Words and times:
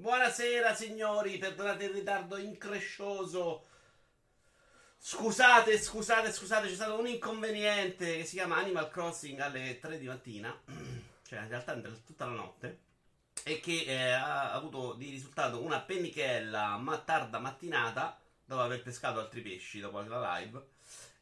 Buonasera 0.00 0.76
signori, 0.76 1.38
perdonate 1.38 1.86
il 1.86 1.90
ritardo 1.90 2.36
increscioso. 2.36 3.66
Scusate, 4.96 5.76
scusate, 5.76 6.32
scusate, 6.32 6.68
c'è 6.68 6.74
stato 6.74 7.00
un 7.00 7.08
inconveniente 7.08 8.18
che 8.18 8.24
si 8.24 8.36
chiama 8.36 8.58
Animal 8.58 8.90
Crossing 8.90 9.40
alle 9.40 9.80
3 9.80 9.98
di 9.98 10.06
mattina, 10.06 10.56
cioè 11.26 11.40
in 11.40 11.48
realtà 11.48 11.74
tutta 12.06 12.26
la 12.26 12.30
notte, 12.30 12.78
e 13.42 13.58
che 13.58 13.86
eh, 13.88 14.12
ha 14.12 14.52
avuto 14.52 14.92
di 14.92 15.10
risultato 15.10 15.60
una 15.60 15.80
pennichella 15.80 16.76
ma 16.76 16.96
tarda 16.98 17.40
mattinata 17.40 18.20
dopo 18.44 18.62
aver 18.62 18.82
pescato 18.82 19.18
altri 19.18 19.40
pesci 19.40 19.80
dopo 19.80 20.00
la 20.00 20.38
live 20.38 20.64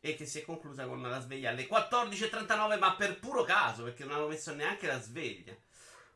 e 0.01 0.15
che 0.17 0.27
si 0.27 0.41
è 0.41 0.45
conclusa 0.45 0.85
con 0.85 1.01
la 1.01 1.21
sveglia 1.21 1.49
alle 1.49 1.67
14.39 1.67 2.79
ma 2.79 2.95
per 2.95 3.19
puro 3.21 3.43
caso 3.43 3.85
perché 3.85 4.05
non 4.05 4.17
hanno 4.17 4.29
messo 4.29 4.53
neanche 4.53 4.87
la 4.87 5.01
sveglia. 5.01 5.57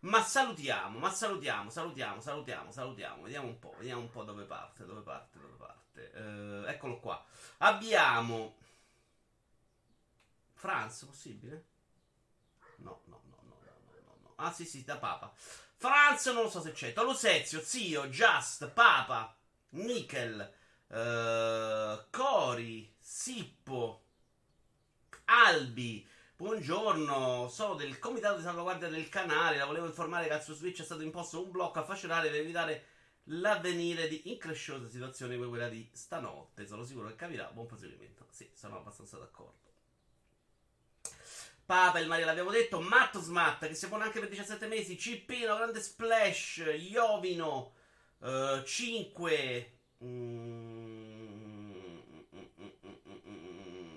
Ma 0.01 0.23
salutiamo, 0.23 0.99
ma 0.99 1.11
salutiamo, 1.11 1.69
salutiamo, 1.69 2.21
salutiamo, 2.21 2.71
salutiamo. 2.71 3.23
Vediamo 3.23 3.49
un 3.49 3.59
po', 3.59 3.75
vediamo 3.77 4.01
un 4.01 4.11
po' 4.11 4.25
dove 4.25 4.45
parte, 4.45 4.87
dove 4.87 5.03
parte, 5.03 5.39
dove 5.39 5.55
parte. 5.55 6.11
Uh, 6.15 6.67
eccolo 6.67 6.99
qua. 7.01 7.23
Abbiamo 7.59 8.57
Franz, 10.55 11.05
possibile? 11.05 11.65
No, 12.77 13.01
no, 13.07 13.23
no, 13.29 13.37
no, 13.43 13.57
no, 13.63 14.01
no, 14.05 14.17
no. 14.23 14.33
Ah, 14.37 14.53
sì, 14.53 14.65
sì, 14.65 14.85
da 14.85 14.97
Papa. 14.97 15.33
Franz 15.77 16.27
non 16.27 16.45
lo 16.45 16.51
so 16.51 16.63
se 16.63 16.73
c'è. 16.73 16.93
Tolosezio, 16.93 17.61
Zio, 17.61 18.09
Just, 18.09 18.69
Papa, 18.69 19.35
Nickel, 19.71 20.53
uh, 20.89 22.05
Cori, 22.11 22.95
Sippo, 22.99 24.05
Albi, 25.27 26.07
Buongiorno, 26.41 27.51
sono 27.51 27.75
del 27.75 27.99
comitato 27.99 28.39
di 28.39 28.43
salvaguardia 28.43 28.89
del 28.89 29.11
canale. 29.11 29.59
La 29.59 29.67
volevo 29.67 29.85
informare 29.85 30.27
che 30.27 30.41
su 30.41 30.55
Switch 30.55 30.81
è 30.81 30.85
stato 30.85 31.03
imposto 31.03 31.45
un 31.45 31.51
blocco 31.51 31.79
a 31.79 31.83
affascinare 31.83 32.31
per 32.31 32.41
evitare 32.41 32.85
l'avvenire 33.25 34.09
di 34.09 34.31
incresciose 34.31 34.89
situazioni 34.89 35.37
come 35.37 35.49
quella 35.49 35.69
di 35.69 35.87
stanotte. 35.93 36.67
Sono 36.67 36.83
sicuro 36.83 37.09
che 37.09 37.15
capirà. 37.17 37.51
Buon 37.53 37.67
proseguimento. 37.67 38.25
Sì, 38.31 38.49
sono 38.55 38.79
abbastanza 38.79 39.19
d'accordo. 39.19 39.59
Papa, 41.67 41.99
il 41.99 42.09
Maria 42.09 42.25
l'abbiamo 42.25 42.51
detto. 42.51 42.81
Matto 42.81 43.21
Smatt 43.21 43.67
che 43.67 43.75
si 43.75 43.87
pone 43.89 44.05
anche 44.05 44.21
per 44.21 44.31
17 44.31 44.67
mesi. 44.67 44.97
Cippino, 44.97 45.57
Grande 45.57 45.83
Splash. 45.83 46.65
Iovino, 46.75 47.75
uh, 48.21 48.63
5. 48.65 49.73
Mm, 50.05 51.41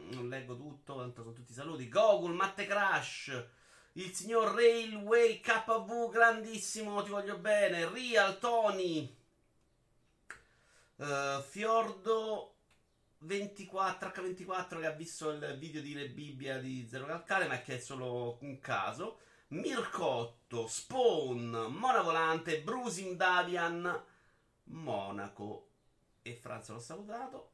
non 0.09 0.22
leggo 0.33 0.55
tutto, 0.55 0.97
tanto 0.97 1.21
sono 1.21 1.33
tutti 1.33 1.53
saluti. 1.53 1.87
Gogol, 1.87 2.33
Matte 2.33 2.65
Crash, 2.65 3.45
il 3.93 4.13
signor 4.13 4.53
Railway 4.53 5.39
KV, 5.39 6.09
grandissimo, 6.09 7.03
ti 7.03 7.09
voglio 7.09 7.37
bene. 7.37 7.87
Real, 7.89 8.39
Tony, 8.39 9.15
uh, 10.95 11.41
Fiordo 11.41 12.55
24, 13.19 14.09
H24 14.09 14.79
che 14.79 14.85
ha 14.85 14.91
visto 14.91 15.29
il 15.29 15.57
video 15.59 15.81
di 15.81 15.93
Le 15.93 16.09
Bibbia 16.09 16.57
di 16.57 16.87
Zero 16.89 17.05
Calcare, 17.05 17.47
ma 17.47 17.61
che 17.61 17.75
è 17.75 17.79
solo 17.79 18.37
un 18.41 18.59
caso. 18.59 19.19
Mircotto, 19.49 20.65
Spawn, 20.67 21.67
Mona 21.69 22.01
Volante, 22.01 22.61
Brusim 22.61 23.15
Davian, 23.15 24.03
Monaco 24.65 25.67
e 26.23 26.33
Franza 26.35 26.73
l'ho 26.73 26.79
salutato. 26.79 27.52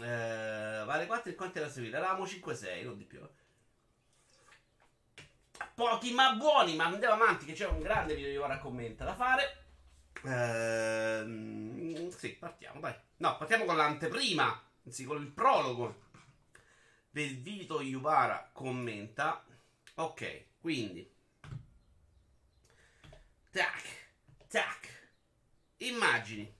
Eh, 0.00 0.84
vale 0.84 1.06
4 1.06 1.30
in 1.30 1.36
quanti 1.36 1.58
era 1.58 1.68
seguire? 1.68 1.96
Eravamo 1.96 2.24
5-6, 2.24 2.84
non 2.84 2.96
di 2.96 3.04
più. 3.04 3.20
Pochi 5.74 6.12
ma 6.12 6.34
buoni, 6.34 6.74
ma 6.76 6.86
andiamo 6.86 7.14
avanti 7.14 7.44
che 7.44 7.52
c'è 7.52 7.66
un 7.66 7.80
grande 7.80 8.14
video 8.14 8.30
di 8.30 8.36
ora 8.36 8.58
commenta 8.58 9.04
da 9.04 9.14
fare. 9.14 9.64
Eh, 10.24 12.08
sì, 12.16 12.30
partiamo, 12.30 12.80
dai. 12.80 12.94
No, 13.18 13.36
partiamo 13.36 13.64
con 13.64 13.76
l'anteprima, 13.76 14.70
anzi 14.84 15.04
con 15.04 15.20
il 15.20 15.28
prologo 15.28 16.06
del 17.10 17.40
Vito 17.40 17.80
Iuvara 17.80 18.50
commenta. 18.52 19.44
Ok, 19.94 20.44
quindi. 20.60 21.08
Tac, 23.50 23.82
tac. 24.48 25.12
Immagini. 25.78 26.57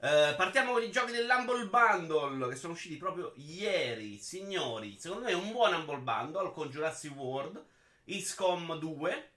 Uh, 0.00 0.36
partiamo 0.36 0.74
con 0.74 0.82
i 0.84 0.92
giochi 0.92 1.10
dell'Humble 1.10 1.66
Bundle 1.66 2.48
che 2.48 2.54
sono 2.54 2.74
usciti 2.74 2.96
proprio 2.96 3.32
ieri, 3.34 4.18
signori. 4.18 4.96
Secondo 4.96 5.24
me 5.24 5.30
è 5.30 5.34
un 5.34 5.50
buon 5.50 5.74
Humble 5.74 5.98
Bundle 5.98 6.52
con 6.52 6.70
Jurassic 6.70 7.16
World, 7.16 7.64
XCOM 8.04 8.78
2, 8.78 9.30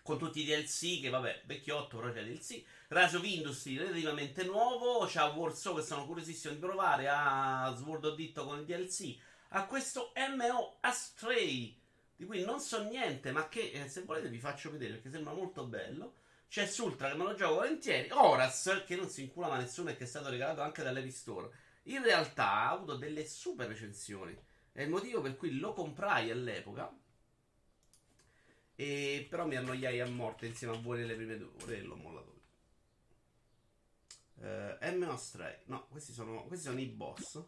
con 0.00 0.16
tutti 0.16 0.40
i 0.40 0.44
DLC 0.46 1.02
che 1.02 1.10
vabbè, 1.10 1.42
vecchiotto 1.44 1.98
però 1.98 2.10
c'è 2.10 2.24
DLC. 2.24 2.64
Rise 2.88 3.16
of 3.18 3.24
Industry 3.24 3.76
relativamente 3.76 4.42
nuovo, 4.44 5.06
c'ha 5.06 5.26
Warsaw 5.26 5.76
che 5.76 5.82
sono 5.82 6.06
curiosissimo 6.06 6.54
di 6.54 6.60
provare, 6.60 7.06
a 7.10 7.74
Sword 7.76 8.06
of 8.06 8.14
Ditto 8.14 8.46
con 8.46 8.60
il 8.60 8.64
DLC, 8.64 9.18
a 9.48 9.66
questo 9.66 10.14
MO 10.34 10.78
Astray 10.80 11.78
di 12.16 12.24
cui 12.24 12.42
non 12.42 12.58
so 12.58 12.82
niente, 12.84 13.32
ma 13.32 13.48
che 13.48 13.70
eh, 13.70 13.88
se 13.88 14.02
volete 14.04 14.30
vi 14.30 14.40
faccio 14.40 14.70
vedere 14.70 14.94
perché 14.94 15.10
sembra 15.10 15.34
molto 15.34 15.64
bello. 15.64 16.14
C'è 16.48 16.66
Sultra 16.66 17.10
che 17.10 17.16
me 17.16 17.24
lo 17.24 17.34
gioco 17.34 17.56
volentieri. 17.56 18.08
Horas, 18.10 18.82
che 18.86 18.96
non 18.96 19.08
si 19.08 19.22
inculava 19.22 19.58
nessuno 19.58 19.90
e 19.90 19.96
che 19.96 20.04
è 20.04 20.06
stato 20.06 20.30
regalato 20.30 20.62
anche 20.62 20.82
dall'Epic 20.82 21.12
Store. 21.12 21.50
In 21.84 22.02
realtà 22.02 22.50
ha 22.50 22.70
avuto 22.70 22.96
delle 22.96 23.26
super 23.26 23.68
recensioni. 23.68 24.36
È 24.72 24.82
il 24.82 24.88
motivo 24.88 25.20
per 25.20 25.36
cui 25.36 25.58
lo 25.58 25.74
comprai 25.74 26.30
all'epoca. 26.30 26.90
E 28.74 29.26
però 29.28 29.46
mi 29.46 29.56
annoiai 29.56 30.00
a 30.00 30.08
morte 30.08 30.46
insieme 30.46 30.76
a 30.76 30.80
voi 30.80 30.98
nelle 30.98 31.14
prime 31.14 31.36
due 31.36 31.50
ore 31.62 31.76
e 31.76 31.82
l'ho 31.82 31.96
mollato. 31.96 32.36
Uh, 34.36 34.96
MO 34.96 35.16
Stray. 35.16 35.62
No, 35.64 35.86
questi 35.88 36.12
sono, 36.12 36.44
questi 36.44 36.66
sono 36.66 36.80
i 36.80 36.86
boss. 36.86 37.42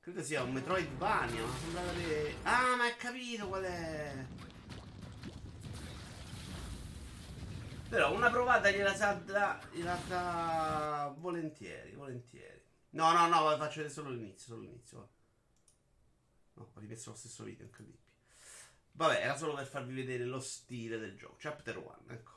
Credo 0.00 0.22
sia 0.22 0.42
un 0.42 0.52
Metroidvania. 0.52 1.42
Ma 1.42 1.56
sembrava 1.56 1.92
che. 1.92 2.34
Ah, 2.42 2.76
ma 2.76 2.84
hai 2.84 2.96
capito 2.96 3.48
qual 3.48 3.64
è. 3.64 4.26
Però 7.90 8.14
una 8.14 8.30
provata 8.30 8.70
gliela 8.70 8.94
sa 8.94 9.14
da, 9.14 9.60
gliela 9.72 9.98
sa 10.06 11.12
volentieri, 11.18 11.90
volentieri. 11.90 12.62
No, 12.90 13.10
no, 13.12 13.26
no, 13.26 13.56
faccio 13.56 13.82
vedere 13.82 13.88
solo 13.88 14.10
l'inizio, 14.10 14.46
solo 14.46 14.60
l'inizio. 14.60 15.08
No, 16.52 16.70
ho 16.72 16.78
rimesso 16.78 17.10
lo 17.10 17.16
stesso 17.16 17.42
video, 17.42 17.66
incredibile. 17.66 18.04
Vabbè, 18.92 19.20
era 19.20 19.36
solo 19.36 19.54
per 19.54 19.66
farvi 19.66 19.92
vedere 19.92 20.24
lo 20.24 20.38
stile 20.38 20.98
del 20.98 21.16
gioco. 21.16 21.34
Chapter 21.40 21.78
1, 21.78 22.02
ecco. 22.10 22.32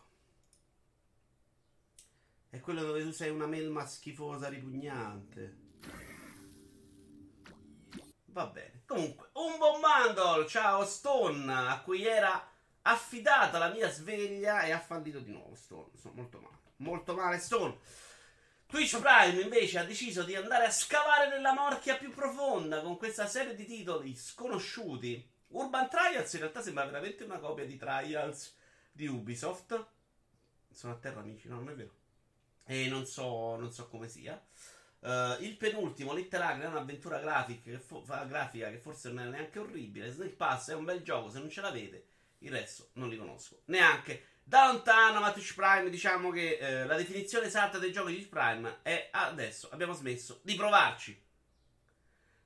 È 2.50 2.59
quello 2.59 2.81
dove 2.81 3.03
tu 3.03 3.12
sei 3.12 3.30
una 3.30 3.46
melma 3.46 3.85
schifosa, 3.85 4.47
ripugnante. 4.47 5.58
Va 8.25 8.47
bene. 8.47 8.81
Comunque, 8.88 9.30
un 9.34 9.58
buon 9.59 9.80
bundle. 9.80 10.47
Ciao 10.47 10.84
Stone, 10.84 11.53
a 11.53 11.80
cui 11.81 12.08
era 12.08 12.53
affidata 12.83 13.57
la 13.57 13.69
mia 13.69 13.89
sveglia 13.89 14.63
e 14.63 14.71
ha 14.71 14.79
fallito 14.79 15.19
di 15.19 15.31
nuovo 15.31 15.55
Stone. 15.55 15.89
Sono 15.99 16.16
molto 16.16 16.39
male. 16.39 16.57
Molto 16.77 17.16
male 17.16 17.39
Stone. 17.39 17.77
Twitch 18.66 18.99
Prime 18.99 19.41
invece 19.41 19.79
ha 19.79 19.85
deciso 19.85 20.23
di 20.23 20.35
andare 20.35 20.66
a 20.66 20.71
scavare 20.71 21.29
nella 21.29 21.53
morchia 21.53 21.97
più 21.97 22.11
profonda 22.11 22.81
con 22.81 22.97
questa 22.97 23.27
serie 23.27 23.55
di 23.55 23.66
titoli 23.66 24.16
sconosciuti. 24.16 25.29
Urban 25.49 25.88
Trials 25.88 26.33
in 26.33 26.39
realtà 26.39 26.61
sembra 26.61 26.85
veramente 26.85 27.23
una 27.23 27.38
copia 27.38 27.66
di 27.66 27.77
Trials 27.77 28.55
di 28.91 29.05
Ubisoft. 29.07 29.85
Sono 30.72 30.93
a 30.93 30.97
terra 30.97 31.19
amici, 31.19 31.47
no, 31.47 31.57
non 31.57 31.69
è 31.69 31.75
vero. 31.75 31.93
E 32.66 32.88
non 32.88 33.05
so, 33.05 33.55
non 33.57 33.72
so 33.72 33.88
come 33.88 34.09
sia. 34.09 34.41
Uh, 34.99 35.41
il 35.41 35.55
penultimo, 35.57 36.13
Little 36.13 36.61
è 36.61 36.66
un'avventura 36.66 37.19
grafica 37.19 37.69
che, 37.69 37.77
fo- 37.77 38.01
grafica 38.01 38.69
che 38.69 38.77
forse 38.77 39.09
non 39.09 39.27
è 39.27 39.29
neanche 39.29 39.59
orribile. 39.59 40.11
Snake 40.11 40.33
Pass 40.33 40.72
è 40.72 40.73
un 40.73 40.85
bel 40.85 41.03
gioco, 41.03 41.29
se 41.29 41.39
non 41.39 41.49
ce 41.49 41.61
l'avete 41.61 42.05
il 42.43 42.51
resto 42.51 42.89
non 42.93 43.09
li 43.09 43.17
conosco 43.17 43.61
neanche. 43.65 44.27
Da 44.45 44.67
lontano, 44.67 45.21
ma 45.21 45.31
Twitch 45.31 45.53
Prime, 45.55 45.89
diciamo 45.89 46.29
che 46.29 46.57
eh, 46.57 46.85
la 46.85 46.97
definizione 46.97 47.47
esatta 47.47 47.78
dei 47.78 47.93
giochi 47.93 48.16
di 48.16 48.25
Prime 48.25 48.79
è 48.81 49.09
adesso 49.11 49.69
abbiamo 49.72 49.93
smesso 49.93 50.41
di 50.43 50.55
provarci. 50.55 51.22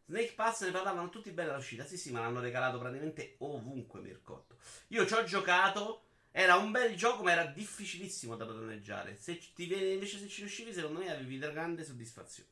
Snake 0.05 0.33
Pass 0.33 0.63
ne 0.63 0.71
parlavano 0.71 1.09
tutti 1.09 1.31
bene 1.31 1.51
all'uscita. 1.51 1.83
Sì, 1.85 1.97
sì, 1.97 2.11
ma 2.11 2.21
l'hanno 2.21 2.39
regalato 2.39 2.77
praticamente 2.77 3.35
ovunque 3.39 3.99
Mircotto. 3.99 4.57
Io 4.89 5.05
ci 5.05 5.13
ho 5.13 5.23
giocato. 5.23 6.03
Era 6.31 6.55
un 6.55 6.69
bel 6.71 6.95
gioco, 6.95 7.23
ma 7.23 7.31
era 7.31 7.45
difficilissimo 7.45 8.35
da 8.35 8.45
padroneggiare. 8.45 9.17
Se 9.19 9.39
ti, 9.55 9.63
invece, 9.63 10.19
se 10.19 10.27
ci 10.27 10.41
riuscivi, 10.41 10.71
secondo 10.71 11.00
me 11.00 11.11
avevi 11.11 11.39
grande 11.39 11.83
soddisfazione. 11.83 12.50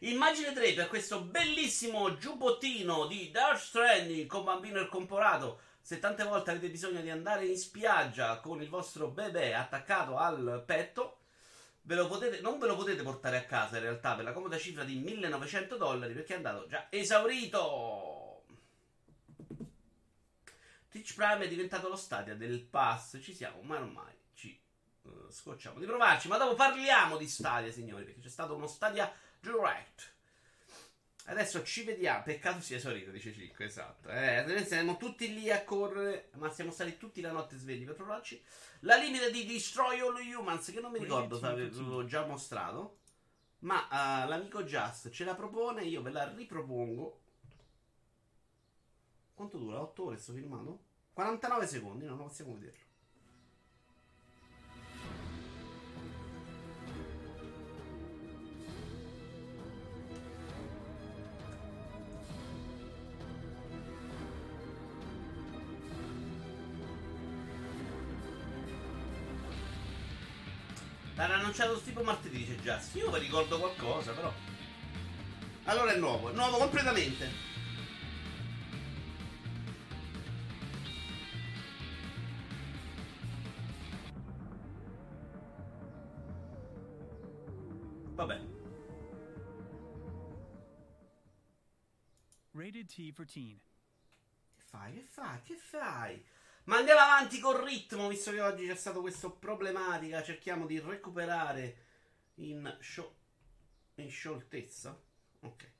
Immagine 0.00 0.52
3 0.52 0.74
per 0.74 0.88
questo 0.88 1.22
bellissimo 1.22 2.18
giubbottino 2.18 3.06
di 3.06 3.30
Dark 3.30 3.58
Stranding 3.58 4.26
con 4.26 4.44
bambino 4.44 4.78
e 4.78 4.88
comporato 4.88 5.60
se 5.86 6.00
tante 6.00 6.24
volte 6.24 6.50
avete 6.50 6.68
bisogno 6.68 7.00
di 7.00 7.10
andare 7.10 7.46
in 7.46 7.56
spiaggia 7.56 8.40
con 8.40 8.60
il 8.60 8.68
vostro 8.68 9.06
bebè 9.06 9.52
attaccato 9.52 10.16
al 10.16 10.64
petto, 10.66 11.18
ve 11.82 12.04
potete, 12.08 12.40
non 12.40 12.58
ve 12.58 12.66
lo 12.66 12.74
potete 12.74 13.04
portare 13.04 13.36
a 13.36 13.44
casa 13.44 13.76
in 13.76 13.84
realtà 13.84 14.16
per 14.16 14.24
la 14.24 14.32
comoda 14.32 14.58
cifra 14.58 14.82
di 14.82 14.96
1900 14.96 15.76
dollari 15.76 16.12
perché 16.12 16.32
è 16.32 16.38
andato 16.38 16.66
già 16.66 16.88
esaurito. 16.90 18.46
Twitch 20.88 21.14
Prime 21.14 21.44
è 21.44 21.48
diventato 21.48 21.88
lo 21.88 21.94
stadio 21.94 22.36
del 22.36 22.62
pass, 22.62 23.20
ci 23.22 23.32
siamo, 23.32 23.62
ma 23.62 23.76
ormai 23.76 24.12
ci 24.34 24.60
uh, 25.02 25.30
scocciamo 25.30 25.78
di 25.78 25.86
provarci. 25.86 26.26
Ma 26.26 26.36
dopo 26.36 26.56
parliamo 26.56 27.16
di 27.16 27.28
Stadia, 27.28 27.70
signori, 27.70 28.02
perché 28.02 28.22
c'è 28.22 28.28
stato 28.28 28.56
uno 28.56 28.66
Stadia 28.66 29.08
Direct. 29.38 30.15
Adesso 31.28 31.64
ci 31.64 31.82
vediamo. 31.82 32.22
Peccato 32.22 32.60
sia 32.60 32.76
esaurito, 32.76 33.10
dice 33.10 33.32
Cicco, 33.32 33.64
esatto. 33.64 34.08
Eh, 34.08 34.64
siamo 34.64 34.96
tutti 34.96 35.34
lì 35.34 35.50
a 35.50 35.64
correre, 35.64 36.30
ma 36.34 36.50
siamo 36.50 36.70
stati 36.70 36.96
tutti 36.96 37.20
la 37.20 37.32
notte 37.32 37.56
svegli 37.56 37.84
per 37.84 37.94
provarci. 37.94 38.40
La 38.80 38.96
limite 38.96 39.30
di 39.32 39.44
Destroy 39.44 39.98
All 40.00 40.16
Humans, 40.16 40.70
che 40.70 40.80
non 40.80 40.92
mi 40.92 41.00
ricordo 41.00 41.38
se 41.38 41.46
avevo 41.46 42.04
già 42.04 42.24
mostrato. 42.24 42.98
Ma 43.60 43.86
uh, 43.90 44.28
l'amico 44.28 44.62
Just 44.62 45.10
ce 45.10 45.24
la 45.24 45.34
propone, 45.34 45.82
io 45.82 46.00
ve 46.02 46.10
la 46.10 46.32
ripropongo. 46.32 47.20
Quanto 49.34 49.58
dura? 49.58 49.80
8 49.80 50.04
ore 50.04 50.16
sto 50.18 50.32
filmato? 50.32 50.84
49 51.12 51.66
secondi, 51.66 52.04
non 52.04 52.18
lo 52.18 52.24
possiamo 52.24 52.54
vederlo. 52.54 52.85
L'hanno 71.16 71.32
annunciato 71.32 71.80
tipo 71.80 72.02
martedì, 72.02 72.44
dice 72.44 72.60
già. 72.60 72.78
Sì, 72.78 72.98
io 72.98 73.10
mi 73.10 73.18
ricordo 73.18 73.58
qualcosa, 73.58 74.12
però. 74.12 74.30
Allora 75.64 75.92
è 75.92 75.96
nuovo, 75.96 76.30
è 76.30 76.34
nuovo 76.34 76.58
completamente. 76.58 77.54
Vabbè. 88.14 88.40
Rated 92.52 92.86
T 92.86 93.12
for 93.12 93.24
teen. 93.24 93.58
Che 94.54 94.62
fai? 94.62 94.94
Che 94.94 95.02
fai? 95.02 95.42
Che 95.42 95.56
fai? 95.56 96.24
Ma 96.66 96.78
andiamo 96.78 97.00
avanti 97.00 97.38
col 97.38 97.62
ritmo, 97.62 98.08
visto 98.08 98.32
che 98.32 98.40
oggi 98.40 98.66
c'è 98.66 98.74
stata 98.74 98.98
questa 98.98 99.30
problematica. 99.30 100.22
Cerchiamo 100.22 100.66
di 100.66 100.80
recuperare 100.80 101.76
in, 102.36 102.76
scio- 102.80 103.14
in 103.96 104.10
scioltezza. 104.10 105.00
Ok. 105.42 105.70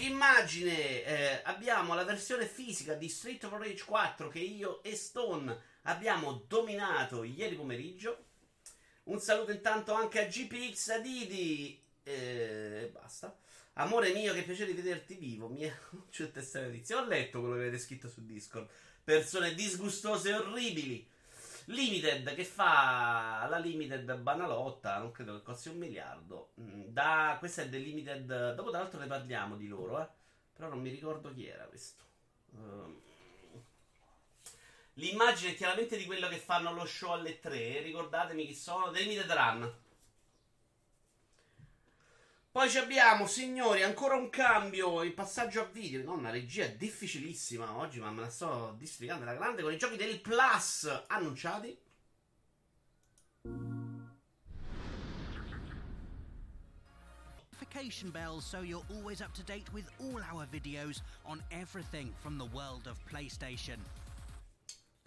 Immagine, 0.00 1.02
eh, 1.04 1.40
abbiamo 1.44 1.94
la 1.94 2.04
versione 2.04 2.46
fisica 2.46 2.92
di 2.92 3.08
Street 3.08 3.42
of 3.44 3.52
Rage 3.52 3.84
4 3.84 4.28
che 4.28 4.40
io 4.40 4.82
e 4.82 4.94
Stone 4.96 5.58
abbiamo 5.82 6.44
dominato 6.46 7.22
ieri 7.24 7.56
pomeriggio. 7.56 8.26
Un 9.04 9.20
saluto 9.20 9.50
intanto 9.50 9.94
anche 9.94 10.20
a 10.20 10.26
GPX 10.26 10.88
Adidi. 10.90 11.82
E 12.02 12.12
eh, 12.12 12.90
basta. 12.92 13.34
Amore 13.74 14.12
mio, 14.12 14.34
che 14.34 14.42
piacere 14.42 14.74
di 14.74 14.76
vederti 14.76 15.14
vivo. 15.14 15.48
Mi 15.48 15.62
è... 15.62 15.74
C'è 16.10 16.30
Ho 16.94 17.06
letto 17.06 17.40
quello 17.40 17.54
che 17.54 17.62
avete 17.62 17.78
scritto 17.78 18.10
su 18.10 18.26
Discord 18.26 18.68
persone 19.08 19.54
disgustose 19.54 20.28
e 20.28 20.34
orribili. 20.34 21.08
Limited 21.64 22.34
che 22.34 22.44
fa 22.44 23.46
la 23.48 23.56
Limited 23.56 24.14
banalotta, 24.16 24.98
non 24.98 25.12
credo 25.12 25.36
che 25.36 25.42
costi 25.42 25.70
un 25.70 25.78
miliardo. 25.78 26.50
Mm, 26.60 26.88
da, 26.88 27.36
questa 27.38 27.62
è 27.62 27.70
del 27.70 27.80
Limited. 27.80 28.54
Dopo, 28.54 28.68
tra 28.68 28.80
l'altro, 28.80 29.00
ne 29.00 29.06
parliamo 29.06 29.56
di 29.56 29.66
loro, 29.66 30.02
eh. 30.02 30.06
Però 30.52 30.68
non 30.68 30.80
mi 30.80 30.90
ricordo 30.90 31.32
chi 31.32 31.46
era 31.46 31.64
questo. 31.64 32.04
Um, 32.50 33.00
l'immagine 34.94 35.52
è 35.52 35.56
chiaramente 35.56 35.96
di 35.96 36.04
quello 36.04 36.28
che 36.28 36.36
fanno 36.36 36.74
lo 36.74 36.84
show 36.84 37.12
alle 37.12 37.40
3. 37.40 37.80
Ricordatemi 37.80 38.46
chi 38.46 38.54
sono. 38.54 38.90
The 38.90 39.00
Limited 39.00 39.30
Run. 39.30 39.74
Poi 42.58 42.76
abbiamo, 42.76 43.28
signori, 43.28 43.84
ancora 43.84 44.16
un 44.16 44.30
cambio, 44.30 45.04
il 45.04 45.14
passaggio 45.14 45.60
a 45.60 45.64
video. 45.66 46.02
No, 46.02 46.14
una 46.14 46.30
regia 46.30 46.66
difficilissima 46.66 47.76
oggi, 47.76 48.00
ma 48.00 48.10
me 48.10 48.22
la 48.22 48.30
sto 48.30 48.74
districando 48.76 49.22
alla 49.22 49.36
grande 49.36 49.62
con 49.62 49.72
i 49.72 49.78
giochi 49.78 49.96
del 49.96 50.20
Plus 50.20 51.04
annunciati. 51.06 51.78
notification 57.52 58.10
bell 58.10 58.40
so 58.40 58.62
you're 58.62 58.82
always 58.96 59.20
up 59.20 59.32
to 59.34 59.44
date 59.44 59.72
with 59.72 59.88
all 60.00 60.20
our 60.32 60.46
videos 60.46 61.02
on 61.24 61.40
everything 61.52 62.12
from 62.18 62.38
the 62.38 62.46
world 62.46 62.88
of 62.88 62.98
PlayStation. 63.06 63.78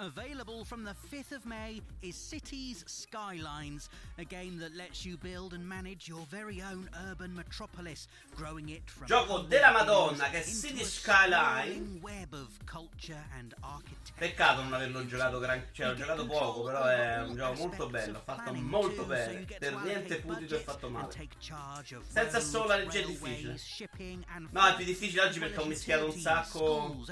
Available 0.01 0.65
from 0.65 0.83
the 0.83 0.95
5th 1.11 1.31
of 1.31 1.45
May 1.45 1.79
is 2.01 2.15
Cities 2.15 2.83
Skylines, 2.87 3.87
a 4.17 4.23
game 4.23 4.57
that 4.57 4.75
lets 4.75 5.05
you 5.05 5.15
build 5.15 5.53
and 5.53 5.63
manage 5.63 6.07
your 6.07 6.25
very 6.27 6.59
own 6.59 6.89
urban 7.07 7.35
metropolis, 7.35 8.07
growing 8.35 8.69
it 8.69 8.81
from 8.89 9.05
Gioco 9.05 9.47
della 9.47 9.69
Madonna 9.69 10.27
che 10.31 10.39
è 10.39 10.43
Cities 10.43 11.01
Skyline. 11.01 11.99
Web 12.01 12.33
of 12.33 12.49
culture 12.65 13.23
and 13.37 13.53
architecture. 13.59 14.17
Peccato 14.17 14.63
non 14.63 14.73
averlo 14.73 15.05
giocato 15.05 15.37
gran... 15.37 15.67
cioè 15.71 15.89
ho 15.89 15.93
giocato 15.93 16.25
poco, 16.25 16.63
però 16.63 16.83
è 16.85 17.21
un 17.21 17.35
gioco 17.35 17.59
molto 17.59 17.87
bello, 17.87 18.21
fatto 18.25 18.53
molto 18.55 19.05
bene, 19.05 19.45
per 19.59 19.75
niente 19.83 20.15
pulito 20.15 20.55
e 20.55 20.59
fatto 20.61 20.89
male. 20.89 21.29
Senza 22.07 22.39
solo 22.39 22.69
la 22.69 22.77
regia 22.77 23.01
è 23.01 23.05
difficile. 23.05 23.55
No, 24.49 24.65
è 24.65 24.75
più 24.75 24.85
difficile 24.85 25.21
oggi 25.21 25.37
perché 25.37 25.59
ho 25.59 25.65
mischiato 25.65 26.05
un 26.05 26.19
sacco 26.19 27.05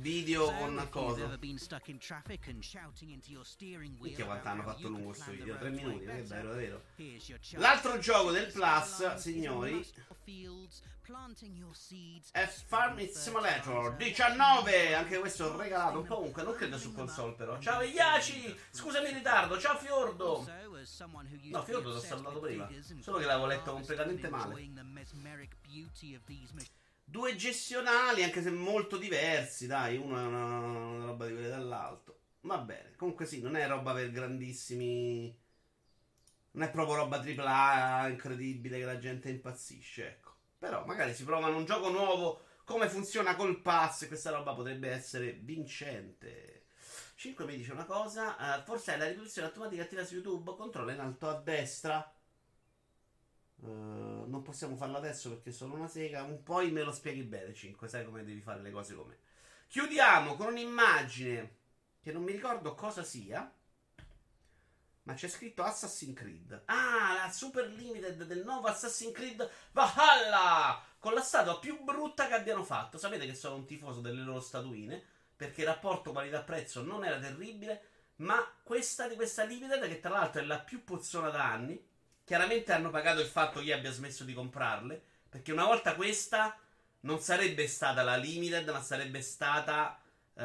video 0.00 0.52
con 0.52 0.86
cosa. 0.90 1.36
Minchia 4.04 4.24
quanto 4.24 4.48
hanno 4.48 4.62
fatto 4.62 4.88
lungo 4.88 5.08
questo 5.08 5.30
video, 5.30 5.56
3 5.56 5.70
minuti, 5.70 6.04
che 6.04 6.22
bello, 6.22 6.48
davvero. 6.48 6.82
L'altro 7.52 7.98
gioco 7.98 8.30
del 8.30 8.50
Plus, 8.52 9.14
signori, 9.14 9.86
è 12.32 12.46
Farming 12.46 13.08
Simulator 13.10 13.96
19, 13.96 14.94
anche 14.94 15.18
questo 15.18 15.56
regalato 15.56 16.04
comunque, 16.04 16.42
non 16.42 16.54
credo 16.54 16.76
su 16.76 16.92
console 16.92 17.32
però. 17.32 17.58
Ciao 17.60 17.80
Iaci, 17.80 18.54
scusami 18.70 19.08
in 19.08 19.14
ritardo, 19.14 19.58
ciao 19.58 19.78
Fiordo. 19.78 20.46
No, 21.50 21.62
Fiordo 21.62 21.92
l'ho 21.92 22.00
salutato 22.00 22.40
prima, 22.40 22.68
solo 23.00 23.18
che 23.18 23.24
l'avevo 23.24 23.46
letto 23.46 23.72
completamente 23.72 24.28
male. 24.28 24.70
Due 27.10 27.36
gestionali, 27.36 28.22
anche 28.22 28.42
se 28.42 28.50
molto 28.50 28.98
diversi, 28.98 29.66
dai, 29.66 29.96
uno 29.96 30.18
è 30.18 30.26
una, 30.26 30.58
una 30.58 31.04
roba 31.06 31.26
di 31.26 31.32
quelle 31.32 31.48
dall'alto. 31.48 32.18
Va 32.40 32.58
bene, 32.58 32.96
comunque 32.96 33.24
sì, 33.24 33.40
non 33.40 33.56
è 33.56 33.66
roba 33.66 33.94
per 33.94 34.10
grandissimi... 34.10 35.34
Non 36.50 36.64
è 36.64 36.70
proprio 36.70 36.96
roba 36.96 37.16
AAA 37.16 38.08
incredibile 38.08 38.78
che 38.78 38.84
la 38.84 38.98
gente 38.98 39.30
impazzisce, 39.30 40.06
ecco. 40.06 40.34
Però 40.58 40.84
magari 40.84 41.14
si 41.14 41.24
provano 41.24 41.56
un 41.56 41.64
gioco 41.64 41.88
nuovo, 41.88 42.42
come 42.64 42.90
funziona 42.90 43.36
col 43.36 43.62
pass, 43.62 44.06
questa 44.06 44.30
roba 44.30 44.52
potrebbe 44.52 44.90
essere 44.90 45.32
vincente. 45.32 46.64
5 47.14 47.46
mi 47.46 47.56
dice 47.56 47.72
una 47.72 47.86
cosa, 47.86 48.36
uh, 48.38 48.64
forse 48.64 48.92
è 48.92 48.98
la 48.98 49.06
riproduzione 49.06 49.48
automatica 49.48 49.82
attiva 49.82 50.04
su 50.04 50.16
YouTube, 50.16 50.54
controlla 50.56 50.92
in 50.92 51.00
alto 51.00 51.26
a 51.26 51.40
destra. 51.40 52.12
Uh, 53.60 54.24
non 54.28 54.42
possiamo 54.42 54.76
farlo 54.76 54.98
adesso 54.98 55.30
perché 55.30 55.50
sono 55.50 55.74
una 55.74 55.88
sega. 55.88 56.22
Un 56.22 56.42
po' 56.42 56.60
me 56.70 56.82
lo 56.82 56.92
spieghi 56.92 57.22
bene, 57.22 57.52
5. 57.52 57.88
Sai 57.88 58.04
come 58.04 58.24
devi 58.24 58.40
fare 58.40 58.60
le 58.60 58.70
cose 58.70 58.94
com'è. 58.94 59.16
Chiudiamo 59.66 60.36
con 60.36 60.48
un'immagine 60.48 61.56
che 62.00 62.12
non 62.12 62.22
mi 62.22 62.32
ricordo 62.32 62.74
cosa 62.74 63.02
sia. 63.02 63.52
Ma 65.02 65.14
c'è 65.14 65.28
scritto 65.28 65.62
Assassin's 65.62 66.14
Creed. 66.14 66.62
Ah, 66.66 67.14
la 67.24 67.32
super 67.32 67.66
limited 67.66 68.24
del 68.24 68.44
nuovo 68.44 68.66
Assassin's 68.66 69.14
Creed 69.14 69.50
Valhalla! 69.72 70.82
Con 70.98 71.14
la 71.14 71.22
statua 71.22 71.58
più 71.58 71.82
brutta 71.82 72.26
che 72.26 72.34
abbiano 72.34 72.62
fatto. 72.62 72.98
Sapete 72.98 73.26
che 73.26 73.34
sono 73.34 73.56
un 73.56 73.64
tifoso 73.64 74.00
delle 74.00 74.22
loro 74.22 74.40
statuine. 74.40 75.02
Perché 75.34 75.62
il 75.62 75.68
rapporto 75.68 76.12
qualità-prezzo 76.12 76.82
non 76.82 77.04
era 77.04 77.18
terribile. 77.18 77.82
Ma 78.16 78.36
questa 78.62 79.08
di 79.08 79.14
questa 79.14 79.44
limited, 79.44 79.86
che 79.88 80.00
tra 80.00 80.10
l'altro 80.10 80.42
è 80.42 80.44
la 80.44 80.60
più 80.60 80.84
pozzona 80.84 81.30
da 81.30 81.50
anni 81.50 81.87
Chiaramente 82.28 82.72
hanno 82.72 82.90
pagato 82.90 83.22
il 83.22 83.26
fatto 83.26 83.58
che 83.58 83.64
io 83.64 83.74
abbia 83.74 83.90
smesso 83.90 84.22
di 84.22 84.34
comprarle. 84.34 85.02
Perché 85.30 85.50
una 85.50 85.64
volta 85.64 85.94
questa 85.94 86.58
non 87.00 87.20
sarebbe 87.20 87.66
stata 87.66 88.02
la 88.02 88.16
limited, 88.16 88.68
ma 88.68 88.82
sarebbe 88.82 89.22
stata 89.22 89.98
uh, 90.34 90.42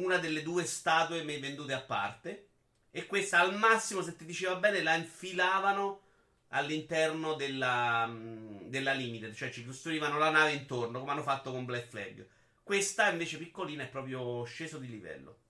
una 0.00 0.16
delle 0.16 0.42
due 0.42 0.64
statue 0.64 1.22
vendute 1.22 1.74
a 1.74 1.82
parte. 1.82 2.46
E 2.90 3.04
questa 3.04 3.40
al 3.40 3.54
massimo, 3.58 4.00
se 4.00 4.16
ti 4.16 4.24
diceva 4.24 4.56
bene, 4.56 4.82
la 4.82 4.94
infilavano 4.94 6.00
all'interno 6.48 7.34
della, 7.34 8.10
della 8.62 8.94
limited. 8.94 9.34
Cioè 9.34 9.50
ci 9.50 9.66
costruivano 9.66 10.16
la 10.16 10.30
nave 10.30 10.52
intorno, 10.52 10.98
come 10.98 11.10
hanno 11.10 11.22
fatto 11.22 11.50
con 11.50 11.66
Black 11.66 11.88
Flag. 11.88 12.26
Questa 12.62 13.10
invece 13.10 13.36
piccolina 13.36 13.82
è 13.82 13.88
proprio 13.88 14.44
sceso 14.44 14.78
di 14.78 14.88
livello. 14.88 15.40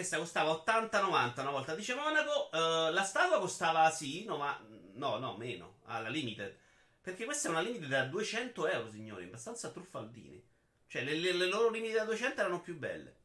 Questa 0.00 0.16
costava 0.16 0.52
80-90 0.64 1.40
una 1.40 1.50
volta, 1.50 1.74
dice 1.74 1.94
Monaco. 1.94 2.48
Uh, 2.50 2.90
la 2.90 3.02
statua 3.02 3.38
costava 3.38 3.90
sì, 3.90 4.24
no, 4.24 4.38
ma 4.38 4.58
no, 4.94 5.18
no, 5.18 5.36
meno, 5.36 5.80
alla 5.84 6.08
limited. 6.08 6.56
Perché 7.02 7.26
questa 7.26 7.48
è 7.48 7.50
una 7.50 7.60
limited 7.60 7.86
da 7.86 8.06
200 8.06 8.66
euro, 8.68 8.88
signori, 8.88 9.24
abbastanza 9.24 9.68
truffaldini. 9.68 10.42
Cioè, 10.86 11.04
le, 11.04 11.16
le, 11.16 11.32
le 11.32 11.44
loro 11.44 11.68
limited 11.68 11.98
da 11.98 12.04
200 12.04 12.40
erano 12.40 12.62
più 12.62 12.78
belle. 12.78 13.18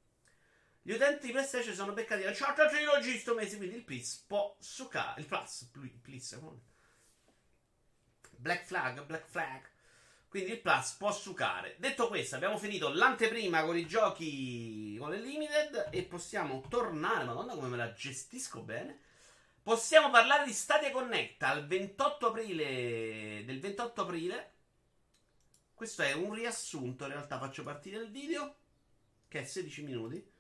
Gli 0.82 0.92
utenti 0.92 1.28
di 1.28 1.32
PlayStation 1.32 1.74
sono 1.74 1.94
beccati 1.94 2.24
da 2.24 2.34
100 2.34 2.68
trilogi 2.68 3.18
sto 3.20 3.36
mese, 3.36 3.56
quindi 3.56 3.78
il 3.78 3.86
Plus 3.86 4.26
può 4.28 4.58
succare. 4.60 5.22
Il 5.22 5.28
Plus, 5.28 5.70
Plus, 6.02 6.40
Black 8.32 8.66
Flag, 8.66 9.06
Black 9.06 9.30
Flag. 9.30 9.70
Quindi 10.36 10.52
il 10.52 10.60
Plus 10.60 10.96
può 10.98 11.14
succare. 11.14 11.78
Detto 11.78 12.10
questo, 12.10 12.36
abbiamo 12.36 12.58
finito 12.58 12.90
l'anteprima 12.90 13.64
con 13.64 13.78
i 13.78 13.88
giochi 13.88 14.98
con 15.00 15.10
le 15.10 15.22
limited 15.22 15.88
e 15.92 16.04
possiamo 16.04 16.62
tornare. 16.68 17.24
Madonna, 17.24 17.54
come 17.54 17.70
me 17.70 17.78
la 17.78 17.94
gestisco 17.94 18.60
bene. 18.60 19.00
Possiamo 19.64 20.10
parlare 20.10 20.44
di 20.44 20.52
Stadia 20.52 20.92
Connect 20.92 21.42
al 21.42 21.66
28 21.66 22.28
aprile. 22.28 23.46
Del 23.46 23.62
28 23.62 24.02
aprile. 24.02 24.54
Questo 25.74 26.02
è 26.02 26.12
un 26.12 26.34
riassunto. 26.34 27.06
In 27.06 27.12
realtà 27.12 27.40
faccio 27.40 27.64
partire 27.64 28.04
il 28.04 28.12
video. 28.12 28.56
Che 29.30 29.40
è 29.40 29.46
16 29.46 29.84
minuti. 29.84 30.32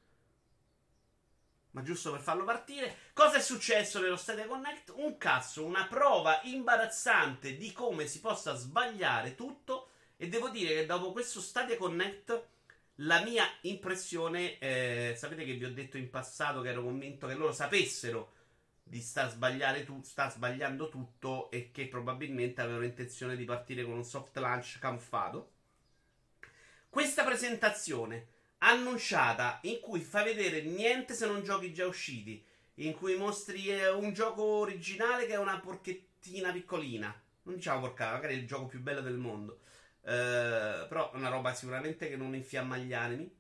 Ma 1.71 1.83
giusto 1.83 2.11
per 2.11 2.19
farlo 2.19 2.43
partire. 2.43 2.97
Cosa 3.13 3.37
è 3.37 3.41
successo 3.41 4.01
nello 4.01 4.17
Stadia 4.17 4.45
Connect? 4.45 4.91
Un 4.95 5.17
cazzo, 5.17 5.63
una 5.63 5.87
prova 5.87 6.41
imbarazzante 6.43 7.55
di 7.55 7.71
come 7.71 8.07
si 8.07 8.19
possa 8.19 8.55
sbagliare 8.55 9.35
tutto. 9.35 9.84
E 10.17 10.27
devo 10.27 10.49
dire 10.49 10.73
che 10.73 10.85
dopo 10.85 11.11
questo 11.11 11.41
Stadia 11.41 11.77
Connect. 11.77 12.47
La 12.99 13.21
mia 13.23 13.45
impressione, 13.61 14.57
eh, 14.59 15.15
sapete 15.17 15.43
che 15.43 15.55
vi 15.55 15.65
ho 15.65 15.73
detto 15.73 15.97
in 15.97 16.09
passato 16.09 16.61
che 16.61 16.69
ero 16.69 16.81
convinto 16.81 17.27
che 17.27 17.33
loro 17.33 17.51
sapessero 17.51 18.31
di 18.81 19.01
sta, 19.01 19.27
tu- 19.83 20.01
sta 20.03 20.29
sbagliando 20.29 20.87
tutto 20.87 21.51
e 21.51 21.71
che 21.71 21.87
probabilmente 21.87 22.61
avevano 22.61 22.85
intenzione 22.85 23.35
di 23.35 23.43
partire 23.43 23.83
con 23.83 23.95
un 23.95 24.05
soft 24.05 24.37
launch 24.37 24.79
camuffato. 24.79 25.51
Questa 26.89 27.25
presentazione 27.25 28.27
annunciata 28.59 29.59
in 29.63 29.79
cui 29.81 29.99
fa 29.99 30.23
vedere 30.23 30.61
niente 30.61 31.13
se 31.13 31.25
non 31.25 31.43
giochi 31.43 31.73
già 31.73 31.85
usciti, 31.87 32.41
in 32.75 32.93
cui 32.93 33.17
mostri 33.17 33.67
eh, 33.67 33.89
un 33.89 34.13
gioco 34.13 34.43
originale 34.43 35.25
che 35.25 35.33
è 35.33 35.37
una 35.37 35.59
porchettina 35.59 36.51
piccolina. 36.51 37.13
Non 37.43 37.55
diciamo 37.55 37.81
porcata, 37.81 38.13
magari 38.13 38.35
è 38.35 38.37
il 38.37 38.47
gioco 38.47 38.67
più 38.67 38.79
bello 38.79 39.01
del 39.01 39.17
mondo. 39.17 39.59
Uh, 40.05 40.87
però 40.87 41.11
è 41.11 41.15
una 41.15 41.29
roba 41.29 41.53
sicuramente 41.53 42.07
che 42.07 42.15
non 42.15 42.35
infiamma 42.35 42.77
gli 42.77 42.93
animi. 42.93 43.33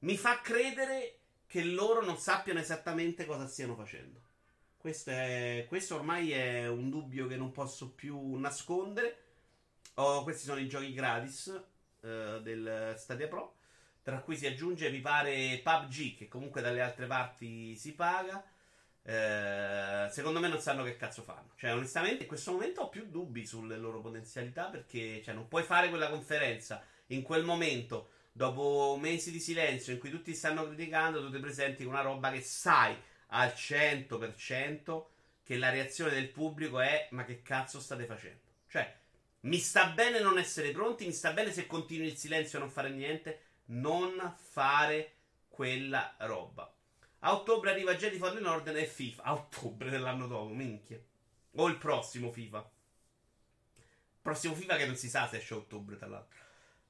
Mi 0.00 0.16
fa 0.16 0.40
credere 0.40 1.18
che 1.46 1.62
loro 1.62 2.04
non 2.04 2.16
sappiano 2.16 2.58
esattamente 2.58 3.24
cosa 3.24 3.46
stiano 3.46 3.76
facendo. 3.76 4.20
Questo, 4.76 5.10
è, 5.10 5.66
questo 5.68 5.94
ormai 5.94 6.32
è 6.32 6.68
un 6.68 6.90
dubbio 6.90 7.26
che 7.26 7.36
non 7.36 7.52
posso 7.52 7.90
più 7.90 8.34
nascondere. 8.36 9.24
Oh, 9.94 10.22
questi 10.22 10.44
sono 10.44 10.58
i 10.58 10.68
giochi 10.68 10.92
gratis 10.92 11.46
uh, 12.00 12.40
del 12.40 12.94
Stadia 12.96 13.28
Pro 13.28 13.58
tra 14.02 14.20
cui 14.20 14.36
si 14.36 14.46
aggiunge, 14.46 14.90
mi 14.90 15.00
pare, 15.00 15.60
PUBG, 15.62 16.16
che 16.16 16.28
comunque 16.28 16.62
dalle 16.62 16.80
altre 16.80 17.06
parti 17.06 17.76
si 17.76 17.94
paga. 17.94 18.42
Eh, 19.02 20.08
secondo 20.10 20.40
me 20.40 20.48
non 20.48 20.60
sanno 20.60 20.84
che 20.84 20.96
cazzo 20.96 21.22
fanno. 21.22 21.52
Cioè, 21.56 21.74
onestamente, 21.74 22.22
in 22.22 22.28
questo 22.28 22.52
momento 22.52 22.82
ho 22.82 22.88
più 22.88 23.06
dubbi 23.08 23.46
sulle 23.46 23.76
loro 23.76 24.00
potenzialità 24.00 24.66
perché 24.66 25.22
cioè, 25.22 25.34
non 25.34 25.48
puoi 25.48 25.62
fare 25.62 25.88
quella 25.88 26.08
conferenza 26.08 26.84
in 27.08 27.22
quel 27.22 27.44
momento, 27.44 28.10
dopo 28.32 28.96
mesi 29.00 29.30
di 29.30 29.40
silenzio 29.40 29.92
in 29.92 29.98
cui 29.98 30.10
tutti 30.10 30.34
stanno 30.34 30.66
criticando, 30.66 31.20
tu 31.20 31.30
ti 31.30 31.38
presenti 31.38 31.84
con 31.84 31.94
una 31.94 32.02
roba 32.02 32.30
che 32.30 32.40
sai 32.40 32.96
al 33.28 33.52
100% 33.54 35.04
che 35.42 35.56
la 35.56 35.70
reazione 35.70 36.12
del 36.12 36.28
pubblico 36.28 36.80
è 36.80 37.08
ma 37.10 37.24
che 37.24 37.42
cazzo 37.42 37.80
state 37.80 38.04
facendo? 38.04 38.40
Cioè, 38.68 38.96
mi 39.40 39.58
sta 39.58 39.86
bene 39.86 40.20
non 40.20 40.38
essere 40.38 40.70
pronti, 40.70 41.06
mi 41.06 41.12
sta 41.12 41.32
bene 41.32 41.52
se 41.52 41.66
continui 41.66 42.06
il 42.06 42.16
silenzio 42.16 42.58
e 42.58 42.60
non 42.60 42.70
fare 42.70 42.90
niente, 42.90 43.40
non 43.66 44.34
fare 44.36 45.14
quella 45.48 46.14
roba. 46.18 46.72
A 47.20 47.34
ottobre 47.34 47.70
arriva 47.70 47.96
Jedi 47.96 48.16
Fallen 48.16 48.46
Order 48.46 48.76
e 48.76 48.86
FIFA. 48.86 49.22
A 49.22 49.32
ottobre 49.34 49.90
dell'anno 49.90 50.26
dopo, 50.26 50.48
minchia. 50.48 50.98
O 51.56 51.68
il 51.68 51.76
prossimo 51.76 52.32
FIFA. 52.32 52.70
Prossimo 54.22 54.54
FIFA 54.54 54.76
che 54.76 54.86
non 54.86 54.96
si 54.96 55.08
sa 55.08 55.28
se 55.28 55.36
esce 55.36 55.54
a 55.54 55.58
ottobre, 55.58 55.96
tra 55.96 56.06
l'altro. 56.06 56.38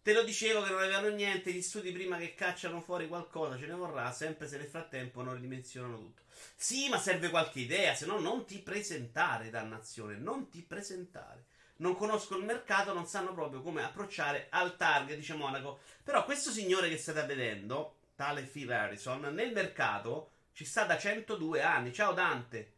Te 0.03 0.13
lo 0.13 0.23
dicevo 0.23 0.63
che 0.63 0.71
non 0.71 0.83
avevano 0.83 1.09
niente. 1.09 1.53
Gli 1.53 1.63
studi 1.63 1.91
prima 1.91 2.17
che 2.17 2.35
cacciano 2.35 2.81
fuori 2.81 3.09
qualcosa 3.09 3.59
ce 3.59 3.67
ne 3.67 3.75
vorrà. 3.75 4.13
Sempre 4.13 4.47
se 4.47 4.57
nel 4.57 4.69
frattempo 4.69 5.23
non 5.23 5.35
ridimensionano 5.35 5.99
tutto. 5.99 6.23
Sì, 6.55 6.89
ma 6.89 6.99
serve 6.99 7.29
qualche 7.31 7.61
idea. 7.61 7.95
Se 7.95 8.07
no, 8.07 8.21
non 8.21 8.47
ti 8.47 8.59
presentare, 8.61 9.51
dannazione. 9.51 10.17
Non 10.17 10.49
ti 10.49 10.63
presentare 10.63 11.47
non 11.81 11.97
conoscono 11.97 12.41
il 12.41 12.47
mercato, 12.47 12.93
non 12.93 13.07
sanno 13.07 13.33
proprio 13.35 13.63
come 13.63 13.83
approcciare 13.83 14.49
al 14.51 14.77
target, 14.77 15.17
dice 15.17 15.35
Monaco. 15.35 15.81
Però 16.03 16.25
questo 16.25 16.51
signore 16.51 16.89
che 16.89 16.97
state 16.97 17.25
vedendo, 17.25 17.97
tale 18.21 18.43
Phil 18.43 18.71
Harrison, 18.71 19.23
nel 19.33 19.50
mercato 19.50 20.33
ci 20.53 20.67
sta 20.67 20.85
da 20.85 20.99
102 20.99 21.62
anni. 21.62 21.91
Ciao 21.91 22.12
Dante. 22.12 22.75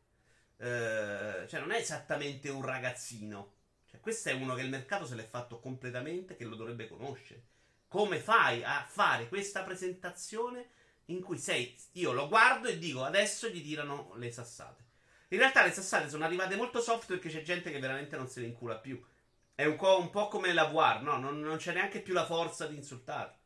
Eh, 0.57 1.49
cioè 1.49 1.59
non 1.59 1.73
è 1.73 1.79
esattamente 1.79 2.49
un 2.49 2.65
ragazzino. 2.65 3.55
Cioè, 3.91 3.99
questo 3.99 4.29
è 4.29 4.35
uno 4.35 4.55
che 4.55 4.63
il 4.63 4.69
mercato 4.69 5.05
se 5.05 5.17
l'è 5.17 5.27
fatto 5.27 5.59
completamente, 5.59 6.37
che 6.37 6.45
lo 6.45 6.55
dovrebbe 6.55 6.87
conoscere. 6.87 7.43
Come 7.89 8.21
fai 8.21 8.63
a 8.63 8.87
fare 8.89 9.27
questa 9.27 9.65
presentazione 9.65 10.69
in 11.07 11.21
cui 11.21 11.39
sei... 11.39 11.77
Io 11.95 12.13
lo 12.13 12.29
guardo 12.29 12.69
e 12.69 12.79
dico 12.79 13.03
adesso 13.03 13.49
gli 13.49 13.65
tirano 13.65 14.13
le 14.15 14.31
sassate. 14.31 14.85
In 15.31 15.39
realtà 15.39 15.65
le 15.65 15.73
sassate 15.73 16.09
sono 16.09 16.25
arrivate 16.25 16.55
molto 16.55 16.81
soft 16.81 17.09
perché 17.09 17.31
c'è 17.31 17.43
gente 17.43 17.73
che 17.73 17.81
veramente 17.81 18.17
non 18.17 18.29
se 18.29 18.43
ne 18.43 18.47
incula 18.47 18.77
più. 18.77 19.05
È 19.57 19.65
un 19.65 19.75
po', 19.75 19.99
un 19.99 20.11
po 20.11 20.29
come 20.29 20.53
la 20.53 20.67
VR, 20.67 21.03
no? 21.03 21.19
Non, 21.19 21.41
non, 21.41 21.57
c'è 21.57 21.73
neanche 21.73 22.01
più 22.01 22.15
la 22.15 22.27
forza 22.27 22.69
di 22.69 22.77
insultare. 22.77 23.41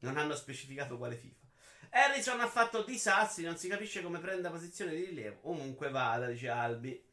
Non 0.00 0.16
hanno 0.16 0.34
specificato 0.34 0.96
quale 0.96 1.16
FIFA. 1.16 1.48
Harrison 1.90 2.40
ha 2.40 2.48
fatto 2.48 2.82
disastri, 2.82 3.44
non 3.44 3.56
si 3.56 3.68
capisce 3.68 4.02
come 4.02 4.20
prenda 4.20 4.50
posizione 4.50 4.94
di 4.94 5.04
rilievo. 5.06 5.40
Comunque 5.40 5.90
vada, 5.90 6.26
dice 6.26 6.48
Albi. 6.48 7.08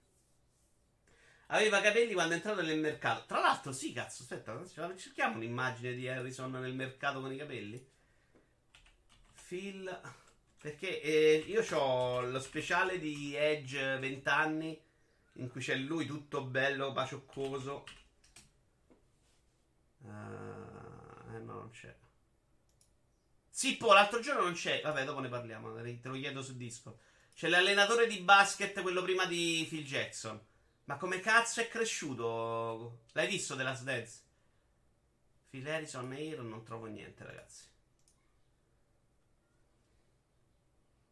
Aveva 1.47 1.81
capelli 1.81 2.13
quando 2.13 2.33
è 2.33 2.35
entrato 2.37 2.61
nel 2.61 2.79
mercato. 2.79 3.25
Tra 3.25 3.39
l'altro, 3.39 3.71
sì, 3.71 3.93
cazzo, 3.93 4.23
aspetta, 4.23 4.61
cerchiamo 4.97 5.35
un'immagine 5.35 5.93
di 5.93 6.07
Harrison 6.07 6.51
nel 6.51 6.75
mercato 6.75 7.21
con 7.21 7.31
i 7.31 7.37
capelli. 7.37 7.89
Phil. 9.47 10.01
Perché 10.59 11.01
eh, 11.01 11.43
io 11.47 11.63
ho 11.77 12.21
lo 12.21 12.39
speciale 12.39 12.99
di 12.99 13.35
Edge 13.35 13.97
20 13.97 14.29
anni 14.29 14.81
in 15.33 15.49
cui 15.49 15.61
c'è 15.61 15.75
lui 15.75 16.05
tutto 16.05 16.43
bello, 16.43 16.91
pacioccoso. 16.91 17.85
Uh, 19.99 20.07
eh 20.07 21.39
no, 21.39 21.53
non 21.53 21.69
c'è. 21.71 21.95
Sippo, 23.57 23.91
l'altro 23.91 24.19
giorno 24.19 24.43
non 24.43 24.53
c'è. 24.53 24.81
Vabbè, 24.81 25.03
dopo 25.03 25.19
ne 25.19 25.29
parliamo. 25.29 25.73
Te 25.73 25.99
lo 26.03 26.13
chiedo 26.13 26.43
su 26.43 26.55
Discord. 26.55 26.95
C'è 27.33 27.47
l'allenatore 27.47 28.05
di 28.05 28.19
basket, 28.19 28.79
quello 28.83 29.01
prima 29.01 29.25
di 29.25 29.65
Phil 29.67 29.83
Jackson. 29.83 30.39
Ma 30.83 30.97
come 30.97 31.19
cazzo 31.19 31.61
è 31.61 31.67
cresciuto? 31.67 33.05
L'hai 33.13 33.25
visto 33.25 33.55
della 33.55 33.71
Dance? 33.71 34.21
Phil 35.49 35.67
Harrison 35.67 36.13
e 36.13 36.23
io 36.25 36.43
non 36.43 36.63
trovo 36.63 36.85
niente, 36.85 37.23
ragazzi. 37.23 37.63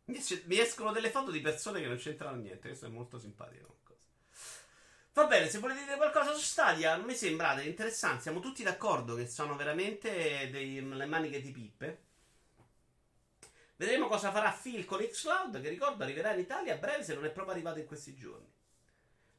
Mi 0.05 0.59
escono 0.59 0.91
delle 0.91 1.09
foto 1.09 1.31
di 1.31 1.41
persone 1.41 1.81
che 1.81 1.87
non 1.87 1.97
c'entrano 1.97 2.35
niente. 2.35 2.67
Questo 2.67 2.85
è 2.85 2.89
molto 2.89 3.17
simpatico. 3.17 3.79
Va 5.13 5.25
bene, 5.25 5.49
se 5.49 5.57
volete 5.57 5.83
dire 5.83 5.95
qualcosa 5.97 6.31
su 6.33 6.41
Stadia, 6.41 6.95
mi 6.97 7.15
sembrate 7.15 7.63
interessanti. 7.63 8.21
Siamo 8.21 8.39
tutti 8.39 8.61
d'accordo 8.61 9.15
che 9.15 9.25
sono 9.25 9.55
veramente 9.55 10.47
delle 10.51 11.05
maniche 11.07 11.41
di 11.41 11.49
pippe. 11.49 12.04
Vedremo 13.77 14.08
cosa 14.08 14.32
farà 14.32 14.51
Phil 14.51 14.86
con 14.86 15.00
Xcloud, 15.00 15.62
che 15.62 15.70
ricordo 15.70 16.03
arriverà 16.03 16.34
in 16.34 16.39
Italia 16.39 16.75
a 16.75 16.77
breve 16.77 17.03
se 17.03 17.13
non 17.13 17.25
è 17.25 17.29
proprio 17.29 17.53
arrivato 17.53 17.79
in 17.79 17.86
questi 17.86 18.15
giorni. 18.15 18.48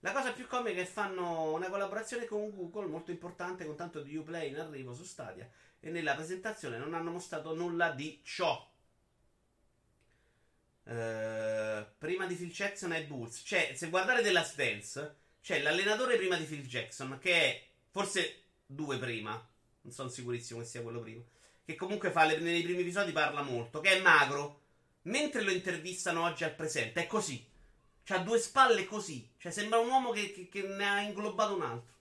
La 0.01 0.13
cosa 0.13 0.33
più 0.33 0.47
comica 0.47 0.81
è 0.81 0.85
che 0.85 0.87
fanno 0.87 1.53
una 1.53 1.69
collaborazione 1.69 2.27
con 2.27 2.55
Google 2.55 2.87
molto 2.87 3.11
importante 3.11 3.65
con 3.65 3.77
tanto 3.77 4.03
di 4.03 4.15
Uplay 4.15 4.51
in 4.51 4.59
arrivo 4.59 4.95
su 4.95 5.05
Stadia 5.05 5.51
e 5.81 5.91
nella 5.91 6.15
presentazione 6.15 6.77
non 6.77 6.95
hanno 6.95 7.11
mostrato 7.11 7.55
nulla 7.55 7.91
di 7.91 8.21
ciò. 8.23 8.71
Uh, 10.85 11.85
prima 11.99 12.27
di 12.27 12.37
Phil 12.37 12.53
Jackson 12.53 12.93
e 12.93 13.05
Bulls. 13.05 13.43
Cioè, 13.45 13.73
se 13.75 13.89
guardate 13.89 14.23
The 14.23 14.33
Last 14.33 14.55
Dance, 14.55 15.17
c'è 15.41 15.61
l'allenatore 15.63 16.17
prima 16.17 16.37
di 16.37 16.45
Phil 16.45 16.67
Jackson, 16.67 17.19
che 17.19 17.33
è 17.33 17.67
forse 17.91 18.43
due 18.67 18.99
prima. 18.99 19.33
Non 19.81 19.93
sono 19.93 20.09
sicurissimo 20.09 20.61
che 20.61 20.67
sia 20.67 20.83
quello 20.83 21.01
prima. 21.01 21.23
Che 21.67 21.75
comunque 21.75 22.11
fa 22.11 22.25
le, 22.25 22.39
nei 22.39 22.63
primi 22.63 22.81
episodi 22.81 23.13
parla 23.13 23.43
molto. 23.43 23.81
Che 23.81 23.91
è 23.91 24.01
magro. 24.01 24.63
Mentre 25.03 25.43
lo 25.43 25.51
intervistano 25.51 26.23
oggi 26.23 26.45
al 26.45 26.55
presente, 26.55 27.03
è 27.03 27.07
così. 27.07 27.47
C'ha 28.03 28.19
due 28.19 28.39
spalle 28.39 28.87
così. 28.87 29.29
Cioè, 29.37 29.53
sembra 29.53 29.79
un 29.79 29.89
uomo 29.89 30.11
che, 30.13 30.33
che, 30.33 30.49
che 30.49 30.63
ne 30.63 30.89
ha 30.89 31.01
inglobato 31.01 31.55
un 31.55 31.63
altro. 31.63 31.95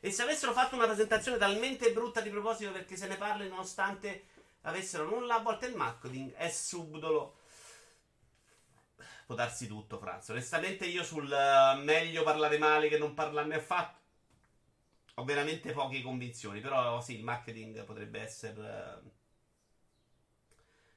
E 0.00 0.10
se 0.10 0.22
avessero 0.22 0.52
fatto 0.52 0.76
una 0.76 0.86
presentazione 0.86 1.36
talmente 1.36 1.92
brutta 1.92 2.22
di 2.22 2.30
proposito 2.30 2.72
perché 2.72 2.96
se 2.96 3.06
ne 3.06 3.16
parla 3.16 3.44
nonostante 3.44 4.26
avessero 4.62 5.04
nulla, 5.04 5.34
a 5.34 5.40
volte 5.40 5.66
il 5.66 5.76
marketing 5.76 6.32
è 6.34 6.48
subdolo 6.48 7.36
può 9.26 9.34
darsi 9.34 9.66
tutto, 9.66 9.98
Franz. 9.98 10.28
Onestamente, 10.28 10.86
io 10.86 11.02
sul 11.02 11.28
uh, 11.28 11.82
meglio 11.82 12.22
parlare 12.22 12.58
male 12.58 12.88
che 12.88 12.96
non 12.96 13.12
parlarne 13.12 13.56
affatto. 13.56 14.04
Ho 15.18 15.24
veramente 15.24 15.72
poche 15.72 16.02
convinzioni. 16.02 16.60
Però 16.60 17.00
sì, 17.00 17.16
il 17.16 17.24
marketing 17.24 17.84
potrebbe 17.84 18.20
essere. 18.20 19.00
Uh, 19.02 19.10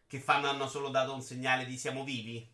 che 0.07 0.19
fanno, 0.19 0.49
hanno 0.49 0.67
solo 0.67 0.89
dato 0.89 1.13
un 1.13 1.21
segnale 1.21 1.65
di 1.65 1.77
siamo 1.77 2.03
vivi. 2.03 2.47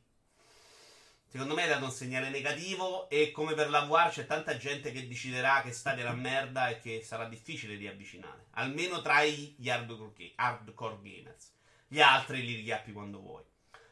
Secondo 1.25 1.53
me 1.53 1.63
è 1.63 1.67
dato 1.67 1.85
un 1.85 1.91
segnale 1.91 2.29
negativo 2.29 3.09
e 3.09 3.31
come 3.31 3.55
per 3.55 3.69
la 3.69 3.81
VR 3.85 4.09
c'è 4.09 4.25
tanta 4.25 4.57
gente 4.57 4.91
che 4.91 5.07
deciderà 5.07 5.61
che 5.61 5.71
state 5.71 6.03
la 6.03 6.13
merda 6.13 6.69
e 6.69 6.79
che 6.79 7.01
sarà 7.01 7.25
difficile 7.27 7.75
riavvicinare. 7.75 8.47
Almeno 8.51 9.01
tra 9.01 9.23
gli 9.23 9.69
hardcore, 9.69 10.13
gamers. 11.01 11.51
Gli 11.87 11.99
altri 11.99 12.45
li 12.45 12.55
richiappi 12.55 12.91
quando 12.91 13.19
vuoi. 13.19 13.43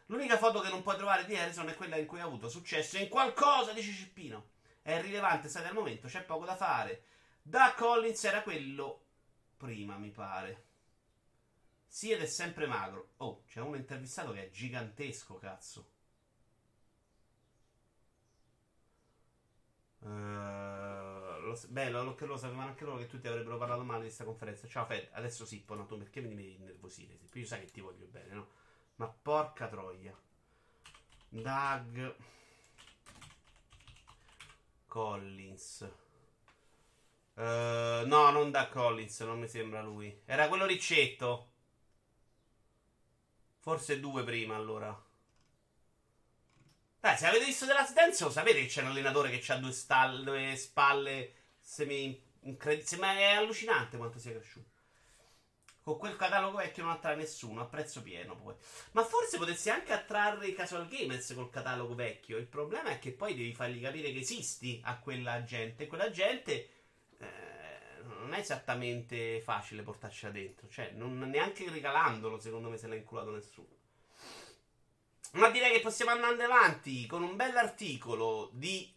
L'unica 0.07 0.37
foto 0.37 0.59
che 0.59 0.69
non 0.69 0.83
puoi 0.83 0.97
trovare 0.97 1.25
di 1.25 1.35
Harrison 1.35 1.69
è 1.69 1.75
quella 1.75 1.97
in 1.97 2.05
cui 2.05 2.19
ha 2.19 2.25
avuto 2.25 2.49
successo 2.49 2.97
in 2.97 3.07
qualcosa, 3.07 3.73
dice 3.73 3.93
Cippino. 3.93 4.51
È 4.81 4.93
irrilevante, 4.93 5.47
state 5.47 5.67
al 5.67 5.73
momento, 5.73 6.07
c'è 6.07 6.21
poco 6.23 6.45
da 6.45 6.55
fare. 6.55 7.03
Da 7.45 7.73
Collins 7.75 8.23
era 8.23 8.41
quello 8.41 9.01
prima, 9.57 9.97
mi 9.97 10.09
pare. 10.11 10.63
Sì, 11.85 12.11
ed 12.11 12.21
è 12.21 12.25
sempre 12.25 12.65
magro. 12.67 13.11
Oh, 13.17 13.43
c'è 13.45 13.59
uno 13.61 13.75
intervistato 13.75 14.31
che 14.31 14.45
è 14.47 14.49
gigantesco, 14.49 15.37
cazzo. 15.37 15.91
Uh, 19.99 21.39
lo, 21.41 21.59
beh, 21.69 21.89
lo, 21.89 22.15
lo, 22.17 22.37
sapevano 22.37 22.67
anche 22.67 22.83
loro 22.83 22.97
che 22.97 23.07
tutti 23.07 23.27
avrebbero 23.27 23.57
parlato 23.57 23.83
male 23.83 23.99
di 23.99 24.05
questa 24.05 24.23
conferenza. 24.25 24.67
Ciao 24.67 24.85
Fed, 24.85 25.09
adesso 25.11 25.45
sì, 25.45 25.61
poi 25.61 25.77
no, 25.77 25.85
tu 25.85 25.97
perché 25.97 26.21
mi 26.21 26.35
devi 26.35 26.55
innervosire? 26.55 27.19
Io 27.33 27.45
sai 27.45 27.61
che 27.61 27.71
ti 27.71 27.81
voglio 27.81 28.07
bene, 28.07 28.33
no? 28.33 28.47
Ma 28.95 29.07
porca 29.07 29.67
troia. 29.67 30.17
Doug 31.29 32.15
Collins. 34.87 36.02
Uh, 37.35 38.05
no, 38.05 38.29
non 38.29 38.51
Doug 38.51 38.69
Collins, 38.69 39.19
non 39.21 39.39
mi 39.39 39.47
sembra 39.47 39.81
lui. 39.81 40.21
Era 40.25 40.47
quello 40.47 40.65
riccetto. 40.65 41.51
Forse 43.59 43.99
due 43.99 44.23
prima 44.23 44.55
allora. 44.55 45.03
Dai, 46.99 47.17
se 47.17 47.27
avete 47.27 47.45
visto 47.45 47.65
The 47.65 47.73
Last 47.73 47.93
Dance, 47.93 48.23
lo 48.23 48.29
sapete 48.29 48.61
che 48.61 48.67
c'è 48.67 48.81
un 48.81 48.87
allenatore 48.87 49.29
che 49.29 49.51
ha 49.51 49.57
due, 49.57 49.71
stalle, 49.71 50.23
due 50.23 50.55
spalle 50.55 51.33
semi 51.59 52.21
incredibili. 52.41 52.99
Ma 52.99 53.13
è 53.13 53.31
allucinante 53.31 53.97
quanto 53.97 54.19
sia 54.19 54.31
cresciuto. 54.31 54.71
Con 55.81 55.97
quel 55.97 56.15
catalogo 56.15 56.57
vecchio 56.57 56.83
non 56.83 56.93
attrae 56.93 57.15
nessuno, 57.15 57.59
a 57.59 57.65
prezzo 57.65 58.01
pieno 58.01 58.37
poi. 58.37 58.55
Ma 58.91 59.03
forse 59.03 59.37
potessi 59.37 59.69
anche 59.69 59.91
attrarre 59.91 60.47
i 60.47 60.53
casual 60.53 60.87
gamers 60.87 61.33
col 61.33 61.49
catalogo 61.49 61.93
vecchio. 61.93 62.37
Il 62.37 62.47
problema 62.47 62.91
è 62.91 62.99
che 62.99 63.11
poi 63.11 63.35
devi 63.35 63.53
fargli 63.53 63.81
capire 63.81 64.13
che 64.13 64.19
esisti 64.19 64.79
a 64.85 64.97
quella 64.97 65.43
gente. 65.43 65.87
Quella 65.87 66.09
gente 66.09 66.82
non 68.23 68.33
è 68.33 68.39
esattamente 68.39 69.41
facile 69.41 69.83
portarcela 69.83 70.31
dentro. 70.31 70.67
Cioè, 70.69 70.91
non, 70.95 71.17
neanche 71.19 71.69
regalandolo, 71.69 72.39
secondo 72.39 72.69
me, 72.69 72.77
se 72.77 72.87
l'ha 72.87 72.95
inculato 72.95 73.31
nessuno. 73.31 73.81
Ma 75.33 75.49
direi 75.49 75.73
che 75.73 75.81
possiamo 75.81 76.11
andare 76.11 76.43
avanti 76.43 77.05
con 77.07 77.23
un 77.23 77.35
bell'articolo 77.35 78.49
di 78.53 78.91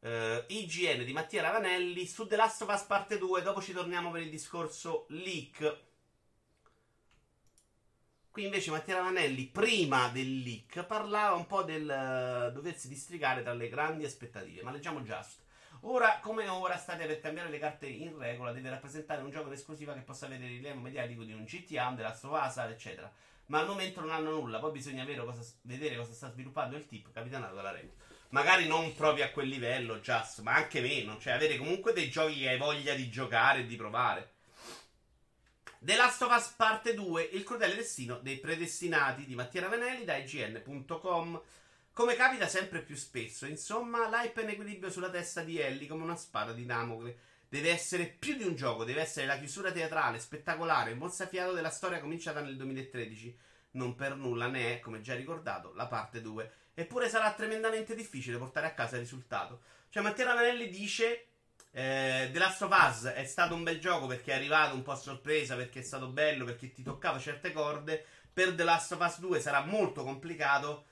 eh, 0.00 0.44
IGN 0.48 1.04
di 1.04 1.12
Mattia 1.12 1.42
Ravanelli 1.42 2.06
su 2.06 2.26
The 2.26 2.36
Last 2.36 2.62
of 2.62 2.74
Us 2.74 2.82
Parte 2.82 3.18
2. 3.18 3.42
Dopo 3.42 3.62
ci 3.62 3.72
torniamo 3.72 4.10
per 4.10 4.22
il 4.22 4.30
discorso 4.30 5.06
leak. 5.10 5.78
Qui 8.30 8.44
invece 8.44 8.70
Mattia 8.70 8.96
Ravanelli, 8.96 9.46
prima 9.46 10.08
del 10.08 10.38
leak, 10.40 10.84
parlava 10.84 11.34
un 11.34 11.46
po' 11.46 11.62
del 11.62 11.82
uh, 11.82 12.52
doversi 12.52 12.88
districare 12.88 13.42
tra 13.42 13.52
le 13.52 13.68
grandi 13.68 14.04
aspettative. 14.04 14.62
Ma 14.62 14.70
leggiamo 14.70 15.00
Just. 15.00 15.39
Ora 15.82 16.18
come 16.20 16.46
ora 16.46 16.76
state 16.76 17.06
per 17.06 17.20
cambiare 17.20 17.48
le 17.48 17.58
carte 17.58 17.86
in 17.86 18.18
regola, 18.18 18.52
deve 18.52 18.68
rappresentare 18.68 19.22
un 19.22 19.30
gioco 19.30 19.46
in 19.46 19.54
esclusiva 19.54 19.94
che 19.94 20.00
possa 20.00 20.26
avere 20.26 20.44
il 20.44 20.50
rilievo 20.50 20.80
mediatico 20.80 21.22
di 21.24 21.32
un 21.32 21.44
GTA, 21.44 21.88
un 21.88 21.94
della 21.94 22.12
Stovasa, 22.12 22.68
eccetera. 22.68 23.10
Ma 23.46 23.60
al 23.60 23.66
momento 23.66 24.00
non 24.00 24.10
hanno 24.10 24.30
nulla, 24.30 24.58
poi 24.58 24.72
bisogna 24.72 25.04
cosa, 25.24 25.42
vedere 25.62 25.96
cosa 25.96 26.12
sta 26.12 26.30
sviluppando 26.30 26.76
il 26.76 26.86
tip 26.86 27.10
capitanato 27.10 27.54
dalla 27.54 27.72
Remo. 27.72 27.92
Magari 28.28 28.66
non 28.66 28.94
proprio 28.94 29.24
a 29.24 29.30
quel 29.30 29.48
livello, 29.48 29.98
Just, 29.98 30.40
ma 30.42 30.54
anche 30.54 30.80
meno, 30.80 31.18
cioè 31.18 31.32
avere 31.32 31.56
comunque 31.56 31.92
dei 31.92 32.10
giochi 32.10 32.40
che 32.40 32.50
hai 32.50 32.58
voglia 32.58 32.94
di 32.94 33.10
giocare 33.10 33.60
e 33.60 33.66
di 33.66 33.74
provare. 33.74 34.32
The 35.80 35.96
Last 35.96 36.20
of 36.22 36.36
Us 36.36 36.48
Parte 36.56 36.92
2, 36.92 37.22
il 37.32 37.42
crudele 37.42 37.74
destino 37.74 38.18
dei 38.18 38.36
predestinati 38.36 39.24
di 39.24 39.34
Mattia 39.34 39.62
Ravenelli 39.62 40.04
da 40.04 40.16
IGN.com. 40.16 41.40
Come 42.00 42.16
capita 42.16 42.48
sempre 42.48 42.80
più 42.80 42.96
spesso, 42.96 43.44
insomma, 43.44 44.08
l'hype 44.08 44.40
in 44.40 44.48
equilibrio 44.48 44.90
sulla 44.90 45.10
testa 45.10 45.42
di 45.42 45.58
Ellie 45.58 45.86
come 45.86 46.02
una 46.02 46.16
spada 46.16 46.54
di 46.54 46.64
Damocle. 46.64 47.14
Deve 47.46 47.68
essere 47.68 48.06
più 48.06 48.38
di 48.38 48.44
un 48.44 48.54
gioco, 48.54 48.84
deve 48.84 49.02
essere 49.02 49.26
la 49.26 49.36
chiusura 49.36 49.70
teatrale, 49.70 50.18
spettacolare, 50.18 50.94
mozzafiato 50.94 51.52
della 51.52 51.68
storia 51.68 52.00
cominciata 52.00 52.40
nel 52.40 52.56
2013. 52.56 53.38
Non 53.72 53.96
per 53.96 54.16
nulla 54.16 54.46
ne 54.46 54.76
è, 54.76 54.80
come 54.80 55.02
già 55.02 55.14
ricordato, 55.14 55.74
la 55.74 55.88
parte 55.88 56.22
2. 56.22 56.52
Eppure 56.72 57.10
sarà 57.10 57.34
tremendamente 57.34 57.94
difficile 57.94 58.38
portare 58.38 58.68
a 58.68 58.72
casa 58.72 58.94
il 58.94 59.02
risultato. 59.02 59.60
Cioè, 59.90 60.02
Matteo 60.02 60.24
Ravanelli 60.24 60.70
dice: 60.70 61.26
eh, 61.70 62.30
The 62.32 62.38
Last 62.38 62.62
of 62.62 62.70
Us 62.72 63.12
è 63.12 63.26
stato 63.26 63.54
un 63.54 63.62
bel 63.62 63.78
gioco 63.78 64.06
perché 64.06 64.32
è 64.32 64.36
arrivato 64.36 64.74
un 64.74 64.80
po' 64.80 64.92
a 64.92 64.96
sorpresa, 64.96 65.54
perché 65.54 65.80
è 65.80 65.82
stato 65.82 66.06
bello, 66.06 66.46
perché 66.46 66.72
ti 66.72 66.82
toccava 66.82 67.18
certe 67.18 67.52
corde. 67.52 68.02
Per 68.32 68.54
The 68.54 68.64
Last 68.64 68.92
of 68.92 69.00
Us 69.02 69.18
2 69.18 69.38
sarà 69.38 69.66
molto 69.66 70.02
complicato 70.02 70.86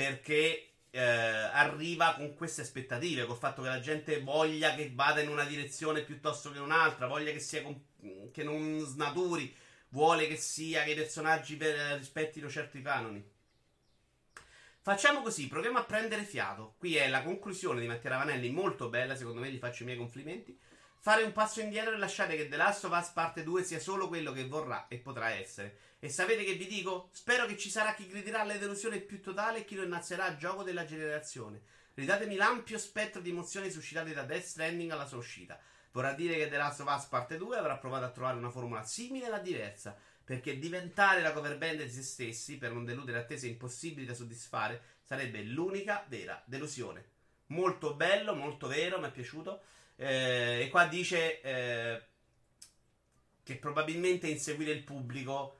perché 0.00 0.70
eh, 0.92 0.98
arriva 0.98 2.14
con 2.14 2.34
queste 2.34 2.62
aspettative, 2.62 3.26
col 3.26 3.36
fatto 3.36 3.60
che 3.60 3.68
la 3.68 3.80
gente 3.80 4.22
voglia 4.22 4.74
che 4.74 4.90
vada 4.94 5.20
in 5.20 5.28
una 5.28 5.44
direzione 5.44 6.00
piuttosto 6.00 6.50
che 6.50 6.58
un'altra, 6.58 7.06
voglia 7.06 7.32
che, 7.32 7.38
sia 7.38 7.62
comp- 7.62 8.30
che 8.30 8.42
non 8.42 8.80
snaturi, 8.80 9.54
vuole 9.90 10.26
che 10.26 10.36
sia 10.36 10.84
che 10.84 10.92
i 10.92 10.94
personaggi 10.94 11.58
rispettino 11.60 12.48
certi 12.48 12.80
canoni. 12.80 13.22
Facciamo 14.80 15.20
così, 15.20 15.48
proviamo 15.48 15.76
a 15.76 15.84
prendere 15.84 16.22
fiato. 16.22 16.76
Qui 16.78 16.96
è 16.96 17.06
la 17.06 17.22
conclusione 17.22 17.82
di 17.82 17.86
Mattia 17.86 18.08
Ravanelli, 18.08 18.48
molto 18.48 18.88
bella, 18.88 19.14
secondo 19.14 19.40
me 19.40 19.50
gli 19.50 19.58
faccio 19.58 19.82
i 19.82 19.86
miei 19.86 19.98
complimenti. 19.98 20.58
Fare 20.98 21.24
un 21.24 21.32
passo 21.32 21.60
indietro 21.60 21.92
e 21.92 21.98
lasciare 21.98 22.36
che 22.36 22.48
The 22.48 22.56
Last 22.56 22.84
of 22.84 22.98
Us 22.98 23.08
parte 23.08 23.42
2 23.42 23.62
sia 23.64 23.78
solo 23.78 24.08
quello 24.08 24.32
che 24.32 24.46
vorrà 24.46 24.88
e 24.88 24.96
potrà 24.96 25.28
essere. 25.32 25.76
E 26.02 26.08
sapete 26.08 26.44
che 26.44 26.54
vi 26.54 26.66
dico? 26.66 27.10
Spero 27.12 27.44
che 27.44 27.58
ci 27.58 27.68
sarà 27.68 27.92
chi 27.92 28.08
griderà 28.08 28.40
alla 28.40 28.56
delusione 28.56 29.00
più 29.00 29.20
totale 29.20 29.58
e 29.58 29.64
chi 29.66 29.74
lo 29.74 29.82
innalzerà 29.82 30.24
a 30.24 30.36
gioco 30.36 30.62
della 30.62 30.86
generazione. 30.86 31.60
Ridatemi 31.92 32.36
l'ampio 32.36 32.78
spettro 32.78 33.20
di 33.20 33.28
emozioni 33.28 33.70
suscitate 33.70 34.14
da 34.14 34.22
Death 34.22 34.44
Stranding 34.44 34.90
alla 34.90 35.04
sua 35.04 35.18
uscita. 35.18 35.60
Vorrà 35.92 36.14
dire 36.14 36.36
che 36.36 36.48
The 36.48 36.56
Last 36.56 36.80
of 36.80 36.90
Us 36.90 37.04
Parte 37.04 37.36
2 37.36 37.58
avrà 37.58 37.76
provato 37.76 38.06
a 38.06 38.10
trovare 38.10 38.38
una 38.38 38.48
formula 38.48 38.82
simile 38.82 39.28
ma 39.28 39.38
diversa. 39.38 39.94
Perché 40.24 40.58
diventare 40.58 41.20
la 41.20 41.32
cover 41.32 41.58
band 41.58 41.82
di 41.82 41.90
se 41.90 42.02
stessi, 42.02 42.56
per 42.56 42.72
non 42.72 42.86
deludere 42.86 43.18
attese 43.18 43.48
impossibili 43.48 44.06
da 44.06 44.14
soddisfare, 44.14 44.82
sarebbe 45.02 45.42
l'unica 45.42 46.06
vera 46.08 46.42
delusione. 46.46 47.04
Molto 47.46 47.92
bello, 47.94 48.34
molto 48.34 48.68
vero, 48.68 48.98
mi 48.98 49.08
è 49.08 49.10
piaciuto. 49.10 49.60
Eh, 49.96 50.62
e 50.62 50.68
qua 50.70 50.86
dice 50.86 51.42
eh, 51.42 52.02
che 53.42 53.56
probabilmente 53.56 54.28
inseguire 54.28 54.70
il 54.70 54.84
pubblico 54.84 55.59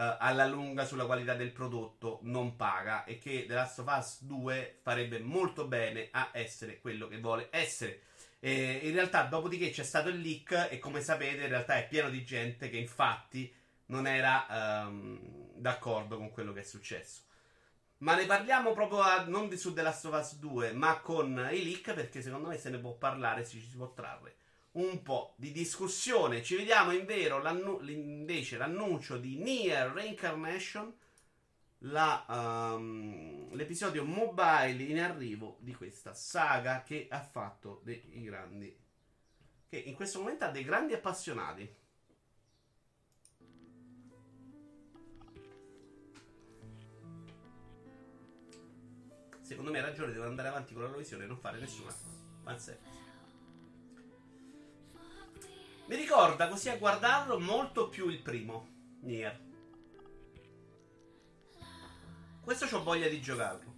uh, 0.00 0.16
alla 0.18 0.46
lunga 0.46 0.86
sulla 0.86 1.04
qualità 1.04 1.34
del 1.34 1.52
prodotto 1.52 2.20
non 2.22 2.56
paga 2.56 3.04
e 3.04 3.18
che 3.18 3.44
The 3.46 3.54
Last 3.54 3.80
of 3.80 3.94
Us 3.94 4.22
2 4.22 4.78
farebbe 4.80 5.18
molto 5.18 5.66
bene 5.66 6.08
a 6.10 6.30
essere 6.32 6.80
quello 6.80 7.06
che 7.06 7.18
vuole 7.18 7.48
essere. 7.50 8.02
E 8.40 8.80
in 8.84 8.94
realtà, 8.94 9.24
dopodiché 9.24 9.68
c'è 9.70 9.82
stato 9.82 10.08
il 10.08 10.18
leak 10.18 10.68
e 10.70 10.78
come 10.78 11.02
sapete, 11.02 11.42
in 11.42 11.50
realtà 11.50 11.76
è 11.76 11.86
pieno 11.86 12.08
di 12.08 12.24
gente 12.24 12.70
che 12.70 12.78
infatti 12.78 13.52
non 13.86 14.06
era 14.06 14.46
um, 14.88 15.18
d'accordo 15.56 16.16
con 16.16 16.30
quello 16.30 16.54
che 16.54 16.60
è 16.60 16.64
successo. 16.64 17.22
Ma 17.98 18.14
ne 18.14 18.24
parliamo 18.24 18.72
proprio 18.72 19.00
a, 19.00 19.24
non 19.24 19.50
di 19.50 19.58
su 19.58 19.74
The 19.74 19.82
Last 19.82 20.06
of 20.06 20.18
Us 20.18 20.36
2, 20.36 20.72
ma 20.72 21.00
con 21.00 21.50
i 21.52 21.62
leak 21.62 21.92
perché 21.92 22.22
secondo 22.22 22.48
me 22.48 22.56
se 22.56 22.70
ne 22.70 22.78
può 22.78 22.94
parlare, 22.94 23.44
si, 23.44 23.60
ci 23.60 23.68
si 23.68 23.76
può 23.76 23.92
trarre 23.92 24.36
un 24.72 25.02
po' 25.02 25.34
di 25.36 25.52
discussione. 25.52 26.42
Ci 26.42 26.56
vediamo 26.56 26.92
in 26.92 27.04
vero 27.04 27.40
l'annu- 27.40 27.82
invece 27.88 28.56
l'annuncio 28.56 29.16
di 29.16 29.36
Nier 29.36 29.90
Reincarnation, 29.90 30.92
la, 31.84 32.24
um, 32.28 33.52
l'episodio 33.54 34.04
mobile 34.04 34.82
in 34.82 35.00
arrivo 35.00 35.56
di 35.60 35.74
questa 35.74 36.14
saga 36.14 36.82
che 36.82 37.06
ha 37.10 37.22
fatto 37.22 37.80
dei 37.84 38.02
grandi. 38.22 38.78
che 39.70 39.78
in 39.78 39.94
questo 39.94 40.18
momento 40.18 40.44
ha 40.44 40.50
dei 40.50 40.64
grandi 40.64 40.94
appassionati. 40.94 41.76
Secondo 49.42 49.70
me 49.70 49.78
ha 49.78 49.82
ragione, 49.82 50.12
devo 50.12 50.26
andare 50.26 50.48
avanti 50.48 50.74
con 50.74 50.82
la 50.82 50.90
revisione 50.90 51.24
e 51.24 51.26
non 51.28 51.38
fare 51.38 51.60
nessuna 51.60 51.94
fanservice. 52.42 52.99
Mi 55.90 55.96
ricorda 55.96 56.46
così 56.46 56.68
a 56.68 56.76
guardarlo 56.76 57.40
molto 57.40 57.88
più 57.88 58.08
il 58.10 58.22
primo 58.22 58.68
Nier. 59.00 59.36
Questo 62.40 62.76
ho 62.76 62.82
voglia 62.84 63.08
di 63.08 63.20
giocarlo. 63.20 63.74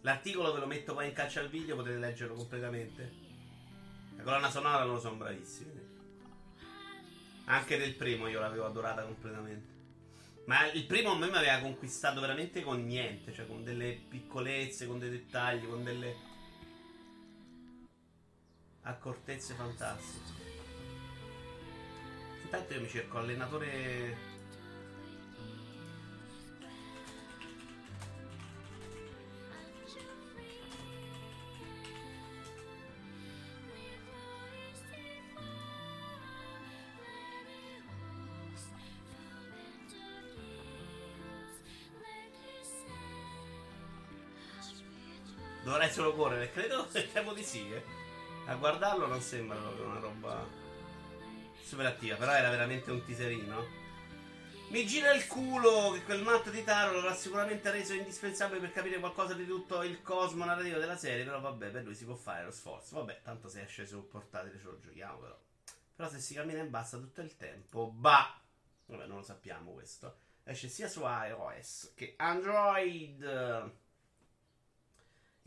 L'articolo 0.00 0.54
ve 0.54 0.60
lo 0.60 0.66
metto 0.66 0.94
poi 0.94 1.08
in 1.08 1.12
caccia 1.12 1.40
al 1.40 1.50
video, 1.50 1.76
potete 1.76 1.98
leggerlo 1.98 2.34
completamente. 2.34 3.12
La 4.16 4.22
colonna 4.22 4.48
sonora 4.48 4.84
loro 4.84 5.00
sono 5.00 5.16
bravissimi. 5.16 5.70
Anche 7.44 7.76
nel 7.76 7.94
primo 7.94 8.26
io 8.26 8.40
l'avevo 8.40 8.64
adorata 8.64 9.02
completamente. 9.02 9.75
Ma 10.46 10.70
il 10.70 10.86
primo 10.86 11.10
a 11.10 11.16
me 11.16 11.28
mi 11.28 11.36
aveva 11.36 11.58
conquistato 11.58 12.20
veramente 12.20 12.62
con 12.62 12.84
niente, 12.84 13.32
cioè 13.32 13.46
con 13.46 13.64
delle 13.64 14.00
piccolezze, 14.08 14.86
con 14.86 15.00
dei 15.00 15.10
dettagli, 15.10 15.66
con 15.66 15.82
delle 15.82 16.14
accortezze 18.82 19.54
fantastiche. 19.54 20.44
Intanto 22.44 22.74
io 22.74 22.80
mi 22.80 22.88
cerco 22.88 23.18
allenatore 23.18 24.35
Dovrei 45.66 45.90
solo 45.90 46.14
correre, 46.14 46.52
credo 46.52 46.86
temo 47.12 47.32
di 47.32 47.42
sì. 47.42 47.68
Eh. 47.72 47.82
A 48.46 48.54
guardarlo 48.54 49.08
non 49.08 49.20
sembra 49.20 49.58
proprio 49.58 49.86
una 49.86 49.98
roba 49.98 50.46
super 51.60 51.86
attiva, 51.86 52.14
però 52.14 52.30
era 52.34 52.50
veramente 52.50 52.92
un 52.92 53.04
teaserino. 53.04 53.66
Mi 54.68 54.86
gira 54.86 55.12
il 55.12 55.26
culo 55.26 55.90
che 55.90 56.04
quel 56.04 56.22
matto 56.22 56.50
di 56.50 56.62
Taro 56.62 56.92
l'avrà 56.92 57.14
sicuramente 57.14 57.68
reso 57.72 57.94
indispensabile 57.94 58.60
per 58.60 58.70
capire 58.70 59.00
qualcosa 59.00 59.34
di 59.34 59.44
tutto 59.44 59.82
il 59.82 60.02
cosmo 60.02 60.44
narrativo 60.44 60.78
della 60.78 60.96
serie, 60.96 61.24
però 61.24 61.40
vabbè, 61.40 61.70
per 61.70 61.82
lui 61.82 61.96
si 61.96 62.04
può 62.04 62.14
fare 62.14 62.44
lo 62.44 62.52
sforzo. 62.52 62.94
Vabbè, 62.98 63.22
tanto 63.24 63.48
se 63.48 63.62
esce 63.62 63.88
su 63.88 64.06
portatile 64.06 64.60
ce 64.60 64.66
lo 64.66 64.78
giochiamo 64.78 65.18
però. 65.18 65.36
Però 65.96 66.08
se 66.08 66.20
si 66.20 66.34
cammina 66.34 66.60
in 66.60 66.70
bassa 66.70 66.96
tutto 66.96 67.22
il 67.22 67.36
tempo, 67.36 67.90
bah! 67.90 68.40
Vabbè, 68.86 69.06
non 69.06 69.16
lo 69.16 69.24
sappiamo 69.24 69.72
questo. 69.72 70.18
Esce 70.44 70.68
sia 70.68 70.86
su 70.86 71.00
iOS 71.02 71.90
che 71.96 72.14
Android. 72.18 73.84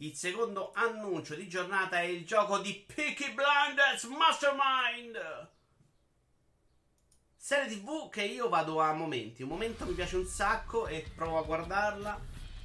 Il 0.02 0.16
secondo 0.16 0.72
annuncio 0.76 1.36
di 1.36 1.50
giornata 1.50 2.00
è 2.00 2.06
il 2.06 2.26
gioco 2.26 2.60
di 2.60 2.86
Peaky 2.88 3.34
Blinders 3.34 4.06
Mastermind. 4.06 5.50
Serie 7.36 7.68
TV 7.68 8.10
che 8.10 8.24
io 8.24 8.48
vado 8.48 8.80
a 8.80 8.94
momenti. 8.94 9.44
Un 9.44 9.50
momento 9.50 9.86
mi 9.86 9.92
piace 9.92 10.16
un 10.16 10.26
sacco 10.26 10.88
e 10.88 11.06
provo 11.14 11.40
a 11.40 11.44
guardarla. 11.44 12.18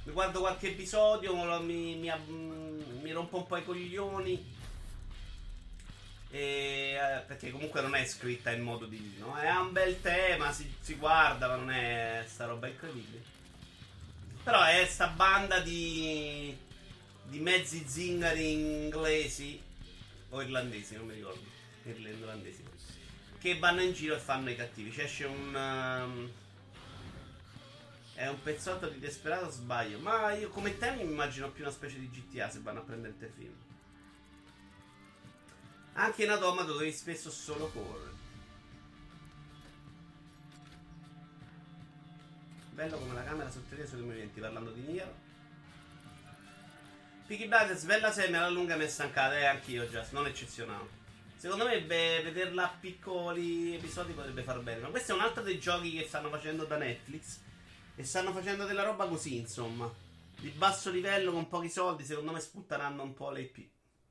Mi 0.03 0.13
guardo 0.13 0.39
qualche 0.39 0.69
episodio, 0.69 1.35
mi, 1.59 1.95
mi, 1.95 2.09
mi 3.01 3.11
rompo 3.11 3.35
un 3.35 3.47
po' 3.47 3.57
i 3.57 3.65
coglioni. 3.65 4.53
E, 6.29 6.39
eh, 6.39 7.19
perché 7.27 7.51
comunque 7.51 7.81
non 7.81 7.95
è 7.95 8.05
scritta 8.05 8.51
in 8.51 8.61
modo 8.61 8.85
divino. 8.85 9.35
È 9.35 9.49
un 9.57 9.73
bel 9.73 9.99
tema, 9.99 10.53
si, 10.53 10.73
si 10.79 10.93
guarda, 10.95 11.49
ma 11.49 11.55
non 11.57 11.69
è 11.69 12.23
sta 12.29 12.45
roba 12.45 12.67
incredibile. 12.67 13.21
Però 14.41 14.63
è 14.63 14.85
sta 14.85 15.07
banda 15.07 15.59
di 15.59 16.63
di 17.27 17.39
mezzi 17.39 17.83
zingari 17.87 18.51
inglesi 18.51 19.61
o 20.29 20.41
irlandesi, 20.41 20.95
non 20.95 21.07
mi 21.07 21.13
ricordo, 21.15 21.43
irlandesi, 21.83 22.63
che 23.39 23.57
vanno 23.57 23.81
in 23.81 23.93
giro 23.93 24.15
e 24.15 24.19
fanno 24.19 24.49
i 24.49 24.55
cattivi. 24.55 24.91
Cioè 24.91 25.05
esce 25.05 25.25
un... 25.25 25.55
Um, 25.55 26.31
è 28.15 28.27
un 28.27 28.41
pezzotto 28.41 28.87
di 28.87 28.99
Desperato, 28.99 29.49
sbaglio. 29.49 29.99
Ma 29.99 30.33
io 30.33 30.49
come 30.49 30.77
temi 30.77 31.03
mi 31.03 31.11
immagino 31.11 31.51
più 31.51 31.63
una 31.63 31.73
specie 31.73 31.99
di 31.99 32.09
GTA 32.09 32.49
se 32.49 32.59
vanno 32.61 32.79
a 32.79 32.83
prendere 32.83 33.13
il 33.17 33.31
film. 33.35 33.53
Anche 35.93 36.23
in 36.23 36.29
Automata 36.29 36.71
dove 36.71 36.91
spesso 36.91 37.29
solo 37.29 37.67
corre. 37.67 38.13
Bello 42.71 42.97
come 42.97 43.13
la 43.13 43.23
camera 43.23 43.49
sottolinea 43.49 43.87
sui 43.87 44.01
movimenti, 44.01 44.39
parlando 44.39 44.71
di 44.71 44.81
Nier. 44.81 45.13
Peaky 47.27 47.47
Blinders, 47.47 47.85
bella 47.85 48.11
serie, 48.11 48.37
alla 48.37 48.49
lunga 48.49 48.75
mi 48.75 48.83
è 48.83 48.87
stancata, 48.87 49.35
eh, 49.35 49.45
anch'io 49.45 49.89
già, 49.89 50.05
non 50.11 50.27
eccezionale. 50.27 50.87
Secondo 51.35 51.65
me 51.65 51.81
beh, 51.81 52.21
vederla 52.23 52.65
a 52.65 52.77
piccoli 52.79 53.73
episodi 53.73 54.13
potrebbe 54.13 54.43
far 54.43 54.61
bene. 54.61 54.81
Ma 54.81 54.89
questo 54.89 55.11
è 55.11 55.15
un 55.15 55.21
altro 55.21 55.41
dei 55.41 55.59
giochi 55.59 55.91
che 55.91 56.05
stanno 56.05 56.29
facendo 56.29 56.65
da 56.65 56.77
Netflix. 56.77 57.39
E 57.95 58.03
stanno 58.03 58.31
facendo 58.31 58.65
della 58.65 58.83
roba 58.83 59.07
così, 59.07 59.37
insomma. 59.37 59.91
Di 60.39 60.49
basso 60.49 60.91
livello, 60.91 61.31
con 61.31 61.47
pochi 61.47 61.69
soldi, 61.69 62.05
secondo 62.05 62.31
me 62.31 62.39
sputteranno 62.39 63.01
un 63.01 63.15
po' 63.15 63.31
l'IP. 63.31 63.57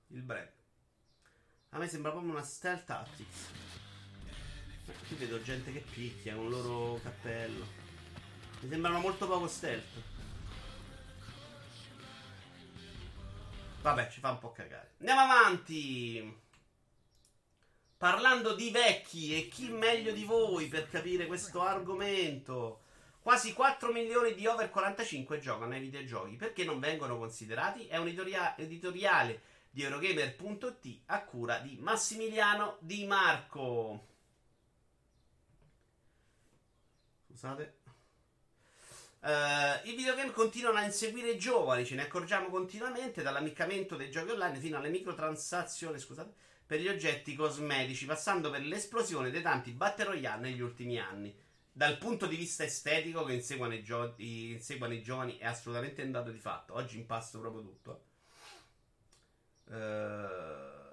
Il 0.08 0.22
brand. 0.22 0.50
A 1.70 1.78
me 1.78 1.88
sembra 1.88 2.10
proprio 2.10 2.32
una 2.32 2.42
stealth 2.42 2.84
tactics. 2.84 3.50
Qui 5.06 5.16
vedo 5.16 5.40
gente 5.40 5.72
che 5.72 5.84
picchia 5.88 6.34
con 6.34 6.46
il 6.46 6.50
loro 6.50 7.00
cappello. 7.00 7.64
Mi 8.58 8.68
sembrano 8.68 8.98
molto 8.98 9.28
poco 9.28 9.46
stealth. 9.46 10.13
Vabbè, 13.84 14.08
ci 14.08 14.20
fa 14.20 14.30
un 14.30 14.38
po' 14.38 14.50
cagare. 14.50 14.94
Andiamo 15.00 15.20
avanti. 15.20 16.40
Parlando 17.98 18.54
di 18.54 18.70
vecchi 18.70 19.36
e 19.36 19.48
chi 19.48 19.68
meglio 19.68 20.12
di 20.12 20.24
voi 20.24 20.68
per 20.68 20.88
capire 20.88 21.26
questo 21.26 21.60
argomento. 21.60 22.80
Quasi 23.20 23.52
4 23.52 23.92
milioni 23.92 24.32
di 24.32 24.46
over 24.46 24.70
45 24.70 25.38
giocano 25.38 25.74
ai 25.74 25.80
videogiochi. 25.80 26.36
Perché 26.36 26.64
non 26.64 26.80
vengono 26.80 27.18
considerati? 27.18 27.86
È 27.86 27.98
un 27.98 28.08
editoriale 28.08 29.42
di 29.68 29.82
Eurogamer.it 29.82 31.02
a 31.06 31.22
cura 31.22 31.58
di 31.58 31.76
Massimiliano 31.78 32.78
Di 32.80 33.04
Marco. 33.04 34.06
Scusate. 37.26 37.83
Uh, 39.24 39.80
I 39.88 39.94
videogame 39.96 40.32
continuano 40.32 40.76
a 40.76 40.84
inseguire 40.84 41.30
i 41.30 41.38
giovani, 41.38 41.86
ce 41.86 41.94
ne 41.94 42.02
accorgiamo 42.02 42.50
continuamente, 42.50 43.22
dall'ammiccamento 43.22 43.96
dei 43.96 44.10
giochi 44.10 44.32
online 44.32 44.58
fino 44.58 44.76
alle 44.76 44.90
microtransazioni 44.90 45.98
scusate, 45.98 46.30
per 46.66 46.78
gli 46.78 46.88
oggetti 46.88 47.34
cosmetici, 47.34 48.04
passando 48.04 48.50
per 48.50 48.60
l'esplosione 48.60 49.30
dei 49.30 49.40
tanti 49.40 49.70
battle 49.70 50.04
royale 50.04 50.50
negli 50.50 50.60
ultimi 50.60 50.98
anni. 50.98 51.34
Dal 51.72 51.96
punto 51.96 52.26
di 52.26 52.36
vista 52.36 52.64
estetico 52.64 53.24
che 53.24 53.32
inseguono 53.32 53.72
i, 53.72 53.82
gio- 53.82 54.12
inseguono 54.18 54.92
i 54.92 55.02
giovani 55.02 55.38
è 55.38 55.46
assolutamente 55.46 56.02
un 56.02 56.10
dato 56.10 56.30
di 56.30 56.38
fatto. 56.38 56.74
Oggi 56.74 56.98
impasto 56.98 57.40
proprio 57.40 57.62
tutto. 57.62 58.04
Uh... 59.64 60.84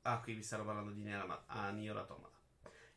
Ah, 0.00 0.18
qui 0.22 0.32
vi 0.32 0.42
stanno 0.42 0.64
parlando 0.64 0.92
di 0.92 1.02
Nier 1.02 1.96
Automata. 1.96 2.29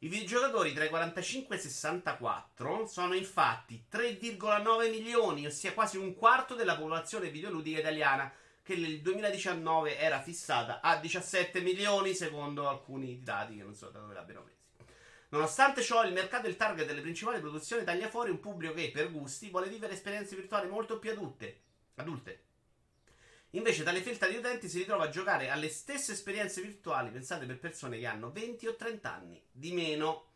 I 0.04 0.10
videogiocatori 0.10 0.74
tra 0.74 0.84
i 0.84 0.90
45 0.90 1.56
e 1.56 1.60
i 1.60 1.62
64 1.62 2.88
sono 2.88 3.14
infatti 3.14 3.86
3,9 3.90 4.90
milioni, 4.90 5.46
ossia 5.46 5.74
quasi 5.74 5.96
un 5.96 6.14
quarto 6.14 6.56
della 6.56 6.76
popolazione 6.76 7.30
videoludica 7.30 7.80
italiana, 7.80 8.30
che 8.62 8.76
nel 8.76 9.00
2019 9.00 9.98
era 9.98 10.22
fissata 10.22 10.82
a 10.82 10.98
17 10.98 11.62
milioni, 11.62 12.14
secondo 12.14 12.68
alcuni 12.68 13.24
dati 13.24 13.56
che 13.56 13.64
non 13.64 13.76
so 13.76 13.88
da 13.92 14.00
dove 14.00 14.14
l'abbiano 14.14 14.42
presi. 14.42 14.58
Nonostante 15.30 15.82
ciò, 15.82 16.04
il 16.04 16.12
mercato 16.12 16.48
e 16.48 16.50
il 16.50 16.58
target 16.58 16.86
delle 16.86 17.00
principali 17.00 17.40
produzioni 17.40 17.86
taglia 17.86 18.10
fuori 18.10 18.30
un 18.30 18.42
pubblico 18.42 18.74
che, 18.74 18.92
per 18.92 19.10
gusti, 19.10 19.50
vuole 19.52 19.70
vivere 19.70 19.94
esperienze 19.94 20.36
virtuali 20.36 20.68
molto 20.68 21.00
più 21.00 21.12
adulte. 21.12 21.62
adulte. 21.96 22.42
Invece, 23.56 23.84
tale 23.84 24.02
felta 24.02 24.28
di 24.28 24.36
utenti 24.36 24.68
si 24.68 24.80
ritrova 24.80 25.06
a 25.06 25.10
giocare 25.10 25.50
alle 25.50 25.70
stesse 25.70 26.14
esperienze 26.14 26.60
virtuali 26.62 27.12
pensate 27.12 27.46
per 27.46 27.60
persone 27.60 28.00
che 28.00 28.08
hanno 28.08 28.32
20 28.32 28.66
o 28.66 28.76
30 28.76 29.14
anni 29.14 29.42
di 29.52 29.72
meno. 29.74 30.32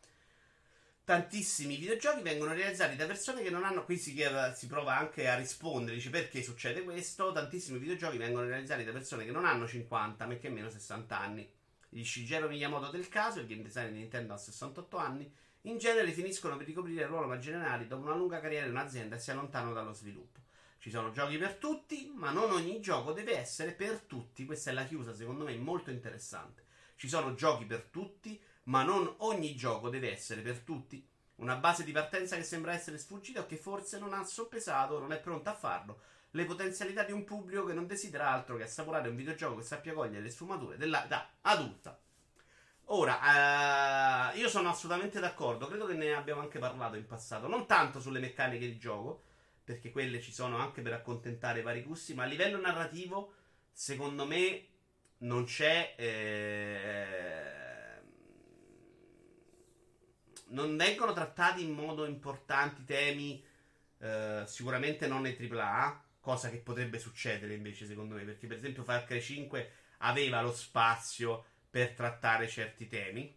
Tantissimi 1.04 1.78
videogiochi 1.78 2.22
vengono 2.22 2.54
realizzati 2.54 2.96
da 2.96 3.08
persone 3.08 3.42
che 3.42 3.50
non 3.50 3.64
hanno. 3.64 3.86
Qui 3.86 3.98
si, 3.98 4.14
chiede, 4.14 4.54
si 4.56 4.68
prova 4.68 4.98
anche 4.98 5.28
a 5.28 5.36
rispondere, 5.36 5.96
dice 5.96 6.12
perché 6.12 6.44
succede 6.44 6.84
questo. 6.84 7.32
Tantissimi 7.32 7.80
videogiochi 7.80 8.18
vengono 8.18 8.46
realizzati 8.46 8.84
da 8.84 8.92
persone 8.92 9.26
che 9.26 9.32
non 9.32 9.46
hanno 9.46 9.68
50, 9.68 10.28
ma 10.28 10.36
che 10.36 10.50
meno 10.50 10.70
60 10.70 11.18
anni. 11.18 11.50
Gli 11.90 12.04
Shigeru 12.04 12.48
Miyamoto 12.48 12.92
del 12.92 13.10
caso, 13.10 13.40
il 13.40 13.48
game 13.48 13.64
designer 13.64 13.94
di 13.94 13.98
Nintendo 13.98 14.34
ha 14.34 14.38
68 14.38 14.98
anni, 14.98 15.32
in 15.62 15.80
genere 15.80 16.12
finiscono 16.12 16.56
per 16.56 16.68
ricoprire 16.68 17.02
il 17.02 17.08
ruolo 17.08 17.26
manageriale 17.26 17.88
dopo 17.88 18.04
una 18.04 18.16
lunga 18.16 18.40
carriera 18.40 18.66
in 18.66 18.74
un'azienda 18.74 19.16
e 19.16 19.20
si 19.20 19.32
allontanano 19.32 19.74
dallo 19.74 19.94
sviluppo. 19.94 20.47
Ci 20.80 20.90
sono 20.90 21.12
giochi 21.12 21.38
per 21.38 21.56
tutti, 21.56 22.12
ma 22.16 22.32
non 22.32 22.52
ogni 22.52 22.80
gioco 22.80 23.12
deve 23.12 23.38
essere 23.38 23.72
per 23.72 24.02
tutti. 24.02 24.46
Questa 24.46 24.70
è 24.70 24.74
la 24.74 24.86
chiusa, 24.86 25.14
secondo 25.14 25.44
me, 25.44 25.56
molto 25.58 25.90
interessante. 25.90 26.66
Ci 26.96 27.10
sono 27.10 27.34
giochi 27.34 27.66
per 27.66 27.84
tutti, 27.84 28.40
ma 28.64 28.84
non 28.84 29.12
ogni 29.18 29.56
gioco 29.56 29.90
deve 29.90 30.12
essere 30.12 30.42
per 30.42 30.60
tutti. 30.60 31.06
Una 31.36 31.56
base 31.56 31.84
di 31.84 31.92
partenza 31.92 32.36
che 32.36 32.44
sembra 32.44 32.74
essere 32.74 32.98
sfuggita 32.98 33.42
o 33.42 33.46
che 33.46 33.58
forse 33.58 34.00
non 34.00 34.14
ha 34.14 34.24
soppesato, 34.24 35.00
non 35.00 35.12
è 35.12 35.20
pronta 35.20 35.52
a 35.52 35.56
farlo. 35.56 36.00
Le 36.32 36.46
potenzialità 36.46 37.04
di 37.04 37.12
un 37.12 37.24
pubblico 37.24 37.66
che 37.66 37.74
non 37.74 37.88
desidera 37.88 38.32
altro 38.32 38.58
che 38.58 38.64
assaporare 38.64 39.10
un 39.10 39.16
videogioco 39.16 39.58
che 39.58 39.64
sappia 39.64 39.94
cogliere 39.94 40.22
le 40.22 40.30
sfumature 40.30 40.78
dell'età 40.78 41.30
adulta. 41.42 42.00
Ora, 42.90 44.32
eh, 44.34 44.38
io 44.38 44.48
sono 44.48 44.70
assolutamente 44.70 45.20
d'accordo, 45.20 45.68
credo 45.68 45.86
che 45.86 45.94
ne 45.94 46.14
abbiamo 46.14 46.42
anche 46.42 46.58
parlato 46.58 46.96
in 46.96 47.06
passato, 47.06 47.48
non 47.48 47.66
tanto 47.66 48.00
sulle 48.00 48.20
meccaniche 48.20 48.66
di 48.66 48.78
gioco, 48.78 49.24
perché 49.68 49.92
quelle 49.92 50.22
ci 50.22 50.32
sono 50.32 50.60
anche 50.60 50.82
per 50.82 50.94
accontentare 50.94 51.60
i 51.60 51.62
vari 51.62 51.84
gusti, 51.84 52.14
ma 52.14 52.24
a 52.24 52.26
livello 52.26 52.58
narrativo, 52.58 53.34
secondo 53.70 54.26
me, 54.26 54.66
non 55.18 55.44
c'è... 55.44 55.94
Eh, 55.98 57.56
non 60.52 60.78
vengono 60.78 61.12
trattati 61.12 61.66
in 61.66 61.74
modo 61.74 62.06
importante 62.06 62.86
temi, 62.86 63.44
eh, 63.98 64.44
sicuramente 64.46 65.06
non 65.06 65.24
nei 65.24 65.36
AAA, 65.38 66.02
cosa 66.22 66.50
che 66.50 66.60
potrebbe 66.60 66.98
succedere 66.98 67.54
invece 67.54 67.86
secondo 67.86 68.16
me, 68.16 68.24
perché 68.24 68.48
per 68.48 68.56
esempio 68.56 68.86
Far 68.86 69.04
Cry 69.04 69.20
5 69.20 69.72
aveva 69.98 70.42
lo 70.42 70.54
spazio 70.54 71.44
per 71.70 71.92
trattare 71.92 72.48
certi 72.48 72.88
temi, 72.88 73.36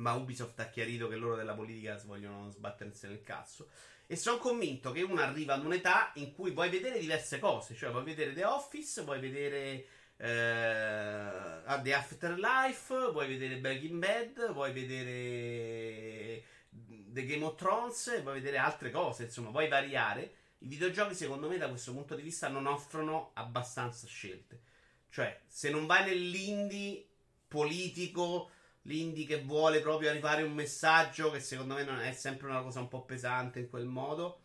ma 0.00 0.14
Ubisoft 0.14 0.58
ha 0.60 0.68
chiarito 0.68 1.08
che 1.08 1.16
loro 1.16 1.36
della 1.36 1.54
politica 1.54 2.00
vogliono 2.04 2.50
sbattersi 2.50 3.06
nel 3.06 3.22
cazzo. 3.22 3.68
E 4.06 4.16
sono 4.16 4.38
convinto 4.38 4.90
che 4.90 5.02
uno 5.02 5.20
arriva 5.20 5.54
ad 5.54 5.64
un'età 5.64 6.10
in 6.14 6.32
cui 6.32 6.50
vuoi 6.50 6.68
vedere 6.68 6.98
diverse 6.98 7.38
cose, 7.38 7.74
cioè 7.76 7.90
vuoi 7.90 8.02
vedere 8.02 8.32
The 8.32 8.44
Office, 8.44 9.02
vuoi 9.02 9.20
vedere 9.20 9.86
eh, 10.16 11.82
The 11.82 11.94
Afterlife, 11.94 13.10
vuoi 13.12 13.28
vedere 13.28 13.58
Breaking 13.58 14.04
Bad, 14.04 14.52
vuoi 14.52 14.72
vedere 14.72 16.42
The 16.70 17.24
Game 17.24 17.44
of 17.44 17.56
Thrones 17.56 18.22
vuoi 18.22 18.34
vedere 18.34 18.56
altre 18.56 18.90
cose, 18.90 19.24
insomma, 19.24 19.50
vuoi 19.50 19.68
variare. 19.68 20.34
I 20.58 20.66
videogiochi, 20.66 21.14
secondo 21.14 21.48
me, 21.48 21.58
da 21.58 21.68
questo 21.68 21.92
punto 21.92 22.14
di 22.14 22.22
vista, 22.22 22.48
non 22.48 22.66
offrono 22.66 23.30
abbastanza 23.34 24.06
scelte. 24.06 24.60
Cioè, 25.08 25.40
se 25.46 25.70
non 25.70 25.86
vai 25.86 26.04
nell'indie 26.04 27.04
politico, 27.48 28.50
l'indie 28.82 29.26
che 29.26 29.42
vuole 29.42 29.80
proprio 29.80 30.10
arrivare 30.10 30.42
un 30.42 30.52
messaggio, 30.52 31.30
che 31.30 31.40
secondo 31.40 31.74
me 31.74 31.84
non 31.84 32.00
è 32.00 32.12
sempre 32.12 32.48
una 32.48 32.62
cosa 32.62 32.80
un 32.80 32.88
po' 32.88 33.04
pesante 33.04 33.60
in 33.60 33.68
quel 33.68 33.86
modo, 33.86 34.42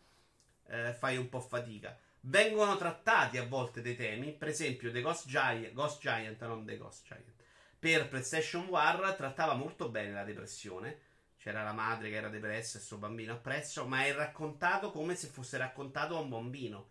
eh, 0.68 0.92
fai 0.92 1.16
un 1.16 1.28
po' 1.28 1.40
fatica 1.40 1.98
vengono 2.26 2.76
trattati 2.76 3.38
a 3.38 3.46
volte 3.46 3.80
dei 3.80 3.96
temi. 3.96 4.32
Per 4.32 4.48
esempio, 4.48 4.90
The 4.90 5.00
Ghost 5.00 5.28
Giant, 5.28 5.72
Ghost 5.72 6.00
Giant, 6.00 6.40
non 6.42 6.64
The 6.64 6.76
Ghost 6.76 7.06
Giant, 7.06 7.44
per 7.78 8.08
PlayStation 8.08 8.66
War 8.66 9.14
trattava 9.14 9.54
molto 9.54 9.88
bene 9.88 10.12
la 10.12 10.24
depressione. 10.24 11.02
C'era 11.38 11.62
la 11.62 11.72
madre 11.72 12.08
che 12.10 12.16
era 12.16 12.28
depressa 12.28 12.76
e 12.76 12.80
il 12.80 12.86
suo 12.86 12.96
bambino 12.96 13.34
appresso, 13.34 13.86
ma 13.86 14.04
è 14.04 14.12
raccontato 14.12 14.90
come 14.90 15.14
se 15.14 15.28
fosse 15.28 15.56
raccontato 15.58 16.16
a 16.16 16.20
un 16.20 16.28
bambino. 16.28 16.90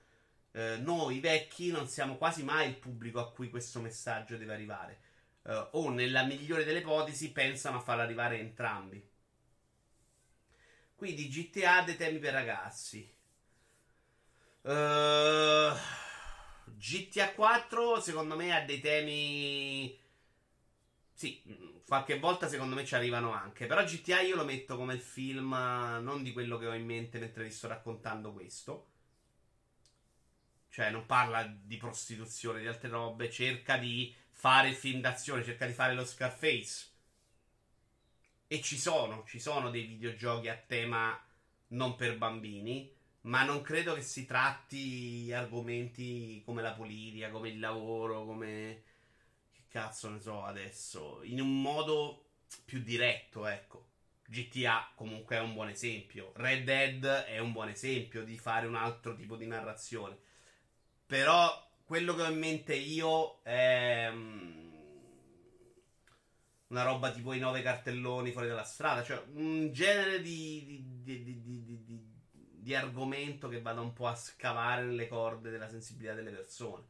Eh, 0.52 0.78
noi 0.78 1.20
vecchi 1.20 1.72
non 1.72 1.90
siamo 1.90 2.16
quasi 2.16 2.42
mai 2.44 2.70
il 2.70 2.78
pubblico 2.78 3.20
a 3.20 3.32
cui 3.32 3.50
questo 3.50 3.82
messaggio 3.82 4.38
deve 4.38 4.54
arrivare. 4.54 5.00
Eh, 5.48 5.68
o 5.72 5.90
nella 5.90 6.24
migliore 6.24 6.64
delle 6.64 6.80
ipotesi 6.80 7.32
pensano 7.32 7.78
a 7.78 7.82
farlo 7.82 8.02
arrivare 8.02 8.40
entrambi. 8.40 9.10
Quindi 10.96 11.28
GTA 11.28 11.84
dei 11.84 11.98
temi 11.98 12.20
per 12.20 12.34
ragazzi. 12.34 13.14
Uh, 14.62 15.76
GTA 16.66 17.34
4 17.34 18.00
secondo 18.02 18.36
me 18.36 18.56
ha 18.56 18.66
dei 18.66 18.80
temi... 18.80 20.00
Sì, 21.14 21.42
qualche 21.86 22.18
volta 22.18 22.48
secondo 22.48 22.74
me 22.76 22.86
ci 22.86 22.96
arrivano 22.96 23.32
anche. 23.32 23.68
Però 23.68 23.84
GTA 23.84 24.22
io 24.22 24.36
lo 24.36 24.46
metto 24.46 24.76
come 24.78 24.96
il 24.96 25.02
film 25.02 25.52
non 25.52 26.24
di 26.24 26.34
quello 26.34 26.58
che 26.58 26.68
ho 26.68 26.74
in 26.74 26.86
mente 26.86 27.20
mentre 27.20 27.44
vi 27.44 27.52
sto 27.52 27.68
raccontando 27.68 28.34
questo. 28.34 28.88
Cioè 30.70 30.90
non 30.90 31.06
parla 31.06 31.44
di 31.46 31.78
prostituzione, 31.78 32.62
di 32.62 32.68
altre 32.68 32.90
robe, 32.90 33.30
cerca 33.30 33.78
di 33.78 34.14
fare 34.46 34.70
il 34.70 34.76
film 34.76 35.02
d'azione, 35.02 35.44
cerca 35.44 35.66
di 35.66 35.74
fare 35.74 35.96
lo 35.96 36.06
Scarface. 36.06 36.86
E 38.46 38.62
ci 38.62 38.78
sono, 38.78 39.24
ci 39.26 39.40
sono 39.40 39.72
dei 39.72 39.86
videogiochi 39.86 40.50
a 40.50 40.56
tema 40.56 41.20
non 41.70 41.96
per 41.96 42.16
bambini 42.16 42.94
ma 43.22 43.44
non 43.44 43.62
credo 43.62 43.96
che 43.96 44.04
si 44.04 44.28
tratti 44.28 45.32
argomenti 45.34 46.44
come 46.46 46.62
la 46.62 46.74
politica, 46.74 47.32
come 47.32 47.50
il 47.50 47.60
lavoro, 47.60 48.24
come 48.24 48.84
che 49.52 49.64
cazzo 49.68 50.10
ne 50.10 50.20
so 50.20 50.44
adesso, 50.44 51.22
in 51.24 51.42
un 51.42 51.60
modo 51.60 52.26
più 52.66 52.84
diretto, 52.84 53.48
ecco. 53.48 53.88
GTA 54.28 54.92
comunque 54.94 55.38
è 55.38 55.40
un 55.40 55.54
buon 55.54 55.70
esempio. 55.70 56.34
Red 56.36 56.66
Dead 56.66 57.04
è 57.04 57.40
un 57.40 57.52
buon 57.52 57.70
esempio 57.70 58.24
di 58.24 58.38
fare 58.38 58.68
un 58.68 58.76
altro 58.76 59.16
tipo 59.16 59.36
di 59.38 59.48
narrazione. 59.48 60.18
Però 61.08 61.65
quello 61.86 62.16
che 62.16 62.22
ho 62.24 62.30
in 62.30 62.40
mente 62.40 62.76
io 62.76 63.42
è 63.44 64.10
um, 64.12 64.74
una 66.68 66.84
roba 66.84 67.12
tipo 67.12 67.34
i 67.34 67.40
nove 67.40 67.62
cartelloni 67.62 68.32
fuori 68.32 68.48
dalla 68.48 68.64
strada, 68.64 69.04
cioè 69.04 69.24
un 69.34 69.72
genere 69.72 70.22
di, 70.22 70.84
di, 71.04 71.24
di, 71.24 71.42
di 71.44 72.14
di 72.66 72.74
argomento 72.74 73.48
che 73.48 73.62
vada 73.62 73.82
un 73.82 73.94
po' 73.94 74.08
a 74.08 74.16
scavare 74.16 74.84
nelle 74.84 75.08
corde 75.08 75.52
della 75.52 75.70
sensibilità 75.70 76.16
delle 76.16 76.32
persone. 76.32 76.84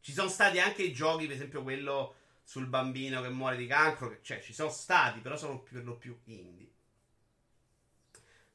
Ci 0.00 0.12
sono 0.12 0.28
stati 0.28 0.58
anche 0.58 0.82
i 0.82 0.92
giochi, 0.92 1.26
per 1.26 1.36
esempio 1.36 1.62
quello 1.62 2.16
sul 2.42 2.66
bambino 2.66 3.22
che 3.22 3.28
muore 3.28 3.56
di 3.56 3.68
cancro, 3.68 4.18
cioè 4.20 4.42
ci 4.42 4.52
sono 4.52 4.68
stati, 4.68 5.20
però 5.20 5.36
sono 5.36 5.60
per 5.60 5.84
lo 5.84 5.96
più 5.96 6.18
indie. 6.24 6.71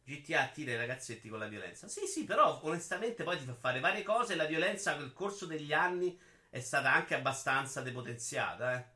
GTA 0.08 0.44
attira 0.44 0.72
i 0.72 0.78
ragazzetti 0.78 1.28
con 1.28 1.38
la 1.38 1.48
violenza. 1.48 1.90
Sì, 1.90 2.06
sì, 2.08 2.24
però 2.24 2.62
onestamente 2.64 3.24
poi 3.24 3.38
ti 3.38 3.44
fa 3.44 3.54
fare 3.54 3.82
varie 3.82 4.04
cose 4.04 4.34
e 4.34 4.36
la 4.38 4.46
violenza 4.46 4.96
nel 4.96 5.12
corso 5.12 5.46
degli 5.46 5.74
anni 5.74 6.18
è 6.50 6.62
stata 6.62 6.94
anche 6.94 7.14
abbastanza 7.14 7.82
depotenziata, 7.82 8.78
eh. 8.78 8.96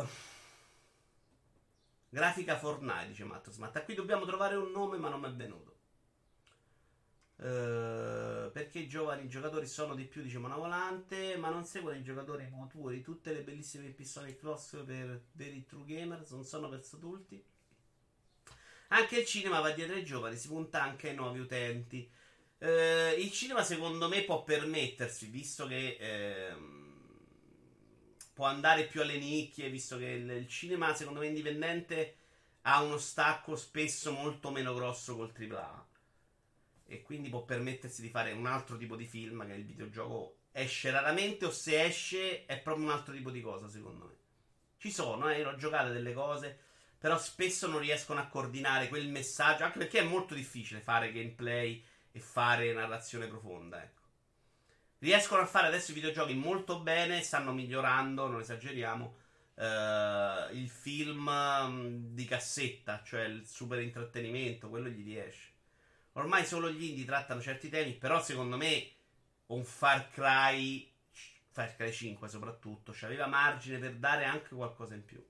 Uh... 0.00 0.06
Grafica 2.08 2.56
Fortnite, 2.58 3.08
dice 3.08 3.24
Matt 3.24 3.50
Smart. 3.50 3.84
Qui 3.84 3.94
dobbiamo 3.94 4.24
trovare 4.24 4.56
un 4.56 4.70
nome, 4.72 4.98
ma 4.98 5.08
non 5.08 5.20
mi 5.20 5.28
è 5.28 5.32
venuto. 5.32 5.72
Uh, 7.36 8.50
perché 8.52 8.78
i 8.78 8.88
giovani 8.88 9.28
giocatori 9.28 9.66
sono 9.66 9.94
di 9.94 10.04
più, 10.04 10.22
dice 10.22 10.38
Monavolante, 10.38 11.36
ma 11.36 11.48
non 11.48 11.64
seguono 11.64 11.96
i 11.96 12.02
giocatori 12.02 12.48
maturi. 12.48 13.02
Tutte 13.02 13.32
le 13.32 13.42
bellissime 13.42 13.88
pistole 13.90 14.36
cross 14.36 14.82
per 14.84 15.26
veri 15.32 15.64
true 15.64 15.84
gamers 15.84 16.30
non 16.30 16.44
sono 16.44 16.68
per 16.68 16.82
adulti. 16.92 17.44
Anche 18.88 19.18
il 19.18 19.26
cinema 19.26 19.60
va 19.60 19.70
dietro 19.70 19.94
ai 19.94 20.04
giovani, 20.04 20.36
si 20.36 20.48
punta 20.48 20.82
anche 20.82 21.10
ai 21.10 21.14
nuovi 21.14 21.40
utenti. 21.40 22.08
Uh, 22.58 23.18
il 23.18 23.30
cinema, 23.32 23.62
secondo 23.62 24.08
me, 24.08 24.22
può 24.22 24.44
permettersi, 24.44 25.26
visto 25.26 25.66
che. 25.66 25.98
Uh, 26.00 26.82
può 28.34 28.46
andare 28.46 28.86
più 28.86 29.00
alle 29.00 29.16
nicchie, 29.16 29.70
visto 29.70 29.96
che 29.96 30.06
il, 30.06 30.28
il 30.28 30.48
cinema, 30.48 30.94
secondo 30.94 31.20
me, 31.20 31.28
indipendente 31.28 32.16
ha 32.62 32.82
uno 32.82 32.98
stacco 32.98 33.56
spesso 33.56 34.12
molto 34.12 34.50
meno 34.50 34.74
grosso 34.74 35.16
col 35.16 35.32
AAA. 35.36 35.86
E 36.86 37.02
quindi 37.02 37.30
può 37.30 37.44
permettersi 37.44 38.02
di 38.02 38.10
fare 38.10 38.32
un 38.32 38.46
altro 38.46 38.76
tipo 38.76 38.96
di 38.96 39.06
film 39.06 39.46
che 39.46 39.54
il 39.54 39.64
videogioco 39.64 40.36
esce 40.52 40.90
raramente 40.90 41.46
o 41.46 41.50
se 41.50 41.82
esce 41.82 42.44
è 42.46 42.58
proprio 42.60 42.84
un 42.84 42.92
altro 42.92 43.14
tipo 43.14 43.30
di 43.30 43.40
cosa, 43.40 43.68
secondo 43.68 44.06
me. 44.06 44.14
Ci 44.76 44.90
sono, 44.90 45.30
eh, 45.30 45.38
io 45.38 45.50
ho 45.50 45.56
giocato 45.56 45.92
delle 45.92 46.12
cose, 46.12 46.58
però 47.04 47.18
spesso 47.18 47.66
non 47.66 47.80
riescono 47.80 48.18
a 48.18 48.28
coordinare 48.28 48.88
quel 48.88 49.10
messaggio, 49.10 49.62
anche 49.62 49.76
perché 49.76 49.98
è 49.98 50.04
molto 50.04 50.32
difficile 50.32 50.80
fare 50.80 51.12
gameplay 51.12 51.84
e 52.10 52.18
fare 52.18 52.72
narrazione 52.72 53.26
profonda, 53.26 53.82
ecco. 53.82 54.00
Riescono 55.00 55.42
a 55.42 55.46
fare 55.46 55.66
adesso 55.66 55.90
i 55.90 55.94
videogiochi 55.94 56.32
molto 56.32 56.80
bene, 56.80 57.20
stanno 57.20 57.52
migliorando, 57.52 58.26
non 58.26 58.40
esageriamo. 58.40 59.16
Uh, 59.54 60.56
il 60.56 60.70
film 60.70 61.26
um, 61.26 62.14
di 62.14 62.24
cassetta, 62.24 63.02
cioè 63.04 63.24
il 63.24 63.46
super 63.46 63.82
intrattenimento, 63.82 64.70
quello 64.70 64.88
gli 64.88 65.04
riesce. 65.04 65.50
Ormai 66.12 66.46
solo 66.46 66.70
gli 66.70 66.84
indie 66.84 67.04
trattano 67.04 67.42
certi 67.42 67.68
temi, 67.68 67.92
però 67.92 68.22
secondo 68.22 68.56
me 68.56 68.92
un 69.48 69.62
Far 69.62 70.08
Cry, 70.08 70.90
Far 71.50 71.76
Cry 71.76 71.92
5 71.92 72.28
soprattutto, 72.30 72.94
cioè 72.94 73.10
aveva 73.10 73.26
margine 73.26 73.76
per 73.76 73.96
dare 73.96 74.24
anche 74.24 74.54
qualcosa 74.54 74.94
in 74.94 75.04
più. 75.04 75.22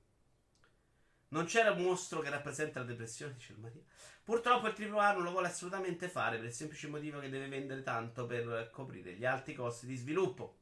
Non 1.35 1.47
c'era 1.47 1.73
un 1.73 1.83
mostro 1.83 2.20
che 2.20 2.31
rappresenta 2.31 2.79
la 2.79 2.87
depressione, 2.87 3.35
dice 3.35 3.55
il 3.55 3.59
Maria. 3.59 3.83
Purtroppo 4.23 4.68
il 4.68 4.75
AAA 4.81 5.14
non 5.14 5.25
lo 5.25 5.33
vuole 5.33 5.49
assolutamente 5.49 6.09
fare 6.09 6.37
per 6.37 6.47
il 6.47 6.53
semplice 6.53 6.87
motivo 6.87 7.18
che 7.18 7.29
deve 7.29 7.49
vendere 7.49 7.83
tanto 7.83 8.25
per 8.25 8.70
coprire 8.70 9.14
gli 9.14 9.25
alti 9.25 9.53
costi 9.53 9.87
di 9.87 9.97
sviluppo. 9.97 10.59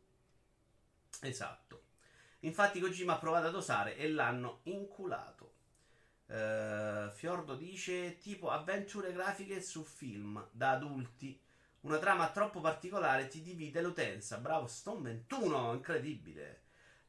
Esatto. 1.20 1.82
Infatti 2.40 2.80
Kojima 2.80 3.12
ha 3.12 3.18
provato 3.18 3.48
a 3.48 3.50
dosare 3.50 3.98
e 3.98 4.08
l'hanno 4.08 4.60
inculato. 4.62 5.52
Uh, 6.24 7.10
Fiordo 7.10 7.54
dice 7.54 8.16
tipo 8.16 8.48
avventure 8.48 9.12
grafiche 9.12 9.60
su 9.60 9.84
film 9.84 10.42
da 10.50 10.70
adulti. 10.70 11.38
Una 11.80 11.98
trama 11.98 12.30
troppo 12.30 12.62
particolare 12.62 13.28
ti 13.28 13.42
divide 13.42 13.82
l'utenza. 13.82 14.38
Bravo 14.38 14.66
Stone 14.66 15.02
21, 15.02 15.74
incredibile. 15.74 16.61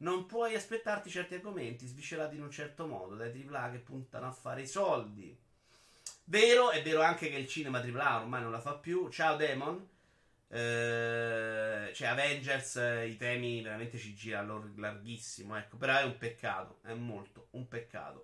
Non 0.04 0.26
puoi 0.26 0.54
aspettarti 0.54 1.10
certi 1.10 1.36
argomenti 1.36 1.88
sviscerati 1.88 2.36
in 2.36 2.44
un 2.44 2.52
certo 2.52 2.86
modo 2.88 3.16
dai 3.16 3.48
AAA 3.48 3.72
che 3.72 3.78
puntano 3.78 4.28
a 4.28 4.32
fare 4.32 4.64
i 4.64 4.68
soldi. 4.68 5.34
Vero, 6.26 6.72
è 6.72 6.82
vero 6.84 7.02
anche 7.02 7.30
che 7.30 7.38
il 7.38 7.48
cinema 7.48 7.80
AAA 7.80 8.22
ormai 8.22 8.42
non 8.42 8.52
la 8.52 8.60
fa 8.60 8.74
più. 8.76 9.10
Ciao 9.10 9.38
Demon. 9.38 9.88
Eh, 10.50 11.92
cioè 11.94 12.08
Avengers 12.10 12.76
eh, 12.76 13.08
i 13.08 13.16
temi 13.16 13.62
veramente 13.62 13.98
ci 13.98 14.14
gira 14.14 14.42
larghissimo, 14.42 15.56
ecco, 15.56 15.78
però 15.78 15.98
è 15.98 16.04
un 16.04 16.18
peccato, 16.18 16.80
è 16.84 16.94
molto 16.94 17.48
un 17.52 17.68
peccato. 17.70 18.24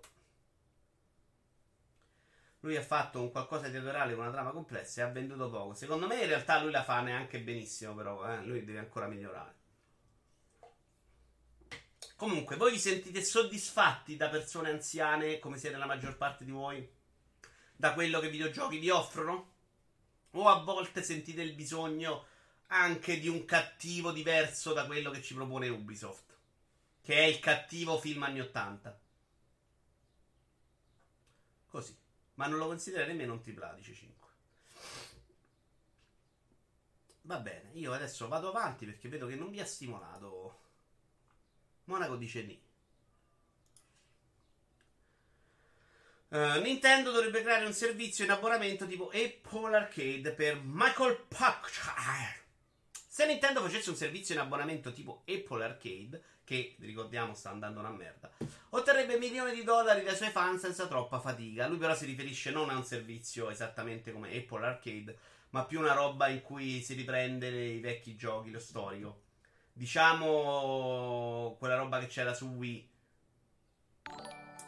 Lui 2.60 2.76
ha 2.76 2.82
fatto 2.82 3.22
un 3.22 3.30
qualcosa 3.30 3.68
di 3.68 3.72
teatrale 3.72 4.14
con 4.14 4.24
una 4.24 4.32
trama 4.32 4.50
complessa 4.50 5.00
e 5.00 5.04
ha 5.04 5.08
venduto 5.08 5.48
poco. 5.48 5.72
Secondo 5.72 6.06
me 6.06 6.20
in 6.20 6.26
realtà 6.26 6.60
lui 6.62 6.72
la 6.72 6.84
fa 6.84 7.00
neanche 7.00 7.40
benissimo, 7.40 7.94
però 7.94 8.30
eh? 8.30 8.44
lui 8.44 8.64
deve 8.64 8.80
ancora 8.80 9.06
migliorare. 9.06 9.59
Comunque, 12.20 12.56
voi 12.56 12.72
vi 12.72 12.78
sentite 12.78 13.24
soddisfatti 13.24 14.14
da 14.14 14.28
persone 14.28 14.68
anziane, 14.68 15.38
come 15.38 15.56
siete 15.56 15.78
la 15.78 15.86
maggior 15.86 16.18
parte 16.18 16.44
di 16.44 16.50
voi, 16.50 16.86
da 17.74 17.94
quello 17.94 18.20
che 18.20 18.26
i 18.26 18.30
videogiochi 18.30 18.76
vi 18.76 18.90
offrono? 18.90 19.52
O 20.32 20.46
a 20.46 20.62
volte 20.62 21.02
sentite 21.02 21.40
il 21.40 21.54
bisogno 21.54 22.26
anche 22.66 23.18
di 23.18 23.26
un 23.26 23.46
cattivo 23.46 24.12
diverso 24.12 24.74
da 24.74 24.84
quello 24.84 25.10
che 25.10 25.22
ci 25.22 25.32
propone 25.32 25.70
Ubisoft? 25.70 26.36
Che 27.00 27.14
è 27.14 27.22
il 27.22 27.38
cattivo 27.38 27.98
film 27.98 28.22
anni 28.22 28.40
80. 28.40 29.00
Così. 31.68 31.96
Ma 32.34 32.48
non 32.48 32.58
lo 32.58 32.66
considera 32.66 33.06
nemmeno 33.06 33.32
un 33.32 33.40
tripla, 33.40 33.72
dice 33.72 33.94
5. 33.94 34.28
Va 37.22 37.38
bene, 37.38 37.70
io 37.72 37.94
adesso 37.94 38.28
vado 38.28 38.50
avanti 38.50 38.84
perché 38.84 39.08
vedo 39.08 39.26
che 39.26 39.36
non 39.36 39.50
vi 39.50 39.60
ha 39.60 39.64
stimolato. 39.64 40.68
Monaco 41.90 42.16
dice 42.16 42.42
ni. 42.42 42.62
Uh, 46.28 46.60
Nintendo 46.60 47.10
dovrebbe 47.10 47.42
creare 47.42 47.66
un 47.66 47.72
servizio 47.72 48.22
in 48.22 48.30
abbonamento 48.30 48.86
tipo 48.86 49.10
Apple 49.12 49.76
Arcade 49.76 50.32
per 50.32 50.60
Michael 50.62 51.24
Pack. 51.26 52.38
Se 52.92 53.26
Nintendo 53.26 53.60
facesse 53.60 53.90
un 53.90 53.96
servizio 53.96 54.34
in 54.34 54.40
abbonamento 54.40 54.92
tipo 54.92 55.24
Apple 55.26 55.64
Arcade, 55.64 56.22
che 56.44 56.76
ricordiamo 56.78 57.34
sta 57.34 57.50
andando 57.50 57.80
una 57.80 57.90
merda, 57.90 58.30
otterrebbe 58.70 59.18
milioni 59.18 59.52
di 59.52 59.64
dollari 59.64 60.04
dai 60.04 60.14
suoi 60.14 60.30
fan 60.30 60.60
senza 60.60 60.86
troppa 60.86 61.18
fatica. 61.18 61.66
Lui 61.66 61.78
però 61.78 61.96
si 61.96 62.06
riferisce 62.06 62.52
non 62.52 62.70
a 62.70 62.76
un 62.76 62.84
servizio 62.84 63.50
esattamente 63.50 64.12
come 64.12 64.32
Apple 64.36 64.64
Arcade, 64.64 65.18
ma 65.50 65.64
più 65.64 65.80
una 65.80 65.94
roba 65.94 66.28
in 66.28 66.42
cui 66.42 66.80
si 66.80 66.94
riprende 66.94 67.48
i 67.48 67.80
vecchi 67.80 68.14
giochi, 68.14 68.52
lo 68.52 68.60
storico. 68.60 69.22
Diciamo 69.72 71.56
quella 71.58 71.76
roba 71.76 71.98
che 72.00 72.06
c'era 72.06 72.34
su 72.34 72.46
Wii. 72.46 72.88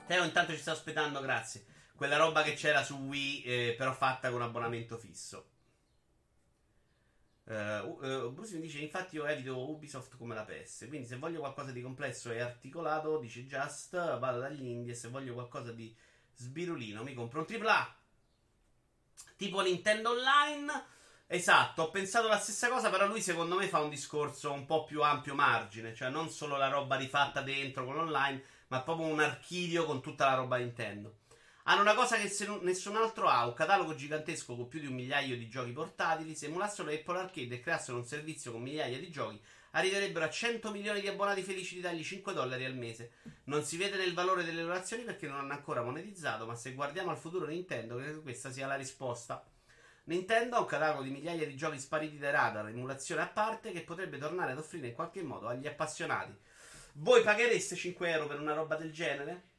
Teo 0.07 0.25
intanto 0.25 0.53
ci 0.53 0.59
sta 0.59 0.73
aspettando, 0.73 1.21
grazie. 1.21 1.67
Quella 1.95 2.17
roba 2.17 2.43
che 2.43 2.55
c'era 2.55 2.83
su 2.83 2.97
Wii, 2.97 3.43
eh, 3.43 3.75
però 3.77 3.93
fatta 3.93 4.31
con 4.31 4.43
abbonamento 4.43 4.97
fisso. 4.99 5.51
Uh, 7.45 7.99
uh, 8.05 8.33
Bruce 8.33 8.55
mi 8.55 8.62
dice: 8.62 8.79
Infatti, 8.79 9.17
io 9.17 9.27
evito 9.27 9.69
Ubisoft 9.71 10.17
come 10.17 10.35
la 10.35 10.45
PS. 10.45 10.87
Quindi, 10.88 11.07
se 11.07 11.17
voglio 11.17 11.41
qualcosa 11.41 11.73
di 11.73 11.83
complesso 11.83 12.31
e 12.31 12.41
articolato, 12.41 13.19
dice 13.19 13.47
Just, 13.47 13.97
vado 14.19 14.38
dagli 14.38 14.65
indie. 14.65 14.95
Se 14.95 15.09
voglio 15.09 15.35
qualcosa 15.35 15.73
di 15.73 15.95
sbirulino, 16.35 17.03
mi 17.03 17.15
compro 17.15 17.41
un 17.41 17.47
AAA. 17.49 17.97
Tipo 19.37 19.61
Nintendo 19.61 20.11
Online. 20.11 20.85
Esatto, 21.35 21.85
ho 21.85 21.90
pensato 21.90 22.29
la 22.29 22.38
stessa 22.38 22.68
cosa, 22.68 22.90
però 22.90 23.07
lui 23.07 23.23
secondo 23.23 23.57
me 23.57 23.66
fa 23.66 23.81
un 23.81 23.88
discorso 23.88 24.53
un 24.53 24.66
po' 24.66 24.85
più 24.85 25.01
ampio 25.01 25.35
margine, 25.35 25.95
cioè 25.95 26.11
non 26.11 26.29
solo 26.29 26.59
la 26.59 26.68
roba 26.68 26.97
rifatta 26.97 27.40
dentro 27.40 27.87
con 27.87 27.97
online, 27.97 28.42
ma 28.66 28.83
proprio 28.83 29.07
un 29.07 29.18
archivio 29.18 29.87
con 29.87 30.03
tutta 30.03 30.27
la 30.27 30.35
roba 30.35 30.59
Nintendo. 30.59 31.21
Hanno 31.62 31.81
una 31.81 31.95
cosa 31.95 32.18
che 32.18 32.31
nessun 32.61 32.97
altro 32.97 33.29
ha, 33.29 33.47
un 33.47 33.55
catalogo 33.55 33.95
gigantesco 33.95 34.55
con 34.55 34.68
più 34.68 34.79
di 34.79 34.88
un 34.88 34.92
migliaio 34.92 35.38
di 35.38 35.49
giochi 35.49 35.73
portatili. 35.73 36.35
Se 36.35 36.47
emulassero 36.49 36.90
Apple 36.90 37.18
Arcade 37.18 37.55
e 37.55 37.61
creassero 37.61 37.97
un 37.97 38.05
servizio 38.05 38.53
con 38.53 38.61
migliaia 38.61 38.99
di 38.99 39.11
giochi, 39.11 39.40
arriverebbero 39.71 40.27
a 40.27 40.31
100 40.31 40.71
milioni 40.71 41.01
di 41.01 41.09
abbonati 41.09 41.40
felici 41.40 41.77
di 41.77 41.81
dargli 41.81 42.05
5 42.05 42.35
dollari 42.35 42.66
al 42.66 42.77
mese. 42.77 43.12
Non 43.45 43.64
si 43.64 43.79
vede 43.79 43.97
nel 43.97 44.12
valore 44.12 44.45
delle 44.45 44.61
donazioni 44.61 45.03
perché 45.03 45.27
non 45.29 45.38
hanno 45.38 45.55
ancora 45.55 45.81
monetizzato, 45.81 46.45
ma 46.45 46.57
se 46.57 46.75
guardiamo 46.75 47.11
al 47.11 47.16
futuro 47.16 47.47
Nintendo, 47.47 47.97
credo 47.97 48.16
che 48.16 48.23
questa 48.23 48.53
sia 48.53 48.66
la 48.66 48.77
risposta. 48.77 49.42
Nintendo 50.05 50.57
ha 50.57 50.61
un 50.61 50.67
catalogo 50.67 51.03
di 51.03 51.11
migliaia 51.11 51.47
di 51.47 51.57
giochi 51.57 51.79
spariti 51.79 52.19
dai 52.19 52.33
radar, 52.33 52.69
emulazione 52.69 53.23
a 53.23 53.29
parte, 53.29 53.71
che 53.73 53.83
potrebbe 53.83 54.19
tornare 54.19 54.53
ad 54.53 54.59
offrire 54.59 54.88
in 54.88 54.95
qualche 54.95 55.23
modo 55.23 55.47
agli 55.47 55.67
appassionati. 55.67 56.37
Voi 56.95 57.23
paghereste 57.23 57.77
5 57.77 58.11
euro 58.11 58.27
per 58.27 58.41
una 58.41 58.55
roba 58.55 58.75
del 58.77 58.93
genere? 58.93 59.51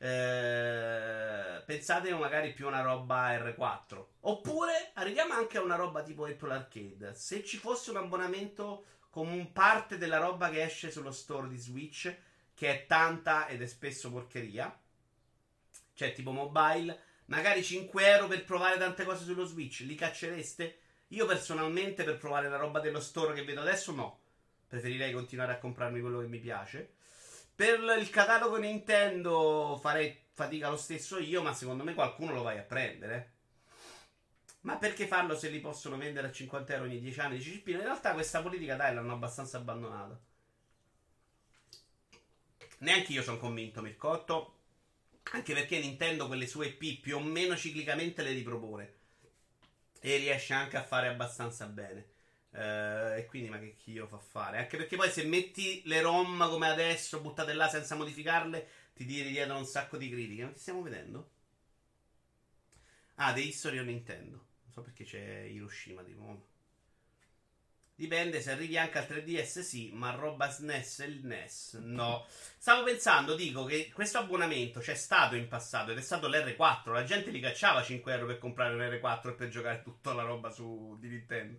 Eh, 0.00 1.62
pensate 1.64 2.14
magari 2.14 2.52
più 2.52 2.66
a 2.66 2.68
una 2.68 2.82
roba 2.82 3.36
R4. 3.36 4.04
Oppure 4.20 4.90
arriviamo 4.94 5.34
anche 5.34 5.58
a 5.58 5.62
una 5.62 5.76
roba 5.76 6.02
tipo 6.02 6.24
Apple 6.24 6.52
Arcade. 6.52 7.14
Se 7.14 7.44
ci 7.44 7.56
fosse 7.56 7.90
un 7.90 7.96
abbonamento 7.96 8.84
con 9.10 9.52
parte 9.52 9.98
della 9.98 10.18
roba 10.18 10.50
che 10.50 10.62
esce 10.62 10.90
sullo 10.90 11.12
store 11.12 11.48
di 11.48 11.56
Switch, 11.56 12.14
che 12.54 12.70
è 12.70 12.86
tanta 12.86 13.46
ed 13.46 13.62
è 13.62 13.66
spesso 13.66 14.10
porcheria, 14.10 14.76
cioè 15.94 16.12
tipo 16.12 16.32
mobile, 16.32 17.06
magari 17.28 17.62
5 17.62 18.06
euro 18.06 18.26
per 18.26 18.44
provare 18.44 18.78
tante 18.78 19.04
cose 19.04 19.24
sullo 19.24 19.44
Switch, 19.44 19.80
li 19.80 19.94
caccereste? 19.94 20.78
Io 21.08 21.24
personalmente 21.26 22.04
per 22.04 22.18
provare 22.18 22.48
la 22.48 22.56
roba 22.56 22.80
dello 22.80 23.00
store 23.00 23.34
che 23.34 23.44
vedo 23.44 23.60
adesso 23.60 23.92
no. 23.92 24.20
Preferirei 24.66 25.12
continuare 25.12 25.52
a 25.52 25.58
comprarmi 25.58 26.00
quello 26.00 26.20
che 26.20 26.26
mi 26.26 26.38
piace. 26.38 26.92
Per 27.54 27.80
il 27.98 28.10
catalogo 28.10 28.56
Nintendo 28.56 29.78
farei 29.80 30.16
fatica 30.32 30.68
lo 30.68 30.76
stesso 30.76 31.18
io, 31.18 31.42
ma 31.42 31.54
secondo 31.54 31.82
me 31.82 31.94
qualcuno 31.94 32.34
lo 32.34 32.42
vai 32.42 32.58
a 32.58 32.62
prendere. 32.62 33.32
Ma 34.60 34.76
perché 34.76 35.06
farlo 35.06 35.36
se 35.36 35.48
li 35.48 35.60
possono 35.60 35.96
vendere 35.96 36.28
a 36.28 36.32
50 36.32 36.72
euro 36.74 36.84
ogni 36.84 37.00
10 37.00 37.20
anni? 37.20 37.62
In 37.64 37.80
realtà 37.80 38.12
questa 38.12 38.42
politica 38.42 38.76
dai 38.76 38.94
l'hanno 38.94 39.14
abbastanza 39.14 39.56
abbandonata. 39.56 40.20
Neanche 42.78 43.12
io 43.12 43.22
sono 43.22 43.38
convinto, 43.38 43.80
Mircotto. 43.80 44.57
Anche 45.32 45.54
perché 45.54 45.78
Nintendo 45.78 46.26
quelle 46.26 46.46
sue 46.46 46.74
IP 46.78 47.00
più 47.00 47.16
o 47.16 47.20
meno 47.20 47.56
ciclicamente 47.56 48.22
le 48.22 48.32
ripropone. 48.32 48.94
E 50.00 50.16
riesce 50.16 50.54
anche 50.54 50.76
a 50.76 50.84
fare 50.84 51.08
abbastanza 51.08 51.66
bene. 51.66 52.16
Uh, 52.50 53.16
e 53.16 53.26
quindi, 53.28 53.50
ma 53.50 53.58
che 53.58 53.76
Dio 53.84 54.06
fa 54.06 54.18
fare? 54.18 54.58
Anche 54.58 54.76
perché 54.76 54.96
poi 54.96 55.10
se 55.10 55.24
metti 55.24 55.82
le 55.84 56.00
ROM 56.00 56.48
come 56.48 56.68
adesso, 56.68 57.20
buttate 57.20 57.52
là 57.52 57.68
senza 57.68 57.94
modificarle, 57.94 58.68
ti 58.94 59.04
tiri 59.04 59.30
dietro 59.30 59.56
un 59.56 59.66
sacco 59.66 59.96
di 59.96 60.10
critiche. 60.10 60.44
Ma 60.44 60.52
che 60.52 60.58
stiamo 60.58 60.82
vedendo? 60.82 61.30
Ah, 63.16 63.32
The 63.32 63.40
History 63.40 63.78
of 63.78 63.86
Nintendo. 63.86 64.36
Non 64.62 64.72
so 64.72 64.82
perché 64.82 65.04
c'è 65.04 65.40
Hiroshima 65.42 66.02
di 66.02 66.14
nuovo. 66.14 66.46
Dipende 67.98 68.40
se 68.40 68.52
arrivi 68.52 68.78
anche 68.78 68.98
al 68.98 69.08
3DS, 69.08 69.58
sì, 69.58 69.90
ma 69.92 70.12
roba 70.12 70.48
SNES 70.48 71.00
e 71.00 71.04
il 71.06 71.26
NES, 71.26 71.80
no. 71.80 72.24
Stavo 72.56 72.84
pensando, 72.84 73.34
dico 73.34 73.64
che 73.64 73.90
questo 73.92 74.18
abbonamento 74.18 74.78
c'è 74.78 74.94
stato 74.94 75.34
in 75.34 75.48
passato 75.48 75.90
ed 75.90 75.98
è 75.98 76.00
stato 76.00 76.28
l'R4. 76.28 76.92
La 76.92 77.02
gente 77.02 77.32
li 77.32 77.40
cacciava 77.40 77.82
5 77.82 78.12
euro 78.12 78.26
per 78.26 78.38
comprare 78.38 78.74
un 78.74 78.82
R4 78.82 79.30
e 79.30 79.32
per 79.32 79.48
giocare 79.48 79.82
tutta 79.82 80.12
la 80.12 80.22
roba 80.22 80.48
su 80.50 80.96
di 81.00 81.08
Nintendo 81.08 81.58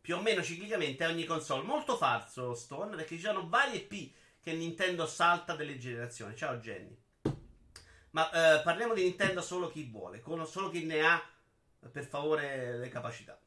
più 0.00 0.16
o 0.16 0.20
meno 0.22 0.42
ciclicamente 0.42 1.04
a 1.04 1.08
ogni 1.10 1.24
console. 1.24 1.62
Molto 1.62 1.96
falso 1.96 2.54
Stone 2.54 2.96
perché 2.96 3.14
ci 3.14 3.22
sono 3.22 3.48
varie 3.48 3.78
P 3.82 4.10
che 4.42 4.54
Nintendo 4.54 5.06
salta 5.06 5.54
delle 5.54 5.78
generazioni. 5.78 6.34
Ciao 6.34 6.56
Jenny. 6.56 6.96
Ma 8.10 8.58
eh, 8.58 8.62
parliamo 8.62 8.92
di 8.92 9.04
Nintendo 9.04 9.40
solo 9.40 9.68
chi 9.68 9.84
vuole, 9.84 10.20
solo 10.46 10.68
chi 10.68 10.84
ne 10.84 11.06
ha 11.06 11.22
per 11.92 12.06
favore 12.06 12.76
le 12.76 12.88
capacità. 12.88 13.38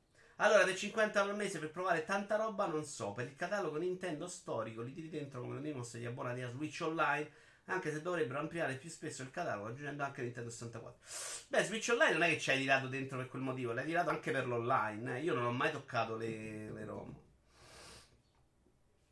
Allora, 0.41 0.63
del 0.63 0.75
50 0.75 1.19
euro 1.19 1.31
al 1.31 1.37
mese 1.37 1.59
per 1.59 1.69
provare 1.69 2.03
tanta 2.03 2.35
roba, 2.35 2.65
non 2.65 2.83
so. 2.83 3.11
Per 3.11 3.27
il 3.27 3.35
catalogo 3.35 3.77
Nintendo 3.77 4.27
storico 4.27 4.81
li 4.81 4.91
tiri 4.91 5.09
dentro 5.09 5.39
come 5.41 5.59
ne 5.59 5.71
mostra 5.71 5.99
gli 5.99 6.05
abbonati 6.05 6.41
a 6.41 6.49
Switch 6.49 6.81
Online 6.81 7.29
anche 7.65 7.91
se 7.91 8.01
dovrebbero 8.01 8.39
ampliare 8.39 8.75
più 8.75 8.89
spesso 8.89 9.21
il 9.21 9.29
catalogo, 9.29 9.67
aggiungendo 9.67 10.03
anche 10.03 10.23
Nintendo 10.23 10.49
64. 10.49 10.99
Beh, 11.47 11.63
Switch 11.63 11.89
Online 11.91 12.13
non 12.13 12.23
è 12.23 12.29
che 12.29 12.39
ci 12.39 12.49
hai 12.49 12.57
tirato 12.57 12.87
dentro 12.87 13.17
per 13.17 13.27
quel 13.27 13.43
motivo, 13.43 13.71
l'hai 13.71 13.85
tirato 13.85 14.09
anche 14.09 14.31
per 14.31 14.47
l'online. 14.47 15.19
Eh. 15.19 15.21
Io 15.21 15.35
non 15.35 15.45
ho 15.45 15.51
mai 15.51 15.71
toccato 15.71 16.17
le, 16.17 16.71
le 16.71 16.85
ROM. 16.85 17.15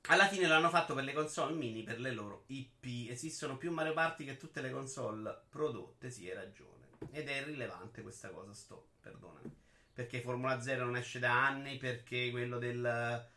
Alla 0.07 0.27
fine 0.27 0.47
l'hanno 0.47 0.69
fatto 0.69 0.95
per 0.95 1.03
le 1.03 1.13
console 1.13 1.53
mini, 1.53 1.83
per 1.83 1.99
le 1.99 2.11
loro 2.11 2.45
IP. 2.47 3.07
Esistono 3.07 3.55
più 3.55 3.71
Mario 3.71 3.93
Party 3.93 4.25
che 4.25 4.35
tutte 4.35 4.61
le 4.61 4.71
console 4.71 5.41
prodotte, 5.47 6.09
sì, 6.09 6.27
hai 6.27 6.35
ragione. 6.35 6.87
Ed 7.11 7.29
è 7.29 7.37
irrilevante 7.37 8.01
questa 8.01 8.29
cosa, 8.29 8.51
sto, 8.51 8.87
perdonami. 8.99 9.67
Perché 9.99 10.21
Formula 10.21 10.61
0 10.61 10.85
non 10.85 10.95
esce 10.95 11.19
da 11.19 11.45
anni, 11.45 11.77
perché 11.77 12.29
quello 12.31 12.57
del 12.57 13.27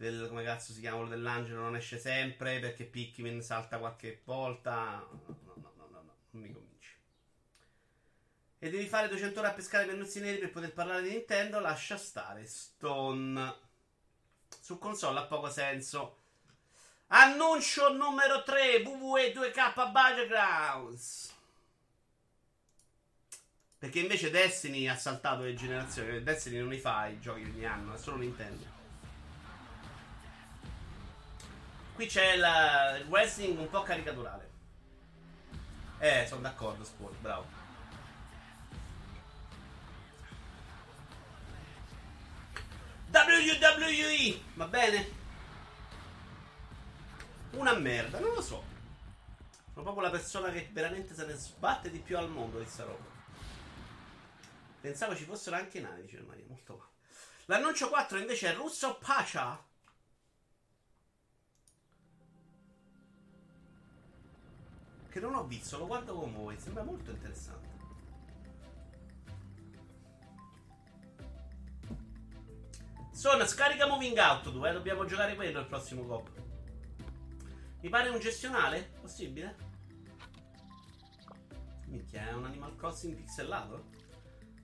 del, 0.00 0.28
come 0.28 0.42
cazzo 0.42 0.72
si 0.72 0.80
chiama 0.80 0.96
quello 0.96 1.10
dell'angelo 1.10 1.60
non 1.60 1.76
esce 1.76 1.98
sempre 1.98 2.58
perché 2.58 2.84
Pikmin 2.84 3.42
salta 3.42 3.78
qualche 3.78 4.22
volta. 4.24 5.06
No, 5.08 5.36
no, 5.36 5.54
no, 5.56 5.72
no, 5.76 5.86
no, 5.88 6.14
non 6.30 6.42
mi 6.42 6.50
convinci. 6.52 6.96
E 8.58 8.70
devi 8.70 8.86
fare 8.86 9.08
200 9.08 9.38
ore 9.38 9.48
a 9.50 9.52
pescare 9.52 9.84
pennuzzi 9.84 10.20
neri 10.20 10.38
per 10.38 10.50
poter 10.50 10.72
parlare 10.72 11.02
di 11.02 11.10
Nintendo. 11.10 11.60
Lascia 11.60 11.98
stare. 11.98 12.46
Stone. 12.46 13.54
Su 14.58 14.78
console 14.78 15.18
ha 15.18 15.26
poco 15.26 15.50
senso. 15.50 16.16
Annuncio 17.08 17.92
numero 17.92 18.42
3 18.42 18.82
WWE 18.82 19.32
2K 19.32 19.92
Battlegrounds. 19.92 21.38
Perché 23.80 24.00
invece 24.00 24.30
Destiny 24.30 24.88
ha 24.88 24.94
saltato 24.94 25.42
le 25.42 25.54
generazioni. 25.54 26.22
Destiny 26.22 26.58
non 26.58 26.68
li 26.68 26.78
fa 26.78 27.06
i 27.06 27.18
giochi 27.18 27.44
ogni 27.44 27.64
anno, 27.64 27.94
è 27.94 27.96
solo 27.96 28.18
Nintendo. 28.18 28.66
Qui 31.94 32.06
c'è 32.06 32.32
il 32.34 33.06
wrestling 33.08 33.58
un 33.58 33.70
po' 33.70 33.82
caricaturale. 33.82 34.50
Eh, 35.98 36.26
sono 36.28 36.42
d'accordo, 36.42 36.84
Sport, 36.84 37.14
bravo. 37.20 37.46
WWE, 43.10 44.40
va 44.56 44.66
bene? 44.66 45.10
Una 47.52 47.72
merda, 47.72 48.18
non 48.18 48.34
lo 48.34 48.42
so. 48.42 48.62
Sono 49.72 49.84
proprio 49.84 50.02
la 50.02 50.10
persona 50.10 50.50
che 50.50 50.68
veramente 50.70 51.14
se 51.14 51.24
ne 51.24 51.32
sbatte 51.32 51.90
di 51.90 51.98
più 52.00 52.18
al 52.18 52.28
mondo 52.28 52.58
di 52.58 52.66
sta 52.68 52.84
roba. 52.84 53.09
Pensavo 54.80 55.14
ci 55.14 55.24
fossero 55.24 55.56
anche 55.56 55.80
nani, 55.80 56.02
dice 56.02 56.20
Maria, 56.22 56.44
molto 56.48 56.76
male. 56.76 56.90
L'annuncio 57.46 57.88
4 57.88 58.18
invece 58.18 58.50
è 58.50 58.54
Russo 58.54 58.96
Pasha. 58.98 59.62
Che 65.08 65.20
non 65.20 65.34
ho 65.34 65.44
visto, 65.44 65.76
lo 65.76 65.86
guardo 65.86 66.14
con 66.14 66.32
voi, 66.32 66.58
sembra 66.58 66.82
molto 66.82 67.10
interessante. 67.10 67.68
Sono 73.12 73.44
scarica 73.44 73.86
Moving 73.86 74.16
Out 74.16 74.50
2, 74.50 74.70
eh? 74.70 74.72
dobbiamo 74.72 75.04
giocare 75.04 75.34
quello 75.34 75.60
il 75.60 75.66
prossimo 75.66 76.06
cop. 76.06 76.30
Mi 77.82 77.88
pare 77.90 78.08
un 78.08 78.18
gestionale? 78.18 78.92
Possibile? 79.00 79.56
Minchia, 81.86 82.28
è 82.28 82.32
un 82.32 82.46
Animal 82.46 82.76
Crossing 82.76 83.14
pixelato? 83.16 83.99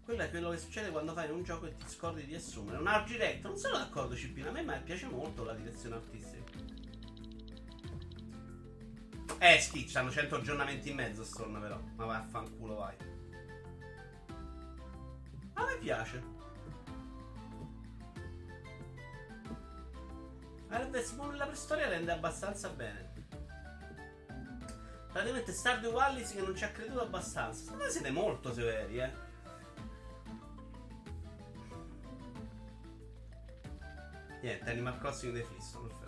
Quello 0.07 0.23
è 0.23 0.31
quello 0.31 0.51
che 0.51 0.59
succede 0.59 0.93
quando 0.93 1.13
fai 1.15 1.29
un 1.31 1.43
gioco 1.43 1.67
e 1.67 1.75
ti 1.75 1.89
scordi 1.89 2.25
di 2.25 2.37
assumere. 2.37 2.79
Un 2.79 2.87
art 2.87 3.09
direct, 3.09 3.43
non 3.43 3.57
sono 3.57 3.77
d'accordo, 3.77 4.15
Cipina. 4.15 4.51
A 4.51 4.53
me 4.53 4.81
piace 4.85 5.07
molto 5.07 5.43
la 5.43 5.53
direzione 5.53 5.97
artistica. 5.97 6.45
Eh, 9.41 9.59
Stitch, 9.59 9.97
hanno 9.97 10.13
100 10.13 10.37
aggiornamenti 10.37 10.91
in 10.91 10.95
mezzo, 10.95 11.25
Storm, 11.25 11.61
però. 11.61 11.81
Ma 11.97 12.05
vaffanculo, 12.05 12.77
vai. 12.77 12.95
A 15.55 15.65
me 15.65 15.77
piace. 15.81 16.23
Harvest 20.69 21.17
Moon 21.17 21.31
nella 21.31 21.47
preistoria 21.47 21.89
rende 21.89 22.13
abbastanza 22.13 22.69
bene. 22.69 23.13
Praticamente 25.11 25.51
Stardew 25.51 25.91
Valley 25.91 26.23
che 26.23 26.43
non 26.43 26.55
ci 26.55 26.63
ha 26.63 26.71
creduto 26.71 27.01
abbastanza. 27.01 27.65
Secondo 27.65 27.91
siete 27.91 28.13
molto 28.13 28.53
severi, 28.53 28.99
eh. 29.01 29.26
Niente, 34.47 34.71
Animal 34.71 35.01
Crossing 35.01 35.33
dei 35.33 35.43
fisso, 35.43 35.81
perfetto. 35.81 36.06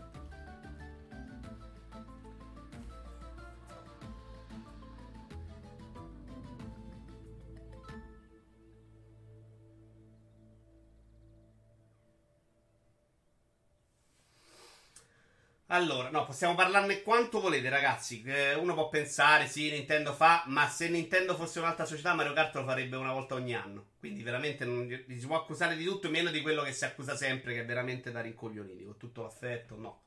Allora, 15.70 16.08
no, 16.08 16.24
possiamo 16.24 16.54
parlarne 16.54 17.02
quanto 17.02 17.40
volete, 17.40 17.68
ragazzi. 17.68 18.22
Eh, 18.22 18.54
uno 18.54 18.72
può 18.72 18.88
pensare, 18.88 19.46
sì, 19.46 19.70
Nintendo 19.70 20.14
fa, 20.14 20.44
ma 20.46 20.66
se 20.66 20.88
Nintendo 20.88 21.36
fosse 21.36 21.58
un'altra 21.58 21.84
società, 21.84 22.14
Mario 22.14 22.32
Kart 22.32 22.54
lo 22.54 22.64
farebbe 22.64 22.96
una 22.96 23.12
volta 23.12 23.34
ogni 23.34 23.54
anno. 23.54 23.88
Quindi 23.98 24.22
veramente 24.22 24.64
non 24.64 24.88
si 24.88 25.26
può 25.26 25.36
accusare 25.36 25.76
di 25.76 25.84
tutto, 25.84 26.08
meno 26.08 26.30
di 26.30 26.40
quello 26.40 26.62
che 26.62 26.72
si 26.72 26.86
accusa 26.86 27.14
sempre, 27.16 27.52
che 27.52 27.60
è 27.60 27.64
veramente 27.66 28.10
da 28.10 28.22
rincoglioniti, 28.22 28.82
con 28.82 28.96
tutto 28.96 29.22
l'affetto. 29.22 29.76
No, 29.76 30.04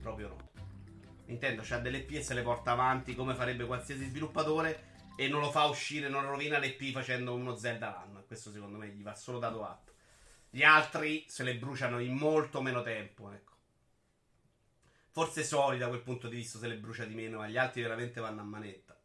proprio 0.00 0.28
no. 0.28 0.50
Nintendo 1.26 1.64
ha 1.68 1.78
delle 1.78 2.00
P 2.02 2.12
e 2.12 2.22
se 2.22 2.34
le 2.34 2.42
porta 2.42 2.70
avanti 2.70 3.16
come 3.16 3.34
farebbe 3.34 3.66
qualsiasi 3.66 4.06
sviluppatore 4.06 4.92
e 5.16 5.26
non 5.26 5.40
lo 5.40 5.50
fa 5.50 5.64
uscire, 5.64 6.08
non 6.08 6.24
rovina 6.24 6.58
le 6.58 6.72
P 6.72 6.92
facendo 6.92 7.34
uno 7.34 7.56
Zelda 7.56 7.90
l'anno. 7.90 8.22
Questo 8.24 8.52
secondo 8.52 8.78
me 8.78 8.86
gli 8.90 9.02
va 9.02 9.16
solo 9.16 9.40
dato 9.40 9.64
atto. 9.64 9.92
Gli 10.50 10.62
altri 10.62 11.24
se 11.26 11.42
le 11.42 11.56
bruciano 11.56 11.98
in 11.98 12.14
molto 12.14 12.62
meno 12.62 12.82
tempo, 12.82 13.32
ecco. 13.32 13.53
Forse 15.14 15.44
Soli 15.44 15.78
da 15.78 15.86
quel 15.86 16.02
punto 16.02 16.26
di 16.26 16.34
vista 16.34 16.58
se 16.58 16.66
le 16.66 16.76
brucia 16.76 17.04
di 17.04 17.14
meno, 17.14 17.38
ma 17.38 17.46
gli 17.46 17.56
altri 17.56 17.82
veramente 17.82 18.20
vanno 18.20 18.40
a 18.40 18.44
manetta. 18.44 18.98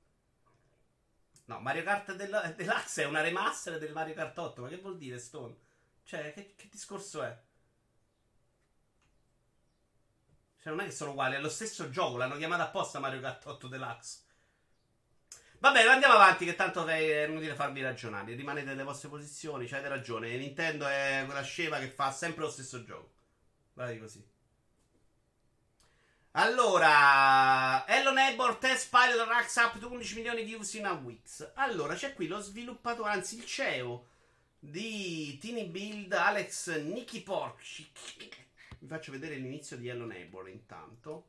No, 1.45 1.59
Mario 1.59 1.83
Kart 1.83 2.13
del, 2.13 2.55
Deluxe 2.57 3.03
è 3.03 3.05
una 3.05 3.21
remaster 3.21 3.77
del 3.77 3.91
Mario 3.91 4.15
Kart 4.15 4.35
8, 4.35 4.63
ma 4.63 4.69
che 4.69 4.77
vuol 4.77 4.97
dire 4.97 5.19
Stone? 5.19 5.55
Cioè, 6.03 6.33
che, 6.33 6.55
che 6.55 6.67
discorso 6.71 7.21
è? 7.21 7.39
Cioè, 10.63 10.73
non 10.73 10.79
è 10.79 10.85
che 10.85 10.91
sono 10.91 11.11
uguali, 11.11 11.35
è 11.35 11.39
lo 11.39 11.47
stesso 11.47 11.91
gioco, 11.91 12.17
l'hanno 12.17 12.37
chiamato 12.37 12.63
apposta 12.63 12.97
Mario 12.97 13.19
Kart 13.19 13.45
8 13.45 13.67
Deluxe. 13.67 14.19
Vabbè, 15.59 15.85
andiamo 15.85 16.15
avanti, 16.15 16.43
che 16.43 16.55
tanto 16.55 16.87
è 16.87 17.25
inutile 17.27 17.53
farvi 17.53 17.83
ragionare. 17.83 18.33
Rimanete 18.33 18.65
nelle 18.65 18.81
vostre 18.81 19.09
posizioni, 19.09 19.69
avete 19.69 19.89
ragione. 19.89 20.35
Nintendo 20.37 20.87
è 20.87 21.21
quella 21.25 21.43
scema 21.43 21.77
che 21.77 21.89
fa 21.89 22.11
sempre 22.11 22.45
lo 22.45 22.49
stesso 22.49 22.83
gioco. 22.83 23.11
Vai 23.73 23.99
così. 23.99 24.37
Allora, 26.33 27.87
Hello 27.87 28.11
Neighbor 28.11 28.55
Test 28.57 28.89
Pilot 28.91 29.27
racks 29.27 29.55
up 29.55 29.79
to 29.79 29.87
11 29.87 30.13
milioni 30.13 30.43
di 30.43 30.51
views 30.51 30.75
in 30.75 30.85
a 30.85 30.93
weeks. 30.93 31.53
Allora, 31.55 31.95
c'è 31.95 32.13
qui 32.13 32.27
lo 32.27 32.39
sviluppatore, 32.39 33.09
anzi 33.09 33.37
il 33.37 33.45
CEO 33.45 34.05
di 34.59 35.39
Teeny 35.41 35.65
Build, 35.65 36.13
Alex 36.13 36.77
Nicky 36.81 37.23
Porci. 37.23 37.91
Vi 38.77 38.87
faccio 38.87 39.11
vedere 39.11 39.35
l'inizio 39.35 39.75
di 39.75 39.87
Hello 39.87 40.05
Neighbor 40.05 40.47
intanto. 40.47 41.25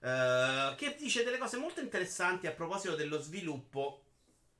Uh, 0.00 0.74
che 0.74 0.96
dice 0.98 1.22
delle 1.22 1.38
cose 1.38 1.56
molto 1.56 1.80
interessanti 1.80 2.48
a 2.48 2.52
proposito 2.52 2.96
dello 2.96 3.20
sviluppo 3.20 4.02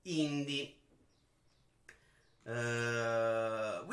indie. 0.03 0.75
Uh, 2.45 2.96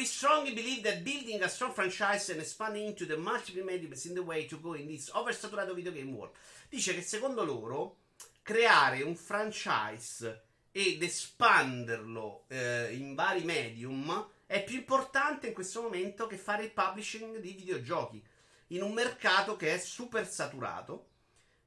we 0.04 0.10
strongly 0.10 0.54
believe 0.54 0.84
that 0.84 1.02
building 1.02 1.42
a 1.44 1.48
strong 1.48 1.72
franchise 1.72 2.30
and 2.30 2.42
expanding 2.42 2.88
into 2.88 3.06
the 3.06 3.16
multiple 3.16 3.64
mediums 3.64 4.06
in 4.06 4.14
the 4.14 4.22
way 4.22 4.44
to 4.44 4.58
go 4.58 4.74
in 4.74 4.86
this 4.86 5.10
oversaturato 5.12 5.74
video 5.74 5.94
game 5.94 6.14
world. 6.14 6.34
Dice 6.70 6.94
che 6.94 7.02
secondo 7.02 7.46
loro 7.46 8.00
creare 8.42 9.02
un 9.02 9.16
franchise 9.16 10.42
ed 10.74 11.02
espanderlo 11.02 12.44
eh, 12.50 12.94
in 12.94 13.16
vari 13.16 13.46
medium 13.46 14.28
è 14.46 14.62
più 14.66 14.80
importante 14.80 15.48
in 15.48 15.54
questo 15.54 15.82
momento 15.82 16.28
che 16.28 16.36
fare 16.36 16.66
il 16.66 16.74
publishing 16.74 17.38
di 17.38 17.54
videogiochi 17.54 18.22
in 18.68 18.82
un 18.82 18.92
mercato 18.92 19.56
che 19.56 19.74
è 19.74 19.78
super 19.78 20.28
saturato. 20.28 21.12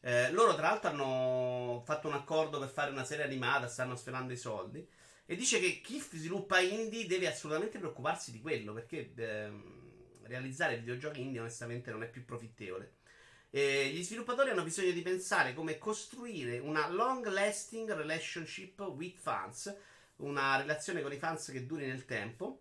Eh, 0.01 0.31
loro, 0.33 0.55
tra 0.55 0.69
l'altro, 0.69 0.91
hanno 0.91 1.83
fatto 1.87 2.09
un 2.09 2.15
accordo 2.15 2.59
per 2.59 2.69
fare 2.69 2.91
una 2.91 3.05
serie 3.05 3.25
animata, 3.25 3.67
stanno 3.67 3.97
sferrando 3.97 4.35
i 4.35 4.37
soldi. 4.37 4.87
E 5.27 5.35
dice 5.35 5.59
che 5.59 5.81
chi 5.81 5.99
sviluppa 5.99 6.61
indie 6.61 7.07
deve 7.07 7.27
assolutamente 7.27 7.79
preoccuparsi 7.79 8.31
di 8.31 8.41
quello 8.41 8.73
perché 8.73 9.13
ehm, 9.17 10.23
realizzare 10.23 10.79
videogiochi 10.79 11.21
indie 11.21 11.41
onestamente 11.41 11.91
non 11.91 12.05
è 12.05 12.09
più 12.09 12.25
profittevole. 12.25 12.95
E 13.51 13.89
gli 13.89 14.05
sviluppatori 14.05 14.51
hanno 14.51 14.63
bisogno 14.63 14.93
di 14.93 15.03
pensare 15.03 15.55
come 15.55 15.79
costruire 15.79 16.59
una 16.59 16.89
long 16.89 17.27
lasting 17.27 17.93
relationship 17.93 18.79
with 18.81 19.19
fans, 19.19 19.75
una 20.17 20.57
relazione 20.57 21.03
con 21.03 21.13
i 21.13 21.19
fans 21.19 21.51
che 21.51 21.67
duri 21.67 21.87
nel 21.87 22.05
tempo, 22.05 22.61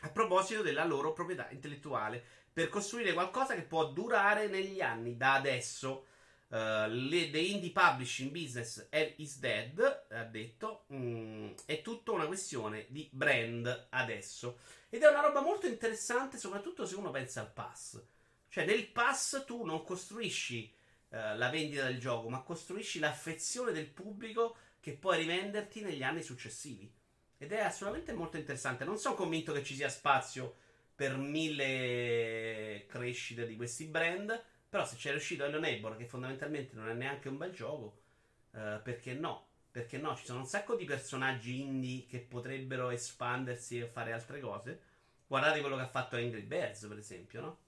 a 0.00 0.08
proposito 0.10 0.62
della 0.62 0.84
loro 0.84 1.12
proprietà 1.12 1.48
intellettuale, 1.50 2.22
per 2.52 2.68
costruire 2.68 3.12
qualcosa 3.12 3.54
che 3.54 3.62
può 3.62 3.86
durare 3.86 4.48
negli 4.48 4.80
anni 4.80 5.16
da 5.16 5.34
adesso. 5.34 6.06
Uh, 6.52 6.88
the 7.30 7.38
indie 7.38 7.70
publishing 7.70 8.32
business 8.32 8.88
is 9.18 9.38
dead, 9.38 9.78
ha 10.10 10.24
detto. 10.24 10.84
Mm, 10.92 11.52
è 11.64 11.80
tutta 11.80 12.10
una 12.10 12.26
questione 12.26 12.86
di 12.88 13.08
brand 13.12 13.86
adesso. 13.90 14.58
Ed 14.88 15.02
è 15.02 15.08
una 15.08 15.20
roba 15.20 15.42
molto 15.42 15.68
interessante, 15.68 16.38
soprattutto 16.38 16.86
se 16.86 16.96
uno 16.96 17.10
pensa 17.12 17.40
al 17.40 17.52
pass. 17.52 18.02
Cioè, 18.48 18.64
nel 18.64 18.88
pass 18.88 19.44
tu 19.46 19.64
non 19.64 19.84
costruisci 19.84 20.74
uh, 21.10 21.36
la 21.36 21.50
vendita 21.50 21.84
del 21.84 22.00
gioco, 22.00 22.28
ma 22.28 22.42
costruisci 22.42 22.98
l'affezione 22.98 23.70
del 23.70 23.86
pubblico 23.86 24.56
che 24.80 24.94
puoi 24.94 25.18
rivenderti 25.18 25.82
negli 25.82 26.02
anni 26.02 26.24
successivi. 26.24 26.92
Ed 27.38 27.52
è 27.52 27.60
assolutamente 27.60 28.12
molto 28.12 28.38
interessante. 28.38 28.84
Non 28.84 28.98
sono 28.98 29.14
convinto 29.14 29.52
che 29.52 29.62
ci 29.62 29.76
sia 29.76 29.88
spazio 29.88 30.56
per 30.96 31.16
mille 31.16 32.86
crescite 32.88 33.46
di 33.46 33.54
questi 33.54 33.84
brand. 33.84 34.44
Però 34.70 34.86
se 34.86 34.94
c'è 34.96 35.10
riuscito 35.10 35.44
Hello 35.44 35.58
Neighbor, 35.58 35.96
che 35.96 36.06
fondamentalmente 36.06 36.76
non 36.76 36.88
è 36.88 36.94
neanche 36.94 37.28
un 37.28 37.36
bel 37.36 37.52
gioco, 37.52 38.00
eh, 38.52 38.80
perché 38.82 39.14
no? 39.14 39.48
Perché 39.70 39.98
no? 39.98 40.16
Ci 40.16 40.24
sono 40.24 40.40
un 40.40 40.46
sacco 40.46 40.76
di 40.76 40.84
personaggi 40.84 41.60
indie 41.60 42.06
che 42.06 42.20
potrebbero 42.20 42.90
espandersi 42.90 43.80
e 43.80 43.86
fare 43.86 44.12
altre 44.12 44.40
cose. 44.40 44.80
Guardate 45.26 45.60
quello 45.60 45.76
che 45.76 45.82
ha 45.82 45.88
fatto 45.88 46.16
Angry 46.16 46.42
Birds, 46.42 46.86
per 46.86 46.98
esempio, 46.98 47.40
no? 47.40 47.58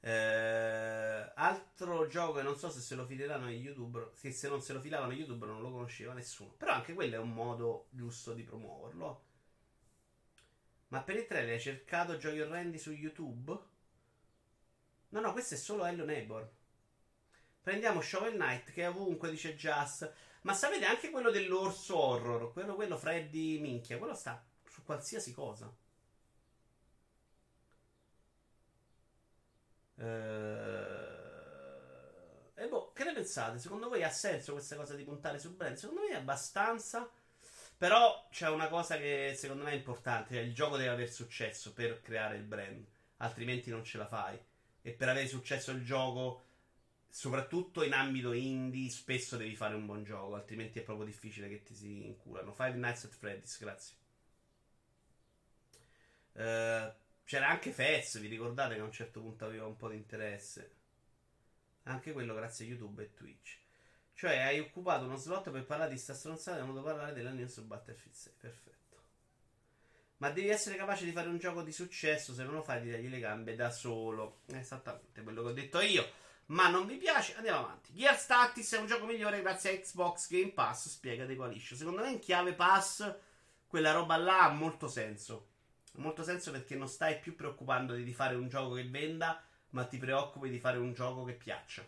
Eh, 0.00 1.32
altro 1.34 2.06
gioco 2.06 2.34
che 2.34 2.42
non 2.42 2.56
so 2.56 2.70
se 2.70 2.80
se 2.80 2.94
lo 2.94 3.04
fileranno 3.06 3.48
YouTube, 3.50 4.12
che 4.20 4.30
se 4.30 4.48
non 4.48 4.60
se 4.62 4.72
lo 4.72 4.80
filavano 4.80 5.12
YouTube 5.12 5.46
non 5.46 5.60
lo 5.62 5.70
conosceva 5.70 6.12
nessuno. 6.12 6.50
Però 6.50 6.72
anche 6.72 6.92
quello 6.94 7.14
è 7.16 7.18
un 7.18 7.32
modo 7.32 7.86
giusto 7.90 8.34
di 8.34 8.42
promuoverlo. 8.42 9.22
Ma 10.88 11.00
per 11.02 11.16
il 11.16 11.26
trailer 11.26 11.54
hai 11.54 11.60
cercato 11.60 12.16
giochi 12.18 12.40
orrendi 12.40 12.78
su 12.78 12.92
YouTube? 12.92 13.67
No, 15.10 15.20
no, 15.20 15.32
questo 15.32 15.54
è 15.54 15.56
solo 15.56 15.84
Hello 15.84 16.04
Neighbor. 16.04 16.48
Prendiamo 17.62 18.00
Shovel 18.00 18.34
Knight 18.34 18.72
che 18.72 18.82
è 18.82 18.88
ovunque, 18.88 19.30
dice 19.30 19.54
Just. 19.56 20.12
Ma 20.42 20.54
sapete 20.54 20.84
anche 20.84 21.10
quello 21.10 21.30
dell'orso 21.30 21.98
horror, 21.98 22.52
quello, 22.52 22.74
quello 22.74 22.96
Freddy 22.96 23.58
minchia, 23.58 23.98
quello 23.98 24.14
sta 24.14 24.42
su 24.68 24.82
qualsiasi 24.84 25.32
cosa. 25.32 25.72
Eh... 29.96 31.16
E 32.54 32.68
boh, 32.68 32.92
che 32.92 33.04
ne 33.04 33.12
pensate? 33.12 33.58
Secondo 33.58 33.88
voi 33.88 34.02
ha 34.02 34.10
senso 34.10 34.52
questa 34.52 34.76
cosa 34.76 34.94
di 34.94 35.04
puntare 35.04 35.38
su 35.38 35.54
brand? 35.54 35.76
Secondo 35.76 36.02
me 36.02 36.08
è 36.08 36.16
abbastanza. 36.16 37.08
Però 37.76 38.26
c'è 38.30 38.48
una 38.48 38.68
cosa 38.68 38.96
che 38.96 39.34
secondo 39.36 39.64
me 39.64 39.70
è 39.72 39.74
importante: 39.74 40.34
cioè 40.34 40.42
il 40.42 40.54
gioco 40.54 40.76
deve 40.76 40.90
avere 40.90 41.10
successo 41.10 41.72
per 41.72 42.00
creare 42.00 42.36
il 42.36 42.42
brand, 42.42 42.84
altrimenti 43.18 43.70
non 43.70 43.84
ce 43.84 43.98
la 43.98 44.06
fai. 44.06 44.38
E 44.88 44.92
per 44.92 45.10
avere 45.10 45.28
successo 45.28 45.70
il 45.70 45.84
gioco, 45.84 46.44
soprattutto 47.10 47.82
in 47.82 47.92
ambito 47.92 48.32
indie, 48.32 48.88
spesso 48.88 49.36
devi 49.36 49.54
fare 49.54 49.74
un 49.74 49.84
buon 49.84 50.02
gioco, 50.02 50.34
altrimenti 50.34 50.78
è 50.78 50.82
proprio 50.82 51.04
difficile 51.04 51.46
che 51.46 51.62
ti 51.62 51.74
si 51.74 52.06
inculano. 52.06 52.54
Five 52.54 52.72
Nights 52.72 53.04
at 53.04 53.10
Freddy's, 53.10 53.58
grazie. 53.58 53.96
Uh, 56.32 56.90
c'era 57.24 57.48
anche 57.48 57.70
Fez, 57.70 58.18
vi 58.18 58.28
ricordate 58.28 58.76
che 58.76 58.80
a 58.80 58.84
un 58.84 58.92
certo 58.92 59.20
punto 59.20 59.44
aveva 59.44 59.66
un 59.66 59.76
po' 59.76 59.90
di 59.90 59.96
interesse? 59.96 60.76
Anche 61.82 62.12
quello 62.12 62.34
grazie 62.34 62.64
a 62.64 62.68
YouTube 62.68 63.02
e 63.02 63.12
Twitch. 63.12 63.58
Cioè, 64.14 64.38
hai 64.38 64.58
occupato 64.58 65.04
uno 65.04 65.16
slot 65.16 65.50
per 65.50 65.66
parlare 65.66 65.90
di 65.90 65.98
sta 65.98 66.14
stronzata 66.14 66.56
e 66.56 66.60
hai 66.60 66.66
voluto 66.66 66.82
parlare 66.82 67.12
della 67.12 67.32
news 67.32 67.52
su 67.52 67.66
Battlefield 67.66 68.14
6. 68.14 68.32
Perfetto. 68.38 68.87
Ma 70.18 70.30
devi 70.30 70.48
essere 70.48 70.76
capace 70.76 71.04
di 71.04 71.12
fare 71.12 71.28
un 71.28 71.38
gioco 71.38 71.62
di 71.62 71.72
successo, 71.72 72.34
se 72.34 72.42
non 72.42 72.54
lo 72.54 72.62
fai 72.62 72.82
ti 72.82 72.90
tagli 72.90 73.08
le 73.08 73.20
gambe 73.20 73.54
da 73.54 73.70
solo. 73.70 74.40
È 74.46 74.56
esattamente 74.56 75.22
quello 75.22 75.42
che 75.42 75.48
ho 75.48 75.52
detto 75.52 75.80
io. 75.80 76.10
Ma 76.46 76.68
non 76.68 76.86
vi 76.86 76.96
piace, 76.96 77.34
andiamo 77.36 77.60
avanti. 77.60 77.92
Gears 77.92 78.26
Tactics 78.26 78.74
è 78.74 78.78
un 78.78 78.86
gioco 78.86 79.04
migliore 79.04 79.42
grazie 79.42 79.70
a 79.70 79.78
Xbox 79.78 80.28
Game 80.28 80.52
Pass, 80.52 80.88
spiega 80.88 81.26
De 81.26 81.36
Qualiscio. 81.36 81.76
Secondo 81.76 82.02
me 82.02 82.10
in 82.10 82.18
chiave 82.18 82.54
pass 82.54 83.14
quella 83.66 83.92
roba 83.92 84.16
là 84.16 84.44
ha 84.44 84.50
molto 84.50 84.88
senso. 84.88 85.48
Ha 85.94 86.00
molto 86.00 86.22
senso 86.22 86.50
perché 86.50 86.74
non 86.74 86.88
stai 86.88 87.18
più 87.18 87.36
preoccupando 87.36 87.94
di 87.94 88.14
fare 88.14 88.34
un 88.34 88.48
gioco 88.48 88.74
che 88.74 88.88
venda, 88.88 89.42
ma 89.70 89.84
ti 89.84 89.98
preoccupi 89.98 90.48
di 90.48 90.58
fare 90.58 90.78
un 90.78 90.94
gioco 90.94 91.24
che 91.24 91.34
piaccia. 91.34 91.86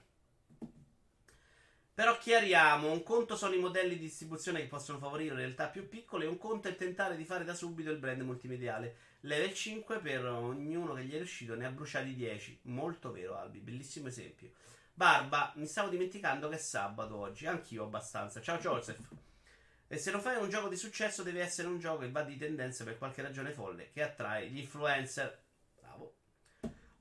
Però 2.01 2.17
chiariamo, 2.17 2.91
un 2.91 3.03
conto 3.03 3.37
sono 3.37 3.53
i 3.53 3.59
modelli 3.59 3.99
di 3.99 4.07
distribuzione 4.07 4.61
che 4.61 4.69
possono 4.69 4.97
favorire 4.97 5.35
realtà 5.35 5.67
più 5.67 5.87
piccole, 5.87 6.25
un 6.25 6.39
conto 6.39 6.69
è 6.69 6.75
tentare 6.75 7.15
di 7.15 7.27
fare 7.27 7.45
da 7.45 7.53
subito 7.53 7.91
il 7.91 7.99
brand 7.99 8.23
multimediale. 8.23 8.97
Level 9.21 9.53
5 9.53 9.99
per 9.99 10.25
ognuno 10.25 10.95
che 10.95 11.05
gli 11.05 11.13
è 11.13 11.19
riuscito, 11.19 11.55
ne 11.55 11.67
ha 11.67 11.71
bruciati 11.71 12.15
10. 12.15 12.61
Molto 12.63 13.13
vero, 13.13 13.37
Albi, 13.37 13.59
bellissimo 13.59 14.09
esempio. 14.09 14.53
Barba, 14.95 15.53
mi 15.57 15.67
stavo 15.67 15.91
dimenticando 15.91 16.49
che 16.49 16.55
è 16.55 16.59
sabato 16.59 17.17
oggi, 17.17 17.45
anch'io 17.45 17.85
abbastanza. 17.85 18.41
Ciao 18.41 18.57
Joseph. 18.57 19.07
E 19.87 19.99
se 19.99 20.11
non 20.11 20.23
fai 20.23 20.43
un 20.43 20.49
gioco 20.49 20.69
di 20.69 20.77
successo, 20.77 21.23
deve 21.23 21.43
essere 21.43 21.69
un 21.69 21.79
gioco 21.79 21.99
che 21.99 22.11
va 22.11 22.23
di 22.23 22.39
tendenze 22.39 22.83
per 22.83 22.97
qualche 22.97 23.21
ragione 23.21 23.53
folle, 23.53 23.91
che 23.93 24.03
attrae 24.03 24.49
gli 24.49 24.61
influencer 24.61 25.39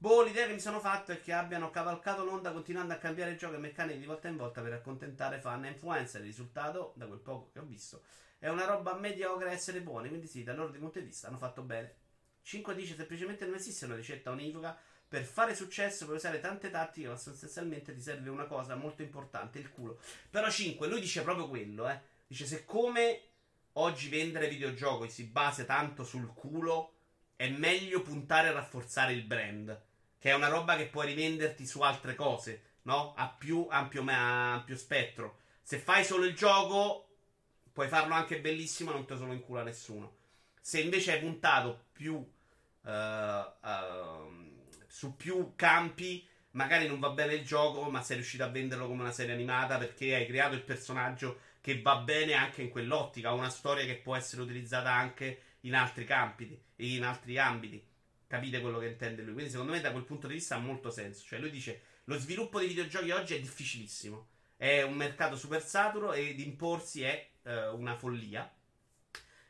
Boh, 0.01 0.23
l'idea 0.23 0.47
che 0.47 0.53
mi 0.53 0.61
sono 0.61 0.79
fatto 0.79 1.11
è 1.11 1.19
che 1.19 1.33
abbiano 1.33 1.71
cavalcato 1.71 2.23
l'onda 2.23 2.53
continuando 2.53 2.93
a 2.93 2.97
cambiare 2.97 3.35
giochi 3.35 3.55
e 3.55 3.57
meccaniche 3.57 3.99
di 3.99 4.05
volta 4.05 4.29
in 4.29 4.37
volta 4.37 4.61
per 4.61 4.71
accontentare 4.71 5.41
fan 5.41 5.65
e 5.65 5.71
influencer. 5.71 6.21
Il 6.21 6.27
risultato, 6.27 6.93
da 6.95 7.05
quel 7.05 7.19
poco 7.19 7.49
che 7.51 7.59
ho 7.59 7.65
visto, 7.65 8.03
è 8.37 8.47
una 8.47 8.63
roba 8.63 8.93
mediocre 8.93 9.49
a 9.49 9.51
essere 9.51 9.81
buoni. 9.81 10.07
Quindi 10.07 10.27
sì, 10.27 10.43
dal 10.43 10.55
loro 10.55 10.71
punto 10.71 10.99
di 10.99 11.05
vista 11.05 11.27
hanno 11.27 11.37
fatto 11.37 11.63
bene. 11.63 11.95
5 12.43 12.75
dice 12.75 12.95
semplicemente 12.95 13.45
non 13.45 13.55
esiste 13.55 13.83
una 13.83 13.97
ricetta 13.97 14.31
univoca. 14.31 14.79
Per 15.05 15.25
fare 15.25 15.53
successo 15.53 16.05
puoi 16.05 16.15
usare 16.15 16.39
tante 16.39 16.69
tattiche, 16.69 17.09
ma 17.09 17.17
sostanzialmente 17.17 17.93
ti 17.93 17.99
serve 17.99 18.29
una 18.29 18.45
cosa 18.45 18.75
molto 18.75 19.01
importante, 19.01 19.59
il 19.59 19.69
culo. 19.69 19.99
Però 20.29 20.49
5, 20.49 20.87
lui 20.87 21.01
dice 21.01 21.23
proprio 21.23 21.49
quello, 21.49 21.89
eh. 21.89 21.99
Dice 22.25 22.45
se 22.45 22.63
come 22.63 23.23
oggi 23.73 24.07
vendere 24.07 24.47
videogiochi 24.47 25.09
si 25.09 25.25
basa 25.25 25.65
tanto 25.65 26.05
sul 26.05 26.33
culo, 26.33 26.93
è 27.35 27.49
meglio 27.49 28.01
puntare 28.01 28.47
a 28.47 28.53
rafforzare 28.53 29.11
il 29.11 29.23
brand 29.23 29.87
che 30.19 30.29
è 30.29 30.35
una 30.35 30.49
roba 30.49 30.75
che 30.75 30.87
puoi 30.87 31.07
rivenderti 31.07 31.65
su 31.65 31.81
altre 31.81 32.13
cose, 32.13 32.63
no? 32.83 33.13
A 33.15 33.29
più 33.29 33.67
ampio, 33.69 34.03
ampio 34.05 34.77
spettro. 34.77 35.39
Se 35.61 35.77
fai 35.77 36.03
solo 36.03 36.25
il 36.25 36.35
gioco, 36.35 37.07
puoi 37.71 37.87
farlo 37.87 38.13
anche 38.13 38.41
bellissimo, 38.41 38.91
non 38.91 39.05
te 39.05 39.15
solo 39.15 39.33
in 39.33 39.41
culo 39.41 39.61
a 39.61 39.63
nessuno. 39.63 40.17
Se 40.59 40.81
invece 40.81 41.13
hai 41.13 41.19
puntato 41.19 41.85
più 41.93 42.15
uh, 42.15 42.89
uh, 42.89 44.59
su 44.87 45.15
più 45.15 45.53
campi, 45.55 46.27
magari 46.51 46.87
non 46.87 46.99
va 46.99 47.09
bene 47.11 47.35
il 47.35 47.45
gioco, 47.45 47.89
ma 47.89 48.01
sei 48.01 48.17
riuscito 48.17 48.43
a 48.43 48.49
venderlo 48.49 48.87
come 48.87 49.01
una 49.01 49.11
serie 49.11 49.33
animata 49.33 49.77
perché 49.77 50.15
hai 50.15 50.25
creato 50.25 50.55
il 50.55 50.63
personaggio 50.63 51.39
che 51.61 51.81
va 51.81 51.97
bene 51.97 52.33
anche 52.33 52.61
in 52.61 52.69
quell'ottica, 52.69 53.31
una 53.31 53.49
storia 53.49 53.85
che 53.85 53.97
può 53.97 54.15
essere 54.15 54.41
utilizzata 54.41 54.91
anche 54.91 55.41
in 55.61 55.75
altri 55.75 56.05
campi, 56.05 56.61
in 56.77 57.03
altri 57.03 57.37
ambiti. 57.37 57.85
Capite 58.29 58.61
quello 58.61 58.77
che 58.77 58.85
intende 58.85 59.23
lui? 59.23 59.33
Quindi, 59.33 59.49
secondo 59.49 59.71
me, 59.71 59.81
da 59.81 59.91
quel 59.91 60.03
punto 60.03 60.27
di 60.27 60.35
vista 60.35 60.53
ha 60.53 60.59
molto 60.59 60.91
senso. 60.91 61.25
Cioè, 61.25 61.39
lui 61.39 61.49
dice: 61.49 61.81
lo 62.03 62.19
sviluppo 62.19 62.59
di 62.59 62.67
videogiochi 62.67 63.09
oggi 63.09 63.33
è 63.33 63.39
difficilissimo. 63.39 64.27
È 64.55 64.83
un 64.83 64.93
mercato 64.93 65.35
super 65.35 65.63
saturo 65.63 66.13
ed 66.13 66.39
imporsi 66.39 67.01
è 67.01 67.27
uh, 67.41 67.75
una 67.75 67.97
follia. 67.97 68.53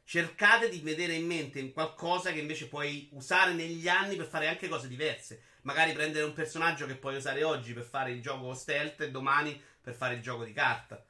Cercate 0.06 0.70
di 0.70 0.80
vedere 0.80 1.14
in 1.14 1.26
mente 1.26 1.74
qualcosa 1.74 2.32
che 2.32 2.40
invece 2.40 2.70
puoi 2.70 3.10
usare 3.12 3.52
negli 3.52 3.90
anni 3.90 4.16
per 4.16 4.28
fare 4.28 4.48
anche 4.48 4.70
cose 4.70 4.88
diverse. 4.88 5.44
Magari 5.64 5.92
prendere 5.92 6.24
un 6.24 6.32
personaggio 6.32 6.86
che 6.86 6.96
puoi 6.96 7.18
usare 7.18 7.44
oggi 7.44 7.74
per 7.74 7.84
fare 7.84 8.12
il 8.12 8.22
gioco 8.22 8.54
stealth 8.54 9.02
e 9.02 9.12
domani 9.12 9.62
per 9.82 9.94
fare 9.94 10.16
il 10.16 10.22
gioco 10.22 10.46
di 10.46 10.54
carta. 10.54 11.06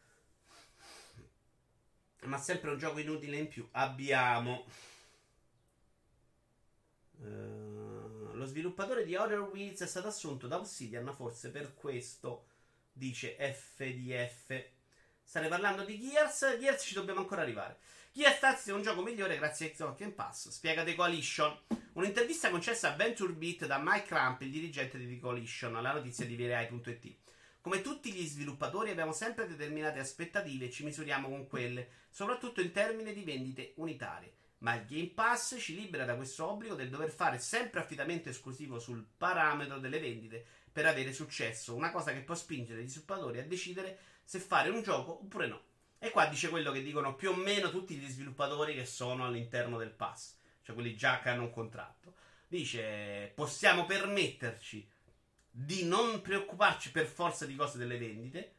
Ma 2.22 2.39
sempre 2.39 2.72
un 2.72 2.80
gioco 2.80 2.97
inutile 2.97 3.38
in 3.38 3.47
più. 3.47 3.67
Abbiamo. 3.74 4.65
Uh, 7.22 8.34
lo 8.34 8.45
sviluppatore 8.45 9.03
di 9.03 9.15
Outer 9.15 9.39
Wheels 9.41 9.82
è 9.82 9.88
stato 9.88 10.07
assunto 10.07 10.47
da 10.47 10.57
Obsidian, 10.57 11.13
forse 11.13 11.49
per 11.49 11.74
questo 11.74 12.45
dice 12.91 13.36
FDF. 13.38 14.65
State 15.22 15.47
parlando 15.47 15.84
di 15.84 15.99
Gears? 15.99 16.57
Gears 16.59 16.84
ci 16.84 16.93
dobbiamo 16.93 17.20
ancora 17.20 17.41
arrivare. 17.41 17.78
Gears 18.11 18.39
Tactics 18.39 18.67
è 18.70 18.74
un 18.74 18.82
gioco 18.82 19.03
migliore 19.03 19.38
grazie 19.38 19.67
a 19.67 19.70
Xbox 19.70 19.97
Game 19.97 20.13
Pass. 20.13 20.49
Spiega 20.49 20.84
The 20.84 20.95
Coalition. 20.95 21.55
Un'intervista 21.93 22.49
concessa 22.49 22.93
a 22.93 22.95
Venture 22.95 23.34
Beat 23.34 23.65
da 23.65 23.80
Mike 23.82 24.07
Crump, 24.07 24.41
il 24.41 24.51
dirigente 24.51 24.97
di 24.97 25.07
The 25.07 25.20
Coalition, 25.20 25.76
alla 25.76 25.93
notizia 25.93 26.26
di 26.26 26.36
VRI.it. 26.36 27.15
Come 27.61 27.82
tutti 27.82 28.11
gli 28.11 28.26
sviluppatori 28.26 28.89
abbiamo 28.89 29.11
sempre 29.11 29.47
determinate 29.47 29.99
aspettative 29.99 30.65
e 30.65 30.72
ci 30.72 30.84
misuriamo 30.86 31.28
con 31.28 31.45
quelle, 31.47 31.89
soprattutto 32.09 32.61
in 32.61 32.72
termini 32.72 33.13
di 33.13 33.24
vendite 33.24 33.74
unitarie 33.76 34.38
ma 34.60 34.76
il 34.76 34.86
Game 34.86 35.12
Pass 35.14 35.55
ci 35.60 35.76
libera 35.76 36.05
da 36.05 36.16
questo 36.16 36.47
obbligo 36.49 36.76
del 36.76 36.89
dover 36.89 37.12
fare 37.12 37.39
sempre 37.39 37.80
affidamento 37.80 38.30
esclusivo 38.30 38.80
sul 38.80 39.05
parametro 39.18 39.80
delle 39.80 39.99
vendite 39.99 40.45
per 40.72 40.86
avere 40.86 41.14
successo, 41.14 41.76
una 41.76 41.91
cosa 41.91 42.14
che 42.14 42.22
può 42.22 42.36
spingere 42.36 42.84
gli 42.84 42.89
sviluppatori 42.89 43.39
a 43.39 43.45
decidere 43.45 43.97
se 44.24 44.39
fare 44.39 44.70
un 44.70 44.82
gioco 44.82 45.22
oppure 45.22 45.47
no. 45.47 45.62
E 45.97 46.12
qua 46.12 46.28
dice 46.28 46.49
quello 46.49 46.72
che 46.72 46.82
dicono 46.82 47.16
più 47.16 47.32
o 47.32 47.36
meno 47.36 47.70
tutti 47.70 47.95
gli 47.95 48.07
sviluppatori 48.07 48.74
che 48.74 48.86
sono 48.86 49.26
all'interno 49.26 49.78
del 49.78 49.91
pass, 49.91 50.38
cioè 50.62 50.76
quelli 50.76 50.95
già 50.95 51.20
che 51.20 51.30
hanno 51.30 51.43
un 51.43 51.51
contratto. 51.51 52.14
Dice 52.47 53.32
possiamo 53.36 53.86
permetterci 53.86 54.88
di 55.51 55.84
non 55.86 56.22
preoccuparci 56.22 56.91
per 56.91 57.05
forza 57.05 57.45
di 57.45 57.55
cose 57.55 57.78
delle 57.78 57.97
vendite, 57.97 58.53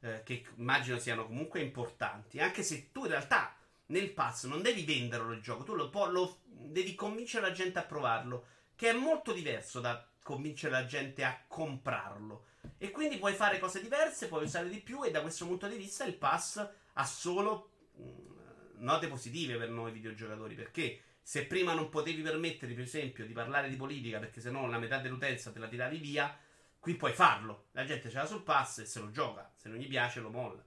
eh, 0.00 0.22
che 0.24 0.44
immagino 0.56 0.98
siano 0.98 1.26
comunque 1.26 1.60
importanti, 1.60 2.40
anche 2.40 2.62
se 2.62 2.90
tu 2.92 3.04
in 3.04 3.10
realtà 3.10 3.56
nel 3.92 4.10
pass 4.10 4.46
non 4.46 4.62
devi 4.62 4.84
venderlo 4.84 5.32
il 5.32 5.42
gioco, 5.42 5.64
tu 5.64 5.74
lo, 5.74 5.90
lo, 6.08 6.40
devi 6.44 6.94
convincere 6.94 7.46
la 7.46 7.52
gente 7.52 7.78
a 7.78 7.84
provarlo, 7.84 8.46
che 8.74 8.88
è 8.88 8.92
molto 8.94 9.32
diverso 9.32 9.80
da 9.80 10.08
convincere 10.22 10.72
la 10.72 10.86
gente 10.86 11.22
a 11.24 11.44
comprarlo. 11.46 12.46
E 12.78 12.90
quindi 12.90 13.18
puoi 13.18 13.34
fare 13.34 13.58
cose 13.58 13.82
diverse, 13.82 14.28
puoi 14.28 14.44
usare 14.44 14.68
di 14.68 14.80
più 14.80 15.04
e 15.04 15.10
da 15.10 15.20
questo 15.20 15.46
punto 15.46 15.68
di 15.68 15.76
vista 15.76 16.04
il 16.04 16.14
pass 16.14 16.66
ha 16.94 17.04
solo 17.04 17.70
mm, 18.00 18.78
note 18.78 19.08
positive 19.08 19.58
per 19.58 19.68
noi 19.68 19.92
videogiocatori, 19.92 20.54
perché 20.54 21.02
se 21.20 21.44
prima 21.44 21.74
non 21.74 21.90
potevi 21.90 22.22
permettere, 22.22 22.72
per 22.72 22.84
esempio, 22.84 23.26
di 23.26 23.32
parlare 23.32 23.68
di 23.68 23.76
politica 23.76 24.18
perché 24.18 24.40
sennò 24.40 24.66
la 24.66 24.78
metà 24.78 24.98
dell'utenza 24.98 25.52
te 25.52 25.58
la 25.58 25.68
tiravi 25.68 25.98
via, 25.98 26.36
qui 26.78 26.94
puoi 26.94 27.12
farlo. 27.12 27.66
La 27.72 27.84
gente 27.84 28.08
ce 28.08 28.16
l'ha 28.16 28.26
sul 28.26 28.42
pass 28.42 28.78
e 28.78 28.86
se 28.86 29.00
lo 29.00 29.10
gioca, 29.10 29.52
se 29.54 29.68
non 29.68 29.76
gli 29.76 29.86
piace 29.86 30.20
lo 30.20 30.30
molla. 30.30 30.64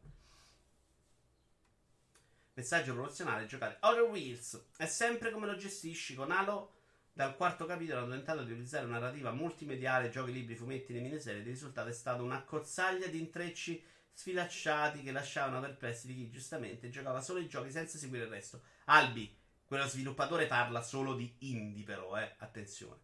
Messaggio 2.57 2.93
promozionale, 2.93 3.47
giocare 3.47 3.79
Outer 3.81 4.03
Wheels. 4.03 4.67
È 4.77 4.85
sempre 4.85 5.29
come 5.29 5.45
lo 5.45 5.57
gestisci 5.57 6.15
con 6.15 6.31
Halo. 6.31 6.75
Dal 7.11 7.35
quarto 7.35 7.65
capitolo 7.65 7.99
hanno 7.99 8.13
tentato 8.13 8.43
di 8.43 8.51
utilizzare 8.53 8.85
una 8.85 8.97
narrativa 8.97 9.33
multimediale, 9.33 10.09
giochi, 10.09 10.31
libri, 10.31 10.55
fumetti 10.55 10.95
e 10.95 11.01
miniserie. 11.01 11.41
Il 11.41 11.47
risultato 11.47 11.89
è 11.89 11.93
stato 11.93 12.23
una 12.23 12.43
cozzaglia 12.43 13.07
di 13.07 13.19
intrecci 13.19 13.83
sfilacciati 14.13 15.03
che 15.03 15.11
lasciavano 15.11 15.59
perplessi 15.59 16.07
di 16.07 16.15
chi 16.15 16.29
giustamente 16.29 16.89
giocava 16.89 17.19
solo 17.19 17.39
i 17.39 17.49
giochi 17.49 17.71
senza 17.71 17.97
seguire 17.97 18.23
il 18.23 18.31
resto. 18.31 18.61
Albi, 18.85 19.37
quello 19.65 19.85
sviluppatore 19.85 20.47
parla 20.47 20.81
solo 20.81 21.13
di 21.13 21.35
indie, 21.39 21.83
però, 21.83 22.17
eh, 22.17 22.35
attenzione. 22.37 23.01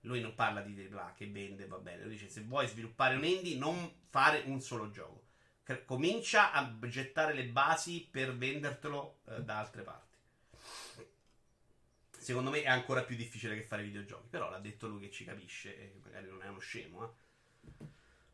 Lui 0.00 0.20
non 0.20 0.34
parla 0.34 0.60
di 0.60 0.78
AAA 0.78 1.14
che 1.14 1.28
vende, 1.28 1.66
va 1.66 1.78
bene. 1.78 2.02
Lui 2.02 2.12
dice 2.12 2.28
se 2.28 2.42
vuoi 2.42 2.68
sviluppare 2.68 3.16
un 3.16 3.24
indie, 3.24 3.56
non 3.56 3.90
fare 4.10 4.42
un 4.44 4.60
solo 4.60 4.90
gioco. 4.90 5.21
Comincia 5.84 6.52
a 6.52 6.76
gettare 6.88 7.34
le 7.34 7.44
basi 7.44 8.06
per 8.10 8.36
vendertelo 8.36 9.20
eh, 9.28 9.42
da 9.42 9.58
altre 9.58 9.82
parti. 9.82 10.16
Secondo 12.10 12.50
me 12.50 12.62
è 12.62 12.68
ancora 12.68 13.02
più 13.02 13.16
difficile 13.16 13.54
che 13.54 13.62
fare 13.62 13.82
videogiochi. 13.82 14.28
Però 14.28 14.50
l'ha 14.50 14.58
detto 14.58 14.88
lui 14.88 15.00
che 15.00 15.10
ci 15.10 15.24
capisce 15.24 15.76
e 15.76 16.00
magari 16.04 16.28
non 16.28 16.42
è 16.42 16.48
uno 16.48 16.58
scemo. 16.58 17.04
Eh. 17.04 17.20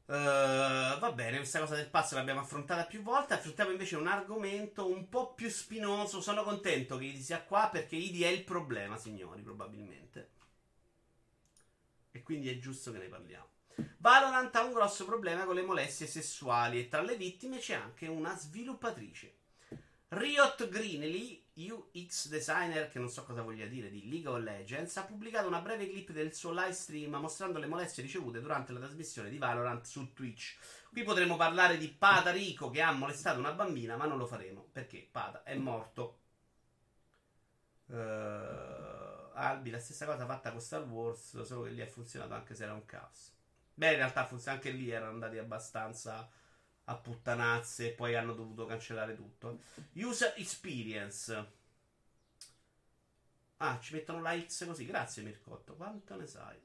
Uh, 0.09 0.99
va 0.99 1.13
bene, 1.13 1.37
questa 1.37 1.59
cosa 1.59 1.75
del 1.75 1.91
pazzo 1.91 2.15
l'abbiamo 2.15 2.41
affrontata 2.41 2.85
più 2.85 3.03
volte. 3.03 3.35
Affrontiamo 3.35 3.71
invece 3.71 3.97
un 3.97 4.07
argomento 4.07 4.91
un 4.91 5.09
po' 5.09 5.35
più 5.35 5.51
spinoso. 5.51 6.23
Sono 6.23 6.43
contento 6.43 6.97
che 6.97 7.05
Idi 7.05 7.21
sia 7.21 7.43
qua 7.43 7.69
perché 7.71 7.97
Idi 7.97 8.25
è 8.25 8.29
il 8.29 8.43
problema, 8.43 8.97
signori, 8.97 9.43
probabilmente. 9.43 10.31
E 12.11 12.23
quindi 12.23 12.49
è 12.49 12.59
giusto 12.59 12.91
che 12.91 12.99
ne 12.99 13.07
parliamo. 13.07 13.49
Valorant 13.99 14.55
ha 14.55 14.65
un 14.65 14.73
grosso 14.73 15.05
problema 15.05 15.45
con 15.45 15.55
le 15.55 15.63
molestie 15.63 16.07
sessuali 16.07 16.81
e 16.81 16.89
tra 16.89 17.03
le 17.03 17.17
vittime 17.17 17.59
c'è 17.59 17.75
anche 17.75 18.07
una 18.07 18.37
sviluppatrice. 18.37 19.35
Riot 20.11 20.69
Greenlee, 20.69 21.43
UX 21.55 22.29
designer, 22.29 22.89
che 22.89 22.99
non 22.99 23.11
so 23.11 23.25
cosa 23.25 23.43
voglia 23.43 23.67
dire, 23.67 23.91
di 23.91 24.09
League 24.09 24.29
of 24.29 24.39
Legends, 24.39 24.97
ha 24.97 25.05
pubblicato 25.05 25.47
una 25.47 25.61
breve 25.61 25.87
clip 25.87 26.13
del 26.13 26.35
suo 26.35 26.53
live 26.53 26.73
stream 26.73 27.15
mostrando 27.17 27.59
le 27.59 27.67
molestie 27.67 28.03
ricevute 28.03 28.41
durante 28.41 28.73
la 28.73 28.79
trasmissione 28.79 29.29
di 29.29 29.37
Valorant 29.37 29.85
su 29.85 30.15
Twitch. 30.15 30.57
Qui 30.91 31.03
potremmo 31.03 31.37
parlare 31.37 31.77
di 31.77 31.89
Pada 31.89 32.31
Rico 32.31 32.71
che 32.71 32.81
ha 32.81 32.91
molestato 32.93 33.39
una 33.39 33.53
bambina, 33.53 33.97
ma 33.97 34.07
non 34.07 34.17
lo 34.17 34.27
faremo 34.27 34.69
perché 34.73 35.07
Pada 35.11 35.43
è 35.43 35.57
morto. 35.57 36.21
Uh, 37.87 37.95
Albi, 39.35 39.71
la 39.71 39.79
stessa 39.79 40.07
cosa 40.07 40.25
fatta 40.25 40.51
con 40.51 40.61
Star 40.61 40.85
Wars, 40.85 41.43
solo 41.43 41.65
che 41.65 41.71
lì 41.71 41.83
ha 41.83 41.87
funzionato 41.87 42.33
anche 42.33 42.55
se 42.55 42.63
era 42.63 42.73
un 42.73 42.87
caos. 42.87 43.37
Beh, 43.79 43.93
in 43.93 43.97
realtà 43.99 44.27
funziona 44.27 44.57
anche 44.57 44.71
lì, 44.71 44.91
erano 44.91 45.13
andati 45.13 45.39
abbastanza 45.39 46.29
a 46.83 46.97
puttanazze 46.97 47.87
e 47.87 47.93
poi 47.93 48.17
hanno 48.17 48.35
dovuto 48.35 48.67
cancellare 48.67 49.15
tutto. 49.15 49.61
User 49.93 50.35
experience. 50.37 51.53
Ah, 53.59 53.79
ci 53.81 53.95
mettono 53.95 54.21
la 54.21 54.37
X 54.37 54.67
così. 54.67 54.85
Grazie 54.85 55.23
Mircotto. 55.23 55.77
Quanto 55.77 56.17
ne 56.17 56.27
sai? 56.27 56.57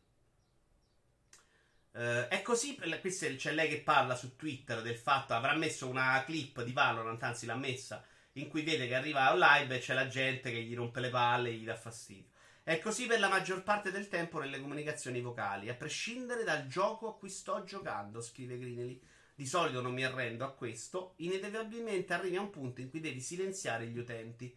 Uh, 1.91 2.27
è 2.29 2.41
così, 2.41 2.75
questa 2.99 3.27
c'è 3.27 3.51
lei 3.51 3.69
che 3.69 3.81
parla 3.81 4.15
su 4.15 4.35
Twitter 4.35 4.81
del 4.81 4.97
fatto, 4.97 5.35
avrà 5.35 5.53
messo 5.53 5.87
una 5.87 6.23
clip 6.25 6.63
di 6.63 6.71
Valorant, 6.71 7.21
anzi 7.21 7.45
l'ha 7.45 7.55
messa, 7.55 8.03
in 8.33 8.47
cui 8.47 8.63
vede 8.63 8.87
che 8.87 8.95
arriva 8.95 9.31
live 9.35 9.75
e 9.75 9.79
c'è 9.79 9.93
la 9.93 10.07
gente 10.07 10.49
che 10.49 10.63
gli 10.63 10.73
rompe 10.73 10.99
le 10.99 11.09
palle 11.09 11.49
e 11.49 11.53
gli 11.53 11.65
dà 11.65 11.75
fastidio. 11.75 12.31
È 12.65 12.79
così 12.79 13.07
per 13.07 13.19
la 13.19 13.27
maggior 13.27 13.61
parte 13.61 13.91
del 13.91 14.07
tempo 14.07 14.39
nelle 14.39 14.61
comunicazioni 14.61 15.19
vocali, 15.19 15.67
a 15.67 15.73
prescindere 15.73 16.45
dal 16.45 16.65
gioco 16.67 17.09
a 17.09 17.17
cui 17.17 17.27
sto 17.27 17.65
giocando, 17.65 18.21
scrive 18.21 18.57
Greenely. 18.57 19.01
Di 19.35 19.45
solito 19.45 19.81
non 19.81 19.93
mi 19.93 20.05
arrendo 20.05 20.45
a 20.45 20.53
questo, 20.53 21.15
inevitabilmente 21.17 22.13
arrivi 22.13 22.37
a 22.37 22.41
un 22.41 22.51
punto 22.51 22.79
in 22.79 22.89
cui 22.89 23.01
devi 23.01 23.19
silenziare 23.19 23.87
gli 23.87 23.97
utenti. 23.97 24.55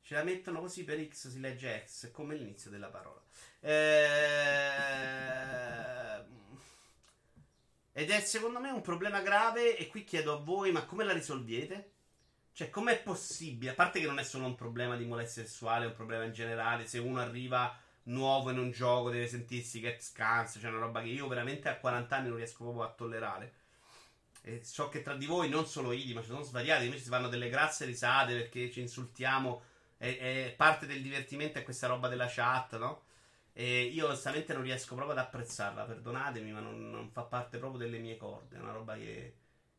Ce 0.00 0.14
la 0.14 0.22
mettono 0.22 0.60
così 0.60 0.84
per 0.84 1.04
X 1.04 1.30
si 1.30 1.40
legge 1.40 1.84
X, 1.84 2.12
come 2.12 2.36
l'inizio 2.36 2.70
della 2.70 2.90
parola. 2.90 3.20
Eh... 3.58 4.86
Ed 7.92 8.10
è 8.10 8.20
secondo 8.20 8.60
me 8.60 8.70
un 8.70 8.82
problema 8.82 9.20
grave 9.20 9.76
e 9.76 9.88
qui 9.88 10.04
chiedo 10.04 10.32
a 10.34 10.40
voi, 10.40 10.70
ma 10.70 10.86
come 10.86 11.02
la 11.02 11.12
risolvete? 11.12 11.94
Cioè, 12.58 12.70
com'è 12.70 13.00
possibile? 13.00 13.70
A 13.70 13.74
parte 13.74 14.00
che 14.00 14.06
non 14.06 14.18
è 14.18 14.24
solo 14.24 14.46
un 14.46 14.56
problema 14.56 14.96
di 14.96 15.04
molestia 15.04 15.44
sessuale, 15.44 15.84
è 15.84 15.86
un 15.86 15.94
problema 15.94 16.24
in 16.24 16.32
generale. 16.32 16.88
Se 16.88 16.98
uno 16.98 17.20
arriva 17.20 17.72
nuovo 18.06 18.50
in 18.50 18.58
un 18.58 18.72
gioco 18.72 19.10
deve 19.10 19.28
sentirsi 19.28 19.78
che 19.78 19.96
scansa, 20.00 20.58
cioè 20.58 20.70
una 20.70 20.80
roba 20.80 21.00
che 21.00 21.06
io 21.06 21.28
veramente 21.28 21.68
a 21.68 21.76
40 21.76 22.16
anni 22.16 22.26
non 22.26 22.36
riesco 22.38 22.64
proprio 22.64 22.82
a 22.82 22.88
tollerare. 22.88 23.52
E 24.42 24.64
so 24.64 24.88
che 24.88 25.02
tra 25.02 25.14
di 25.14 25.26
voi, 25.26 25.48
non 25.48 25.66
solo 25.66 25.92
Idi, 25.92 26.12
ma 26.14 26.20
ci 26.20 26.26
sono 26.30 26.42
svariati, 26.42 26.86
invece 26.86 27.04
si 27.04 27.10
fanno 27.10 27.28
delle 27.28 27.48
grasse 27.48 27.84
risate 27.84 28.34
perché 28.34 28.72
ci 28.72 28.80
insultiamo. 28.80 29.62
E, 29.96 30.08
e 30.20 30.54
parte 30.56 30.86
del 30.86 31.00
divertimento 31.00 31.58
è 31.58 31.62
questa 31.62 31.86
roba 31.86 32.08
della 32.08 32.26
chat, 32.28 32.76
no? 32.76 33.04
E 33.52 33.82
io 33.82 34.06
onestamente 34.06 34.52
non 34.52 34.62
riesco 34.62 34.96
proprio 34.96 35.16
ad 35.16 35.24
apprezzarla, 35.24 35.84
perdonatemi, 35.84 36.50
ma 36.50 36.58
non, 36.58 36.90
non 36.90 37.08
fa 37.08 37.22
parte 37.22 37.58
proprio 37.58 37.78
delle 37.78 37.98
mie 37.98 38.16
corde. 38.16 38.56
È 38.56 38.60
una 38.60 38.72
roba 38.72 38.96
che 38.96 39.34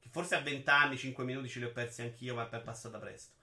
forse 0.09 0.35
a 0.35 0.41
20 0.41 0.69
anni, 0.69 0.97
5 0.97 1.23
minuti 1.23 1.49
ce 1.49 1.59
li 1.59 1.65
ho 1.65 1.71
persi 1.71 2.01
anch'io, 2.01 2.35
ma 2.35 2.49
è 2.49 2.61
passata 2.61 2.97
presto 2.97 3.37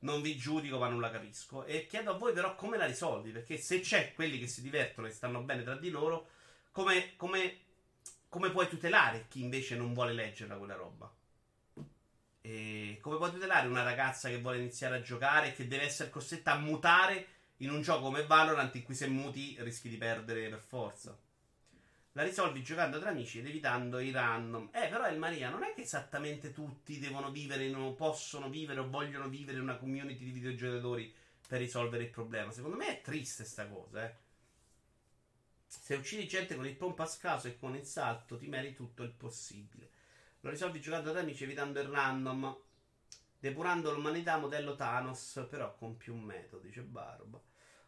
non 0.00 0.22
vi 0.22 0.36
giudico, 0.36 0.78
ma 0.78 0.88
non 0.88 1.00
la 1.00 1.10
capisco. 1.10 1.64
E 1.64 1.86
chiedo 1.86 2.12
a 2.12 2.16
voi, 2.16 2.32
però, 2.32 2.54
come 2.54 2.76
la 2.76 2.86
risolvi? 2.86 3.30
Perché 3.30 3.56
se 3.56 3.80
c'è 3.80 4.12
quelli 4.14 4.38
che 4.38 4.46
si 4.46 4.62
divertono 4.62 5.06
e 5.06 5.10
stanno 5.10 5.40
bene 5.42 5.62
tra 5.62 5.76
di 5.76 5.90
loro, 5.90 6.28
come, 6.70 7.16
come, 7.16 7.58
come 8.28 8.50
puoi 8.50 8.68
tutelare 8.68 9.26
chi 9.28 9.42
invece 9.42 9.76
non 9.76 9.92
vuole 9.92 10.12
leggerla 10.12 10.56
quella 10.56 10.76
roba? 10.76 11.12
E 12.42 12.98
come 13.02 13.16
puoi 13.16 13.30
tutelare 13.30 13.68
una 13.68 13.82
ragazza 13.82 14.28
che 14.28 14.40
vuole 14.40 14.58
iniziare 14.58 14.96
a 14.96 15.02
giocare 15.02 15.48
e 15.48 15.52
che 15.52 15.68
deve 15.68 15.84
essere 15.84 16.10
costretta 16.10 16.52
a 16.52 16.58
mutare 16.58 17.26
in 17.58 17.70
un 17.70 17.82
gioco 17.82 18.04
come 18.04 18.24
Valorant 18.24 18.74
in 18.74 18.82
cui 18.82 18.94
se 18.94 19.06
muti 19.06 19.56
rischi 19.60 19.90
di 19.90 19.98
perdere 19.98 20.48
per 20.48 20.60
forza? 20.60 21.16
La 22.20 22.26
risolvi 22.26 22.62
giocando 22.62 23.00
tra 23.00 23.08
amici 23.08 23.38
ed 23.38 23.46
evitando 23.46 23.98
i 23.98 24.10
random. 24.10 24.68
Eh, 24.74 24.88
però 24.88 25.10
il 25.10 25.16
Maria, 25.16 25.48
non 25.48 25.62
è 25.62 25.72
che 25.72 25.80
esattamente 25.80 26.52
tutti 26.52 26.98
devono 26.98 27.30
vivere, 27.30 27.66
non 27.70 27.94
possono 27.94 28.50
vivere 28.50 28.80
o 28.80 28.90
vogliono 28.90 29.30
vivere 29.30 29.56
in 29.56 29.62
una 29.62 29.78
community 29.78 30.22
di 30.24 30.30
videogiocatori 30.30 31.14
per 31.48 31.60
risolvere 31.60 32.02
il 32.02 32.10
problema. 32.10 32.52
Secondo 32.52 32.76
me 32.76 32.88
è 32.88 33.00
triste 33.00 33.44
sta 33.44 33.66
cosa, 33.66 34.04
eh. 34.04 34.14
Se 35.66 35.94
uccidi 35.94 36.28
gente 36.28 36.56
con 36.56 36.66
il 36.66 36.76
pompa 36.76 37.04
a 37.04 37.06
scaso 37.06 37.48
e 37.48 37.56
con 37.56 37.74
il 37.74 37.86
salto, 37.86 38.36
ti 38.36 38.48
meriti 38.48 38.74
tutto 38.74 39.02
il 39.02 39.12
possibile. 39.12 39.88
Lo 40.40 40.50
risolvi 40.50 40.78
giocando 40.78 41.12
tra 41.12 41.20
amici 41.20 41.44
evitando 41.44 41.80
il 41.80 41.88
random. 41.88 42.54
Depurando 43.38 43.94
l'umanità 43.94 44.36
modello 44.36 44.76
Thanos, 44.76 45.46
però 45.48 45.74
con 45.74 45.96
più 45.96 46.14
metodi, 46.16 46.66
dice 46.66 46.82
Barba. 46.82 47.40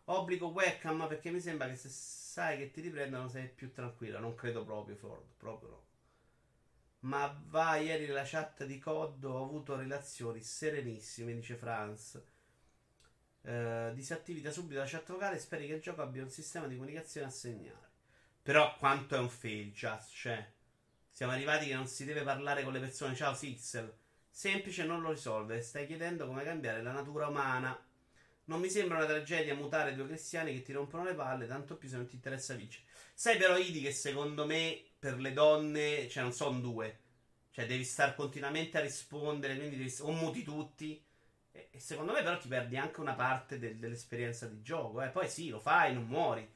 Obbligo 0.05 0.49
webcam 0.49 1.07
perché 1.07 1.31
mi 1.31 1.41
sembra 1.41 1.69
che 1.69 1.77
se 1.77 1.89
sai 1.89 2.59
che 2.59 2.71
ti 2.71 2.81
riprendono 2.81 3.29
sei 3.29 3.49
più 3.49 3.73
tranquilla. 3.73 4.19
Non 4.19 4.35
credo 4.35 4.65
proprio, 4.65 4.97
Ford, 4.97 5.25
proprio 5.37 5.69
no. 5.69 5.85
Ma 7.01 7.37
va, 7.47 7.77
ieri 7.77 8.07
nella 8.07 8.23
chat 8.25 8.65
di 8.65 8.79
COD 8.79 9.25
ho 9.25 9.43
avuto 9.43 9.77
relazioni 9.77 10.43
serenissime, 10.43 11.35
dice 11.35 11.57
Franz. 11.57 12.23
Uh, 13.43 13.93
disattivi 13.93 14.41
da 14.41 14.53
subito 14.53 14.79
la 14.79 14.87
chat 14.87 15.11
vocale 15.11 15.35
e 15.35 15.41
speri 15.41 15.67
che 15.67 15.75
il 15.75 15.81
gioco 15.81 16.01
abbia 16.01 16.23
un 16.23 16.31
sistema 16.31 16.69
di 16.69 16.77
comunicazione 16.77 17.27
a 17.27 17.31
segnare. 17.31 17.91
Però 18.43 18.77
quanto 18.77 19.17
è 19.17 19.19
un 19.19 19.29
fail, 19.29 19.73
just, 19.73 20.13
cioè. 20.13 20.53
Siamo 21.11 21.33
arrivati 21.33 21.67
che 21.67 21.75
non 21.75 21.87
si 21.87 22.05
deve 22.05 22.23
parlare 22.23 22.63
con 22.63 22.73
le 22.73 22.81
persone. 22.81 23.15
Ciao 23.15 23.35
Sixel. 23.35 23.93
Semplice 24.31 24.85
non 24.85 25.01
lo 25.01 25.11
risolve. 25.11 25.61
Stai 25.61 25.87
chiedendo 25.87 26.27
come 26.27 26.45
cambiare 26.45 26.83
la 26.83 26.93
natura 26.93 27.27
umana. 27.27 27.79
Non 28.53 28.61
mi 28.61 28.69
sembra 28.69 28.99
una 28.99 29.07
tragedia 29.07 29.55
mutare 29.55 29.95
due 29.95 30.05
cristiani 30.05 30.53
che 30.53 30.61
ti 30.61 30.73
rompono 30.73 31.05
le 31.05 31.15
palle, 31.15 31.47
tanto 31.47 31.75
più 31.79 31.89
se 31.89 31.97
non 31.97 32.07
ti 32.07 32.17
interessa 32.17 32.53
vincere. 32.53 32.85
Sai 33.15 33.39
però, 33.39 33.57
Idi, 33.57 33.81
che 33.81 33.93
secondo 33.93 34.45
me 34.45 34.79
per 34.99 35.19
le 35.19 35.33
donne, 35.33 36.07
cioè 36.11 36.23
non 36.23 36.35
sono 36.35 36.61
due. 36.61 36.99
Cioè 37.51 37.65
devi 37.65 37.83
stare 37.83 38.15
continuamente 38.15 38.77
a 38.77 38.83
rispondere, 38.83 39.57
quindi 39.57 39.79
devi, 39.79 39.95
o 40.01 40.13
muti 40.13 40.43
tutti. 40.43 41.03
E, 41.51 41.69
e, 41.71 41.81
secondo 41.81 42.13
me 42.13 42.23
però 42.23 42.37
ti 42.37 42.49
perdi 42.49 42.77
anche 42.77 43.01
una 43.01 43.15
parte 43.15 43.59
del, 43.59 43.79
dell'esperienza 43.79 44.47
di 44.47 44.61
gioco. 44.61 45.01
Eh. 45.01 45.09
Poi 45.09 45.31
sì, 45.31 45.49
lo 45.49 45.59
fai, 45.59 45.95
non 45.95 46.05
muori. 46.05 46.47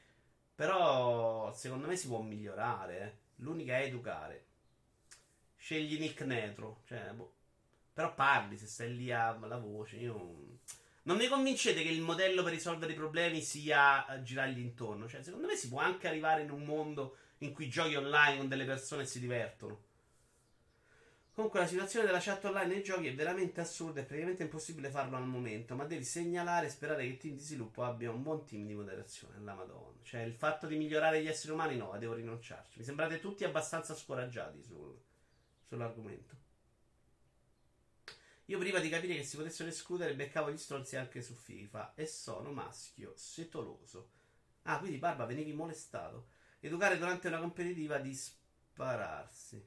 Però 0.53 1.51
secondo 1.51 1.87
me 1.87 1.95
si 1.95 2.05
può 2.05 2.21
migliorare. 2.21 3.01
Eh. 3.01 3.17
L'unica 3.37 3.75
è 3.75 3.85
educare. 3.85 4.45
Scegli 5.55 5.97
Nick 5.99 6.21
Netro. 6.21 6.81
Cioè, 6.85 7.11
boh. 7.13 7.33
Però 7.91 8.13
parli, 8.13 8.55
se 8.55 8.67
stai 8.67 8.95
lì 8.95 9.11
a 9.11 9.35
la 9.35 9.57
voce, 9.57 9.95
io... 9.95 10.59
Non 11.07 11.15
mi 11.15 11.27
convincete 11.29 11.83
che 11.83 11.89
il 11.89 12.01
modello 12.01 12.43
per 12.43 12.51
risolvere 12.51 12.91
i 12.91 12.95
problemi 12.95 13.41
sia 13.41 14.05
girargli 14.23 14.59
intorno. 14.59 15.07
Cioè, 15.07 15.23
secondo 15.23 15.47
me 15.47 15.55
si 15.55 15.69
può 15.69 15.79
anche 15.79 16.05
arrivare 16.05 16.41
in 16.41 16.51
un 16.51 16.65
mondo 16.65 17.15
in 17.39 17.53
cui 17.53 17.69
giochi 17.69 17.95
online 17.95 18.37
con 18.37 18.49
delle 18.49 18.65
persone 18.65 19.03
e 19.03 19.05
si 19.05 19.21
divertono. 19.21 19.85
Comunque 21.31 21.61
la 21.61 21.67
situazione 21.67 22.05
della 22.05 22.19
chat 22.19 22.43
online 22.43 22.73
nei 22.73 22.83
giochi 22.83 23.07
è 23.07 23.15
veramente 23.15 23.61
assurda 23.61 24.01
e 24.01 24.03
praticamente 24.03 24.43
impossibile 24.43 24.89
farlo 24.89 25.15
al 25.15 25.25
momento, 25.25 25.75
ma 25.75 25.85
devi 25.85 26.03
segnalare 26.03 26.65
e 26.65 26.69
sperare 26.69 27.03
che 27.03 27.09
il 27.09 27.17
team 27.17 27.35
di 27.35 27.41
sviluppo 27.41 27.85
abbia 27.85 28.11
un 28.11 28.21
buon 28.21 28.43
team 28.43 28.65
di 28.65 28.73
moderazione, 28.73 29.39
la 29.39 29.53
madonna. 29.53 29.99
Cioè 30.03 30.21
il 30.21 30.33
fatto 30.33 30.67
di 30.67 30.75
migliorare 30.75 31.21
gli 31.23 31.27
esseri 31.27 31.53
umani 31.53 31.77
no, 31.77 31.95
devo 31.97 32.15
rinunciarci. 32.15 32.79
Mi 32.79 32.83
sembrate 32.83 33.21
tutti 33.21 33.45
abbastanza 33.45 33.95
scoraggiati 33.95 34.61
sul, 34.61 34.93
sull'argomento. 35.67 36.46
Io 38.47 38.57
prima 38.57 38.79
di 38.79 38.89
capire 38.89 39.15
che 39.15 39.23
si 39.23 39.37
potessero 39.37 39.69
escludere 39.69 40.15
beccavo 40.15 40.51
gli 40.51 40.57
stronzi 40.57 40.95
anche 40.95 41.21
su 41.21 41.33
FIFA 41.33 41.93
e 41.95 42.05
sono 42.05 42.51
maschio 42.51 43.13
setoloso. 43.15 44.11
Ah, 44.63 44.79
quindi 44.79 44.97
Barba 44.97 45.25
venivi 45.25 45.53
molestato. 45.53 46.29
Educare 46.59 46.97
durante 46.97 47.27
una 47.27 47.39
competitiva 47.39 47.99
di 47.99 48.13
spararsi. 48.13 49.65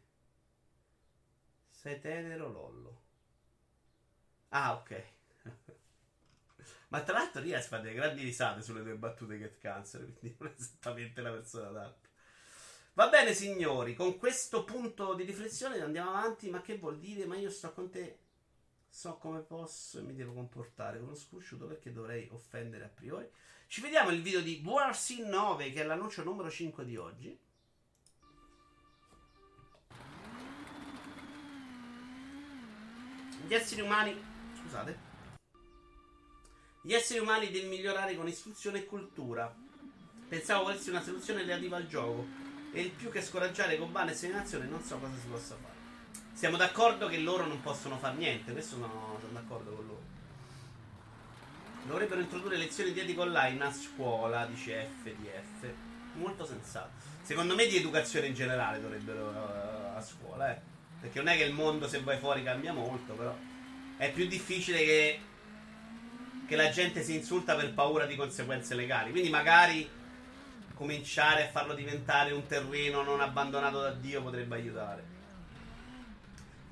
Sei 1.70 1.98
tenero 1.98 2.48
lollo. 2.48 3.00
Ah, 4.50 4.74
ok. 4.74 4.90
Ma 6.88 7.02
tra 7.02 7.14
l'altro 7.14 7.40
Rias 7.40 7.66
fa 7.68 7.78
delle 7.78 7.94
grandi 7.94 8.22
risate 8.22 8.62
sulle 8.62 8.82
tue 8.82 8.94
battute 8.96 9.38
Get 9.38 9.58
Cancer, 9.58 10.00
quindi 10.18 10.36
non 10.38 10.48
è 10.50 10.54
esattamente 10.58 11.20
la 11.22 11.30
persona 11.30 11.68
adatta. 11.68 12.08
Va 12.94 13.08
bene, 13.08 13.34
signori, 13.34 13.94
con 13.94 14.18
questo 14.18 14.64
punto 14.64 15.14
di 15.14 15.24
riflessione 15.24 15.80
andiamo 15.80 16.10
avanti. 16.10 16.50
Ma 16.50 16.60
che 16.60 16.76
vuol 16.78 16.98
dire? 16.98 17.26
Ma 17.26 17.36
io 17.36 17.50
sto 17.50 17.72
con 17.72 17.90
te. 17.90 18.18
So 18.92 19.16
come 19.18 19.40
posso 19.40 19.98
e 19.98 20.02
mi 20.02 20.14
devo 20.14 20.34
comportare 20.34 20.98
con 20.98 21.06
uno 21.06 21.16
scrusciuto 21.16 21.66
perché 21.66 21.92
dovrei 21.92 22.28
offendere 22.32 22.84
a 22.84 22.88
priori. 22.88 23.26
Ci 23.68 23.80
vediamo 23.80 24.10
il 24.10 24.20
video 24.20 24.40
di 24.40 24.60
Warsin 24.64 25.28
9, 25.28 25.72
che 25.72 25.80
è 25.80 25.84
l'annuncio 25.84 26.24
numero 26.24 26.50
5 26.50 26.84
di 26.84 26.96
oggi. 26.96 27.38
Gli 33.46 33.54
esseri 33.54 33.80
umani. 33.80 34.20
Scusate. 34.60 34.98
Gli 36.82 36.92
esseri 36.92 37.20
umani 37.20 37.50
devono 37.50 37.70
migliorare 37.70 38.16
con 38.16 38.26
istruzione 38.26 38.80
e 38.80 38.86
cultura. 38.86 39.54
Pensavo 40.28 40.64
volessi 40.64 40.90
una 40.90 41.02
soluzione 41.02 41.42
relativa 41.42 41.76
al 41.76 41.86
gioco. 41.86 42.26
E 42.72 42.82
il 42.82 42.90
più 42.90 43.10
che 43.10 43.22
scoraggiare 43.22 43.78
con 43.78 43.92
ban 43.92 44.08
e 44.08 44.14
seminazione 44.14 44.66
non 44.66 44.82
so 44.82 44.98
cosa 44.98 45.16
si 45.16 45.26
possa 45.28 45.56
fare. 45.56 45.79
Siamo 46.40 46.56
d'accordo 46.56 47.06
che 47.06 47.18
loro 47.18 47.44
non 47.44 47.60
possono 47.60 47.98
fare 47.98 48.16
niente, 48.16 48.52
questo 48.52 48.76
sono, 48.76 49.18
sono 49.20 49.32
d'accordo 49.34 49.72
con 49.74 49.86
loro. 49.86 50.02
Dovrebbero 51.82 52.22
introdurre 52.22 52.56
lezioni 52.56 52.94
di 52.94 53.00
etica 53.00 53.20
online 53.20 53.62
a 53.62 53.70
scuola, 53.70 54.46
dice 54.46 54.88
FDF. 55.02 55.70
Molto 56.14 56.46
sensato. 56.46 56.92
Secondo 57.20 57.54
me 57.54 57.66
di 57.66 57.76
educazione 57.76 58.28
in 58.28 58.32
generale 58.32 58.80
dovrebbero 58.80 59.28
uh, 59.28 59.98
a 59.98 60.00
scuola, 60.00 60.50
eh. 60.50 60.58
Perché 61.02 61.18
non 61.18 61.28
è 61.28 61.36
che 61.36 61.44
il 61.44 61.52
mondo 61.52 61.86
se 61.86 62.00
vai 62.00 62.16
fuori 62.16 62.42
cambia 62.42 62.72
molto, 62.72 63.12
però 63.12 63.36
è 63.98 64.10
più 64.10 64.26
difficile 64.26 64.78
che, 64.78 65.20
che 66.46 66.56
la 66.56 66.70
gente 66.70 67.02
si 67.02 67.16
insulta 67.16 67.54
per 67.54 67.74
paura 67.74 68.06
di 68.06 68.16
conseguenze 68.16 68.74
legali. 68.74 69.10
Quindi 69.10 69.28
magari 69.28 69.86
cominciare 70.72 71.48
a 71.48 71.50
farlo 71.50 71.74
diventare 71.74 72.32
un 72.32 72.46
terreno 72.46 73.02
non 73.02 73.20
abbandonato 73.20 73.82
da 73.82 73.90
Dio 73.90 74.22
potrebbe 74.22 74.54
aiutare. 74.54 75.19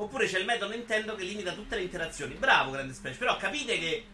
Oppure 0.01 0.27
c'è 0.27 0.39
il 0.39 0.45
metodo 0.45 0.73
Nintendo 0.73 1.17
che 1.17 1.25
limita 1.25 1.53
tutte 1.53 1.75
le 1.75 1.83
interazioni. 1.83 2.35
Bravo, 2.35 2.71
grande 2.71 2.95
specie. 2.95 3.19
Però 3.19 3.37
capite 3.37 3.79
che 3.79 4.07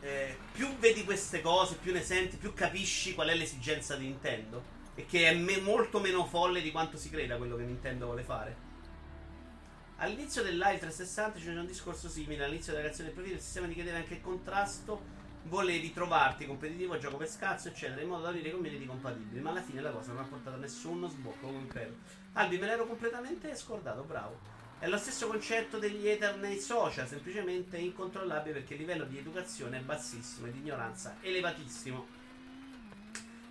eh, 0.00 0.36
più 0.52 0.76
vedi 0.78 1.04
queste 1.04 1.40
cose, 1.40 1.76
più 1.76 1.92
ne 1.92 2.02
senti, 2.02 2.36
più 2.36 2.52
capisci 2.52 3.14
qual 3.14 3.28
è 3.28 3.34
l'esigenza 3.36 3.94
di 3.94 4.06
Nintendo. 4.06 4.74
E 4.96 5.06
che 5.06 5.28
è 5.28 5.34
me- 5.34 5.60
molto 5.60 6.00
meno 6.00 6.24
folle 6.24 6.62
di 6.62 6.72
quanto 6.72 6.96
si 6.96 7.10
creda 7.10 7.36
quello 7.36 7.56
che 7.56 7.62
Nintendo 7.62 8.06
vuole 8.06 8.22
fare. 8.24 8.64
All'inizio 9.98 10.42
del 10.42 10.56
live 10.56 10.78
360 10.78 11.38
c'era 11.38 11.60
un 11.60 11.66
discorso 11.66 12.08
simile. 12.08 12.44
All'inizio 12.44 12.72
della 12.72 12.86
reazione 12.86 13.10
del 13.10 13.14
profilo 13.16 13.36
il 13.36 13.42
sistema 13.42 13.68
ti 13.68 13.74
chiedeva 13.74 13.98
anche 13.98 14.14
il 14.14 14.20
contrasto. 14.20 15.14
Volevi 15.44 15.92
trovarti 15.92 16.44
competitivo, 16.44 16.98
gioco 16.98 17.18
per 17.18 17.28
scazzo, 17.28 17.68
eccetera, 17.68 18.00
in 18.00 18.08
modo 18.08 18.24
da 18.24 18.30
avere 18.30 18.50
community 18.50 18.84
compatibili. 18.84 19.40
Ma 19.40 19.50
alla 19.50 19.62
fine 19.62 19.80
la 19.80 19.92
cosa 19.92 20.12
non 20.12 20.24
ha 20.24 20.26
portato 20.26 20.56
a 20.56 20.58
nessuno 20.58 21.06
sbocco 21.06 21.46
impero. 21.46 21.94
Albi, 22.32 22.58
me 22.58 22.66
l'ero 22.66 22.84
completamente 22.84 23.54
scordato, 23.54 24.02
bravo. 24.02 24.55
È 24.78 24.86
lo 24.88 24.98
stesso 24.98 25.26
concetto 25.26 25.78
degli 25.78 26.06
ether 26.06 26.36
nei 26.36 26.58
social, 26.58 27.08
semplicemente 27.08 27.78
incontrollabile 27.78 28.56
perché 28.60 28.74
il 28.74 28.80
livello 28.80 29.04
di 29.04 29.16
educazione 29.16 29.78
è 29.78 29.80
bassissimo 29.80 30.46
e 30.46 30.52
di 30.52 30.58
ignoranza 30.58 31.16
elevatissimo. 31.22 32.06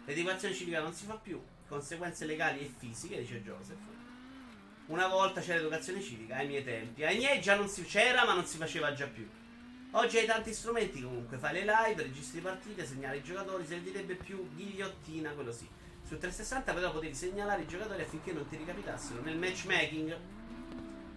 L'educazione 0.05 0.53
civica 0.53 0.81
non 0.81 0.93
si 0.93 1.05
fa 1.05 1.15
più, 1.15 1.41
conseguenze 1.67 2.25
legali 2.25 2.59
e 2.59 2.71
fisiche, 2.77 3.19
dice 3.19 3.41
Joseph. 3.41 3.79
Una 4.85 5.07
volta 5.07 5.41
c'era 5.41 5.57
l'educazione 5.57 5.99
civica, 5.99 6.35
ai 6.35 6.45
miei 6.45 6.63
tempi. 6.63 7.03
Ai 7.03 7.17
miei 7.17 7.41
già 7.41 7.55
non 7.55 7.67
si 7.67 7.83
c'era, 7.83 8.23
ma 8.23 8.35
non 8.35 8.45
si 8.45 8.57
faceva 8.57 8.93
già 8.93 9.07
più. 9.07 9.27
Oggi 9.91 10.17
hai 10.17 10.27
tanti 10.27 10.53
strumenti 10.53 11.01
comunque, 11.01 11.37
fai 11.37 11.53
le 11.53 11.65
live, 11.65 12.03
registri 12.03 12.39
partite, 12.39 12.85
segnali 12.85 13.17
i 13.17 13.23
giocatori, 13.23 13.65
servirebbe 13.65 14.13
più 14.13 14.47
ghigliottina, 14.53 15.31
quello 15.31 15.51
sì. 15.51 15.67
Su 16.03 16.19
360 16.19 16.71
però 16.71 16.91
potevi 16.91 17.15
segnalare 17.15 17.63
i 17.63 17.67
giocatori 17.67 18.03
affinché 18.03 18.31
non 18.31 18.47
ti 18.47 18.57
ricapitassero. 18.57 19.23
Nel 19.23 19.37
matchmaking 19.37 20.15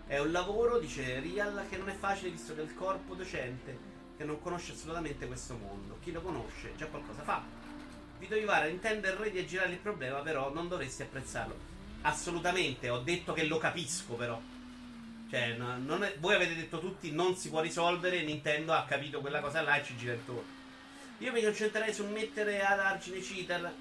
è 0.09 0.19
un 0.19 0.33
lavoro, 0.33 0.79
dice 0.79 1.21
Real, 1.21 1.67
che 1.69 1.77
non 1.77 1.91
è 1.91 1.95
facile 1.95 2.31
visto 2.31 2.55
che 2.55 2.63
il 2.63 2.75
corpo 2.75 3.15
docente 3.15 3.97
che 4.17 4.25
non 4.25 4.41
conosce 4.41 4.73
assolutamente 4.73 5.27
questo 5.27 5.55
mondo. 5.55 5.99
Chi 6.03 6.13
lo 6.13 6.23
conosce 6.23 6.73
già 6.77 6.87
qualcosa 6.87 7.23
fa. 7.23 7.45
Vito 8.19 8.35
Ivara 8.35 8.67
intende 8.67 9.09
il 9.09 9.15
re 9.15 9.31
di 9.31 9.39
aggirare 9.39 9.71
il 9.71 9.79
problema, 9.79 10.21
però 10.21 10.51
non 10.53 10.67
dovresti 10.67 11.03
apprezzarlo. 11.03 11.55
Assolutamente, 12.03 12.89
ho 12.89 13.01
detto 13.01 13.35
che 13.35 13.45
lo 13.45 13.59
capisco 13.59 14.15
però. 14.15 14.41
Cioè, 15.31 15.57
no, 15.57 15.99
è, 15.99 16.17
voi 16.19 16.35
avete 16.35 16.57
detto 16.57 16.81
tutti 16.81 17.13
non 17.13 17.37
si 17.37 17.51
può 17.51 17.61
risolvere, 17.61 18.23
Nintendo 18.23 18.73
ha 18.73 18.87
capito 18.87 19.21
quella 19.21 19.41
cosa 19.41 19.61
là 19.61 19.77
e 19.77 19.85
ci 19.85 19.95
gira 19.95 20.15
intorno. 20.15 20.57
Io 21.19 21.33
mi 21.33 21.43
concentrerei 21.43 21.93
su 21.93 22.07
mettere 22.07 22.65
ad 22.65 22.79
argine 22.79 23.21
cheater 23.21 23.73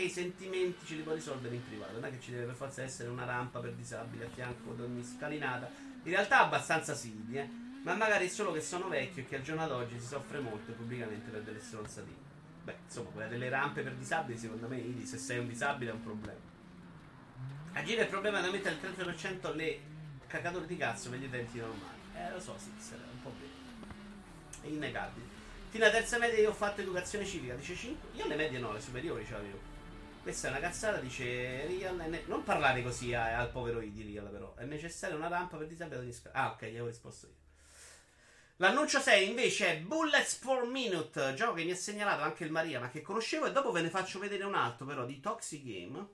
che 0.00 0.06
i 0.06 0.10
sentimenti 0.10 0.86
ce 0.86 0.94
li 0.94 1.02
può 1.02 1.12
risolvere 1.12 1.54
in 1.54 1.64
privato. 1.64 1.92
Non 1.92 2.06
è 2.06 2.10
che 2.10 2.20
ci 2.20 2.30
deve 2.30 2.46
per 2.46 2.54
forza 2.54 2.82
essere 2.82 3.10
una 3.10 3.24
rampa 3.24 3.60
per 3.60 3.74
disabili 3.74 4.24
a 4.24 4.28
fianco 4.28 4.72
di 4.72 4.82
ogni 4.82 5.04
scalinata. 5.04 5.70
In 6.02 6.10
realtà 6.10 6.40
abbastanza 6.40 6.94
simili, 6.94 7.38
eh. 7.38 7.48
Ma 7.82 7.94
magari 7.94 8.26
è 8.26 8.28
solo 8.28 8.52
che 8.52 8.60
sono 8.60 8.88
vecchio 8.88 9.22
e 9.22 9.26
che 9.26 9.36
al 9.36 9.42
giorno 9.42 9.66
d'oggi 9.66 9.98
si 9.98 10.06
soffre 10.06 10.38
molto 10.38 10.72
pubblicamente 10.72 11.30
per 11.30 11.42
delle 11.42 11.60
stronzatine. 11.60 12.28
Beh, 12.64 12.76
insomma, 12.84 13.10
quella 13.10 13.28
delle 13.28 13.48
rampe 13.48 13.82
per 13.82 13.94
disabili, 13.94 14.38
secondo 14.38 14.68
me, 14.68 14.82
se 15.04 15.18
sei 15.18 15.38
un 15.38 15.48
disabile 15.48 15.90
è 15.90 15.94
un 15.94 16.02
problema. 16.02 16.38
Agire 17.72 18.02
il 18.02 18.08
problema 18.08 18.40
da 18.40 18.50
mettere 18.50 18.74
il 18.74 18.96
30% 18.96 19.54
le 19.54 19.80
cacature 20.26 20.66
di 20.66 20.76
cazzo 20.76 21.10
per 21.10 21.18
gli 21.18 21.24
utenti 21.24 21.58
normali. 21.58 21.98
Eh, 22.14 22.30
lo 22.30 22.40
so, 22.40 22.56
sì, 22.58 22.70
sarà 22.78 23.02
un 23.10 23.22
po' 23.22 23.32
vero. 23.38 24.62
È 24.62 24.66
innegabile. 24.66 25.38
Fino 25.70 25.84
alla 25.84 25.92
terza 25.92 26.18
media 26.18 26.38
io 26.38 26.50
ho 26.50 26.54
fatto 26.54 26.80
educazione 26.80 27.24
civica, 27.24 27.54
dice 27.54 27.74
5. 27.74 28.08
Io 28.16 28.24
alle 28.24 28.36
medie 28.36 28.58
no, 28.58 28.72
le 28.72 28.80
superiori 28.80 29.24
ce 29.24 29.32
l'avevo. 29.32 29.69
Questa 30.22 30.48
è 30.48 30.50
una 30.50 30.60
cazzata, 30.60 30.98
dice 30.98 31.66
Real. 31.66 31.96
Ne- 31.96 32.24
non 32.26 32.44
parlare 32.44 32.82
così 32.82 33.14
a- 33.14 33.38
al 33.38 33.50
povero 33.50 33.80
I 33.80 33.90
di 33.92 34.02
Real, 34.02 34.28
però. 34.30 34.54
È 34.54 34.64
necessaria 34.64 35.16
una 35.16 35.28
rampa 35.28 35.56
per 35.56 35.66
disabili 35.66 36.04
di 36.04 36.12
scala. 36.12 36.34
Ah, 36.34 36.50
ok, 36.50 36.62
gli 36.64 36.68
avevo 36.68 36.86
risposto 36.86 37.26
io. 37.26 37.34
L'annuncio 38.56 39.00
6 39.00 39.26
invece 39.26 39.68
è 39.68 39.78
Bullets 39.80 40.34
per 40.34 40.64
Minute, 40.64 41.32
gioco 41.32 41.54
che 41.54 41.64
mi 41.64 41.70
ha 41.70 41.76
segnalato 41.76 42.22
anche 42.22 42.44
il 42.44 42.50
Maria, 42.50 42.78
ma 42.78 42.90
che 42.90 43.00
conoscevo 43.00 43.46
e 43.46 43.52
dopo 43.52 43.72
ve 43.72 43.80
ne 43.80 43.88
faccio 43.88 44.18
vedere 44.18 44.44
un 44.44 44.54
altro 44.54 44.84
però 44.84 45.06
di 45.06 45.18
Toxic 45.18 45.64
Game. 45.64 46.06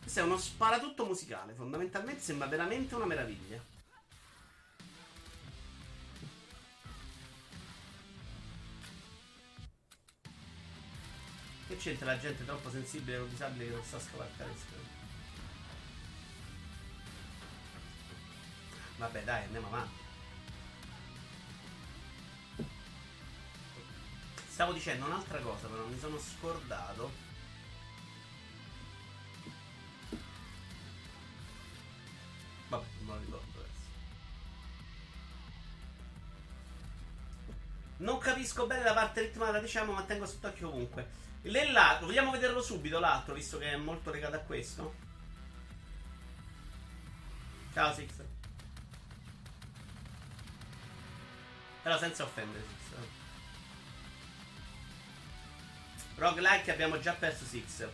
Questo 0.00 0.20
è 0.20 0.22
uno 0.22 0.38
sparatutto 0.38 1.04
musicale, 1.04 1.52
fondamentalmente 1.54 2.20
sembra 2.20 2.46
veramente 2.46 2.94
una 2.94 3.06
meraviglia. 3.06 3.60
Che 11.70 11.76
c'entra 11.76 12.06
la 12.06 12.18
gente 12.18 12.44
troppo 12.44 12.68
sensibile 12.68 13.18
o 13.18 13.26
disabile 13.26 13.66
che 13.66 13.70
non 13.70 13.84
sa 13.84 14.00
scavalcare 14.00 14.50
Vabbè 18.96 19.22
dai, 19.22 19.44
andiamo 19.44 19.68
avanti. 19.68 20.02
Stavo 24.48 24.72
dicendo 24.72 25.06
un'altra 25.06 25.38
cosa, 25.38 25.68
però 25.68 25.86
mi 25.86 25.96
sono 25.96 26.18
scordato. 26.18 27.12
Vabbè, 32.66 32.84
non 33.04 33.14
lo 33.14 33.20
ricordo 33.20 33.58
adesso. 33.60 33.88
Non 37.98 38.18
capisco 38.18 38.66
bene 38.66 38.82
la 38.82 38.92
parte 38.92 39.20
ritmata, 39.20 39.60
diciamo, 39.60 39.92
ma 39.92 40.02
tengo 40.02 40.26
sott'occhio 40.26 40.66
ovunque. 40.66 41.28
L'altro, 41.42 42.06
vogliamo 42.06 42.30
vederlo 42.30 42.60
subito 42.60 42.98
l'altro, 42.98 43.34
visto 43.34 43.58
che 43.58 43.72
è 43.72 43.76
molto 43.76 44.10
legato 44.10 44.36
a 44.36 44.40
questo? 44.40 44.94
Ciao 47.72 47.94
Six. 47.94 48.10
Però 51.82 51.98
senza 51.98 52.24
offendere 52.24 52.62
Six. 52.62 52.96
Roguelike 56.16 56.72
abbiamo 56.72 57.00
già 57.00 57.14
perso 57.14 57.44
Six. 57.46 57.88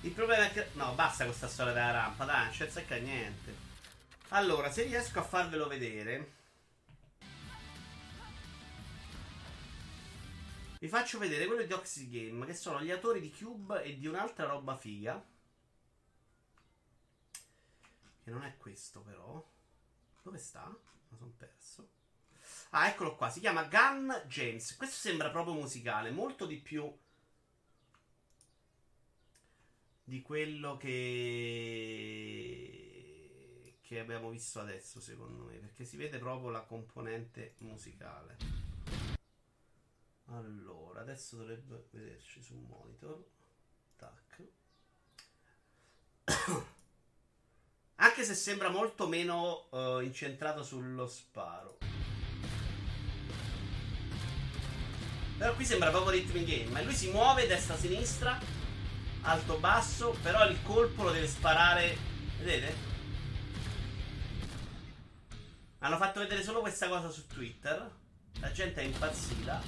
Il 0.00 0.10
problema 0.10 0.46
è 0.46 0.52
che. 0.52 0.70
No, 0.72 0.94
basta 0.94 1.24
questa 1.24 1.46
storia 1.46 1.72
della 1.72 1.92
rampa, 1.92 2.24
dai, 2.24 2.44
non 2.44 2.50
c'è 2.50 2.98
niente. 2.98 3.54
Allora, 4.30 4.70
se 4.72 4.82
riesco 4.82 5.20
a 5.20 5.22
farvelo 5.22 5.68
vedere. 5.68 6.40
Vi 10.82 10.88
faccio 10.88 11.18
vedere 11.18 11.46
quello 11.46 11.62
di 11.62 11.72
Oxy 11.72 12.08
Game, 12.08 12.44
che 12.44 12.54
sono 12.54 12.82
gli 12.82 12.90
autori 12.90 13.20
di 13.20 13.32
Cube 13.32 13.84
e 13.84 13.96
di 13.96 14.08
un'altra 14.08 14.46
roba 14.46 14.76
figa. 14.76 15.24
Che 18.24 18.30
non 18.32 18.42
è 18.42 18.56
questo, 18.56 19.00
però. 19.02 19.48
Dove 20.22 20.38
sta? 20.38 20.66
Mi 21.10 21.16
sono 21.16 21.32
perso. 21.36 21.88
Ah, 22.70 22.88
eccolo 22.88 23.14
qua. 23.14 23.30
Si 23.30 23.38
chiama 23.38 23.62
Gun 23.62 24.24
James. 24.26 24.74
Questo 24.74 24.96
sembra 24.96 25.30
proprio 25.30 25.54
musicale, 25.54 26.10
molto 26.10 26.46
di 26.46 26.56
più 26.56 26.92
di 30.02 30.20
quello 30.20 30.76
che 30.78 31.68
che 33.82 34.00
abbiamo 34.00 34.30
visto 34.30 34.58
adesso, 34.58 35.00
secondo 35.00 35.44
me, 35.44 35.58
perché 35.58 35.84
si 35.84 35.96
vede 35.96 36.18
proprio 36.18 36.50
la 36.50 36.62
componente 36.62 37.54
musicale. 37.58 38.61
Allora, 40.26 41.00
adesso 41.00 41.36
dovrebbe 41.36 41.88
vederci 41.90 42.42
su 42.42 42.54
un 42.54 42.64
monitor. 42.64 43.24
Tac. 43.96 44.42
Anche 47.96 48.24
se 48.24 48.34
sembra 48.34 48.68
molto 48.68 49.06
meno 49.06 49.68
uh, 49.70 50.00
incentrato 50.00 50.62
sullo 50.62 51.06
sparo. 51.06 51.78
Però 55.42 55.54
qui 55.54 55.64
sembra 55.64 55.90
proprio 55.90 56.12
rhythm 56.12 56.44
game. 56.44 56.70
Ma 56.70 56.82
lui 56.82 56.94
si 56.94 57.10
muove 57.10 57.46
destra-sinistra, 57.46 58.38
alto-basso, 59.22 60.16
però 60.22 60.46
il 60.48 60.62
colpo 60.62 61.02
lo 61.02 61.10
deve 61.10 61.26
sparare. 61.26 61.96
Vedete? 62.38 62.90
Hanno 65.78 65.96
fatto 65.96 66.20
vedere 66.20 66.44
solo 66.44 66.60
questa 66.60 66.88
cosa 66.88 67.10
su 67.10 67.26
Twitter. 67.26 67.90
La 68.40 68.52
gente 68.52 68.82
è 68.82 68.84
impazzita. 68.84 69.60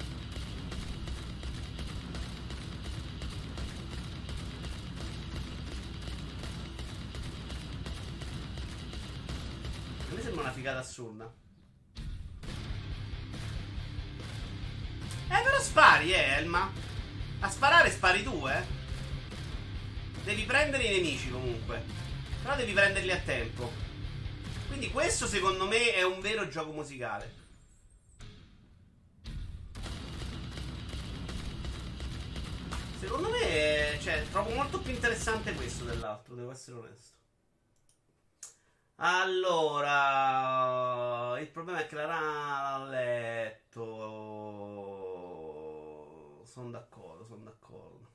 Figata 10.65 10.81
assurda. 10.81 11.31
Eh, 15.27 15.43
però 15.43 15.59
spari, 15.59 16.11
eh, 16.11 16.37
Elma. 16.39 16.71
A 17.41 17.49
sparare 17.51 17.91
spari 17.91 18.23
tu, 18.23 18.47
eh. 18.47 18.63
Devi 20.23 20.41
prendere 20.41 20.85
i 20.85 20.95
nemici 20.95 21.29
comunque. 21.29 21.83
Però 22.41 22.55
devi 22.55 22.73
prenderli 22.73 23.11
a 23.11 23.19
tempo. 23.19 23.71
Quindi 24.65 24.89
questo 24.89 25.27
secondo 25.27 25.67
me 25.67 25.93
è 25.93 26.01
un 26.01 26.19
vero 26.19 26.47
gioco 26.47 26.71
musicale. 26.71 27.31
Secondo 32.99 33.29
me, 33.29 33.99
cioè, 34.01 34.25
trovo 34.31 34.49
molto 34.49 34.79
più 34.79 34.91
interessante 34.91 35.53
questo 35.53 35.83
dell'altro, 35.83 36.33
devo 36.33 36.49
essere 36.49 36.77
onesto. 36.77 37.24
Allora, 38.97 39.89
il 41.39 41.49
problema 41.49 41.79
è 41.79 41.87
che 41.87 41.95
la 41.95 42.05
RAN 42.05 42.23
ha 42.23 42.85
letto. 42.85 43.73
Sono 46.45 46.69
d'accordo, 46.71 47.25
sono 47.25 47.43
d'accordo. 47.43 48.13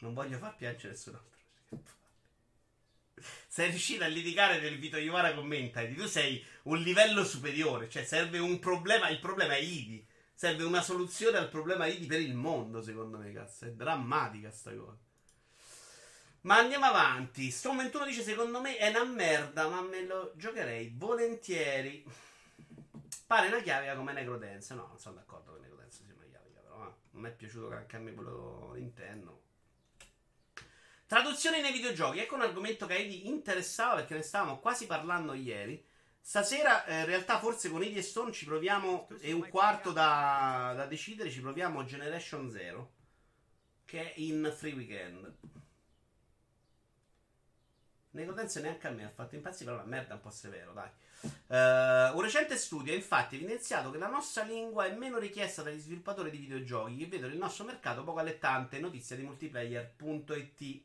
Non 0.00 0.12
voglio 0.12 0.36
far 0.36 0.54
piangere 0.56 0.90
nessun 0.90 1.14
altro. 1.14 1.30
Sei 3.48 3.70
riuscito 3.70 4.04
a 4.04 4.08
litigare 4.08 4.60
nel 4.60 4.78
Vito 4.78 4.98
Iovara 4.98 5.34
commenta. 5.34 5.82
Tu 5.86 6.06
sei 6.06 6.44
un 6.64 6.78
livello 6.78 7.24
superiore. 7.24 7.88
Cioè, 7.88 8.04
serve 8.04 8.38
un 8.38 8.58
problema. 8.58 9.08
Il 9.08 9.20
problema 9.20 9.54
è 9.54 9.60
Idi. 9.60 10.06
Serve 10.34 10.64
una 10.64 10.82
soluzione 10.82 11.38
al 11.38 11.48
problema 11.48 11.86
Idi 11.86 12.06
per 12.06 12.20
il 12.20 12.34
mondo, 12.34 12.82
secondo 12.82 13.16
me, 13.18 13.32
cazzo. 13.32 13.64
È 13.64 13.72
drammatica 13.72 14.50
sta 14.50 14.74
cosa. 14.74 14.98
Ma 16.42 16.58
andiamo 16.58 16.86
avanti. 16.86 17.50
Stone 17.50 17.82
21 17.82 18.06
dice: 18.06 18.22
Secondo 18.22 18.60
me 18.60 18.76
è 18.76 18.88
una 18.88 19.04
merda, 19.04 19.68
ma 19.68 19.80
me 19.80 20.04
lo 20.04 20.32
giocherei 20.36 20.92
volentieri. 20.96 22.04
Pare 23.26 23.46
una 23.46 23.60
chiavica 23.60 23.94
come 23.94 24.12
Necrodance. 24.12 24.74
No, 24.74 24.86
non 24.88 24.98
sono 24.98 25.16
d'accordo 25.16 25.52
con 25.52 25.60
Necrodance 25.60 26.02
sia 26.04 26.14
una 26.14 26.26
chiavica, 26.26 26.60
però 26.60 26.88
eh. 26.88 26.94
non 27.12 27.22
mi 27.22 27.28
è 27.28 27.32
piaciuto 27.32 27.72
anche 27.72 27.96
a 27.96 28.00
me 28.00 28.12
quello 28.12 28.74
interno. 28.76 29.40
Traduzione 31.06 31.60
nei 31.60 31.72
videogiochi. 31.72 32.18
Ecco 32.18 32.34
un 32.34 32.42
argomento 32.42 32.86
che 32.86 32.94
a 32.94 32.96
Edi 32.96 33.28
interessava 33.28 33.96
perché 33.96 34.14
ne 34.14 34.22
stavamo 34.22 34.58
quasi 34.58 34.86
parlando 34.86 35.34
ieri. 35.34 35.84
Stasera, 36.20 36.84
eh, 36.86 37.00
in 37.00 37.06
realtà, 37.06 37.38
forse 37.38 37.70
con 37.70 37.82
Edi 37.82 37.98
e 37.98 38.02
Stone 38.02 38.32
ci 38.32 38.46
proviamo. 38.46 39.08
È 39.20 39.30
un 39.30 39.48
quarto 39.48 39.92
da, 39.92 40.72
da 40.74 40.86
decidere. 40.86 41.30
Ci 41.30 41.40
proviamo 41.40 41.84
Generation 41.84 42.50
Zero. 42.50 42.94
Che 43.84 44.12
è 44.12 44.14
in 44.16 44.52
free 44.56 44.72
weekend. 44.72 45.60
Necodense 48.12 48.60
neanche 48.60 48.88
a 48.88 48.90
me 48.90 49.04
ha 49.04 49.10
fatto 49.10 49.36
impazzire, 49.36 49.70
però 49.70 49.82
la 49.82 49.88
merda 49.88 50.12
è 50.12 50.14
un 50.14 50.20
po' 50.20 50.30
severo, 50.30 50.72
dai. 50.72 50.90
Uh, 51.22 52.16
un 52.16 52.20
recente 52.20 52.56
studio 52.56 52.92
ha 52.92 52.96
infatti 52.96 53.36
evidenziato 53.36 53.90
che 53.90 53.98
la 53.98 54.08
nostra 54.08 54.42
lingua 54.42 54.86
è 54.86 54.94
meno 54.94 55.18
richiesta 55.18 55.62
dagli 55.62 55.78
sviluppatori 55.78 56.30
di 56.30 56.38
videogiochi 56.38 56.96
che 56.96 57.06
vedono 57.06 57.32
il 57.32 57.38
nostro 57.38 57.64
mercato 57.64 58.04
poco 58.04 58.18
allettante. 58.18 58.80
Notizia 58.80 59.16
di 59.16 59.22
multiplayer.it. 59.22 60.82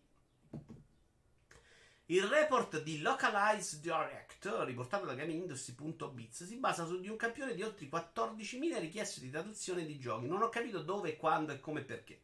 Il 2.10 2.24
report 2.24 2.82
di 2.84 3.02
Localized 3.02 3.82
Direct, 3.82 4.50
riportato 4.64 5.06
da 5.06 5.14
GameIndustry.biz, 5.14 6.46
si 6.46 6.56
basa 6.56 6.86
su 6.86 7.02
di 7.02 7.10
un 7.10 7.18
campione 7.18 7.54
di 7.54 7.64
oltre 7.64 7.88
14.000 7.88 8.80
richieste 8.80 9.20
di 9.20 9.30
traduzione 9.30 9.86
di 9.86 10.00
giochi. 10.00 10.28
Non 10.28 10.42
ho 10.42 10.48
capito 10.48 10.82
dove, 10.82 11.18
quando 11.18 11.52
e 11.52 11.60
come 11.60 11.82
e 11.82 11.84
perché. 11.84 12.22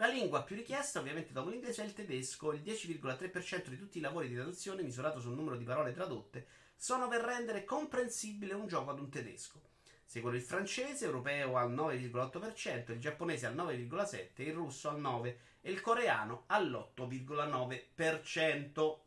La 0.00 0.06
lingua 0.06 0.44
più 0.44 0.54
richiesta, 0.54 1.00
ovviamente 1.00 1.32
dopo 1.32 1.50
l'inglese, 1.50 1.82
è 1.82 1.84
il 1.84 1.92
tedesco. 1.92 2.52
Il 2.52 2.62
10,3% 2.62 3.66
di 3.66 3.76
tutti 3.76 3.98
i 3.98 4.00
lavori 4.00 4.28
di 4.28 4.36
traduzione, 4.36 4.84
misurato 4.84 5.18
sul 5.18 5.34
numero 5.34 5.56
di 5.56 5.64
parole 5.64 5.92
tradotte, 5.92 6.46
sono 6.76 7.08
per 7.08 7.22
rendere 7.22 7.64
comprensibile 7.64 8.54
un 8.54 8.68
gioco 8.68 8.90
ad 8.90 9.00
un 9.00 9.10
tedesco. 9.10 9.60
Seguono 10.04 10.36
il 10.36 10.42
francese, 10.42 11.04
europeo 11.04 11.56
al 11.56 11.74
9,8%, 11.74 12.92
il 12.92 13.00
giapponese 13.00 13.46
al 13.46 13.56
9,7%, 13.56 14.28
il 14.36 14.52
russo 14.52 14.88
al 14.88 15.00
9% 15.00 15.34
e 15.62 15.72
il 15.72 15.80
coreano 15.80 16.44
all'8,9%. 16.46 18.98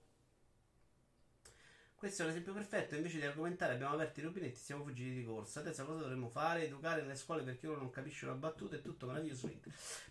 Questo 2.01 2.23
è 2.23 2.25
un 2.25 2.31
esempio 2.31 2.53
perfetto. 2.53 2.95
Invece 2.95 3.19
di 3.19 3.25
argomentare, 3.25 3.73
abbiamo 3.73 3.93
aperto 3.93 4.21
i 4.21 4.23
rubinetti 4.23 4.59
siamo 4.59 4.83
fuggiti 4.83 5.13
di 5.13 5.23
corsa. 5.23 5.59
Adesso 5.59 5.85
cosa 5.85 5.99
dovremmo 5.99 6.29
fare? 6.29 6.65
Educare 6.65 7.03
nelle 7.03 7.15
scuole 7.15 7.43
perché 7.43 7.67
uno 7.67 7.77
non 7.77 7.91
capisce 7.91 8.25
una 8.25 8.33
battuta 8.33 8.75
e 8.75 8.81
tutto 8.81 9.05
meraviglioso. 9.05 9.47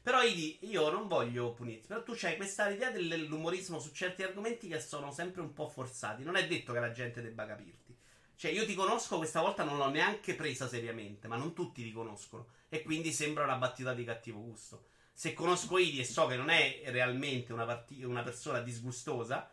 Però 0.01 0.23
Idi, 0.23 0.59
io 0.61 0.89
non 0.89 1.09
voglio 1.09 1.51
punirti. 1.51 1.89
Però 1.89 2.05
tu 2.05 2.13
c'hai 2.15 2.37
questa 2.37 2.69
idea 2.69 2.93
dell'umorismo 2.93 3.81
su 3.81 3.91
certi 3.91 4.23
argomenti 4.23 4.69
che 4.69 4.79
sono 4.79 5.11
sempre 5.11 5.41
un 5.41 5.53
po' 5.53 5.69
forzati. 5.69 6.23
Non 6.23 6.37
è 6.37 6.47
detto 6.47 6.73
che 6.73 6.79
la 6.79 6.93
gente 6.93 7.23
debba 7.23 7.45
capirti. 7.45 7.93
Cioè, 8.37 8.53
io 8.53 8.65
ti 8.67 8.77
conosco, 8.77 9.17
questa 9.17 9.41
volta 9.41 9.65
non 9.65 9.77
l'ho 9.77 9.91
neanche 9.91 10.37
presa 10.37 10.69
seriamente, 10.69 11.27
ma 11.27 11.35
non 11.35 11.55
tutti 11.55 11.83
ti 11.83 11.91
conoscono. 11.91 12.47
E 12.69 12.83
quindi 12.83 13.11
sembra 13.11 13.43
una 13.43 13.57
battuta 13.57 13.95
di 13.95 14.05
cattivo 14.05 14.41
gusto. 14.41 14.85
Se 15.13 15.35
conosco 15.35 15.77
Idi 15.77 15.99
e 15.99 16.05
so 16.05 16.27
che 16.27 16.37
non 16.37 16.51
è 16.51 16.83
realmente 16.85 17.53
una, 17.53 17.65
part- 17.65 17.91
una 18.05 18.23
persona 18.23 18.61
disgustosa 18.61 19.51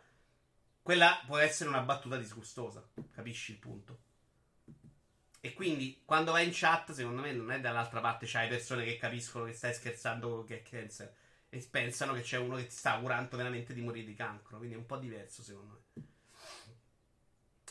quella 0.82 1.22
può 1.26 1.38
essere 1.38 1.68
una 1.68 1.80
battuta 1.80 2.16
disgustosa. 2.16 2.86
Capisci 3.10 3.52
il 3.52 3.58
punto? 3.58 3.98
E 5.40 5.52
quindi 5.54 6.02
quando 6.04 6.32
vai 6.32 6.44
in 6.44 6.50
chat, 6.52 6.92
secondo 6.92 7.22
me, 7.22 7.32
non 7.32 7.52
è 7.52 7.60
dall'altra 7.60 8.00
parte 8.00 8.26
c'hai 8.26 8.48
persone 8.48 8.84
che 8.84 8.96
capiscono 8.96 9.44
che 9.44 9.52
stai 9.52 9.72
scherzando 9.72 10.28
con 10.28 10.44
che 10.44 10.62
cancer 10.62 11.14
e 11.48 11.66
pensano 11.70 12.12
che 12.12 12.22
c'è 12.22 12.36
uno 12.38 12.56
che 12.56 12.66
ti 12.66 12.74
sta 12.74 12.94
augurando 12.94 13.36
veramente 13.36 13.72
di 13.72 13.80
morire 13.80 14.06
di 14.06 14.14
cancro. 14.14 14.58
Quindi 14.58 14.74
è 14.74 14.78
un 14.78 14.86
po' 14.86 14.96
diverso, 14.96 15.42
secondo 15.42 15.84
me. 15.94 16.06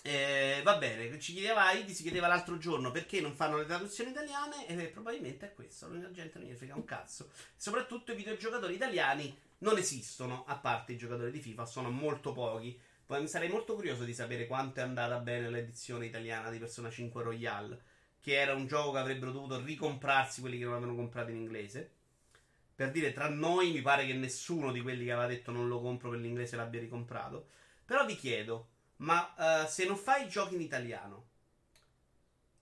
Eh, 0.04 0.62
va 0.64 0.78
bene, 0.78 1.20
ci 1.20 1.34
chiedeva 1.34 1.74
Idi, 1.74 1.94
si 1.94 2.02
chiedeva 2.02 2.28
l'altro 2.28 2.58
giorno 2.58 2.92
perché 2.92 3.20
non 3.20 3.36
fanno 3.36 3.58
le 3.58 3.66
traduzioni 3.66 4.12
italiane 4.12 4.66
e 4.66 4.88
probabilmente 4.88 5.48
è 5.48 5.54
questo, 5.54 5.92
la 5.92 6.12
gente 6.12 6.40
non 6.40 6.48
gli 6.48 6.56
frega 6.56 6.76
un 6.76 6.86
cazzo. 6.86 7.30
Soprattutto 7.58 8.14
i 8.14 8.16
videogiocatori 8.16 8.74
italiani 8.74 9.38
non 9.60 9.78
esistono, 9.78 10.46
a 10.48 10.56
parte 10.56 10.94
i 10.94 10.98
giocatori 10.98 11.32
di 11.32 11.42
FIFA, 11.42 11.66
sono 11.66 11.90
molto 11.90 12.32
pochi. 12.32 12.80
Poi 13.08 13.26
sarei 13.30 13.48
molto 13.48 13.74
curioso 13.74 14.04
di 14.04 14.14
sapere 14.14 14.48
quanto 14.48 14.82
è 14.82 14.84
andata 14.84 15.18
bene 15.20 15.50
l'edizione 15.50 16.06
italiana 16.06 16.50
di 16.50 16.58
Persona 16.58 16.90
5 16.90 17.24
Royale, 17.24 17.82
che 18.20 18.38
era 18.38 18.54
un 18.54 18.68
gioco 18.68 18.92
che 18.92 18.98
avrebbero 18.98 19.32
dovuto 19.32 19.64
ricomprarsi 19.64 20.42
quelli 20.42 20.58
che 20.58 20.66
non 20.66 20.74
avevano 20.74 20.98
comprato 20.98 21.32
in 21.32 21.38
inglese. 21.38 21.90
Per 22.76 22.92
dire, 22.92 23.14
tra 23.14 23.30
noi 23.30 23.72
mi 23.72 23.82
pare 23.82 24.06
che 24.06 24.12
nessuno 24.12 24.74
di 24.74 24.82
quelli 24.82 25.06
che 25.06 25.14
aveva 25.14 25.26
detto 25.26 25.52
non 25.54 25.70
lo 25.70 25.80
compro 25.80 26.10
per 26.10 26.20
l'inglese 26.20 26.58
l'abbia 26.58 26.82
ricomprato. 26.82 27.48
Però 27.86 28.06
vi 28.06 28.18
chiedo, 28.18 28.68
ma 28.98 29.34
uh, 29.38 29.68
se 29.70 29.86
non 29.86 29.96
fai 29.96 30.28
giochi 30.28 30.56
in 30.56 30.62
italiano, 30.62 31.28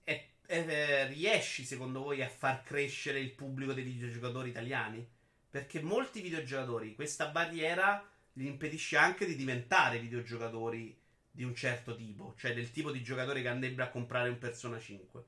e, 0.04 0.28
e, 0.46 1.06
riesci 1.08 1.64
secondo 1.64 2.04
voi 2.04 2.22
a 2.22 2.28
far 2.28 2.62
crescere 2.62 3.18
il 3.18 3.32
pubblico 3.32 3.72
dei 3.72 3.82
videogiocatori 3.82 4.50
italiani? 4.50 5.04
Perché 5.50 5.82
molti 5.82 6.20
videogiocatori 6.20 6.94
questa 6.94 7.26
barriera 7.26 8.08
gli 8.38 8.44
impedisce 8.44 8.98
anche 8.98 9.24
di 9.24 9.34
diventare 9.34 9.98
videogiocatori 9.98 10.94
di 11.30 11.42
un 11.42 11.54
certo 11.54 11.96
tipo, 11.96 12.34
cioè 12.36 12.52
del 12.52 12.70
tipo 12.70 12.92
di 12.92 13.02
giocatore 13.02 13.40
che 13.40 13.48
andrebbe 13.48 13.82
a 13.82 13.88
comprare 13.88 14.28
un 14.28 14.36
Persona 14.36 14.78
5. 14.78 15.24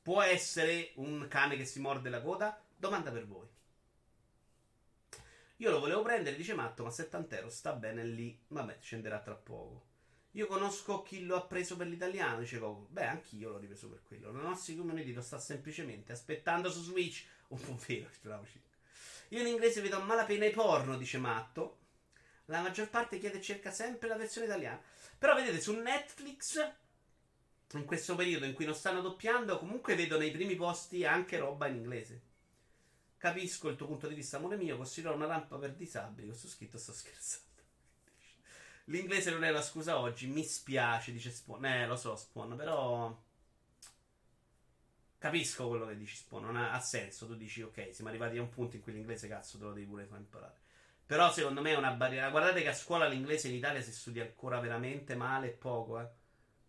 Può 0.00 0.22
essere 0.22 0.92
un 0.94 1.26
cane 1.28 1.58
che 1.58 1.66
si 1.66 1.80
morde 1.80 2.08
la 2.08 2.22
coda? 2.22 2.58
Domanda 2.74 3.10
per 3.10 3.26
voi. 3.26 3.46
Io 5.58 5.70
lo 5.70 5.80
volevo 5.80 6.00
prendere, 6.00 6.36
dice 6.36 6.54
Matto, 6.54 6.82
ma 6.82 6.90
70 6.90 7.36
euro 7.36 7.50
sta 7.50 7.74
bene 7.74 8.02
lì. 8.06 8.38
Vabbè, 8.48 8.78
scenderà 8.80 9.20
tra 9.20 9.34
poco. 9.34 9.92
Io 10.32 10.46
conosco 10.46 11.02
chi 11.02 11.26
lo 11.26 11.36
ha 11.36 11.44
preso 11.44 11.76
per 11.76 11.88
l'italiano, 11.88 12.40
dice 12.40 12.58
Coco. 12.58 12.88
Beh, 12.90 13.04
anch'io 13.04 13.50
l'ho 13.50 13.58
ripreso 13.58 13.90
per 13.90 14.02
quello. 14.02 14.32
La 14.32 14.40
nostra 14.40 14.74
community 14.74 15.12
lo 15.12 15.20
sta 15.20 15.38
semplicemente 15.38 16.12
aspettando 16.12 16.70
su 16.70 16.82
Switch. 16.82 17.26
Un 17.48 17.60
po' 17.60 17.78
vero, 17.86 18.08
speriamoci. 18.12 18.60
Io 19.28 19.40
in 19.40 19.46
inglese 19.46 19.82
vedo 19.82 19.96
a 19.96 20.04
malapena 20.04 20.46
i 20.46 20.50
porno, 20.50 20.96
dice 20.96 21.18
Matto. 21.18 21.82
La 22.46 22.60
maggior 22.60 22.90
parte 22.90 23.18
chiede 23.18 23.38
e 23.38 23.42
cerca 23.42 23.70
sempre 23.70 24.08
la 24.08 24.16
versione 24.16 24.46
italiana. 24.46 24.80
Però 25.18 25.34
vedete, 25.34 25.60
su 25.60 25.72
Netflix, 25.74 26.72
in 27.72 27.84
questo 27.84 28.14
periodo 28.14 28.44
in 28.44 28.52
cui 28.52 28.66
non 28.66 28.74
stanno 28.74 29.00
doppiando, 29.00 29.58
comunque 29.58 29.94
vedo 29.94 30.18
nei 30.18 30.30
primi 30.30 30.54
posti 30.54 31.04
anche 31.04 31.38
roba 31.38 31.66
in 31.66 31.76
inglese. 31.76 32.20
Capisco 33.16 33.70
il 33.70 33.76
tuo 33.76 33.86
punto 33.86 34.06
di 34.06 34.14
vista, 34.14 34.36
amore 34.36 34.56
mio, 34.56 34.76
costruirò 34.76 35.14
una 35.14 35.26
rampa 35.26 35.56
per 35.56 35.74
disabili. 35.74 36.28
Questo 36.28 36.48
scritto 36.48 36.76
sto 36.76 36.92
scherzando. 36.92 37.62
L'inglese 38.86 39.30
non 39.30 39.44
è 39.44 39.50
la 39.50 39.62
scusa 39.62 39.98
oggi, 39.98 40.26
mi 40.26 40.44
spiace, 40.44 41.12
dice 41.12 41.30
Spawn. 41.30 41.64
Eh, 41.64 41.86
lo 41.86 41.96
so, 41.96 42.16
Spawn, 42.16 42.54
però... 42.56 43.22
Capisco 45.16 45.68
quello 45.68 45.86
che 45.86 45.96
dici, 45.96 46.16
Spawn, 46.16 46.44
non 46.44 46.56
ha, 46.56 46.72
ha, 46.72 46.80
senso. 46.80 47.26
Tu 47.26 47.34
dici, 47.34 47.62
ok, 47.62 47.94
siamo 47.94 48.10
arrivati 48.10 48.36
a 48.36 48.42
un 48.42 48.50
punto 48.50 48.76
in 48.76 48.82
cui 48.82 48.92
l'inglese, 48.92 49.26
cazzo, 49.26 49.56
te 49.56 49.64
lo 49.64 49.72
devi 49.72 49.86
pure 49.86 50.04
far 50.04 50.18
imparare. 50.18 50.63
Però 51.06 51.30
secondo 51.30 51.60
me 51.60 51.72
è 51.72 51.76
una 51.76 51.92
barriera. 51.92 52.30
Guardate 52.30 52.62
che 52.62 52.68
a 52.68 52.74
scuola 52.74 53.06
l'inglese 53.06 53.48
in 53.48 53.54
Italia 53.54 53.82
si 53.82 53.92
studia 53.92 54.22
ancora 54.22 54.58
veramente 54.58 55.14
male 55.14 55.48
e 55.48 55.50
poco, 55.50 56.00
eh. 56.00 56.08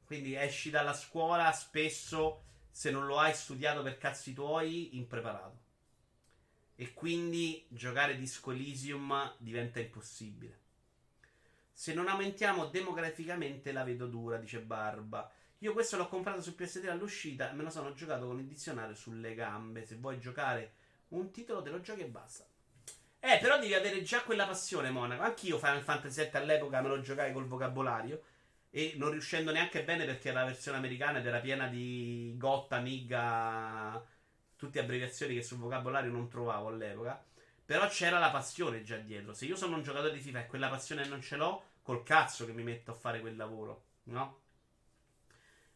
Quindi 0.06 0.36
esci 0.36 0.70
dalla 0.70 0.94
scuola 0.94 1.52
spesso, 1.52 2.44
se 2.70 2.92
non 2.92 3.06
lo 3.06 3.18
hai 3.20 3.34
studiato 3.34 3.82
per 3.82 3.98
cazzi 3.98 4.34
tuoi, 4.34 4.98
impreparato. 4.98 5.64
E 6.76 6.94
quindi 6.94 7.66
giocare 7.70 8.18
Disco 8.18 8.52
Elysium 8.52 9.36
diventa 9.38 9.80
impossibile. 9.80 10.60
Se 11.72 11.94
non 11.94 12.08
aumentiamo 12.08 12.68
demograficamente 12.68 13.72
la 13.72 13.84
vedo 13.84 14.08
dura, 14.08 14.38
dice 14.38 14.60
Barba. 14.60 15.32
Io 15.60 15.74
questo 15.74 15.98
l'ho 15.98 16.08
comprato 16.08 16.42
su 16.42 16.56
PS3 16.58 16.90
all'uscita 16.90 17.50
e 17.50 17.54
me 17.54 17.64
lo 17.64 17.70
sono 17.70 17.94
giocato 17.94 18.28
con 18.28 18.40
il 18.40 18.46
dizionario 18.46 18.94
sulle 18.94 19.34
gambe. 19.34 19.86
Se 19.86 19.96
vuoi 19.96 20.20
giocare 20.20 20.74
un 21.10 21.32
titolo 21.32 21.62
te 21.62 21.70
lo 21.70 21.82
giochi 21.82 22.02
e 22.02 22.08
basta. 22.08 22.46
Eh, 23.28 23.40
però 23.40 23.58
devi 23.58 23.74
avere 23.74 24.04
già 24.04 24.22
quella 24.22 24.46
passione, 24.46 24.92
Monaco. 24.92 25.24
Anch'io 25.24 25.58
Final 25.58 25.82
Fantasy 25.82 26.22
VII 26.26 26.30
all'epoca 26.34 26.80
me 26.82 26.90
lo 26.90 27.02
giocai 27.02 27.34
col 27.34 27.48
vocabolario. 27.48 28.22
E 28.70 28.94
non 28.98 29.10
riuscendo 29.10 29.52
neanche 29.52 29.84
bene 29.84 30.06
perché 30.06 30.30
era 30.30 30.42
la 30.42 30.46
versione 30.46 30.78
americana 30.78 31.18
ed 31.18 31.26
era 31.26 31.40
piena 31.40 31.66
di 31.68 32.36
gotta, 32.38 32.80
migga, 32.80 34.06
tutte 34.56 34.80
abbreviazioni 34.80 35.34
che 35.34 35.42
sul 35.42 35.58
vocabolario 35.58 36.12
non 36.12 36.30
trovavo 36.30 36.68
all'epoca. 36.68 37.24
Però 37.66 37.88
c'era 37.88 38.20
la 38.20 38.30
passione 38.30 38.84
già 38.84 38.98
dietro. 38.98 39.34
Se 39.34 39.46
io 39.46 39.56
sono 39.56 39.76
un 39.76 39.82
giocatore 39.82 40.14
di 40.14 40.20
FIFA 40.20 40.42
e 40.42 40.46
quella 40.46 40.70
passione 40.70 41.08
non 41.08 41.22
ce 41.22 41.36
l'ho, 41.36 41.64
col 41.82 42.04
cazzo 42.04 42.46
che 42.46 42.52
mi 42.54 42.62
metto 42.62 42.92
a 42.92 42.94
fare 42.94 43.22
quel 43.22 43.36
lavoro, 43.36 43.86
no? 44.04 44.42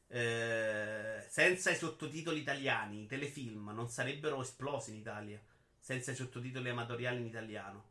Eh, 0.08 1.26
senza 1.28 1.72
i 1.72 1.76
sottotitoli 1.76 2.40
italiani, 2.40 3.04
i 3.04 3.08
telefilm 3.08 3.72
non 3.74 3.90
sarebbero 3.90 4.40
esplosi 4.42 4.92
in 4.92 4.98
Italia. 4.98 5.42
Senza 5.80 6.12
i 6.12 6.16
sottotitoli 6.16 6.70
amatoriali 6.70 7.20
in 7.20 7.26
italiano. 7.26 7.88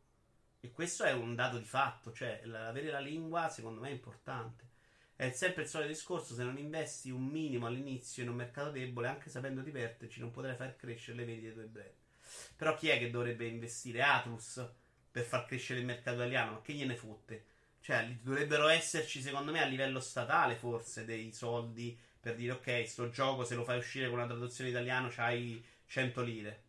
E 0.61 0.71
questo 0.71 1.03
è 1.03 1.11
un 1.11 1.35
dato 1.35 1.57
di 1.57 1.65
fatto. 1.65 2.11
Cioè, 2.11 2.41
avere 2.53 2.91
la 2.91 2.99
lingua, 2.99 3.49
secondo 3.49 3.81
me, 3.81 3.89
è 3.89 3.93
importante. 3.93 4.67
È 5.15 5.31
sempre 5.31 5.63
il 5.63 5.69
solito 5.69 5.89
discorso: 5.89 6.33
se 6.33 6.43
non 6.43 6.57
investi 6.57 7.09
un 7.09 7.25
minimo 7.25 7.65
all'inizio 7.65 8.23
in 8.23 8.29
un 8.29 8.35
mercato 8.35 8.71
debole, 8.71 9.07
anche 9.07 9.29
sapendo 9.29 9.61
di 9.61 9.71
perderci, 9.71 10.19
non 10.19 10.31
potrai 10.31 10.55
far 10.55 10.75
crescere 10.75 11.17
le 11.17 11.25
vendite 11.25 11.47
dei 11.47 11.55
tuoi 11.55 11.67
brand. 11.67 11.93
Però 12.55 12.75
chi 12.75 12.89
è 12.89 12.99
che 12.99 13.09
dovrebbe 13.09 13.45
investire? 13.47 14.01
Atlus 14.01 14.65
per 15.11 15.23
far 15.23 15.45
crescere 15.45 15.79
il 15.79 15.85
mercato 15.85 16.17
italiano? 16.17 16.51
Ma 16.51 16.61
che 16.61 16.73
gliene 16.73 16.95
fotte? 16.95 17.45
Cioè, 17.81 18.17
dovrebbero 18.21 18.67
esserci, 18.67 19.21
secondo 19.21 19.51
me, 19.51 19.61
a 19.61 19.65
livello 19.65 19.99
statale, 19.99 20.55
forse, 20.55 21.05
dei 21.05 21.31
soldi 21.33 21.97
per 22.19 22.35
dire, 22.35 22.51
ok, 22.53 22.87
sto 22.87 23.09
gioco, 23.09 23.43
se 23.43 23.55
lo 23.55 23.63
fai 23.63 23.77
uscire 23.77 24.09
con 24.09 24.19
una 24.19 24.27
traduzione 24.27 24.69
italiana, 24.69 25.07
c'hai 25.09 25.63
100 25.87 26.21
lire. 26.21 26.63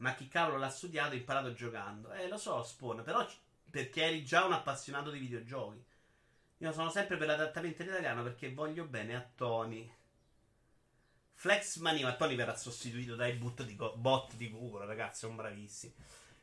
Ma 0.00 0.14
chi 0.14 0.28
cavolo 0.28 0.56
l'ha 0.56 0.70
studiato 0.70 1.14
e 1.14 1.18
imparato 1.18 1.52
giocando? 1.52 2.10
Eh, 2.12 2.28
lo 2.28 2.38
so, 2.38 2.62
Spawn, 2.62 3.02
però 3.02 3.26
perché 3.70 4.04
eri 4.04 4.24
già 4.24 4.44
un 4.44 4.52
appassionato 4.52 5.10
di 5.10 5.18
videogiochi. 5.18 5.84
Io 6.58 6.72
sono 6.72 6.90
sempre 6.90 7.16
per 7.16 7.26
l'adattamento 7.26 7.82
in 7.82 7.88
italiano 7.88 8.22
perché 8.22 8.52
voglio 8.52 8.84
bene 8.84 9.14
a 9.14 9.30
Tony. 9.34 9.90
Flex 11.34 11.76
Mania, 11.76 12.06
ma 12.06 12.16
Tony 12.16 12.34
verrà 12.34 12.56
sostituito 12.56 13.14
dai 13.14 13.38
di, 13.38 13.76
bot 13.94 14.34
di 14.34 14.50
Google, 14.50 14.86
ragazzi, 14.86 15.20
sono 15.20 15.34
bravissimi. 15.34 15.94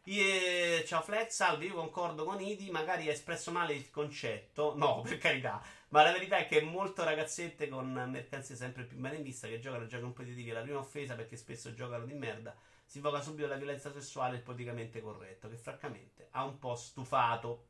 Io, 0.06 0.84
ciao 0.86 1.02
Flex, 1.02 1.32
salve, 1.32 1.66
io 1.66 1.76
concordo 1.76 2.26
con 2.26 2.40
Idi, 2.40 2.70
magari 2.70 3.04
hai 3.04 3.10
espresso 3.10 3.52
male 3.52 3.74
il 3.74 3.90
concetto. 3.90 4.74
No, 4.76 5.02
per 5.08 5.18
carità, 5.18 5.62
ma 5.90 6.04
la 6.04 6.12
verità 6.12 6.38
è 6.38 6.48
che 6.48 6.62
molto 6.62 7.04
ragazzette 7.04 7.68
con 7.70 7.92
mercanzie 7.92 8.56
sempre 8.56 8.84
più 8.84 8.98
bene 8.98 9.18
in 9.18 9.24
vista 9.24 9.48
che 9.48 9.60
giocano 9.60 9.88
giochi 9.88 10.04
competitivi 10.04 10.52
la 10.52 10.62
prima 10.62 10.78
offesa 10.78 11.16
perché 11.16 11.36
spesso 11.36 11.74
giocano 11.74 12.06
di 12.06 12.14
merda 12.14 12.56
si 12.88 12.98
invoca 12.98 13.22
subito 13.22 13.48
la 13.48 13.58
violenza 13.58 13.92
sessuale 13.92 14.34
e 14.34 14.38
il 14.38 14.44
politicamente 14.44 15.02
corretto 15.02 15.48
che 15.50 15.58
francamente 15.58 16.30
ha 16.32 16.44
un 16.46 16.58
po' 16.58 16.76
stufato 16.76 17.68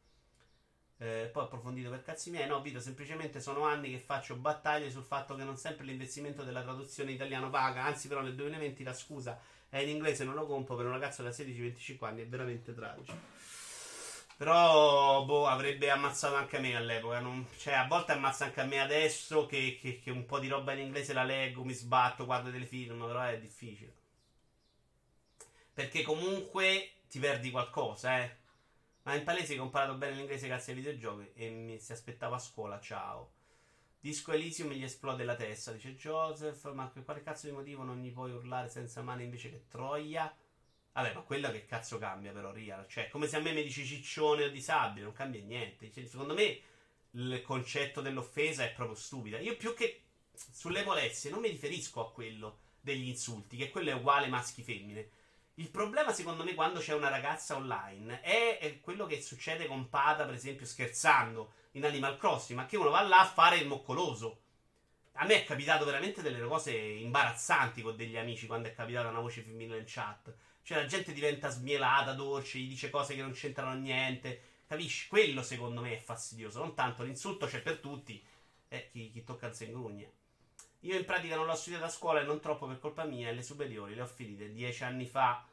eh, 0.99 1.30
poi 1.32 1.43
approfondito 1.43 1.89
per 1.89 2.01
cazzi 2.01 2.32
miei. 2.32 2.47
No, 2.47 2.61
Vito, 2.61 2.80
semplicemente 2.80 3.39
sono 3.39 3.63
anni 3.65 3.91
che 3.91 3.99
faccio 3.99 4.36
battaglie 4.36 4.89
sul 4.89 5.03
fatto 5.03 5.36
che 5.36 5.43
non 5.43 5.57
sempre 5.57 5.86
l'investimento 5.86 6.43
della 6.43 6.63
traduzione 6.63 7.11
italiano 7.11 7.49
paga. 7.49 7.84
Anzi, 7.84 8.07
però, 8.07 8.22
nel 8.22 8.36
2020 8.36 8.84
la 8.84 8.93
scusa 8.93 9.39
è 9.70 9.78
in 9.80 9.89
inglese, 9.89 10.24
non 10.24 10.34
lo 10.34 10.47
compro 10.47 10.76
per 10.76 10.86
un 10.86 10.91
ragazzo 10.91 11.22
da 11.22 11.30
16-25 11.30 12.05
anni. 12.05 12.22
È 12.24 12.28
veramente 12.28 12.74
tragico. 12.74 13.15
Però, 14.38 15.24
boh, 15.26 15.47
avrebbe 15.47 15.89
ammazzato 15.89 16.36
anche 16.36 16.59
me 16.59 16.76
all'epoca. 16.76 17.20
Non, 17.20 17.45
cioè, 17.57 17.74
a 17.74 17.88
volte 17.88 18.13
ammazza 18.13 18.45
anche 18.45 18.61
a 18.61 18.65
me 18.65 18.80
adesso 18.80 19.45
che, 19.45 19.78
che, 19.80 19.99
che, 19.99 20.11
un 20.11 20.26
po' 20.26 20.39
di 20.39 20.47
roba 20.47 20.74
in 20.74 20.80
inglese 20.80 21.13
la 21.13 21.24
leggo, 21.24 21.63
mi 21.63 21.74
sbatto, 21.74 22.26
guardo 22.26 22.49
dei 22.49 22.65
film, 22.65 23.05
però 23.05 23.22
è 23.24 23.39
difficile. 23.39 23.97
Perché 25.78 26.02
comunque 26.02 26.94
ti 27.08 27.20
perdi 27.20 27.52
qualcosa, 27.52 28.24
eh. 28.24 28.36
Ma 29.04 29.14
in 29.14 29.24
palese 29.24 29.52
hai 29.52 29.60
comparato 29.60 29.94
bene 29.94 30.16
l'inglese 30.16 30.48
grazie 30.48 30.74
ai 30.74 30.80
videogiochi 30.80 31.30
e 31.36 31.50
mi 31.50 31.78
si 31.78 31.92
aspettava 31.92 32.38
a 32.38 32.40
scuola, 32.40 32.80
ciao. 32.80 33.34
Disco 34.00 34.32
Elysium 34.32 34.72
gli 34.72 34.82
esplode 34.82 35.24
la 35.24 35.36
testa, 35.36 35.72
dice 35.72 35.94
Joseph. 35.94 36.72
Ma 36.72 36.88
per 36.88 37.04
quale 37.04 37.22
cazzo 37.22 37.46
di 37.46 37.52
motivo 37.52 37.84
non 37.84 38.02
gli 38.02 38.12
puoi 38.12 38.32
urlare 38.32 38.70
senza 38.70 39.04
mani 39.04 39.26
invece 39.26 39.52
che 39.52 39.66
Troia? 39.68 40.36
Vabbè, 40.94 41.14
ma 41.14 41.22
quella 41.22 41.52
che 41.52 41.68
cazzo 41.68 42.00
cambia 42.00 42.32
però, 42.32 42.52
Real? 42.52 42.88
Cioè, 42.88 43.10
come 43.10 43.28
se 43.28 43.36
a 43.36 43.40
me 43.40 43.52
mi 43.52 43.62
dici 43.62 43.86
ciccione 43.86 44.46
o 44.46 44.50
disabile, 44.50 45.04
non 45.06 45.14
cambia 45.14 45.44
niente. 45.44 45.92
Cioè, 45.92 46.08
secondo 46.08 46.34
me 46.34 46.60
il 47.12 47.40
concetto 47.44 48.02
dell'offesa 48.02 48.64
è 48.64 48.74
proprio 48.74 48.96
stupido. 48.96 49.38
Io 49.38 49.56
più 49.56 49.76
che 49.76 50.02
sulle 50.34 50.84
molestie 50.84 51.30
non 51.30 51.42
mi 51.42 51.50
riferisco 51.50 52.04
a 52.04 52.12
quello 52.12 52.62
degli 52.82 53.10
insulti, 53.10 53.58
che 53.58 53.70
quello 53.70 53.92
è 53.92 53.94
uguale 53.94 54.26
maschi-femmine. 54.26 55.16
Il 55.60 55.72
problema, 55.72 56.14
secondo 56.14 56.43
me, 56.43 56.53
quando 56.53 56.80
c'è 56.80 56.93
una 56.93 57.10
ragazza 57.10 57.55
online 57.55 58.22
è, 58.22 58.60
è, 58.60 58.80
quello 58.80 59.08
che 59.08 59.24
succede 59.24 59.66
con 59.66 59.89
Pada, 59.89 60.26
per 60.26 60.36
esempio, 60.36 60.68
scherzando 60.68 61.53
in 61.72 61.84
Animal 61.84 62.20
Crossing, 62.20 62.60
ma 62.60 62.68
che 62.68 62.78
uno 62.78 62.91
va 62.91 63.01
là 63.01 63.22
a 63.22 63.26
fare 63.26 63.58
il 63.58 63.68
moccoloso. 63.68 64.41
A 65.14 65.26
me 65.26 65.41
è 65.41 65.45
capitato 65.45 65.84
veramente 65.84 66.22
delle 66.22 66.39
cose 66.41 66.78
imbarazzanti 66.78 67.82
con 67.82 67.95
degli 67.95 68.18
amici 68.18 68.45
quando 68.45 68.68
è 68.68 68.76
capitata 68.76 69.10
una 69.10 69.20
voce 69.20 69.41
femminile 69.41 69.80
in 69.80 69.86
chat. 69.88 70.32
Cioè 70.62 70.78
la 70.78 70.86
gente 70.86 71.12
diventa 71.12 71.49
smielata, 71.49 72.14
dolce, 72.14 72.60
gli 72.60 72.70
dice 72.70 72.91
cose 72.91 73.16
che 73.16 73.22
non 73.22 73.32
c'entrano 73.32 73.74
niente. 73.74 74.41
Capisci? 74.68 75.08
Quello 75.08 75.41
secondo 75.41 75.82
me 75.82 75.93
è 75.93 75.99
fastidioso. 75.99 76.60
Non 76.60 76.76
tanto 76.76 77.01
l'insulto 77.01 77.47
c'è 77.47 77.64
per 77.64 77.80
tutti. 77.80 78.24
Eh, 78.68 78.89
chi, 78.91 79.10
chi 79.10 79.24
tocca 79.24 79.47
il 79.47 79.55
sengrugna. 79.55 80.08
Io 80.82 80.96
in 80.96 81.06
pratica 81.06 81.36
non 81.36 81.46
l'ho 81.46 81.56
studiata 81.56 81.86
a 81.86 81.90
scuola 81.90 82.22
e 82.22 82.24
non 82.24 82.40
troppo 82.40 82.68
per 82.68 82.80
colpa 82.80 83.04
mia, 83.04 83.30
e 83.30 83.34
le 83.34 83.42
superiori 83.42 83.96
le 83.96 84.02
ho 84.02 84.08
finite 84.08 84.52
dieci 84.52 84.84
anni 84.84 85.06
fa. 85.06 85.46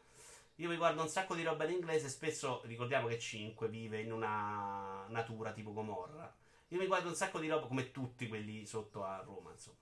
Io 0.56 0.68
mi 0.68 0.76
guardo 0.76 1.02
un 1.02 1.08
sacco 1.08 1.34
di 1.34 1.42
roba 1.42 1.64
in 1.64 1.72
inglese, 1.72 2.08
spesso 2.08 2.62
ricordiamo 2.66 3.08
che 3.08 3.18
5 3.18 3.68
vive 3.68 4.00
in 4.00 4.12
una 4.12 5.04
natura 5.08 5.52
tipo 5.52 5.72
Gomorra. 5.72 6.32
Io 6.68 6.78
mi 6.78 6.86
guardo 6.86 7.08
un 7.08 7.14
sacco 7.14 7.38
di 7.38 7.48
roba, 7.48 7.66
come 7.66 7.90
tutti 7.90 8.28
quelli 8.28 8.64
sotto 8.66 9.04
a 9.04 9.16
Roma, 9.18 9.50
insomma. 9.50 9.76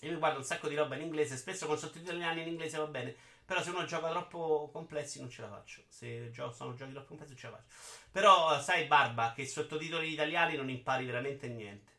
Io 0.00 0.12
mi 0.12 0.18
guardo 0.18 0.38
un 0.38 0.44
sacco 0.44 0.68
di 0.68 0.74
roba 0.74 0.96
in 0.96 1.02
inglese, 1.02 1.36
spesso 1.36 1.66
con 1.66 1.78
sottotitoli 1.78 2.22
in 2.22 2.46
inglese 2.46 2.76
va 2.76 2.86
bene, 2.86 3.16
però 3.44 3.62
se 3.62 3.70
uno 3.70 3.84
gioca 3.84 4.10
troppo 4.10 4.68
complessi 4.70 5.20
non 5.20 5.30
ce 5.30 5.42
la 5.42 5.48
faccio. 5.48 5.82
Se 5.88 6.30
sono 6.52 6.74
giochi 6.74 6.92
troppo 6.92 7.08
complessi 7.08 7.32
non 7.32 7.40
ce 7.40 7.50
la 7.50 7.56
faccio. 7.56 7.74
Però 8.10 8.60
sai 8.60 8.86
Barba 8.86 9.32
che 9.32 9.46
sottotitoli 9.46 10.12
italiani 10.12 10.56
non 10.56 10.68
impari 10.68 11.06
veramente 11.06 11.48
niente. 11.48 11.92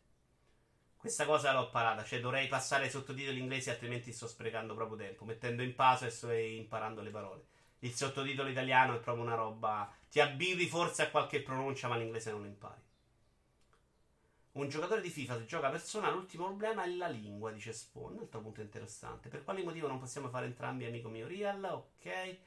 Questa 0.99 1.25
cosa 1.25 1.53
l'ho 1.53 1.69
parata, 1.69 2.03
cioè 2.03 2.19
dovrei 2.19 2.49
passare 2.49 2.83
ai 2.83 2.89
sottotitoli 2.89 3.39
inglesi, 3.39 3.69
altrimenti 3.69 4.11
sto 4.11 4.27
sprecando 4.27 4.75
proprio 4.75 4.97
tempo, 4.97 5.23
mettendo 5.23 5.63
in 5.63 5.73
pausa 5.73 6.09
e 6.29 6.55
imparando 6.57 7.01
le 7.01 7.09
parole. 7.09 7.45
Il 7.79 7.93
sottotitolo 7.93 8.49
italiano 8.49 8.95
è 8.95 8.99
proprio 8.99 9.23
una 9.23 9.35
roba. 9.35 9.89
Ti 10.09 10.19
abbivi 10.19 10.67
forse 10.67 11.03
a 11.03 11.09
qualche 11.09 11.41
pronuncia, 11.41 11.87
ma 11.87 11.95
l'inglese 11.95 12.31
non 12.31 12.43
impari. 12.43 12.81
Un 14.51 14.67
giocatore 14.67 14.99
di 14.99 15.09
FIFA 15.09 15.37
se 15.37 15.45
gioca 15.45 15.69
persona, 15.69 16.11
l'ultimo 16.11 16.47
problema 16.47 16.83
è 16.83 16.89
la 16.89 17.07
lingua, 17.07 17.51
dice 17.51 17.71
Spawn. 17.71 18.15
Un 18.15 18.19
altro 18.19 18.41
punto 18.41 18.59
interessante. 18.59 19.29
Per 19.29 19.45
quale 19.45 19.63
motivo 19.63 19.87
non 19.87 19.99
possiamo 19.99 20.27
fare 20.27 20.47
entrambi, 20.47 20.83
amico 20.83 21.07
mio 21.07 21.27
Real? 21.27 21.63
Ok. 21.63 22.37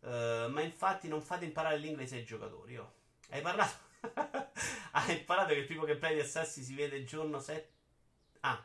Uh, 0.00 0.50
ma 0.50 0.62
infatti 0.62 1.08
non 1.08 1.20
fate 1.20 1.44
imparare 1.44 1.76
l'inglese 1.76 2.16
ai 2.16 2.24
giocatori. 2.24 2.78
Oh. 2.78 2.94
Hai 3.28 3.42
parlato? 3.42 3.90
Hai 4.92 5.18
imparato 5.18 5.52
che 5.52 5.60
il 5.60 5.66
primo 5.66 5.84
gameplay 5.84 6.14
di 6.14 6.20
Assassin 6.20 6.64
si 6.64 6.74
vede 6.74 7.04
giorno 7.04 7.38
7 7.38 7.80
Ah, 8.44 8.64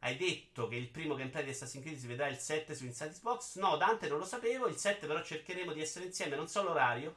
hai 0.00 0.16
detto 0.16 0.68
che 0.68 0.76
il 0.76 0.88
primo 0.88 1.14
gameplay 1.14 1.44
di 1.44 1.50
Assassin's 1.50 1.84
Creed 1.84 1.98
si 1.98 2.06
vedrà 2.06 2.28
il 2.28 2.38
7 2.38 2.74
su 2.74 2.84
Inside 2.84 3.10
Xbox? 3.10 3.56
No, 3.56 3.76
Dante 3.76 4.08
non 4.08 4.18
lo 4.18 4.24
sapevo. 4.24 4.66
Il 4.68 4.76
7 4.76 5.06
però 5.06 5.22
cercheremo 5.22 5.72
di 5.72 5.80
essere 5.80 6.04
insieme. 6.04 6.36
Non 6.36 6.48
so 6.48 6.62
l'orario. 6.62 7.14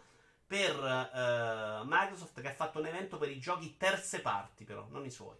per 0.47 0.76
uh, 0.76 1.86
Microsoft 1.86 2.41
che 2.41 2.47
ha 2.49 2.53
fatto 2.55 2.80
un 2.80 2.88
evento 2.88 3.17
per 3.17 3.30
i 3.30 3.39
giochi 3.39 3.78
terze 3.78 4.20
parti, 4.22 4.63
però, 4.63 4.88
non 4.89 5.05
i 5.05 5.11
suoi. 5.11 5.38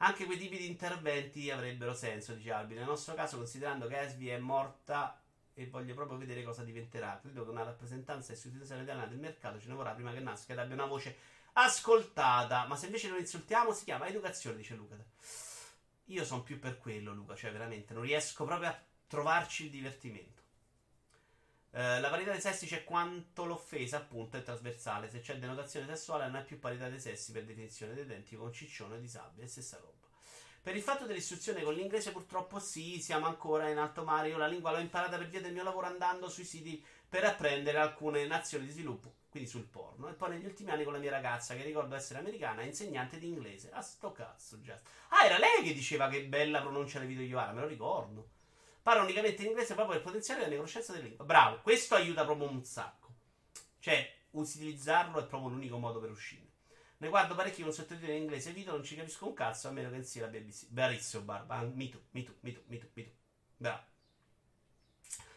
Anche 0.00 0.26
quei 0.26 0.38
tipi 0.38 0.58
di 0.58 0.66
interventi 0.68 1.50
avrebbero 1.50 1.92
senso, 1.94 2.34
dice 2.34 2.52
Albi. 2.52 2.74
Nel 2.74 2.84
nostro 2.84 3.14
caso, 3.14 3.36
considerando 3.36 3.88
che 3.88 3.98
Esvi 3.98 4.28
è 4.28 4.38
morta 4.38 5.20
e 5.54 5.66
voglio 5.66 5.94
proprio 5.94 6.18
vedere 6.18 6.44
cosa 6.44 6.62
diventerà, 6.62 7.18
credo 7.20 7.42
che 7.42 7.50
una 7.50 7.64
rappresentanza 7.64 8.30
e 8.30 8.36
istituzione 8.36 8.82
italiana 8.82 9.08
del 9.08 9.18
mercato 9.18 9.58
ce 9.58 9.66
ne 9.66 9.74
vorrà 9.74 9.90
prima 9.90 10.12
che 10.12 10.20
nasca 10.20 10.52
ed 10.52 10.60
abbia 10.60 10.74
una 10.74 10.86
voce 10.86 11.16
ascoltata. 11.62 12.66
Ma 12.66 12.76
se 12.76 12.86
invece 12.86 13.08
non 13.08 13.18
insultiamo, 13.18 13.72
si 13.72 13.84
chiama 13.84 14.06
educazione, 14.06 14.56
dice 14.56 14.74
Luca. 14.74 14.96
Io 16.06 16.24
sono 16.24 16.42
più 16.42 16.58
per 16.58 16.78
quello, 16.78 17.12
Luca, 17.12 17.34
cioè 17.34 17.52
veramente 17.52 17.92
non 17.92 18.02
riesco 18.02 18.44
proprio 18.44 18.68
a 18.68 18.82
trovarci 19.06 19.64
il 19.64 19.70
divertimento. 19.70 20.42
Uh, 21.70 22.00
la 22.00 22.08
parità 22.08 22.32
dei 22.32 22.40
sessi 22.40 22.66
c'è 22.66 22.82
quanto 22.82 23.44
l'offesa, 23.44 23.98
appunto, 23.98 24.38
è 24.38 24.42
trasversale. 24.42 25.10
Se 25.10 25.20
c'è 25.20 25.36
denotazione 25.36 25.86
sessuale, 25.86 26.24
non 26.26 26.36
è 26.36 26.44
più 26.44 26.58
parità 26.58 26.88
dei 26.88 26.98
sessi 26.98 27.30
per 27.30 27.44
definizione 27.44 27.94
dei 27.94 28.06
denti 28.06 28.36
con 28.36 28.52
ciccione 28.52 28.98
disabile, 28.98 29.46
stessa 29.46 29.76
roba. 29.76 30.06
Per 30.60 30.74
il 30.74 30.82
fatto 30.82 31.06
dell'istruzione 31.06 31.62
con 31.62 31.74
l'inglese, 31.74 32.10
purtroppo 32.10 32.58
sì, 32.58 33.00
siamo 33.00 33.26
ancora 33.26 33.68
in 33.68 33.78
alto 33.78 34.02
mare. 34.04 34.28
Io 34.28 34.38
la 34.38 34.46
lingua 34.46 34.72
l'ho 34.72 34.78
imparata 34.78 35.16
per 35.16 35.28
via 35.28 35.40
del 35.40 35.52
mio 35.52 35.62
lavoro 35.62 35.86
andando 35.86 36.28
sui 36.28 36.44
siti 36.44 36.84
per 37.08 37.24
apprendere 37.24 37.78
alcune 37.78 38.26
nazioni 38.26 38.66
di 38.66 38.72
sviluppo, 38.72 39.14
quindi 39.38 39.46
sul 39.46 39.64
porno. 39.64 40.08
E 40.08 40.12
poi 40.12 40.30
negli 40.30 40.44
ultimi 40.44 40.70
anni 40.70 40.84
con 40.84 40.92
la 40.92 40.98
mia 40.98 41.10
ragazza, 41.10 41.54
che 41.54 41.62
ricordo 41.62 41.94
essere 41.94 42.18
americana, 42.18 42.62
insegnante 42.62 43.18
di 43.18 43.28
inglese. 43.28 43.70
A 43.72 43.80
sto 43.80 44.12
cazzo, 44.12 44.58
Just. 44.58 44.86
Ah, 45.08 45.24
era 45.24 45.38
lei 45.38 45.62
che 45.62 45.72
diceva 45.72 46.08
che 46.08 46.24
bella 46.24 46.60
pronuncia 46.60 46.98
le 46.98 47.06
video 47.06 47.24
Yoara, 47.24 47.52
me 47.52 47.60
lo 47.60 47.66
ricordo. 47.66 48.30
Parla 48.82 49.02
unicamente 49.02 49.42
in 49.42 49.48
inglese 49.48 49.74
proprio 49.74 49.96
per 49.96 50.04
potenziare 50.04 50.48
la 50.48 50.54
conoscenza 50.54 50.92
della 50.92 51.04
lingua. 51.04 51.24
Bravo, 51.24 51.60
questo 51.62 51.94
aiuta 51.94 52.24
proprio 52.24 52.48
un 52.48 52.64
sacco. 52.64 53.14
Cioè, 53.78 54.14
utilizzarlo 54.30 55.20
è 55.20 55.26
proprio 55.26 55.50
l'unico 55.50 55.78
modo 55.78 56.00
per 56.00 56.10
uscire. 56.10 56.46
Ne 56.98 57.08
guardo 57.08 57.34
parecchi 57.36 57.62
con 57.62 57.72
sottotitoli 57.72 58.16
in 58.16 58.22
inglese 58.22 58.50
video, 58.52 58.72
non 58.72 58.82
ci 58.82 58.96
capisco 58.96 59.26
un 59.26 59.34
cazzo, 59.34 59.68
a 59.68 59.70
meno 59.70 59.88
che 59.88 59.96
non 59.96 60.04
sia 60.04 60.22
la 60.22 60.28
BBC. 60.28 60.66
Bravissimo, 60.68 61.22
Barba. 61.22 61.62
Mi 61.62 61.88
tu, 61.88 62.02
mi 62.10 62.24
tu, 62.24 62.34
mi 62.40 62.52
tu, 62.52 62.60
mi 62.66 62.78
tu, 62.78 62.88
mi 62.94 63.04
tu. 63.04 63.10
Bravo. 63.56 63.82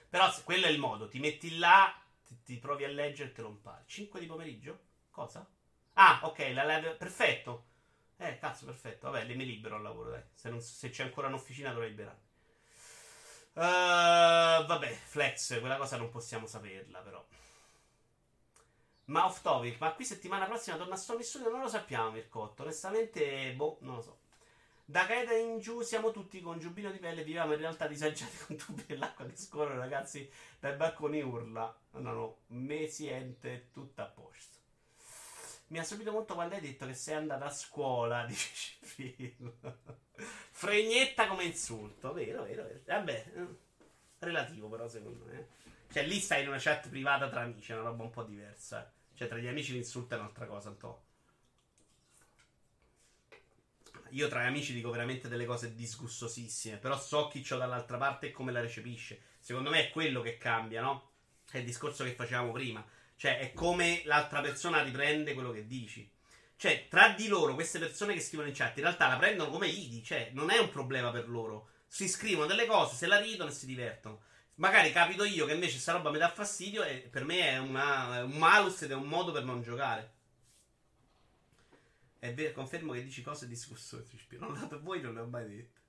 Però 0.09 0.33
quello 0.43 0.65
è 0.65 0.69
il 0.69 0.79
modo, 0.79 1.07
ti 1.07 1.19
metti 1.19 1.57
là, 1.57 1.93
ti, 2.31 2.41
ti 2.43 2.57
provi 2.59 2.83
a 2.85 2.87
leggere 2.87 3.29
e 3.29 3.31
te 3.33 3.41
lo 3.41 3.49
impari. 3.49 3.83
5 3.85 4.19
di 4.19 4.25
pomeriggio? 4.25 4.79
Cosa? 5.09 5.45
Ah, 5.93 6.21
ok, 6.23 6.51
la 6.53 6.63
live... 6.65 6.95
perfetto. 6.95 7.67
Eh, 8.17 8.37
cazzo, 8.37 8.65
perfetto. 8.65 9.09
Vabbè, 9.09 9.25
le 9.25 9.35
mi 9.35 9.45
libero 9.45 9.75
al 9.75 9.81
lavoro, 9.81 10.11
dai. 10.11 10.23
Se, 10.33 10.49
non, 10.49 10.61
se 10.61 10.89
c'è 10.89 11.03
ancora 11.03 11.27
un'officina 11.27 11.71
dovrei 11.71 11.89
liberarmi. 11.89 12.29
Uh, 13.53 14.65
vabbè, 14.65 14.89
flex, 14.93 15.59
quella 15.59 15.75
cosa 15.75 15.97
non 15.97 16.09
possiamo 16.09 16.45
saperla, 16.45 16.99
però. 17.01 17.25
Ma 19.05 19.25
off 19.25 19.41
topic, 19.41 19.77
ma 19.79 19.93
qui 19.93 20.05
settimana 20.05 20.45
prossima 20.45 20.77
torna 20.77 20.95
Stormy 20.95 21.23
Studio? 21.23 21.49
Non 21.49 21.59
lo 21.61 21.67
sappiamo, 21.67 22.11
Mircotto. 22.11 22.61
Onestamente, 22.63 23.51
boh, 23.53 23.77
non 23.81 23.95
lo 23.95 24.01
so. 24.01 24.20
Da 24.91 25.05
Caeta 25.05 25.33
in 25.33 25.59
giù 25.59 25.79
siamo 25.83 26.11
tutti 26.11 26.41
con 26.41 26.59
giubbino 26.59 26.91
di 26.91 26.97
pelle, 26.97 27.23
viviamo 27.23 27.53
in 27.53 27.59
realtà 27.59 27.87
disagiati 27.87 28.35
con 28.45 28.57
tubi 28.57 28.83
dell'acqua 28.85 29.25
che 29.25 29.37
scorrono, 29.37 29.79
ragazzi, 29.79 30.29
dai 30.59 30.75
balconi 30.75 31.21
urla. 31.21 31.73
No, 31.91 32.11
no, 32.11 32.37
me 32.47 32.87
siente 32.87 33.69
tutto 33.71 34.01
a 34.01 34.05
posto. 34.05 34.57
Mi 35.67 35.79
ha 35.79 35.83
stupito 35.83 36.11
molto 36.11 36.33
quando 36.33 36.55
hai 36.55 36.61
detto 36.61 36.85
che 36.85 36.93
sei 36.93 37.15
andata 37.15 37.45
a 37.45 37.49
scuola, 37.49 38.25
dice 38.27 38.49
Cipino. 38.53 39.59
Fregnetta 40.17 41.25
come 41.27 41.45
insulto, 41.45 42.11
vero, 42.11 42.43
vero, 42.43 42.63
vero. 42.63 42.81
Vabbè, 42.85 43.31
eh, 43.33 43.47
relativo 44.19 44.67
però 44.67 44.89
secondo 44.89 45.23
me. 45.23 45.47
Cioè 45.89 46.03
lì 46.03 46.19
stai 46.19 46.41
in 46.41 46.49
una 46.49 46.59
chat 46.59 46.89
privata 46.89 47.29
tra 47.29 47.43
amici, 47.43 47.71
è 47.71 47.75
una 47.75 47.91
roba 47.91 48.03
un 48.03 48.09
po' 48.09 48.23
diversa. 48.23 48.91
Cioè 49.13 49.29
tra 49.29 49.37
gli 49.37 49.47
amici 49.47 49.71
l'insulto 49.71 50.15
è 50.15 50.17
un'altra 50.17 50.47
cosa, 50.47 50.67
un 50.67 50.77
po'. 50.77 51.03
Io 54.11 54.27
tra 54.27 54.43
gli 54.43 54.47
amici 54.47 54.73
dico 54.73 54.89
veramente 54.89 55.27
delle 55.27 55.45
cose 55.45 55.75
disgustosissime, 55.75 56.77
però 56.77 56.99
so 56.99 57.27
chi 57.27 57.41
c'ho 57.41 57.57
dall'altra 57.57 57.97
parte 57.97 58.27
e 58.27 58.31
come 58.31 58.51
la 58.51 58.61
recepisce. 58.61 59.21
Secondo 59.39 59.69
me 59.69 59.87
è 59.87 59.89
quello 59.89 60.21
che 60.21 60.37
cambia, 60.37 60.81
no? 60.81 61.11
È 61.49 61.57
il 61.57 61.65
discorso 61.65 62.03
che 62.03 62.13
facevamo 62.13 62.51
prima. 62.51 62.85
Cioè, 63.15 63.39
è 63.39 63.53
come 63.53 64.01
l'altra 64.05 64.41
persona 64.41 64.81
riprende 64.81 65.33
quello 65.33 65.51
che 65.51 65.67
dici. 65.67 66.09
Cioè, 66.55 66.87
tra 66.89 67.09
di 67.09 67.27
loro, 67.27 67.53
queste 67.53 67.79
persone 67.79 68.13
che 68.13 68.19
scrivono 68.19 68.49
in 68.49 68.55
chat, 68.55 68.77
in 68.77 68.83
realtà 68.83 69.07
la 69.07 69.17
prendono 69.17 69.49
come 69.49 69.67
idi, 69.67 70.03
cioè, 70.03 70.29
non 70.33 70.49
è 70.49 70.57
un 70.57 70.69
problema 70.69 71.11
per 71.11 71.29
loro. 71.29 71.69
Si 71.87 72.07
scrivono 72.07 72.47
delle 72.47 72.65
cose, 72.65 72.95
se 72.95 73.07
la 73.07 73.19
ridono 73.19 73.49
e 73.49 73.53
si 73.53 73.65
divertono. 73.65 74.21
Magari 74.55 74.91
capito 74.91 75.23
io 75.23 75.45
che 75.45 75.53
invece 75.53 75.79
sta 75.79 75.93
roba 75.93 76.11
mi 76.11 76.19
dà 76.19 76.29
fastidio 76.29 76.83
e 76.83 76.97
per 77.09 77.23
me 77.23 77.49
è, 77.49 77.57
una, 77.57 78.23
un 78.23 78.37
malus 78.37 78.83
ed 78.83 78.91
è 78.91 78.95
un 78.95 79.07
modo 79.07 79.31
per 79.31 79.43
non 79.43 79.61
giocare. 79.61 80.13
È 82.21 82.31
vero, 82.35 82.53
confermo 82.53 82.93
che 82.93 83.03
dici 83.03 83.23
cose 83.23 83.47
discussioni 83.47 84.05
CP. 84.05 84.33
Non 84.33 84.53
l'ho 84.53 84.59
dato 84.59 84.79
voi, 84.79 85.01
non 85.01 85.15
le 85.15 85.21
ho 85.21 85.25
mai 85.25 85.47
dette. 85.49 85.79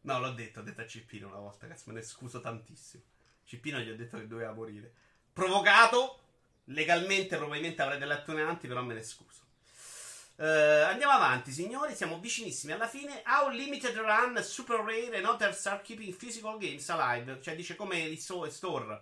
No, 0.00 0.18
l'ho 0.18 0.32
detto, 0.32 0.58
ho 0.58 0.62
detto 0.64 0.80
a 0.80 0.86
Cippino 0.88 1.28
una 1.28 1.38
volta, 1.38 1.68
cazzo, 1.68 1.84
me 1.86 1.92
ne 1.92 2.02
scuso 2.02 2.40
tantissimo. 2.40 3.04
Cippino 3.44 3.78
gli 3.78 3.88
ho 3.88 3.94
detto 3.94 4.18
che 4.18 4.26
doveva 4.26 4.52
morire. 4.52 4.92
Provocato, 5.32 6.20
legalmente 6.64 7.36
probabilmente 7.36 7.80
avrei 7.80 8.00
delle 8.00 8.14
attenuanti, 8.14 8.66
però 8.66 8.82
me 8.82 8.94
ne 8.94 9.04
scuso. 9.04 9.42
Uh, 10.34 10.88
andiamo 10.88 11.12
avanti, 11.12 11.52
signori. 11.52 11.94
Siamo 11.94 12.18
vicinissimi 12.18 12.72
alla 12.72 12.88
fine. 12.88 13.22
How 13.24 13.48
limited 13.48 13.94
run 13.94 14.42
super 14.42 14.80
rare 14.80 15.16
and 15.16 15.26
others 15.26 15.64
are 15.66 15.80
keeping 15.82 16.12
physical 16.12 16.58
games 16.58 16.88
alive. 16.88 17.40
Cioè, 17.40 17.54
dice 17.54 17.76
come 17.76 18.00
il 18.00 18.18
store, 18.18 19.00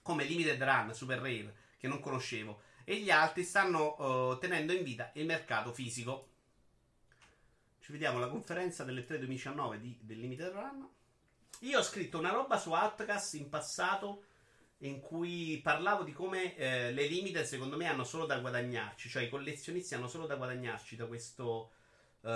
come 0.00 0.22
limited 0.22 0.62
run 0.62 0.94
super 0.94 1.18
rare, 1.18 1.52
che 1.76 1.88
non 1.88 1.98
conoscevo. 1.98 2.70
E 2.84 2.96
gli 2.96 3.10
altri 3.10 3.44
stanno 3.44 4.30
uh, 4.30 4.38
tenendo 4.38 4.72
in 4.72 4.82
vita 4.82 5.10
il 5.14 5.26
mercato 5.26 5.72
fisico. 5.72 6.28
Ci 7.80 7.92
vediamo 7.92 8.18
alla 8.18 8.28
conferenza 8.28 8.84
delle 8.84 9.04
3 9.04 9.18
2019 9.18 9.80
di, 9.80 9.98
del 10.00 10.18
limited 10.18 10.52
run. 10.52 10.88
Io 11.60 11.78
ho 11.78 11.82
scritto 11.82 12.18
una 12.18 12.30
roba 12.30 12.58
su 12.58 12.70
Outcast 12.70 13.34
in 13.34 13.48
passato 13.48 14.24
in 14.78 15.00
cui 15.00 15.60
parlavo 15.62 16.02
di 16.02 16.12
come 16.12 16.56
eh, 16.56 16.92
le 16.92 17.06
limited 17.06 17.44
secondo 17.44 17.76
me 17.76 17.86
hanno 17.86 18.04
solo 18.04 18.26
da 18.26 18.38
guadagnarci, 18.38 19.08
cioè 19.08 19.22
i 19.22 19.28
collezionisti 19.28 19.94
hanno 19.94 20.08
solo 20.08 20.26
da 20.26 20.34
guadagnarci 20.34 20.96
da 20.96 21.06
questo 21.06 21.70
uh, 22.20 22.28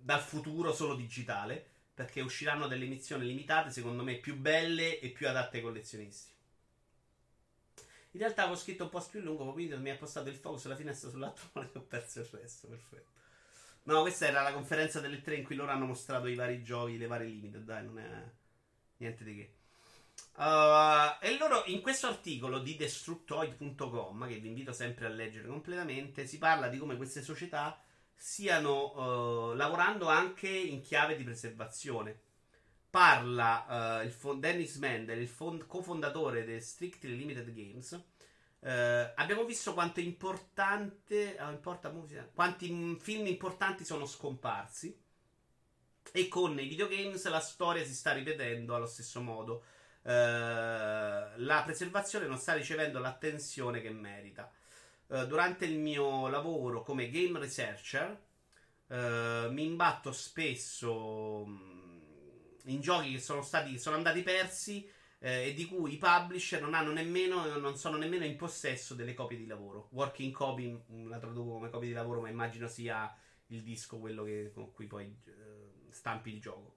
dal 0.00 0.20
futuro 0.20 0.72
solo 0.72 0.94
digitale, 0.94 1.66
perché 1.92 2.20
usciranno 2.20 2.68
delle 2.68 2.84
edizioni 2.84 3.26
limitate 3.26 3.70
secondo 3.70 4.02
me 4.02 4.14
più 4.14 4.36
belle 4.36 4.98
e 5.00 5.10
più 5.10 5.28
adatte 5.28 5.58
ai 5.58 5.62
collezionisti. 5.62 6.30
In 8.12 8.20
realtà 8.20 8.42
avevo 8.42 8.56
scritto 8.56 8.84
un 8.84 8.90
post 8.90 9.10
più 9.10 9.20
lungo, 9.20 9.52
quindi 9.52 9.76
mi 9.76 9.90
ha 9.90 9.96
postato 9.96 10.28
il 10.28 10.36
focus 10.36 10.62
sulla 10.62 10.76
finestra 10.76 11.10
sull'altro 11.10 11.48
mano 11.54 11.70
e 11.72 11.78
ho 11.78 11.82
perso 11.82 12.20
il 12.20 12.28
resto, 12.30 12.68
perfetto. 12.68 13.16
No, 13.84 14.02
questa 14.02 14.26
era 14.26 14.42
la 14.42 14.52
conferenza 14.52 15.00
delle 15.00 15.22
tre 15.22 15.36
in 15.36 15.44
cui 15.44 15.56
loro 15.56 15.70
hanno 15.70 15.86
mostrato 15.86 16.26
i 16.26 16.34
vari 16.34 16.62
giochi, 16.62 16.98
le 16.98 17.06
varie 17.06 17.28
limited, 17.28 17.62
dai, 17.64 17.84
non 17.84 17.98
è 17.98 18.22
niente 18.98 19.24
di 19.24 19.36
che. 19.36 19.52
Uh, 20.34 21.16
e 21.20 21.36
loro 21.38 21.64
in 21.66 21.80
questo 21.80 22.06
articolo 22.06 22.58
di 22.60 22.76
Destructoid.com, 22.76 24.28
che 24.28 24.36
vi 24.36 24.48
invito 24.48 24.72
sempre 24.72 25.06
a 25.06 25.08
leggere 25.08 25.48
completamente, 25.48 26.26
si 26.26 26.38
parla 26.38 26.68
di 26.68 26.78
come 26.78 26.96
queste 26.96 27.22
società 27.22 27.80
stiano 28.14 29.50
uh, 29.50 29.54
lavorando 29.54 30.08
anche 30.08 30.48
in 30.48 30.80
chiave 30.82 31.16
di 31.16 31.24
preservazione. 31.24 32.20
Parla 32.90 34.00
uh, 34.00 34.04
il 34.04 34.12
fond- 34.12 34.40
Dennis 34.40 34.76
Mendel, 34.76 35.20
il 35.20 35.28
fond- 35.28 35.66
cofondatore 35.66 36.44
di 36.44 36.60
Strictly 36.60 37.16
Limited 37.16 37.52
Games. 37.52 38.02
abbiamo 39.14 39.44
visto 39.44 39.74
quanto 39.74 40.00
importante, 40.00 41.36
importa, 41.50 41.90
quanti 42.34 42.96
film 43.00 43.26
importanti 43.26 43.84
sono 43.84 44.06
scomparsi. 44.06 44.96
E 46.10 46.28
con 46.28 46.58
i 46.58 46.66
videogames 46.66 47.28
la 47.28 47.40
storia 47.40 47.84
si 47.84 47.94
sta 47.94 48.12
ripetendo 48.12 48.74
allo 48.74 48.86
stesso 48.86 49.20
modo. 49.20 49.62
Eh, 50.02 50.10
la 50.10 51.62
preservazione 51.64 52.26
non 52.26 52.38
sta 52.38 52.54
ricevendo 52.54 52.98
l'attenzione 52.98 53.82
che 53.82 53.90
merita. 53.90 54.50
Uh, 55.08 55.24
durante 55.26 55.64
il 55.64 55.78
mio 55.78 56.28
lavoro 56.28 56.82
come 56.82 57.08
game 57.08 57.38
researcher 57.38 58.20
uh, 58.88 59.50
mi 59.50 59.64
imbatto 59.64 60.12
spesso 60.12 61.42
um, 61.42 61.77
in 62.68 62.80
giochi 62.80 63.12
che 63.12 63.20
sono, 63.20 63.42
stati, 63.42 63.78
sono 63.78 63.96
andati 63.96 64.22
persi 64.22 64.88
e 65.20 65.52
di 65.52 65.64
cui 65.66 65.94
i 65.94 65.98
publisher 65.98 66.62
non, 66.62 66.92
nemmeno, 66.92 67.56
non 67.58 67.76
sono 67.76 67.96
nemmeno 67.96 68.24
in 68.24 68.36
possesso 68.36 68.94
delle 68.94 69.14
copie 69.14 69.36
di 69.36 69.46
lavoro. 69.46 69.88
Working 69.92 70.32
copy 70.32 70.80
la 71.08 71.18
traduco 71.18 71.52
come 71.52 71.70
copia 71.70 71.88
di 71.88 71.94
lavoro, 71.94 72.20
ma 72.20 72.28
immagino 72.28 72.68
sia 72.68 73.12
il 73.46 73.62
disco 73.62 73.98
quello 73.98 74.22
che, 74.22 74.52
con 74.54 74.72
cui 74.72 74.86
poi 74.86 75.14
stampi 75.90 76.32
il 76.32 76.40
gioco. 76.40 76.76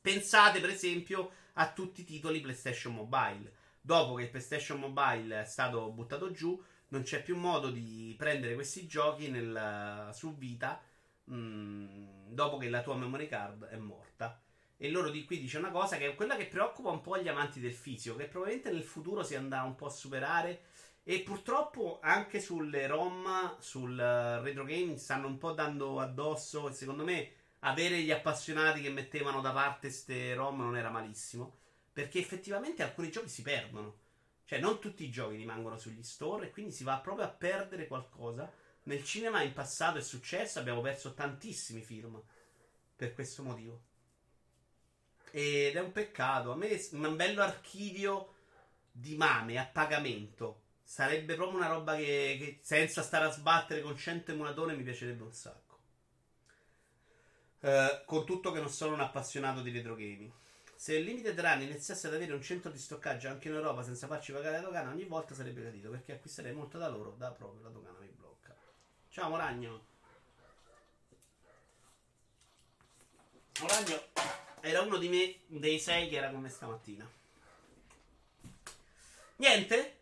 Pensate, 0.00 0.60
per 0.60 0.70
esempio, 0.70 1.30
a 1.54 1.72
tutti 1.72 2.02
i 2.02 2.04
titoli 2.04 2.40
PlayStation 2.40 2.94
Mobile. 2.94 3.54
Dopo 3.80 4.14
che 4.14 4.24
il 4.24 4.30
PlayStation 4.30 4.78
Mobile 4.78 5.40
è 5.40 5.44
stato 5.44 5.90
buttato 5.90 6.30
giù, 6.30 6.62
non 6.88 7.02
c'è 7.02 7.22
più 7.22 7.36
modo 7.36 7.70
di 7.70 8.14
prendere 8.16 8.54
questi 8.54 8.86
giochi 8.86 9.28
nel, 9.28 10.10
su 10.12 10.36
Vita 10.36 10.80
mh, 11.24 11.34
mm, 11.34 12.32
dopo 12.32 12.56
che 12.56 12.68
la 12.68 12.82
tua 12.82 12.96
memory 12.96 13.28
card 13.28 13.64
è 13.64 13.76
morta. 13.76 14.40
E 14.78 14.90
loro 14.90 15.10
di 15.10 15.24
qui 15.24 15.40
dice 15.40 15.56
una 15.56 15.70
cosa 15.70 15.96
che 15.96 16.06
è 16.06 16.14
quella 16.14 16.36
che 16.36 16.46
preoccupa 16.46 16.90
un 16.90 17.00
po' 17.00 17.18
gli 17.18 17.28
amanti 17.28 17.60
del 17.60 17.72
fisico, 17.72 18.16
che 18.16 18.26
probabilmente 18.26 18.70
nel 18.70 18.84
futuro 18.84 19.22
si 19.22 19.34
andrà 19.34 19.62
un 19.62 19.74
po' 19.74 19.86
a 19.86 19.90
superare. 19.90 20.62
E 21.02 21.20
purtroppo 21.20 22.00
anche 22.02 22.40
sulle 22.40 22.86
ROM, 22.86 23.56
sul 23.58 23.98
eh, 23.98 24.40
retro 24.42 24.64
gaming, 24.64 24.96
stanno 24.96 25.28
un 25.28 25.38
po' 25.38 25.52
dando 25.52 26.00
addosso. 26.00 26.68
E 26.68 26.72
secondo 26.72 27.04
me 27.04 27.30
avere 27.60 28.00
gli 28.00 28.10
appassionati 28.10 28.82
che 28.82 28.90
mettevano 28.90 29.40
da 29.40 29.52
parte 29.52 29.86
queste 29.86 30.34
ROM 30.34 30.60
non 30.60 30.76
era 30.76 30.90
malissimo. 30.90 31.58
Perché 31.92 32.18
effettivamente 32.18 32.82
alcuni 32.82 33.10
giochi 33.10 33.28
si 33.28 33.42
perdono. 33.42 34.04
Cioè, 34.44 34.60
non 34.60 34.78
tutti 34.78 35.04
i 35.04 35.10
giochi 35.10 35.36
rimangono 35.36 35.78
sugli 35.78 36.02
store 36.02 36.46
e 36.46 36.50
quindi 36.50 36.72
si 36.72 36.84
va 36.84 36.98
proprio 36.98 37.24
a 37.24 37.30
perdere 37.30 37.86
qualcosa. 37.86 38.52
Nel 38.84 39.02
cinema 39.02 39.42
in 39.42 39.52
passato 39.52 39.98
è 39.98 40.02
successo, 40.02 40.58
abbiamo 40.58 40.82
perso 40.82 41.14
tantissimi 41.14 41.80
film 41.82 42.20
per 42.94 43.14
questo 43.14 43.42
motivo. 43.42 43.94
Ed 45.30 45.76
è 45.76 45.80
un 45.80 45.92
peccato. 45.92 46.52
A 46.52 46.56
me 46.56 46.80
un 46.92 47.16
bello 47.16 47.42
archivio 47.42 48.34
di 48.90 49.16
mame 49.16 49.58
a 49.58 49.66
pagamento 49.66 50.62
sarebbe 50.82 51.34
proprio 51.34 51.58
una 51.58 51.68
roba 51.68 51.96
che, 51.96 52.36
che 52.38 52.58
senza 52.62 53.02
stare 53.02 53.24
a 53.26 53.30
sbattere 53.30 53.82
con 53.82 53.96
100 53.96 54.32
emulatori 54.32 54.76
mi 54.76 54.84
piacerebbe 54.84 55.22
un 55.24 55.32
sacco. 55.32 55.64
Uh, 57.60 58.04
con 58.04 58.24
tutto 58.24 58.52
che 58.52 58.60
non 58.60 58.70
sono 58.70 58.94
un 58.94 59.00
appassionato 59.00 59.60
di 59.60 59.70
retro 59.70 59.96
gaming. 59.96 60.30
Se 60.76 60.94
il 60.94 61.04
Limited 61.04 61.38
Run 61.38 61.62
iniziasse 61.62 62.06
ad 62.06 62.14
avere 62.14 62.32
un 62.32 62.42
centro 62.42 62.70
di 62.70 62.78
stoccaggio 62.78 63.28
anche 63.28 63.48
in 63.48 63.54
Europa 63.54 63.82
senza 63.82 64.06
farci 64.06 64.30
pagare 64.32 64.56
la 64.56 64.62
dogana, 64.62 64.90
ogni 64.90 65.04
volta 65.04 65.34
sarebbe 65.34 65.62
gradito 65.62 65.90
perché 65.90 66.12
acquisterei 66.12 66.52
molto 66.52 66.78
da 66.78 66.88
loro, 66.88 67.14
da 67.16 67.30
proprio 67.32 67.62
la 67.62 67.70
dogana 67.70 67.98
mi 67.98 68.12
blocca. 68.14 68.54
Ciao 69.08 69.28
Moragno. 69.28 69.84
Moragno 73.60 74.44
era 74.66 74.82
uno 74.82 74.96
di 74.96 75.08
me, 75.08 75.36
dei 75.46 75.78
sei 75.78 76.08
che 76.08 76.16
era 76.16 76.30
con 76.30 76.40
me 76.40 76.48
stamattina. 76.48 77.08
Niente? 79.36 79.98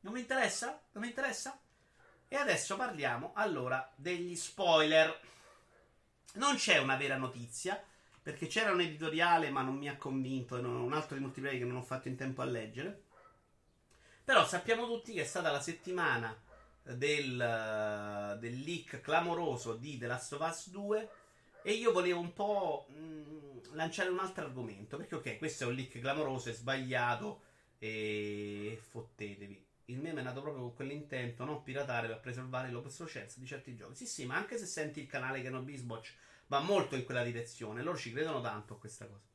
Non 0.00 0.12
mi 0.12 0.20
interessa? 0.20 0.80
Non 0.92 1.02
mi 1.04 1.08
interessa? 1.08 1.58
E 2.26 2.36
adesso 2.36 2.76
parliamo 2.76 3.32
allora 3.34 3.90
degli 3.94 4.34
spoiler. 4.34 5.20
Non 6.34 6.56
c'è 6.56 6.78
una 6.78 6.96
vera 6.96 7.16
notizia 7.16 7.80
perché 8.22 8.48
c'era 8.48 8.72
un 8.72 8.80
editoriale, 8.80 9.50
ma 9.50 9.62
non 9.62 9.76
mi 9.76 9.88
ha 9.88 9.96
convinto. 9.96 10.56
E 10.56 10.60
un 10.60 10.92
altro 10.92 11.16
di 11.16 11.22
multiplayer 11.22 11.58
che 11.58 11.64
non 11.64 11.76
ho 11.76 11.82
fatto 11.82 12.08
in 12.08 12.16
tempo 12.16 12.42
a 12.42 12.46
leggere. 12.46 13.04
Però 14.24 14.46
sappiamo 14.46 14.86
tutti 14.86 15.12
che 15.12 15.22
è 15.22 15.26
stata 15.26 15.50
la 15.50 15.60
settimana 15.60 16.36
del, 16.82 18.36
del 18.40 18.60
leak 18.60 19.00
clamoroso 19.00 19.74
di 19.74 19.96
The 19.98 20.06
Last 20.06 20.32
of 20.32 20.48
Us 20.48 20.70
2. 20.70 21.10
E 21.62 21.72
io 21.72 21.92
volevo 21.92 22.20
un 22.20 22.32
po' 22.32 22.86
mh, 22.88 23.74
lanciare 23.74 24.08
un 24.08 24.18
altro 24.18 24.44
argomento. 24.44 24.96
Perché, 24.96 25.14
ok, 25.16 25.38
questo 25.38 25.64
è 25.64 25.66
un 25.66 25.74
leak 25.74 25.98
clamoroso, 26.00 26.50
è 26.50 26.52
sbagliato. 26.52 27.42
E 27.78 28.78
fottetevi. 28.90 29.64
Il 29.86 29.98
meme 29.98 30.20
è 30.20 30.22
nato 30.22 30.40
proprio 30.40 30.62
con 30.62 30.74
quell'intento, 30.74 31.44
non 31.44 31.62
piratare 31.62 32.06
per 32.06 32.20
preservare 32.20 32.70
l'obsolescenza 32.70 33.40
di 33.40 33.46
certi 33.46 33.74
giochi. 33.74 33.96
Sì, 33.96 34.06
sì, 34.06 34.26
ma 34.26 34.36
anche 34.36 34.56
se 34.56 34.66
senti 34.66 35.00
il 35.00 35.06
canale 35.06 35.42
che 35.42 35.50
non 35.50 35.64
Bisbotch 35.64 36.14
va 36.46 36.60
molto 36.60 36.94
in 36.94 37.04
quella 37.04 37.24
direzione. 37.24 37.82
Loro 37.82 37.96
ci 37.96 38.12
credono 38.12 38.40
tanto 38.40 38.74
a 38.74 38.78
questa 38.78 39.06
cosa. 39.06 39.28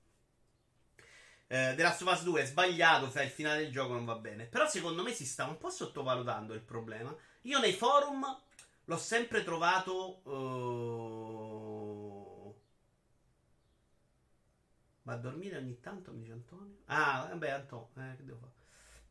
Eh, 1.48 1.74
The 1.76 1.82
Last 1.82 2.02
of 2.02 2.12
Us 2.12 2.24
2 2.24 2.42
è 2.42 2.46
sbagliato, 2.46 3.10
fra 3.10 3.24
il 3.24 3.30
finale 3.30 3.60
del 3.64 3.72
gioco 3.72 3.94
non 3.94 4.06
va 4.06 4.16
bene. 4.16 4.46
Però 4.46 4.68
secondo 4.68 5.04
me 5.04 5.14
si 5.14 5.26
sta 5.26 5.46
un 5.46 5.58
po' 5.58 5.70
sottovalutando 5.70 6.54
il 6.54 6.62
problema. 6.62 7.16
Io 7.42 7.60
nei 7.60 7.74
forum 7.74 8.26
l'ho 8.86 8.98
sempre 8.98 9.44
trovato. 9.44 10.22
Uh... 10.30 11.65
Va 15.06 15.14
a 15.14 15.18
dormire 15.18 15.58
ogni 15.58 15.80
tanto, 15.80 16.12
mi 16.12 16.22
dice 16.22 16.32
Antonio. 16.32 16.78
Ah, 16.86 17.28
vabbè, 17.30 17.50
Antonio, 17.52 17.90
eh, 17.98 18.16
che 18.16 18.26
devo 18.26 18.40
fare? 18.40 18.54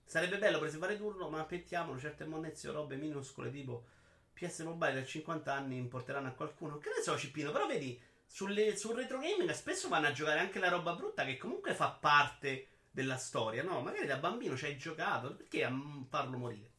Sarebbe 0.04 0.38
bello 0.38 0.58
preservare 0.58 0.96
turno, 0.96 1.28
ma 1.30 1.40
aspettiamolo, 1.40 1.98
certe 2.00 2.24
monnezze 2.24 2.68
o 2.68 2.72
robe 2.72 2.96
minuscole 2.96 3.50
tipo 3.50 3.86
PS 4.32 4.60
Mobile 4.60 4.94
da 4.94 5.04
50 5.04 5.54
anni 5.54 5.76
importeranno 5.76 6.28
a 6.28 6.32
qualcuno. 6.32 6.78
Che 6.78 6.90
ne 6.96 7.00
so, 7.00 7.16
Cippino, 7.16 7.52
però 7.52 7.68
vedi, 7.68 8.00
sulle, 8.26 8.76
sul 8.76 8.96
retro 8.96 9.18
gaming 9.18 9.50
spesso 9.52 9.88
vanno 9.88 10.08
a 10.08 10.12
giocare 10.12 10.40
anche 10.40 10.58
la 10.58 10.68
roba 10.68 10.94
brutta 10.94 11.24
che 11.24 11.36
comunque 11.36 11.74
fa 11.74 11.90
parte 11.90 12.68
della 12.90 13.16
storia, 13.16 13.62
no? 13.62 13.80
Magari 13.80 14.06
da 14.06 14.16
bambino 14.16 14.56
ci 14.56 14.64
hai 14.64 14.76
giocato, 14.76 15.36
perché 15.36 15.64
a 15.64 15.72
farlo 16.08 16.36
morire? 16.38 16.72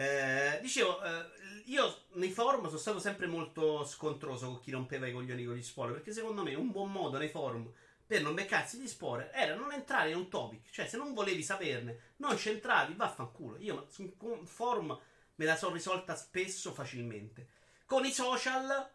Eh, 0.00 0.60
dicevo, 0.62 1.02
eh, 1.02 1.26
io 1.66 2.04
nei 2.12 2.30
forum 2.30 2.64
sono 2.64 2.78
stato 2.78 2.98
sempre 2.98 3.26
molto 3.26 3.84
scontroso 3.84 4.46
con 4.46 4.60
chi 4.60 4.70
rompeva 4.70 5.06
i 5.06 5.12
coglioni 5.12 5.44
con 5.44 5.54
gli 5.54 5.62
spoiler, 5.62 5.96
perché 5.96 6.12
secondo 6.12 6.42
me 6.42 6.54
un 6.54 6.70
buon 6.70 6.90
modo 6.90 7.18
nei 7.18 7.28
forum 7.28 7.70
per 8.06 8.22
non 8.22 8.32
beccarsi 8.32 8.78
gli 8.78 8.88
spoiler 8.88 9.30
era 9.34 9.54
non 9.54 9.72
entrare 9.72 10.08
in 10.08 10.16
un 10.16 10.30
topic, 10.30 10.70
cioè 10.70 10.86
se 10.86 10.96
non 10.96 11.12
volevi 11.12 11.42
saperne, 11.42 12.14
non 12.16 12.34
c'entravi, 12.34 12.94
vaffanculo. 12.94 13.58
Io 13.58 13.88
su 13.90 14.10
un 14.20 14.46
forum 14.46 14.98
me 15.34 15.44
la 15.44 15.54
sono 15.54 15.74
risolta 15.74 16.16
spesso 16.16 16.72
facilmente. 16.72 17.48
Con 17.84 18.06
i 18.06 18.10
social 18.10 18.90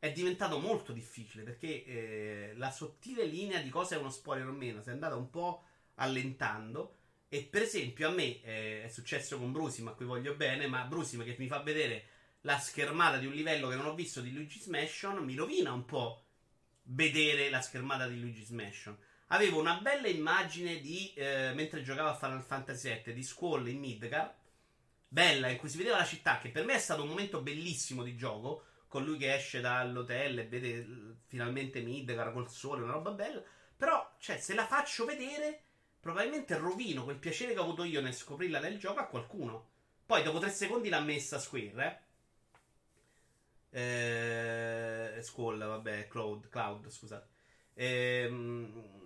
è 0.00 0.10
diventato 0.10 0.58
molto 0.58 0.90
difficile 0.90 1.44
perché 1.44 1.84
eh, 1.84 2.52
la 2.56 2.72
sottile 2.72 3.24
linea 3.26 3.60
di 3.60 3.68
cosa 3.68 3.94
è 3.94 3.98
uno 3.98 4.10
spoiler 4.10 4.48
o 4.48 4.52
meno 4.52 4.82
si 4.82 4.88
è 4.88 4.92
andata 4.92 5.14
un 5.14 5.30
po' 5.30 5.62
allentando. 5.94 6.95
E 7.28 7.42
per 7.42 7.62
esempio 7.62 8.08
a 8.08 8.12
me 8.12 8.40
eh, 8.42 8.84
è 8.84 8.88
successo 8.88 9.38
con 9.38 9.52
Brusim, 9.52 9.88
a 9.88 9.92
cui 9.92 10.04
voglio 10.04 10.34
bene, 10.34 10.66
ma 10.66 10.84
Brusim 10.84 11.24
che 11.24 11.36
mi 11.38 11.48
fa 11.48 11.60
vedere 11.60 12.08
la 12.42 12.58
schermata 12.58 13.18
di 13.18 13.26
un 13.26 13.32
livello 13.32 13.68
che 13.68 13.74
non 13.74 13.86
ho 13.86 13.94
visto 13.94 14.20
di 14.20 14.32
Luigi's 14.32 14.66
Mansion 14.66 15.24
mi 15.24 15.34
rovina 15.34 15.72
un 15.72 15.84
po' 15.84 16.22
vedere 16.84 17.50
la 17.50 17.60
schermata 17.60 18.06
di 18.06 18.20
Luigi's 18.20 18.50
Mansion. 18.50 18.96
Avevo 19.28 19.58
una 19.58 19.80
bella 19.80 20.06
immagine 20.06 20.80
di 20.80 21.12
eh, 21.14 21.52
mentre 21.54 21.82
giocavo 21.82 22.10
a 22.10 22.14
Final 22.14 22.42
Fantasy 22.42 23.02
VII 23.02 23.12
di 23.12 23.22
Squall 23.24 23.66
in 23.66 23.78
Midgar 23.80 24.32
bella 25.08 25.48
in 25.48 25.56
cui 25.56 25.68
si 25.68 25.78
vedeva 25.78 25.98
la 25.98 26.04
città, 26.04 26.38
che 26.38 26.50
per 26.50 26.64
me 26.64 26.74
è 26.74 26.78
stato 26.78 27.02
un 27.02 27.08
momento 27.08 27.40
bellissimo 27.40 28.02
di 28.02 28.16
gioco, 28.16 28.64
con 28.86 29.04
lui 29.04 29.18
che 29.18 29.34
esce 29.34 29.60
dall'hotel 29.60 30.38
e 30.38 30.46
vede 30.46 30.86
finalmente 31.26 31.80
Midgar 31.80 32.32
col 32.32 32.50
sole, 32.50 32.82
una 32.82 32.92
roba 32.92 33.10
bella. 33.10 33.42
Però, 33.76 34.14
cioè, 34.18 34.38
se 34.38 34.54
la 34.54 34.66
faccio 34.66 35.04
vedere, 35.04 35.62
probabilmente 36.06 36.56
rovino 36.56 37.02
quel 37.04 37.18
piacere 37.18 37.52
che 37.52 37.58
ho 37.58 37.64
avuto 37.64 37.82
io 37.82 38.00
nel 38.00 38.14
scoprirla 38.14 38.60
nel 38.60 38.78
gioco 38.78 39.00
a 39.00 39.06
qualcuno. 39.06 39.70
Poi, 40.06 40.22
dopo 40.22 40.38
tre 40.38 40.50
secondi 40.50 40.88
l'ha 40.88 41.00
messa 41.00 41.40
Square, 41.40 42.06
eh. 43.70 45.16
eh 45.16 45.22
Squall, 45.22 45.58
vabbè, 45.58 46.06
Cloud, 46.06 46.48
Cloud, 46.48 46.88
scusate. 46.88 47.28
Ehm 47.74 49.04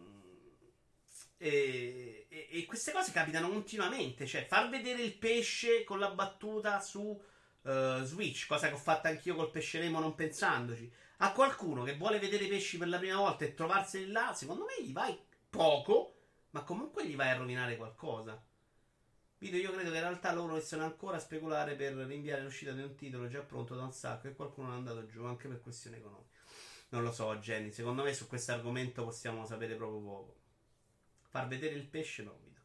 e, 1.43 2.27
e, 2.29 2.67
queste 2.67 2.93
cose 2.93 3.13
capitano 3.13 3.49
continuamente. 3.49 4.27
Cioè, 4.27 4.45
far 4.45 4.69
vedere 4.69 5.01
il 5.01 5.15
pesce 5.15 5.85
con 5.85 5.99
la 5.99 6.11
battuta 6.11 6.81
su 6.81 7.01
uh, 7.01 8.03
Switch, 8.03 8.47
cosa 8.47 8.69
che 8.69 8.75
ho 8.75 8.79
fatto 8.79 9.09
anch'io 9.09 9.35
col 9.35 9.51
pesce 9.51 9.79
Nemo 9.79 10.01
non 10.01 10.15
pensandoci. 10.15 10.93
A 11.23 11.33
qualcuno 11.33 11.83
che 11.83 11.97
vuole 11.97 12.19
vedere 12.19 12.45
i 12.45 12.49
pesci 12.49 12.77
per 12.77 12.89
la 12.89 12.99
prima 12.99 13.17
volta 13.17 13.47
e 13.47 13.55
trovarseli 13.55 14.11
là, 14.13 14.35
secondo 14.35 14.67
me 14.67 14.85
gli 14.85 14.93
vai 14.93 15.19
poco, 15.49 16.20
ma 16.51 16.63
comunque 16.63 17.07
gli 17.07 17.17
vai 17.17 17.31
a 17.31 17.37
rovinare 17.37 17.77
qualcosa. 17.77 18.43
Video, 19.39 19.59
io 19.59 19.73
credo 19.73 19.91
che 19.91 19.97
in 19.97 20.03
realtà 20.03 20.33
loro 20.33 20.61
stiano 20.61 20.85
ancora 20.85 21.17
a 21.17 21.21
speculare 21.21 21.75
per 21.75 21.95
rinviare 21.95 22.43
l'uscita 22.43 22.73
di 22.73 22.83
un 22.83 22.95
titolo 22.95 23.27
già 23.29 23.41
pronto 23.41 23.75
da 23.75 23.85
un 23.85 23.93
sacco 23.93 24.29
e 24.29 24.35
qualcuno 24.35 24.73
è 24.73 24.75
andato 24.77 25.07
giù 25.07 25.25
anche 25.25 25.49
per 25.49 25.63
questioni 25.63 25.97
economiche. 25.97 26.39
Non 26.91 27.03
lo 27.03 27.13
so, 27.13 27.35
Jenny. 27.37 27.73
Secondo 27.73 28.03
me 28.03 28.13
su 28.13 28.27
questo 28.27 28.53
argomento 28.53 29.05
possiamo 29.05 29.47
sapere 29.47 29.77
proprio 29.77 30.01
poco. 30.01 30.37
Far 31.23 31.47
vedere 31.47 31.75
il 31.75 31.87
pesce 31.87 32.23
no, 32.23 32.37
Vito. 32.43 32.61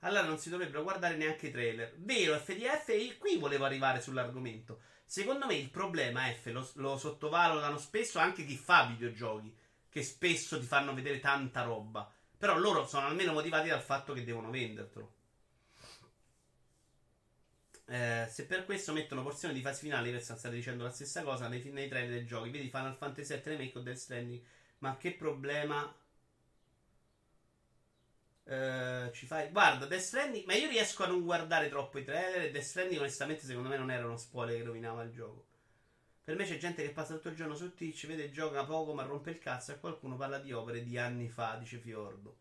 Allora 0.00 0.26
non 0.26 0.38
si 0.38 0.48
dovrebbero 0.48 0.82
guardare 0.82 1.16
neanche 1.16 1.48
i 1.48 1.50
trailer. 1.50 1.94
Vero, 1.98 2.38
FDF, 2.38 2.88
e 2.88 3.16
qui 3.18 3.38
volevo 3.38 3.64
arrivare 3.64 4.00
sull'argomento. 4.00 4.80
Secondo 5.04 5.46
me 5.46 5.54
il 5.54 5.70
problema, 5.70 6.28
F, 6.32 6.46
lo, 6.46 6.68
lo 6.74 6.96
sottovalutano 6.96 7.78
spesso 7.78 8.18
anche 8.18 8.44
chi 8.44 8.56
fa 8.56 8.86
videogiochi, 8.86 9.54
che 9.88 10.02
spesso 10.02 10.58
ti 10.58 10.66
fanno 10.66 10.94
vedere 10.94 11.20
tanta 11.20 11.62
roba. 11.62 12.12
Però 12.38 12.58
loro 12.58 12.86
sono 12.86 13.06
almeno 13.06 13.32
motivati 13.32 13.68
dal 13.68 13.82
fatto 13.82 14.12
che 14.12 14.24
devono 14.24 14.50
vendertelo. 14.50 15.12
Eh, 17.88 18.26
se 18.28 18.46
per 18.46 18.64
questo 18.64 18.92
mettono 18.92 19.22
porzioni 19.22 19.54
di 19.54 19.62
fase 19.62 19.80
finale, 19.80 20.10
per 20.10 20.22
state 20.22 20.50
dicendo 20.50 20.82
la 20.84 20.90
stessa 20.90 21.22
cosa 21.22 21.48
nei, 21.48 21.62
nei 21.70 21.88
trailer 21.88 22.10
dei 22.10 22.26
giochi. 22.26 22.50
Vedi 22.50 22.68
Final 22.68 22.96
Fantasy 22.96 23.34
VII 23.34 23.42
Remake 23.44 23.78
o 23.78 23.80
Death 23.80 23.96
Stranding. 23.96 24.42
Ma 24.78 24.96
che 24.96 25.12
problema 25.12 25.94
Uh, 28.46 29.10
ci 29.10 29.26
fai. 29.26 29.50
Guarda, 29.50 29.86
Death 29.86 30.02
Stranding. 30.02 30.44
Ma 30.46 30.54
io 30.54 30.68
riesco 30.68 31.02
a 31.02 31.08
non 31.08 31.22
guardare 31.24 31.68
troppo 31.68 31.98
i 31.98 32.04
trailer. 32.04 32.50
Death 32.52 32.62
Stranding, 32.64 33.00
onestamente, 33.00 33.44
secondo 33.44 33.68
me 33.68 33.76
non 33.76 33.90
era 33.90 34.06
uno 34.06 34.16
spoiler 34.16 34.56
che 34.56 34.62
rovinava 34.62 35.02
il 35.02 35.10
gioco. 35.10 35.46
Per 36.26 36.34
me 36.34 36.44
c'è 36.44 36.58
gente 36.58 36.82
che 36.82 36.90
passa 36.90 37.14
tutto 37.14 37.28
il 37.28 37.36
giorno 37.36 37.54
su 37.54 37.72
Twitch, 37.72 38.08
vede 38.08 38.32
gioca 38.32 38.64
poco, 38.64 38.92
ma 38.94 39.04
rompe 39.04 39.30
il 39.30 39.38
cazzo. 39.38 39.70
E 39.70 39.78
qualcuno 39.78 40.16
parla 40.16 40.40
di 40.40 40.52
opere 40.52 40.82
di 40.82 40.98
anni 40.98 41.28
fa, 41.28 41.54
dice 41.54 41.78
Fiordo. 41.78 42.38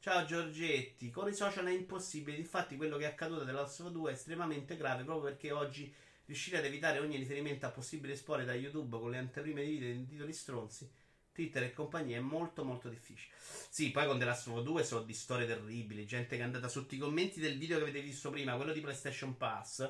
Ciao 0.00 0.24
Giorgetti. 0.24 1.12
Con 1.12 1.28
i 1.28 1.32
social 1.32 1.66
è 1.66 1.70
impossibile. 1.70 2.36
Infatti, 2.36 2.74
quello 2.76 2.96
che 2.96 3.04
è 3.04 3.06
accaduto 3.06 3.44
della 3.44 3.60
Last 3.60 3.88
2 3.88 4.10
è 4.10 4.14
estremamente 4.14 4.76
grave 4.76 5.04
proprio 5.04 5.30
perché 5.30 5.52
oggi 5.52 5.94
riuscire 6.24 6.58
ad 6.58 6.64
evitare 6.64 6.98
ogni 6.98 7.18
riferimento 7.18 7.66
a 7.66 7.70
possibili 7.70 8.16
spoiler 8.16 8.46
da 8.46 8.54
YouTube 8.54 8.98
con 8.98 9.12
le 9.12 9.18
anteprime 9.18 9.62
di 9.62 9.70
video 9.70 9.92
di 9.94 10.08
titoli 10.08 10.32
stronzi 10.32 10.90
Twitter 11.32 11.62
e 11.62 11.72
compagnia 11.72 12.16
è 12.16 12.20
molto 12.20 12.64
molto 12.64 12.88
difficile. 12.88 13.32
Sì, 13.38 13.92
poi 13.92 14.06
con 14.06 14.18
The 14.18 14.24
Last 14.24 14.48
of 14.48 14.56
Us 14.56 14.64
2 14.64 14.82
so 14.82 15.02
di 15.02 15.14
storie 15.14 15.46
terribili, 15.46 16.04
gente 16.04 16.34
che 16.34 16.42
è 16.42 16.44
andata 16.44 16.66
sotto 16.66 16.96
i 16.96 16.98
commenti 16.98 17.38
del 17.38 17.56
video 17.56 17.76
che 17.76 17.84
avete 17.84 18.00
visto 18.00 18.30
prima, 18.30 18.56
quello 18.56 18.72
di 18.72 18.80
PlayStation 18.80 19.36
Pass, 19.36 19.88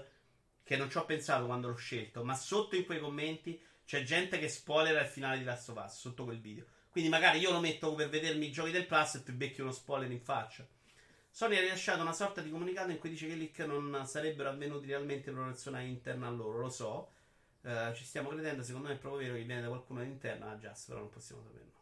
che 0.70 0.76
non 0.76 0.88
ci 0.88 0.98
ho 0.98 1.04
pensato 1.04 1.46
quando 1.46 1.66
l'ho 1.66 1.74
scelto, 1.74 2.22
ma 2.22 2.36
sotto 2.36 2.76
in 2.76 2.84
quei 2.84 3.00
commenti 3.00 3.60
c'è 3.84 4.04
gente 4.04 4.38
che 4.38 4.48
spoilera 4.48 5.00
il 5.00 5.08
finale 5.08 5.38
di 5.38 5.42
Last 5.42 5.70
of 5.70 5.82
Us, 5.84 5.98
sotto 5.98 6.22
quel 6.22 6.38
video. 6.38 6.64
Quindi 6.90 7.10
magari 7.10 7.40
io 7.40 7.50
lo 7.50 7.58
metto 7.58 7.92
per 7.96 8.08
vedermi 8.08 8.46
i 8.46 8.52
giochi 8.52 8.70
del 8.70 8.86
Plus 8.86 9.16
e 9.16 9.24
tu 9.24 9.32
becchi 9.32 9.62
uno 9.62 9.72
spoiler 9.72 10.08
in 10.08 10.20
faccia. 10.20 10.64
Sony 11.28 11.56
ha 11.56 11.60
rilasciato 11.60 12.02
una 12.02 12.12
sorta 12.12 12.40
di 12.40 12.50
comunicato 12.50 12.92
in 12.92 13.00
cui 13.00 13.10
dice 13.10 13.26
che 13.26 13.32
i 13.32 13.38
leak 13.38 13.58
non 13.66 14.06
sarebbero 14.06 14.48
avvenuti 14.48 14.86
realmente 14.86 15.32
per 15.32 15.40
un'azione 15.40 15.84
interna 15.86 16.28
a 16.28 16.30
loro, 16.30 16.60
lo 16.60 16.70
so. 16.70 17.10
Uh, 17.62 17.92
ci 17.92 18.04
stiamo 18.04 18.28
credendo, 18.28 18.62
secondo 18.62 18.86
me 18.86 18.94
è 18.94 18.98
proprio 18.98 19.22
vero 19.22 19.38
che 19.38 19.42
viene 19.42 19.62
da 19.62 19.66
qualcuno 19.66 20.02
all'interno. 20.02 20.48
Ah, 20.48 20.56
già, 20.56 20.72
però 20.86 21.00
non 21.00 21.10
possiamo 21.10 21.42
saperlo. 21.42 21.72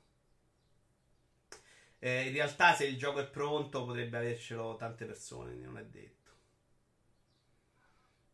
Eh, 1.99 2.29
in 2.29 2.33
realtà, 2.33 2.73
se 2.73 2.87
il 2.87 2.97
gioco 2.97 3.21
è 3.21 3.27
pronto, 3.27 3.85
potrebbe 3.85 4.17
avercelo 4.17 4.77
tante 4.77 5.05
persone, 5.05 5.53
non 5.57 5.77
è 5.77 5.85
detto. 5.85 6.18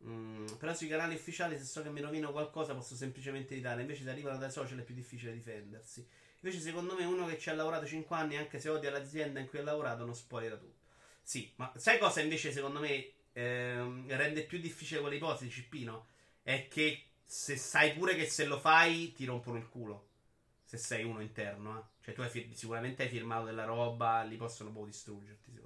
Mm, 0.07 0.45
però 0.59 0.73
sui 0.73 0.87
canali 0.87 1.15
ufficiali, 1.15 1.57
se 1.57 1.63
so 1.63 1.81
che 1.81 1.89
mi 1.89 1.99
rovino 2.01 2.31
qualcosa, 2.31 2.73
posso 2.75 2.95
semplicemente 2.95 3.53
evitare. 3.53 3.81
Invece, 3.81 4.03
se 4.03 4.09
arrivano 4.09 4.37
dai 4.37 4.51
social, 4.51 4.79
è 4.79 4.83
più 4.83 4.93
difficile 4.93 5.33
difendersi. 5.33 6.05
Invece, 6.41 6.61
secondo 6.61 6.95
me, 6.95 7.05
uno 7.05 7.25
che 7.25 7.39
ci 7.39 7.49
ha 7.49 7.55
lavorato 7.55 7.85
5 7.87 8.15
anni, 8.15 8.37
anche 8.37 8.59
se 8.59 8.69
odia 8.69 8.91
l'azienda 8.91 9.39
in 9.39 9.47
cui 9.47 9.59
ha 9.59 9.63
lavorato, 9.63 10.05
non 10.05 10.15
spoilerà 10.15 10.57
tutto. 10.57 10.83
Sì, 11.23 11.51
ma 11.55 11.71
sai 11.75 11.97
cosa 11.97 12.21
invece 12.21 12.51
secondo 12.51 12.79
me 12.79 13.11
ehm, 13.33 14.05
rende 14.15 14.43
più 14.43 14.59
difficile 14.59 15.01
quell'ipotesi, 15.01 15.49
Cippino? 15.49 16.05
È 16.43 16.67
che 16.67 17.05
se 17.23 17.57
sai 17.57 17.93
pure 17.93 18.15
che 18.15 18.27
se 18.27 18.45
lo 18.45 18.59
fai 18.59 19.11
ti 19.13 19.25
rompono 19.25 19.57
il 19.57 19.67
culo. 19.69 20.09
Se 20.63 20.77
sei 20.77 21.03
uno 21.03 21.21
interno, 21.21 21.79
eh. 21.79 21.83
Cioè 22.03 22.13
tu 22.13 22.21
hai 22.21 22.29
fir- 22.29 22.53
sicuramente 22.53 23.03
hai 23.03 23.09
firmato 23.09 23.45
della 23.45 23.63
roba, 23.65 24.21
li 24.23 24.35
possono 24.37 24.71
un 24.77 24.85
distruggerti, 24.85 25.51
secondo. 25.51 25.64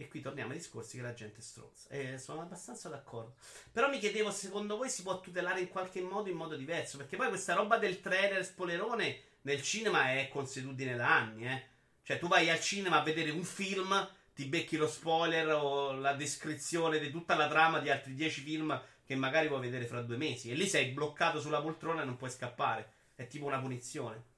E 0.00 0.08
qui 0.08 0.22
torniamo 0.22 0.52
ai 0.52 0.56
discorsi 0.56 0.96
che 0.96 1.02
la 1.02 1.12
gente 1.12 1.40
è 1.40 1.42
stronza. 1.42 1.90
E 1.90 2.16
sono 2.16 2.40
abbastanza 2.40 2.88
d'accordo. 2.88 3.34
Però 3.70 3.86
mi 3.90 3.98
chiedevo, 3.98 4.30
secondo 4.30 4.78
voi 4.78 4.88
si 4.88 5.02
può 5.02 5.20
tutelare 5.20 5.60
in 5.60 5.68
qualche 5.68 6.00
modo, 6.00 6.30
in 6.30 6.36
modo 6.36 6.56
diverso? 6.56 6.96
Perché 6.96 7.16
poi 7.16 7.28
questa 7.28 7.52
roba 7.52 7.76
del 7.76 8.00
trailer 8.00 8.42
spoilerone 8.42 9.20
nel 9.42 9.60
cinema 9.60 10.12
è 10.12 10.28
consuetudine 10.28 10.96
da 10.96 11.16
anni, 11.18 11.46
eh. 11.46 11.66
Cioè, 12.02 12.18
tu 12.18 12.28
vai 12.28 12.48
al 12.48 12.62
cinema 12.62 13.00
a 13.00 13.04
vedere 13.04 13.28
un 13.28 13.44
film, 13.44 14.10
ti 14.34 14.46
becchi 14.46 14.78
lo 14.78 14.88
spoiler 14.88 15.48
o 15.48 15.92
la 15.92 16.14
descrizione 16.14 16.98
di 16.98 17.10
tutta 17.10 17.36
la 17.36 17.46
trama 17.46 17.80
di 17.80 17.90
altri 17.90 18.14
dieci 18.14 18.40
film 18.40 18.82
che 19.04 19.14
magari 19.16 19.48
vuoi 19.48 19.60
vedere 19.60 19.84
fra 19.84 20.00
due 20.00 20.16
mesi. 20.16 20.50
E 20.50 20.54
lì 20.54 20.66
sei 20.66 20.92
bloccato 20.92 21.42
sulla 21.42 21.60
poltrona 21.60 22.00
e 22.00 22.04
non 22.06 22.16
puoi 22.16 22.30
scappare. 22.30 22.90
È 23.14 23.26
tipo 23.26 23.44
una 23.44 23.60
punizione. 23.60 24.29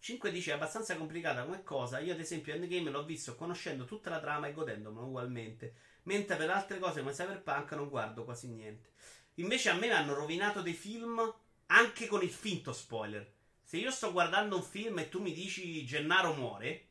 5 0.00 0.30
dice 0.30 0.50
è 0.50 0.54
abbastanza 0.54 0.96
complicata 0.96 1.44
come 1.44 1.62
cosa. 1.62 1.98
Io, 1.98 2.14
ad 2.14 2.20
esempio, 2.20 2.54
Endgame 2.54 2.90
l'ho 2.90 3.04
visto 3.04 3.36
conoscendo 3.36 3.84
tutta 3.84 4.08
la 4.08 4.18
trama 4.18 4.46
e 4.46 4.52
godendomelo 4.52 5.06
ugualmente. 5.06 5.74
Mentre 6.04 6.36
per 6.36 6.50
altre 6.50 6.78
cose 6.78 7.00
come 7.00 7.12
Cyberpunk 7.12 7.72
non 7.72 7.90
guardo 7.90 8.24
quasi 8.24 8.48
niente. 8.48 8.92
Invece 9.34 9.68
a 9.68 9.74
me 9.74 9.90
hanno 9.90 10.14
rovinato 10.14 10.62
dei 10.62 10.72
film 10.72 11.20
anche 11.66 12.06
con 12.06 12.22
il 12.22 12.30
finto 12.30 12.72
spoiler. 12.72 13.30
Se 13.62 13.76
io 13.76 13.90
sto 13.90 14.10
guardando 14.10 14.56
un 14.56 14.62
film 14.62 14.98
e 14.98 15.08
tu 15.10 15.20
mi 15.20 15.32
dici 15.32 15.84
Gennaro 15.84 16.32
muore, 16.32 16.86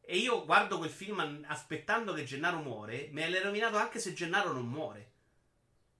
e 0.00 0.18
io 0.18 0.44
guardo 0.44 0.78
quel 0.78 0.90
film 0.90 1.44
aspettando 1.48 2.12
che 2.12 2.24
Gennaro 2.24 2.60
muore, 2.60 3.08
me 3.10 3.28
l'hai 3.28 3.42
rovinato 3.42 3.76
anche 3.76 3.98
se 3.98 4.12
Gennaro 4.12 4.52
non 4.52 4.68
muore. 4.68 5.12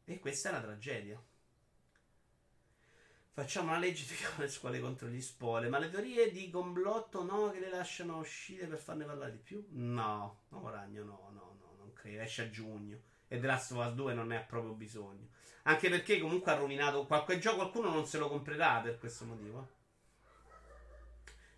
E 0.05 0.21
questa 0.21 0.51
è 0.51 0.53
una 0.53 0.61
tragedia. 0.61 1.21
Facciamo 3.37 3.69
una 3.69 3.79
legge 3.79 4.07
di 4.09 4.15
le 4.39 4.49
scuole 4.49 4.81
contro 4.81 5.09
gli 5.09 5.21
spoiler. 5.21 5.69
Ma 5.69 5.79
le 5.79 5.91
teorie 5.91 6.33
di 6.33 6.49
complotto 6.49 7.23
no, 7.23 7.51
che 7.51 7.61
le 7.61 7.69
lasciano 7.69 8.17
uscire 8.17 8.67
per 8.67 8.79
farne 8.79 9.05
parlare 9.05 9.33
di 9.33 9.37
più? 9.37 9.63
No, 9.73 10.45
no, 10.49 10.71
ragno, 10.71 11.05
no, 11.05 11.29
no, 11.35 11.59
no, 11.61 11.75
non 11.77 11.93
credo. 11.93 12.23
Esce 12.23 12.45
a 12.45 12.51
giugno. 12.51 12.99
E 13.29 13.39
The 13.39 13.47
Last 13.47 13.73
of 13.73 13.87
Us 13.87 13.93
2 13.93 14.15
non 14.15 14.29
ne 14.29 14.39
ha 14.39 14.41
proprio 14.41 14.73
bisogno. 14.73 15.29
Anche 15.65 15.91
perché 15.91 16.19
comunque 16.19 16.51
ha 16.51 16.55
rovinato 16.55 17.05
qualche 17.05 17.39
gioco, 17.39 17.57
qualcuno 17.57 17.91
non 17.91 18.07
se 18.07 18.17
lo 18.17 18.29
comprerà 18.31 18.81
per 18.81 18.99
questo 18.99 19.27
motivo. 19.27 19.69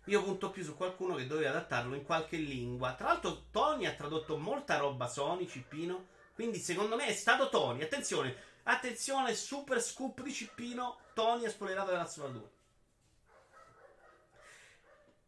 Io 0.07 0.21
punto 0.21 0.49
più 0.49 0.65
su 0.65 0.75
qualcuno 0.75 1.15
che 1.15 1.27
doveva 1.27 1.51
adattarlo 1.51 1.95
in 1.95 2.03
qualche 2.03 2.35
lingua. 2.35 2.93
Tra 2.95 3.07
l'altro, 3.07 3.45
Tony 3.51 3.85
ha 3.85 3.93
tradotto 3.93 4.37
molta 4.37 4.75
roba 4.75 5.07
Sony, 5.07 5.47
Cippino. 5.47 6.07
Quindi, 6.33 6.57
secondo 6.57 6.97
me, 6.97 7.05
è 7.05 7.13
stato 7.13 7.47
Tony. 7.47 7.83
Attenzione, 7.83 8.35
attenzione, 8.71 9.35
super 9.35 9.81
scoop 9.81 10.21
di 10.21 10.33
Cippino. 10.33 10.99
Tony 11.13 11.45
ha 11.45 11.49
spoilerato 11.49 11.91
la 11.91 12.05
sua 12.05 12.27
2. 12.27 12.57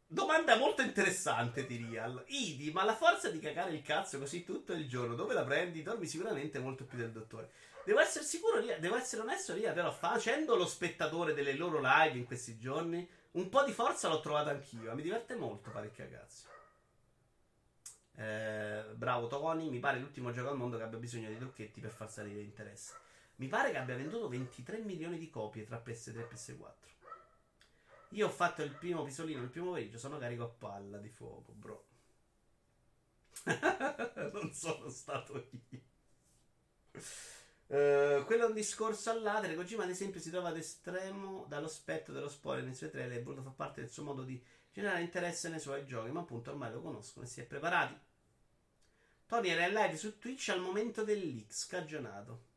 Domanda 0.07 0.57
molto 0.57 0.81
interessante 0.81 1.65
di 1.65 1.85
Real. 1.89 2.23
Idi, 2.27 2.71
ma 2.71 2.83
la 2.83 2.95
forza 2.95 3.29
di 3.29 3.39
cagare 3.39 3.71
il 3.71 3.81
cazzo 3.81 4.19
così 4.19 4.43
tutto 4.43 4.73
il 4.73 4.87
giorno, 4.89 5.15
dove 5.15 5.33
la 5.33 5.43
prendi? 5.43 5.83
Dormi 5.83 6.05
sicuramente 6.05 6.59
molto 6.59 6.83
più 6.83 6.97
del 6.97 7.11
dottore. 7.11 7.51
Devo 7.85 7.99
essere 7.99 8.25
sicuro, 8.25 8.61
devo 8.61 8.95
essere 8.95 9.21
onesto, 9.21 9.53
Ria, 9.53 9.71
però 9.71 9.91
facendo 9.91 10.55
lo 10.55 10.67
spettatore 10.67 11.33
delle 11.33 11.53
loro 11.53 11.79
live 11.81 12.17
in 12.17 12.25
questi 12.25 12.57
giorni 12.57 13.07
un 13.31 13.47
po' 13.47 13.63
di 13.63 13.71
forza 13.71 14.09
l'ho 14.09 14.19
trovata 14.19 14.49
anch'io. 14.49 14.93
Mi 14.93 15.01
diverte 15.01 15.35
molto 15.35 15.71
fare 15.71 15.85
il 15.85 15.93
cagazzo. 15.93 16.47
Eh, 18.17 18.83
bravo 18.93 19.27
Tony. 19.27 19.69
Mi 19.69 19.79
pare 19.79 19.99
l'ultimo 19.99 20.31
gioco 20.31 20.49
al 20.49 20.57
mondo 20.57 20.77
che 20.77 20.83
abbia 20.83 20.99
bisogno 20.99 21.29
di 21.29 21.37
trucchetti 21.37 21.79
per 21.79 21.91
far 21.91 22.11
salire 22.11 22.41
l'interesse. 22.41 22.93
Mi 23.41 23.47
pare 23.47 23.71
che 23.71 23.77
abbia 23.79 23.95
venduto 23.95 24.29
23 24.29 24.81
milioni 24.81 25.17
di 25.17 25.27
copie 25.27 25.65
tra 25.65 25.81
PS3 25.83 26.19
e 26.19 26.27
PS4. 26.27 26.73
Io 28.09 28.27
ho 28.27 28.29
fatto 28.29 28.61
il 28.61 28.69
primo 28.69 29.01
pisolino 29.01 29.41
il 29.41 29.49
primo 29.49 29.69
pomeriggio. 29.69 29.97
Sono 29.97 30.19
carico 30.19 30.43
a 30.43 30.47
palla 30.47 30.99
di 30.99 31.09
fuoco, 31.09 31.51
bro. 31.53 31.87
non 34.31 34.53
sono 34.53 34.89
stato 34.89 35.49
io. 35.69 35.81
Uh, 37.65 38.23
quello 38.25 38.43
è 38.43 38.47
un 38.47 38.53
discorso 38.53 39.09
all'atere. 39.09 39.55
Kojima, 39.55 39.85
ad 39.85 39.89
esempio, 39.89 40.19
si 40.19 40.29
trova 40.29 40.49
ad 40.49 40.57
estremo 40.57 41.45
dallo 41.47 41.67
spettro 41.67 42.13
dello 42.13 42.29
spoiler 42.29 42.63
nei 42.63 42.75
suoi 42.75 42.91
trailer 42.91 43.17
e 43.17 43.23
voluto 43.23 43.41
far 43.41 43.55
parte 43.55 43.81
del 43.81 43.89
suo 43.89 44.03
modo 44.03 44.21
di 44.21 44.39
generare 44.71 45.01
interesse 45.01 45.49
nei 45.49 45.59
suoi 45.59 45.83
giochi, 45.87 46.11
ma 46.11 46.19
appunto 46.19 46.51
ormai 46.51 46.71
lo 46.71 46.81
conoscono 46.83 47.25
e 47.25 47.27
si 47.27 47.41
è 47.41 47.45
preparati. 47.45 47.99
Tony 49.25 49.49
era 49.49 49.65
in 49.65 49.73
live 49.73 49.97
su 49.97 50.19
Twitch 50.19 50.49
al 50.49 50.61
momento 50.61 51.03
del 51.03 51.25
leak 51.25 51.51
scagionato. 51.51 52.49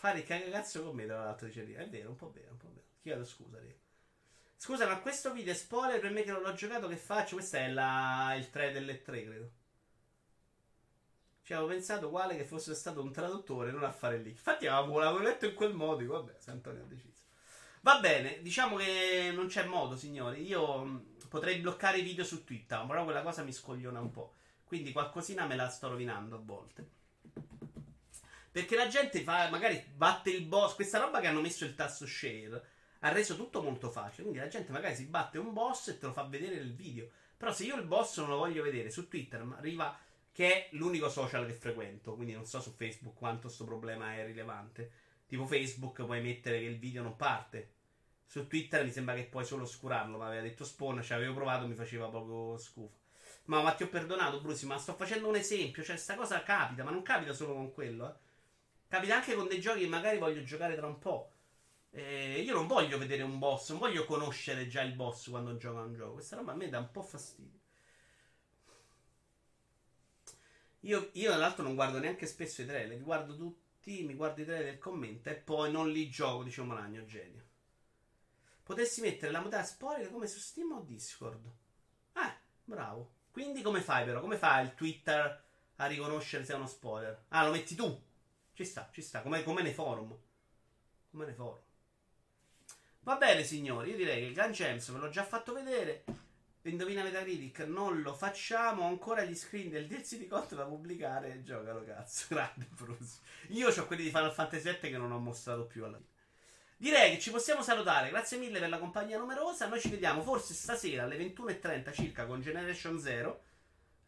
Fare 0.00 0.20
il 0.20 0.24
cagazzo 0.24 0.82
con 0.82 0.94
me, 0.94 1.04
tra 1.04 1.22
l'altro, 1.22 1.46
dice 1.46 1.62
Ria. 1.62 1.80
È 1.80 1.88
vero, 1.90 2.08
un 2.08 2.16
po' 2.16 2.30
vero, 2.30 2.52
un 2.52 2.56
po' 2.56 2.70
vero. 2.72 2.86
Chiedo 3.02 3.22
scusa, 3.22 3.58
Ria. 3.58 3.74
Scusa, 4.56 4.86
ma 4.86 4.98
questo 4.98 5.30
video 5.30 5.52
è 5.52 5.54
spoiler 5.54 6.00
per 6.00 6.10
me 6.10 6.22
che 6.22 6.30
non 6.32 6.40
l'ho 6.40 6.54
giocato, 6.54 6.88
che 6.88 6.96
faccio? 6.96 7.34
Questo 7.34 7.58
è 7.58 7.68
la... 7.68 8.32
il 8.34 8.48
3 8.48 8.72
delle 8.72 9.02
3, 9.02 9.24
credo. 9.24 9.50
Ci 11.42 11.52
avevo 11.52 11.68
pensato 11.68 12.06
uguale 12.06 12.34
che 12.34 12.46
fosse 12.46 12.74
stato 12.74 13.02
un 13.02 13.12
traduttore, 13.12 13.72
non 13.72 13.84
a 13.84 13.92
fare 13.92 14.16
lì. 14.16 14.30
Infatti 14.30 14.64
l'avevo 14.64 15.18
letto 15.18 15.44
in 15.44 15.52
quel 15.52 15.74
modo, 15.74 16.06
vabbè, 16.06 16.36
se 16.38 16.50
Antonio 16.50 16.82
ha 16.82 16.86
deciso. 16.86 17.24
Va 17.82 18.00
bene, 18.00 18.40
diciamo 18.40 18.76
che 18.76 19.30
non 19.34 19.48
c'è 19.48 19.66
modo, 19.66 19.98
signori. 19.98 20.46
Io 20.46 21.04
potrei 21.28 21.58
bloccare 21.58 21.98
i 21.98 22.02
video 22.02 22.24
su 22.24 22.42
Twitter, 22.42 22.86
però 22.86 23.04
quella 23.04 23.20
cosa 23.20 23.42
mi 23.42 23.52
scogliona 23.52 24.00
un 24.00 24.10
po'. 24.10 24.32
Quindi 24.64 24.92
qualcosina 24.92 25.44
me 25.44 25.56
la 25.56 25.68
sto 25.68 25.88
rovinando 25.88 26.36
a 26.36 26.40
volte. 26.42 26.88
Perché 28.52 28.76
la 28.76 28.88
gente 28.88 29.20
fa, 29.20 29.48
magari 29.48 29.84
batte 29.94 30.30
il 30.30 30.44
boss. 30.44 30.74
Questa 30.74 30.98
roba 30.98 31.20
che 31.20 31.28
hanno 31.28 31.40
messo 31.40 31.64
il 31.64 31.74
tasto 31.74 32.06
share 32.06 32.62
ha 33.00 33.12
reso 33.12 33.36
tutto 33.36 33.62
molto 33.62 33.90
facile. 33.90 34.22
Quindi 34.24 34.38
la 34.38 34.48
gente 34.48 34.72
magari 34.72 34.96
si 34.96 35.04
batte 35.04 35.38
un 35.38 35.52
boss 35.52 35.88
e 35.88 35.98
te 35.98 36.06
lo 36.06 36.12
fa 36.12 36.24
vedere 36.24 36.56
nel 36.56 36.74
video. 36.74 37.08
Però 37.36 37.52
se 37.52 37.64
io 37.64 37.76
il 37.76 37.86
boss 37.86 38.18
non 38.18 38.28
lo 38.28 38.36
voglio 38.36 38.62
vedere 38.62 38.90
su 38.90 39.08
Twitter, 39.08 39.46
arriva 39.56 39.98
che 40.32 40.52
è 40.52 40.68
l'unico 40.72 41.08
social 41.08 41.46
che 41.46 41.54
frequento, 41.54 42.14
quindi 42.14 42.34
non 42.34 42.44
so 42.44 42.60
su 42.60 42.72
Facebook 42.72 43.16
quanto 43.16 43.46
questo 43.46 43.64
problema 43.64 44.14
è 44.14 44.24
rilevante. 44.26 44.90
Tipo 45.26 45.46
Facebook 45.46 46.04
puoi 46.04 46.20
mettere 46.20 46.58
che 46.58 46.66
il 46.66 46.78
video 46.78 47.02
non 47.02 47.16
parte. 47.16 47.72
Su 48.26 48.46
Twitter 48.46 48.84
mi 48.84 48.90
sembra 48.90 49.14
che 49.14 49.24
puoi 49.24 49.44
solo 49.44 49.62
oscurarlo, 49.62 50.18
ma 50.18 50.26
aveva 50.26 50.42
detto 50.42 50.64
Spawn, 50.64 51.02
cioè 51.02 51.16
avevo 51.16 51.34
provato, 51.34 51.66
mi 51.66 51.74
faceva 51.74 52.08
proprio 52.08 52.56
schifo. 52.58 52.98
Ma, 53.44 53.62
ma 53.62 53.72
ti 53.72 53.82
ho 53.84 53.88
perdonato, 53.88 54.40
Brusi, 54.40 54.66
ma 54.66 54.78
sto 54.78 54.94
facendo 54.94 55.26
un 55.26 55.36
esempio, 55.36 55.82
cioè 55.82 55.96
sta 55.96 56.14
cosa 56.14 56.42
capita, 56.42 56.84
ma 56.84 56.90
non 56.90 57.02
capita 57.02 57.32
solo 57.32 57.54
con 57.54 57.72
quello, 57.72 58.08
eh. 58.08 58.14
Capita 58.90 59.14
anche 59.14 59.36
con 59.36 59.46
dei 59.46 59.60
giochi 59.60 59.82
che 59.82 59.86
magari 59.86 60.18
voglio 60.18 60.42
giocare 60.42 60.74
tra 60.74 60.88
un 60.88 60.98
po'. 60.98 61.30
Eh, 61.90 62.40
io 62.40 62.52
non 62.52 62.66
voglio 62.66 62.98
vedere 62.98 63.22
un 63.22 63.38
boss, 63.38 63.70
non 63.70 63.78
voglio 63.78 64.04
conoscere 64.04 64.66
già 64.66 64.82
il 64.82 64.94
boss 64.94 65.30
quando 65.30 65.56
gioco 65.56 65.78
a 65.78 65.82
un 65.84 65.94
gioco. 65.94 66.14
Questa 66.14 66.34
roba 66.34 66.50
a 66.50 66.56
me 66.56 66.68
dà 66.68 66.80
un 66.80 66.90
po' 66.90 67.02
fastidio. 67.02 67.60
Io, 70.80 71.10
io, 71.12 71.28
tra 71.30 71.38
l'altro 71.38 71.62
non 71.62 71.76
guardo 71.76 72.00
neanche 72.00 72.26
spesso 72.26 72.62
i 72.62 72.66
trailer, 72.66 72.96
li 72.96 73.04
guardo 73.04 73.36
tutti, 73.36 74.02
mi 74.02 74.14
guardo 74.14 74.40
i 74.40 74.44
trailer 74.44 74.70
del 74.70 74.78
commento 74.78 75.28
e 75.28 75.36
poi 75.36 75.70
non 75.70 75.88
li 75.88 76.10
gioco, 76.10 76.42
dice 76.42 76.60
un 76.60 76.66
Malagno, 76.66 77.04
genio. 77.04 77.44
Potessi 78.64 79.02
mettere 79.02 79.30
la 79.30 79.40
modalità 79.40 79.68
spoiler 79.68 80.10
come 80.10 80.26
su 80.26 80.40
Steam 80.40 80.72
o 80.72 80.80
Discord? 80.80 81.46
Eh, 82.14 82.34
bravo. 82.64 83.12
Quindi 83.30 83.62
come 83.62 83.82
fai 83.82 84.04
però? 84.04 84.20
Come 84.20 84.36
fa 84.36 84.58
il 84.58 84.74
Twitter 84.74 85.44
a 85.76 85.86
riconoscere 85.86 86.44
se 86.44 86.54
è 86.54 86.56
uno 86.56 86.66
spoiler? 86.66 87.26
Ah, 87.28 87.44
lo 87.44 87.52
metti 87.52 87.76
tu? 87.76 88.08
Ci 88.60 88.66
sta, 88.66 88.90
ci 88.92 89.00
sta, 89.00 89.22
come, 89.22 89.42
come 89.42 89.62
nei 89.62 89.72
forum. 89.72 90.14
Come 91.10 91.24
nei 91.24 91.32
forum. 91.32 91.62
Va 93.00 93.16
bene, 93.16 93.42
signori. 93.42 93.88
Io 93.88 93.96
direi 93.96 94.20
che 94.20 94.26
il 94.26 94.34
Gun 94.34 94.52
Gems 94.52 94.90
ve 94.90 94.98
l'ho 94.98 95.08
già 95.08 95.24
fatto 95.24 95.54
vedere. 95.54 96.04
Indovina 96.64 97.02
Metacritic, 97.02 97.60
non 97.60 98.02
lo 98.02 98.12
facciamo. 98.12 98.86
Ancora 98.86 99.22
gli 99.22 99.34
screen 99.34 99.70
del 99.70 99.86
DLC 99.86 100.18
di 100.18 100.26
Cotto 100.26 100.56
da 100.56 100.66
pubblicare. 100.66 101.42
Giocalo, 101.42 101.82
cazzo. 101.86 102.26
Grande 102.36 102.66
Bruce. 102.68 103.20
Io 103.48 103.70
ho 103.70 103.86
quelli 103.86 104.02
di 104.02 104.10
Final 104.10 104.34
Fantasy 104.34 104.70
VII 104.70 104.90
che 104.90 104.98
non 104.98 105.10
ho 105.10 105.18
mostrato 105.18 105.64
più 105.64 105.86
alla 105.86 105.96
fine. 105.96 106.08
Direi 106.76 107.12
che 107.12 107.18
ci 107.18 107.30
possiamo 107.30 107.62
salutare. 107.62 108.10
Grazie 108.10 108.36
mille 108.36 108.58
per 108.58 108.68
la 108.68 108.78
compagnia 108.78 109.16
numerosa. 109.16 109.68
Noi 109.68 109.80
ci 109.80 109.88
vediamo 109.88 110.20
forse 110.20 110.52
stasera 110.52 111.04
alle 111.04 111.16
21.30 111.16 111.94
circa 111.94 112.26
con 112.26 112.42
Generation 112.42 113.00
Zero. 113.00 113.40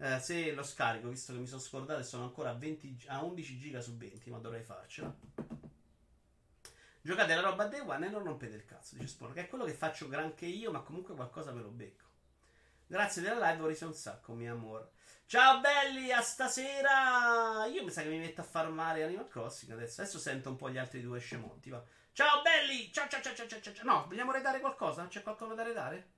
Eh, 0.02 0.18
se 0.18 0.52
lo 0.52 0.64
scarico, 0.64 1.08
visto 1.10 1.32
che 1.32 1.38
mi 1.38 1.46
sono 1.46 1.60
scordato 1.60 2.00
e 2.00 2.02
sono 2.02 2.24
ancora 2.24 2.50
a, 2.50 2.54
20, 2.54 3.04
a 3.06 3.22
11 3.22 3.56
giga 3.56 3.80
su 3.80 3.96
20, 3.96 4.30
ma 4.30 4.38
dovrei 4.38 4.64
farcela. 4.64 5.14
Giocate 7.00 7.34
la 7.36 7.40
roba 7.40 7.66
day 7.66 7.78
one 7.86 8.06
e 8.06 8.10
non 8.10 8.24
rompete 8.24 8.56
il 8.56 8.64
cazzo, 8.64 8.96
dice 8.96 9.16
che 9.32 9.42
è 9.42 9.46
quello 9.46 9.64
che 9.64 9.74
faccio 9.74 10.08
granché 10.08 10.46
io, 10.46 10.72
ma 10.72 10.80
comunque 10.80 11.14
qualcosa 11.14 11.52
me 11.52 11.62
lo 11.62 11.68
becco. 11.68 12.06
Grazie 12.84 13.22
della 13.22 13.46
live, 13.46 13.60
vorrei 13.60 13.78
un 13.82 13.94
sacco, 13.94 14.32
mio 14.32 14.52
amore. 14.52 14.90
Ciao 15.26 15.60
belli, 15.60 16.10
a 16.10 16.20
stasera! 16.20 17.66
Io 17.66 17.84
mi 17.84 17.90
sa 17.92 18.02
che 18.02 18.08
mi 18.08 18.18
metto 18.18 18.40
a 18.40 18.44
farmare 18.44 19.04
Animal 19.04 19.28
Crossing 19.28 19.70
adesso. 19.70 20.00
Adesso 20.00 20.18
sento 20.18 20.48
un 20.50 20.56
po' 20.56 20.68
gli 20.68 20.78
altri 20.78 21.00
due 21.00 21.20
scemonti, 21.20 21.70
va. 21.70 21.80
Ciao 22.12 22.42
belli! 22.42 22.92
Ciao 22.92 23.06
ciao 23.06 23.20
ciao 23.22 23.34
ciao 23.36 23.46
ciao 23.46 23.72
ciao! 23.72 23.84
No, 23.84 24.06
vogliamo 24.08 24.32
redare 24.32 24.58
qualcosa? 24.58 25.06
C'è 25.06 25.22
qualcosa 25.22 25.54
da 25.54 25.62
redare? 25.62 26.10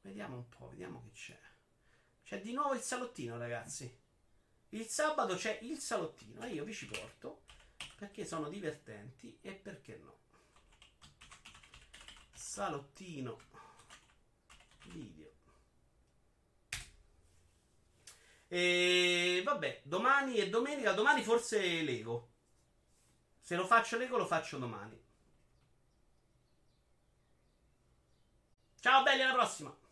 Vediamo 0.00 0.36
un 0.36 0.48
po', 0.48 0.68
vediamo 0.70 1.02
che 1.02 1.10
c'è. 1.12 1.43
C'è 2.24 2.40
di 2.40 2.54
nuovo 2.54 2.74
il 2.74 2.80
salottino, 2.80 3.36
ragazzi. 3.36 4.00
Il 4.70 4.86
sabato 4.86 5.36
c'è 5.36 5.58
il 5.62 5.78
salottino 5.78 6.42
e 6.42 6.48
io 6.48 6.64
vi 6.64 6.72
ci 6.72 6.86
porto 6.86 7.42
perché 7.96 8.24
sono 8.24 8.48
divertenti 8.48 9.38
e 9.42 9.52
perché 9.52 9.96
no. 9.98 10.18
Salottino 12.32 13.38
video. 14.86 15.32
E 18.48 19.42
vabbè, 19.44 19.82
domani 19.84 20.36
e 20.36 20.48
domenica, 20.48 20.92
domani 20.92 21.22
forse 21.22 21.82
Lego. 21.82 22.30
Se 23.38 23.54
lo 23.54 23.66
faccio 23.66 23.98
Lego 23.98 24.16
lo 24.16 24.26
faccio 24.26 24.58
domani. 24.58 24.98
Ciao 28.80 29.02
belli, 29.02 29.22
alla 29.22 29.34
prossima! 29.34 29.83